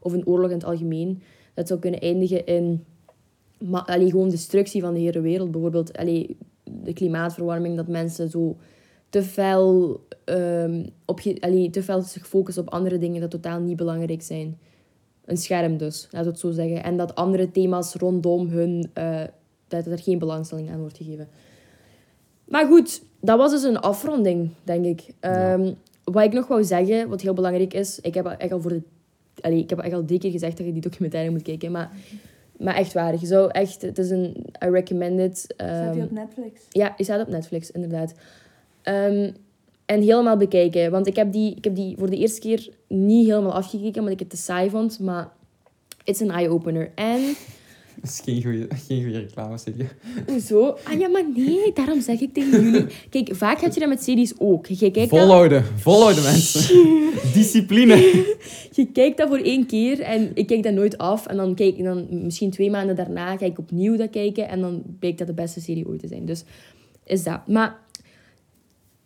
Of 0.00 0.12
een 0.12 0.26
oorlog 0.26 0.48
in 0.50 0.56
het 0.56 0.64
algemeen. 0.64 1.22
Dat 1.54 1.68
zou 1.68 1.80
kunnen 1.80 2.00
eindigen 2.00 2.46
in 2.46 2.84
ma- 3.58 3.86
allee, 3.86 4.10
gewoon 4.10 4.28
destructie 4.28 4.80
van 4.80 4.94
de 4.94 5.00
hele 5.00 5.20
wereld. 5.20 5.50
Bijvoorbeeld 5.50 5.96
allee, 5.96 6.36
de 6.64 6.92
klimaatverwarming, 6.92 7.76
dat 7.76 7.88
mensen 7.88 8.30
zo 8.30 8.56
te 9.08 9.22
fel, 9.22 10.00
ehm, 10.24 10.86
op 11.04 11.20
te 11.20 11.82
fel 11.82 12.02
zich 12.02 12.26
focussen 12.28 12.62
op 12.62 12.72
andere 12.72 12.98
dingen 12.98 13.20
dat 13.20 13.30
totaal 13.30 13.60
niet 13.60 13.76
belangrijk 13.76 14.22
zijn. 14.22 14.58
Een 15.24 15.36
scherm 15.36 15.76
dus, 15.76 16.08
we 16.10 16.16
het 16.16 16.38
zo 16.38 16.50
zeggen. 16.50 16.82
En 16.82 16.96
dat 16.96 17.14
andere 17.14 17.50
thema's 17.50 17.94
rondom 17.94 18.48
hun, 18.48 18.90
eh, 18.92 19.22
dat 19.70 19.86
er 19.86 19.98
geen 19.98 20.18
belangstelling 20.18 20.70
aan 20.70 20.80
wordt 20.80 20.96
gegeven. 20.96 21.28
Maar 22.44 22.66
goed, 22.66 23.02
dat 23.20 23.38
was 23.38 23.50
dus 23.50 23.62
een 23.62 23.78
afronding, 23.80 24.50
denk 24.62 24.84
ik. 24.84 25.00
Ja. 25.20 25.52
Ehm, 25.52 25.72
Wat 26.04 26.24
ik 26.24 26.32
nog 26.32 26.46
wou 26.46 26.64
zeggen, 26.64 27.08
wat 27.08 27.20
heel 27.20 27.34
belangrijk 27.34 27.74
is, 27.74 28.00
ik 28.00 28.14
heb 28.14 28.26
echt 28.26 28.52
al 28.52 28.60
voor 28.60 28.70
de... 28.70 28.82
Allee, 29.40 29.58
ik 29.58 29.70
heb 29.70 29.78
echt 29.78 29.94
al 29.94 30.04
drie 30.04 30.18
keer 30.18 30.30
gezegd 30.30 30.56
dat 30.56 30.66
je 30.66 30.72
die 30.72 30.82
documentaire 30.82 31.30
moet 31.30 31.42
kijken, 31.42 31.70
maar, 31.70 31.90
maar 32.58 32.74
echt 32.74 32.92
waar. 32.92 33.14
Je 33.20 33.26
zou 33.26 33.50
echt... 33.50 33.82
Het 33.82 33.98
is 33.98 34.10
een... 34.10 34.46
I 34.64 34.68
recommend 34.70 35.20
it. 35.20 35.38
staat 35.38 35.92
die 35.92 36.02
Ehm, 36.02 36.02
op 36.02 36.10
Netflix? 36.10 36.60
ja, 36.68 36.92
die 36.96 37.04
staat 37.04 37.20
op 37.20 37.28
Netflix, 37.28 37.70
inderdaad. 37.70 38.14
Ehm, 38.82 39.30
en 39.86 40.00
helemaal 40.00 40.36
bekijken. 40.36 40.90
Want 40.90 41.06
ik 41.06 41.16
heb, 41.16 41.32
die, 41.32 41.54
ik 41.56 41.64
heb 41.64 41.74
die 41.74 41.96
voor 41.98 42.10
de 42.10 42.16
eerste 42.16 42.40
keer 42.40 42.68
niet 42.88 43.26
helemaal 43.26 43.52
afgekeken, 43.54 43.98
omdat 43.98 44.12
ik 44.14 44.18
het 44.20 44.30
te 44.30 44.36
saai 44.36 44.70
vond. 44.70 44.98
Maar 45.00 45.28
it's 46.04 46.22
an 46.22 46.30
eye-opener. 46.30 46.90
En... 46.94 47.20
Dat 48.00 48.10
is 48.10 48.20
geen 48.24 48.42
goede 48.42 48.68
geen 48.86 49.02
goede 49.02 49.18
reclame, 49.18 49.58
zeg 49.58 49.74
je. 49.76 49.86
Hoezo? 50.26 50.76
Ah 50.84 50.98
ja, 50.98 51.08
maar 51.08 51.24
nee, 51.34 51.72
daarom 51.72 52.00
zeg 52.00 52.20
ik 52.20 52.34
tegen 52.34 52.64
jullie. 52.64 52.86
Kijk, 53.10 53.34
vaak 53.34 53.60
heb 53.60 53.74
je 53.74 53.80
dat 53.80 53.88
met 53.88 54.02
series 54.02 54.32
ook. 54.38 54.66
Je 54.66 54.90
kijkt 54.90 55.10
dat, 55.10 55.18
Volhouden, 55.18 55.64
volhouden 55.76 56.22
mensen. 56.22 56.76
Discipline. 57.34 57.96
je 58.72 58.86
kijkt 58.92 59.16
dat 59.16 59.28
voor 59.28 59.38
één 59.38 59.66
keer 59.66 60.00
en 60.00 60.30
ik 60.34 60.46
kijk 60.46 60.62
dat 60.62 60.74
nooit 60.74 60.98
af. 60.98 61.26
En 61.26 61.36
dan 61.36 61.54
kijk 61.54 61.76
ik 61.76 61.84
dan 61.84 62.06
misschien 62.10 62.50
twee 62.50 62.70
maanden 62.70 62.96
daarna 62.96 63.36
ga 63.36 63.44
ik 63.44 63.58
opnieuw 63.58 63.96
dat 63.96 64.10
kijken. 64.10 64.48
En 64.48 64.60
dan 64.60 64.82
blijkt 64.98 65.18
dat 65.18 65.26
de 65.26 65.34
beste 65.34 65.60
serie 65.60 65.88
ooit 65.88 66.00
te 66.00 66.08
zijn. 66.08 66.24
Dus 66.24 66.44
is 67.04 67.22
dat. 67.22 67.46
Maar 67.46 67.78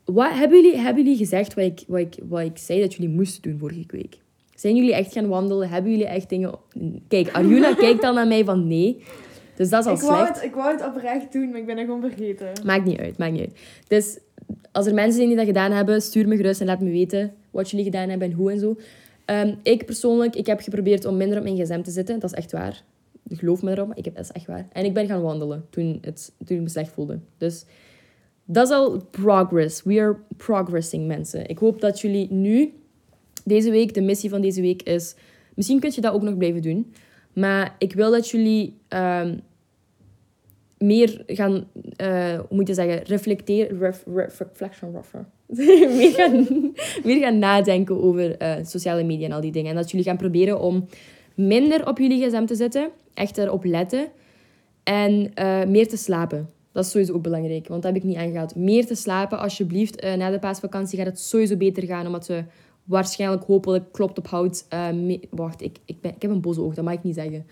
wat 0.04 0.32
hebben 0.32 0.62
jullie, 0.62 0.78
hebben 0.78 1.02
jullie 1.02 1.18
gezegd 1.18 1.54
wat 1.54 1.64
ik, 1.64 1.84
wat, 1.86 2.00
ik, 2.00 2.14
wat 2.28 2.40
ik 2.40 2.58
zei 2.58 2.80
dat 2.80 2.94
jullie 2.94 3.14
moesten 3.14 3.42
doen 3.42 3.58
vorige 3.58 3.84
week? 3.86 4.22
Zijn 4.54 4.76
jullie 4.76 4.94
echt 4.94 5.12
gaan 5.12 5.28
wandelen? 5.28 5.68
Hebben 5.68 5.90
jullie 5.90 6.06
echt 6.06 6.28
dingen... 6.28 6.54
Kijk, 7.08 7.32
Arjuna 7.32 7.74
kijkt 7.84 8.02
dan 8.02 8.14
naar 8.14 8.26
mij 8.26 8.44
van 8.44 8.66
nee. 8.66 9.02
Dus 9.56 9.68
dat 9.68 9.80
is 9.80 9.90
al 9.90 9.96
Ik 9.96 10.00
wou, 10.00 10.26
het, 10.26 10.42
ik 10.42 10.54
wou 10.54 10.72
het 10.72 10.86
oprecht 10.86 11.32
doen, 11.32 11.50
maar 11.50 11.58
ik 11.58 11.66
ben 11.66 11.76
het 11.76 11.86
gewoon 11.86 12.00
vergeten. 12.00 12.48
Maakt 12.64 12.84
niet 12.84 12.98
uit, 12.98 13.18
maakt 13.18 13.32
niet 13.32 13.40
uit. 13.40 13.60
Dus 13.88 14.18
als 14.72 14.86
er 14.86 14.94
mensen 14.94 15.14
zijn 15.14 15.28
die 15.28 15.36
dat 15.36 15.46
gedaan 15.46 15.72
hebben, 15.72 16.02
stuur 16.02 16.28
me 16.28 16.36
gerust 16.36 16.60
en 16.60 16.66
laat 16.66 16.80
me 16.80 16.90
weten 16.90 17.34
wat 17.50 17.70
jullie 17.70 17.84
gedaan 17.84 18.08
hebben 18.08 18.30
en 18.30 18.34
hoe 18.34 18.50
en 18.50 18.58
zo. 18.58 18.76
Ehm, 19.24 19.54
ik 19.62 19.86
persoonlijk, 19.86 20.36
ik 20.36 20.46
heb 20.46 20.60
geprobeerd 20.60 21.04
om 21.04 21.16
minder 21.16 21.38
op 21.38 21.44
mijn 21.44 21.56
gsm 21.56 21.82
te 21.82 21.90
zitten. 21.90 22.18
Dat 22.18 22.30
is 22.30 22.36
echt 22.36 22.52
waar. 22.52 22.82
Geloof 23.28 23.62
me 23.62 23.70
erop, 23.70 23.92
ik 23.94 24.04
heb, 24.04 24.16
dat 24.16 24.24
is 24.24 24.32
echt 24.32 24.46
waar. 24.46 24.68
En 24.72 24.84
ik 24.84 24.94
ben 24.94 25.06
gaan 25.06 25.22
wandelen 25.22 25.66
toen, 25.70 25.98
het, 26.00 26.32
toen 26.44 26.56
ik 26.56 26.62
me 26.62 26.68
slecht 26.68 26.90
voelde. 26.92 27.18
Dus 27.38 27.64
dat 28.44 28.68
is 28.68 28.74
al 28.74 29.04
progress. 29.10 29.82
We 29.82 30.00
are 30.00 30.16
progressing, 30.36 31.06
mensen. 31.06 31.48
Ik 31.48 31.58
hoop 31.58 31.80
dat 31.80 32.00
jullie 32.00 32.32
nu, 32.32 32.72
deze 33.44 33.70
week, 33.70 33.94
de 33.94 34.02
missie 34.02 34.30
van 34.30 34.40
deze 34.40 34.60
week 34.60 34.82
is... 34.82 35.14
Misschien 35.54 35.80
kun 35.80 35.92
je 35.94 36.00
dat 36.00 36.12
ook 36.12 36.22
nog 36.22 36.36
blijven 36.36 36.62
doen. 36.62 36.92
Maar 37.32 37.74
ik 37.78 37.92
wil 37.92 38.10
dat 38.10 38.30
jullie 38.30 38.76
ehm, 38.88 39.36
meer 40.78 41.22
gaan, 41.26 41.66
eh, 41.96 42.34
hoe 42.34 42.56
moet 42.56 42.68
je 42.68 42.74
zeggen, 42.74 43.02
reflecteren, 43.02 43.78
ref, 43.78 44.04
ref- 44.14 44.38
reflection, 44.38 44.92
meer, 45.96 46.12
gaan, 46.12 46.46
meer 47.04 47.20
gaan 47.20 47.38
nadenken 47.38 48.02
over 48.02 48.36
eh, 48.36 48.64
sociale 48.64 49.04
media 49.04 49.26
en 49.26 49.32
al 49.32 49.40
die 49.40 49.52
dingen. 49.52 49.70
En 49.70 49.76
dat 49.76 49.90
jullie 49.90 50.06
gaan 50.06 50.16
proberen 50.16 50.60
om 50.60 50.86
minder 51.34 51.88
op 51.88 51.98
jullie 51.98 52.26
gsm 52.26 52.44
te 52.44 52.54
zitten, 52.54 52.90
echt 53.14 53.38
erop 53.38 53.64
letten 53.64 54.08
en 54.82 55.30
eh, 55.34 55.64
meer 55.64 55.88
te 55.88 55.96
slapen. 55.96 56.48
Dat 56.72 56.84
is 56.84 56.90
sowieso 56.90 57.12
ook 57.12 57.22
belangrijk, 57.22 57.68
want 57.68 57.82
dat 57.82 57.92
heb 57.92 58.02
ik 58.02 58.08
niet 58.08 58.18
aangehaald. 58.18 58.54
Meer 58.54 58.86
te 58.86 58.94
slapen, 58.94 59.38
alsjeblieft. 59.38 60.02
Na 60.16 60.30
de 60.30 60.38
paasvakantie 60.38 60.98
gaat 60.98 61.06
het 61.06 61.20
sowieso 61.20 61.56
beter 61.56 61.82
gaan, 61.82 62.06
omdat 62.06 62.26
we 62.26 62.44
waarschijnlijk, 62.84 63.44
hopelijk, 63.44 63.92
klopt 63.92 64.18
op 64.18 64.26
hout. 64.26 64.66
eh, 64.68 65.18
Wacht, 65.30 65.62
ik, 65.62 65.78
ik, 65.84 66.00
ben, 66.00 66.14
ik 66.14 66.22
heb 66.22 66.30
een 66.30 66.40
boze 66.40 66.60
oog, 66.60 66.74
dat 66.74 66.84
mag 66.84 66.94
ik 66.94 67.02
niet 67.02 67.14
zeggen. 67.14 67.46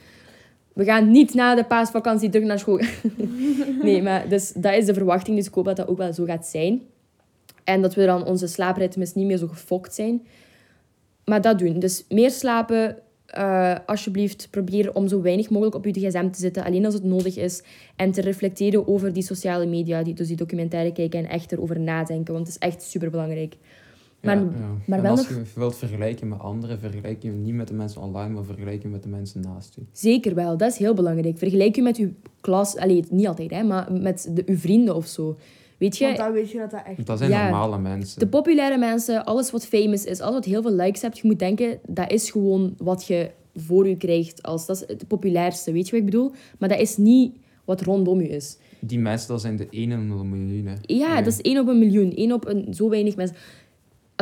We 0.72 0.85
gaan 0.85 1.11
niet 1.11 1.35
na 1.35 1.55
de 1.55 1.64
paasvakantie 1.64 2.30
terug 2.30 2.47
naar 2.47 2.59
school. 2.59 2.80
nee, 3.83 4.03
maar 4.03 4.28
dus, 4.28 4.53
dat 4.53 4.74
is 4.74 4.87
de 4.87 4.95
verwachting, 4.95 5.37
dus 5.37 5.47
ik 5.47 5.55
hoop 5.55 5.64
dat 5.64 5.76
dat 5.76 5.89
ook 5.89 5.99
wel 5.99 6.12
zo 6.12 6.24
gaat 6.24 6.47
zijn. 6.47 6.83
En 7.64 7.83
dat 7.83 7.95
we 7.95 8.05
dan 8.05 8.24
onze 8.24 8.47
slaapritmes 8.47 9.14
niet 9.14 9.26
meer 9.26 9.37
zo 9.37 9.47
gefokt 9.47 9.95
zijn. 9.95 10.26
Maar 11.24 11.41
dat 11.41 11.59
doen. 11.59 11.78
Dus 11.78 12.05
meer 12.09 12.30
slapen, 12.30 12.97
eh, 13.26 13.74
alsjeblieft 13.87 14.49
probeer 14.51 14.95
om 14.95 15.09
zo 15.09 15.22
weinig 15.22 15.51
mogelijk 15.51 15.76
op 15.76 15.85
je 15.85 15.93
gsm 15.93 16.30
te 16.30 16.41
zitten, 16.41 16.64
alleen 16.64 16.85
als 16.85 16.95
het 16.95 17.05
nodig 17.05 17.37
is. 17.37 17.62
En 17.97 18.11
te 18.12 18.20
reflecteren 18.20 18.89
over 18.89 19.12
die 19.12 19.22
sociale 19.22 19.66
media, 19.66 20.03
die, 20.03 20.14
dus 20.14 20.26
die 20.26 20.37
documentaire 20.37 20.93
kijken 20.93 21.18
en 21.18 21.28
echt 21.30 21.53
erover 21.53 21.80
nadenken. 21.80 22.35
Want 22.35 22.47
het 22.47 22.57
is 22.57 22.68
echt 22.68 22.83
super 22.83 23.11
belangrijk. 23.11 23.57
Maar, 24.22 24.36
ja, 24.36 24.42
ja. 24.42 24.48
maar 24.86 24.96
en 24.98 25.02
wel 25.04 25.10
als 25.10 25.28
nog- 25.28 25.38
je 25.38 25.44
wilt 25.54 25.76
vergelijken 25.76 26.28
met 26.28 26.38
anderen, 26.40 26.78
vergelijk 26.78 27.22
je 27.22 27.30
niet 27.30 27.54
met 27.54 27.68
de 27.68 27.74
mensen 27.74 28.00
online, 28.00 28.34
maar 28.34 28.44
vergelijk 28.44 28.82
je 28.82 28.88
met 28.88 29.02
de 29.02 29.08
mensen 29.08 29.40
naast 29.40 29.74
je. 29.74 29.80
Zeker 29.92 30.34
wel, 30.34 30.56
dat 30.56 30.70
is 30.70 30.76
heel 30.78 30.94
belangrijk. 30.94 31.38
Vergelijk 31.38 31.76
je 31.76 31.82
met 31.82 31.96
je 31.96 32.10
klas, 32.40 32.76
allee, 32.76 33.04
niet 33.10 33.26
altijd, 33.26 33.50
hè, 33.50 33.62
maar 33.62 33.92
met 33.92 34.30
de, 34.34 34.42
uw 34.46 34.56
vrienden 34.56 34.94
of 34.96 35.06
zo. 35.06 35.36
Weet 35.78 35.96
je, 35.96 36.04
Want 36.04 36.16
dan 36.16 36.32
weet 36.32 36.50
je 36.50 36.58
dat 36.58 36.70
dat 36.70 36.82
echt... 36.86 37.06
Dat 37.06 37.18
zijn 37.18 37.30
Ja. 37.30 37.42
normale 37.42 37.78
mensen. 37.78 38.18
de 38.20 38.26
populaire 38.26 38.78
mensen, 38.78 39.24
alles 39.24 39.50
wat 39.50 39.66
famous 39.66 40.04
is, 40.04 40.20
alles 40.20 40.34
wat 40.34 40.44
heel 40.44 40.62
veel 40.62 40.72
likes 40.74 41.02
hebt, 41.02 41.18
je 41.18 41.26
moet 41.26 41.38
denken, 41.38 41.78
dat 41.86 42.10
is 42.12 42.30
gewoon 42.30 42.74
wat 42.78 43.06
je 43.06 43.30
voor 43.56 43.88
je 43.88 43.96
krijgt. 43.96 44.42
Als, 44.42 44.66
dat 44.66 44.76
is 44.76 44.84
het 44.86 45.06
populairste, 45.08 45.72
weet 45.72 45.84
je 45.84 45.90
wat 45.90 46.00
ik 46.00 46.06
bedoel? 46.06 46.32
Maar 46.58 46.68
dat 46.68 46.78
is 46.80 46.96
niet 46.96 47.32
wat 47.64 47.80
rondom 47.80 48.20
je 48.20 48.28
is. 48.28 48.56
Die 48.80 48.98
mensen, 48.98 49.28
dat 49.28 49.40
zijn 49.40 49.56
de 49.56 49.66
1 49.70 49.82
in 49.82 49.90
een 49.90 50.28
miljoen. 50.30 50.66
hè. 50.66 50.74
Ja, 50.82 51.14
Nee. 51.14 51.22
dat 51.22 51.32
is 51.32 51.40
één 51.40 51.58
op 51.58 51.68
een 51.68 51.78
miljoen. 51.78 52.12
één 52.14 52.32
op 52.32 52.46
een, 52.46 52.74
zo 52.74 52.88
weinig 52.88 53.16
mensen. 53.16 53.36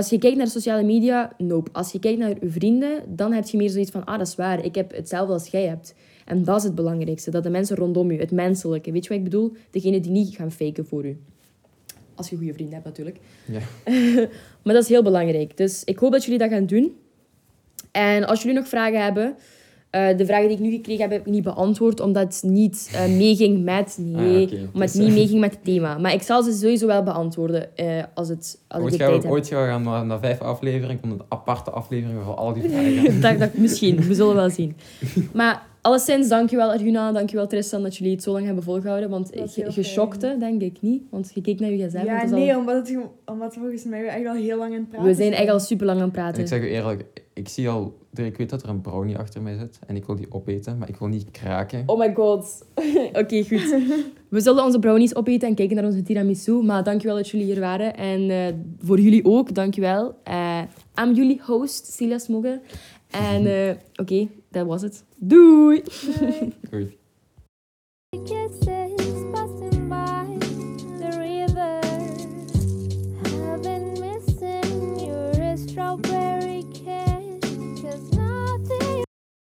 Als 0.01 0.11
je 0.11 0.19
kijkt 0.19 0.37
naar 0.37 0.47
sociale 0.47 0.83
media, 0.83 1.33
nope. 1.39 1.71
Als 1.73 1.93
je 1.93 1.99
kijkt 1.99 2.19
naar 2.19 2.29
je 2.29 2.51
vrienden, 2.51 3.03
dan 3.09 3.33
heb 3.33 3.47
je 3.47 3.57
meer 3.57 3.71
zoiets 3.71 3.91
van, 3.91 4.05
ah, 4.05 4.19
dat 4.19 4.27
is 4.27 4.35
waar. 4.35 4.65
Ik 4.65 4.75
heb 4.75 4.95
hetzelfde 4.95 5.33
als 5.33 5.47
jij 5.47 5.67
hebt. 5.67 5.95
En 6.25 6.45
dat 6.45 6.57
is 6.57 6.63
het 6.63 6.75
belangrijkste. 6.75 7.31
Dat 7.31 7.43
de 7.43 7.51
mensen 7.51 7.77
rondom 7.77 8.11
je, 8.11 8.19
het 8.19 8.31
menselijke. 8.31 8.93
Weet 8.93 9.03
je 9.03 9.09
wat 9.09 9.19
ik 9.19 9.25
bedoel? 9.25 9.53
Degene 9.71 10.01
die 10.01 10.11
niet 10.11 10.35
gaan 10.35 10.53
faken 10.53 10.87
voor 10.87 11.05
u. 11.07 11.19
Als 12.15 12.31
je 12.31 12.37
goede 12.37 12.53
vrienden 12.53 12.75
hebt, 12.75 12.87
natuurlijk. 12.87 13.19
Ja. 13.45 13.61
maar 14.63 14.75
dat 14.75 14.83
is 14.83 14.89
heel 14.89 15.03
belangrijk. 15.03 15.57
Dus 15.57 15.85
ik 15.85 15.99
hoop 15.99 16.13
dat 16.13 16.25
jullie 16.25 16.39
dat 16.39 16.51
gaan 16.51 16.67
doen. 16.67 16.97
En 17.91 18.25
als 18.25 18.43
jullie 18.43 18.57
nog 18.59 18.69
vragen 18.69 19.03
hebben... 19.03 19.37
eh, 19.91 20.17
de 20.17 20.27
vragen 20.27 20.49
die 20.49 20.57
ik 20.57 20.63
nu 20.63 20.71
gekregen 20.71 21.03
heb, 21.03 21.11
heb 21.11 21.21
ik 21.27 21.33
niet 21.33 21.43
beantwoord, 21.43 22.01
omdat 22.01 22.23
het 22.23 22.43
niet 22.51 22.91
eh, 22.95 23.07
meeging 23.07 23.65
met... 23.65 23.97
Nee, 24.01 24.37
Ah, 24.37 24.43
oké. 24.53 24.55
omdat 24.73 24.89
het 24.89 24.93
Dus, 24.93 24.95
niet 24.95 25.13
meeging 25.13 25.41
met 25.41 25.51
het 25.51 25.65
thema. 25.65 25.99
Maar 25.99 26.13
ik 26.13 26.23
zal 26.23 26.43
ze 26.43 26.53
sowieso 26.53 26.87
wel 26.87 27.03
beantwoorden 27.03 27.77
eh, 27.77 27.87
als, 28.15 28.29
het, 28.29 28.59
als 28.69 28.83
Ooit 28.83 28.93
de 28.93 28.99
gaan, 28.99 29.09
tijd 29.09 29.23
heb. 29.23 29.33
ooit 29.33 29.49
gaan 29.49 29.83
we 29.83 29.89
naar, 29.89 30.07
naar 30.07 30.19
vijf 30.19 30.41
afleveringen, 30.41 31.01
komt 31.01 31.13
een 31.13 31.27
aparte 31.29 31.71
aflevering 31.71 32.19
voor 32.25 32.35
al 32.35 32.53
die 32.53 32.63
vragen. 32.71 33.21
dat, 33.21 33.39
dat, 33.39 33.55
misschien, 33.55 33.97
we 33.97 34.15
zullen 34.15 34.35
wel 34.35 34.51
zien. 34.51 34.77
Maar 35.33 35.69
alleszins, 35.81 36.29
dankjewel 36.29 36.71
Arjuna, 36.71 37.13
dankjewel 37.13 37.47
Tristan 37.47 37.83
dat 37.83 37.97
jullie 37.97 38.13
het 38.15 38.23
zo 38.23 38.33
lang 38.33 38.45
hebben 38.47 38.65
volgehouden. 38.65 39.11
Want 39.11 39.31
je, 39.75 39.83
shockte, 39.83 40.37
denk 40.39 40.63
ik 40.63 40.77
niet. 40.81 41.03
Want 41.11 41.31
je 41.35 41.41
keek 41.41 41.61
naar 41.61 41.71
je 41.71 41.87
gsm. 41.89 42.05
Ja, 42.05 42.15
het 42.15 42.25
is 42.25 42.33
al- 42.33 42.39
nee, 42.39 42.57
omdat, 42.57 42.89
het, 42.89 42.99
omdat 43.25 43.55
we 43.55 43.61
volgens 43.61 43.85
mij 43.85 44.07
echt 44.07 44.27
al 44.27 44.35
heel 44.35 44.59
lang 44.59 44.73
in 44.73 44.79
het 44.81 44.89
praten 44.89 45.07
we 45.09 45.15
zijn 45.15 45.33
echt 45.33 45.49
al 45.51 45.61
super 45.61 45.87
lang 45.87 46.01
aan 46.01 46.05
het 46.09 46.17
En 46.17 46.23
praten. 46.23 46.41
ik 46.43 46.49
zeg 46.49 46.61
u 46.63 46.69
eerlijk, 46.69 47.05
ik 47.35 47.49
zie 47.49 47.69
al, 47.69 47.99
ik 48.15 48.37
weet 48.37 48.51
dat 48.51 48.63
er 48.63 48.69
een 48.69 48.81
brownie 48.81 49.17
achter 49.19 49.43
mij 49.43 49.57
zit 49.59 49.79
en 49.87 49.97
ik 49.97 50.05
wil 50.05 50.17
die 50.17 50.27
opeten, 50.33 50.79
maar 50.79 50.89
ik 50.89 50.97
wil 50.97 51.09
niet 51.09 51.31
kraken. 51.31 51.83
Oh 51.87 51.99
my 51.99 52.15
god. 52.15 52.65
Oké, 53.23 53.43
goed. 53.45 53.75
We 54.29 54.41
zullen 54.41 54.65
onze 54.65 54.79
brownies 54.79 55.15
opeten 55.15 55.49
en 55.49 55.55
kijken 55.55 55.77
naar 55.77 55.85
onze 55.85 56.03
tiramisu. 56.03 56.53
Maar 56.53 56.85
dankjewel 56.85 57.17
dat 57.17 57.29
jullie 57.29 57.47
hier 57.47 57.61
waren. 57.61 57.97
En 57.97 58.31
eh, 58.31 58.55
voor 58.79 59.01
jullie 59.01 59.25
ook, 59.25 59.55
dankjewel. 59.55 60.15
Eh 60.25 60.61
I'm 61.03 61.15
jullie 61.15 61.41
host, 61.43 61.93
Silas 61.93 62.29
Mogge. 62.29 62.61
En 63.11 63.47
eh, 63.47 63.75
oké, 63.97 64.29
dat 64.51 64.67
was 64.67 64.83
het. 64.83 65.05
Doei! 65.17 65.83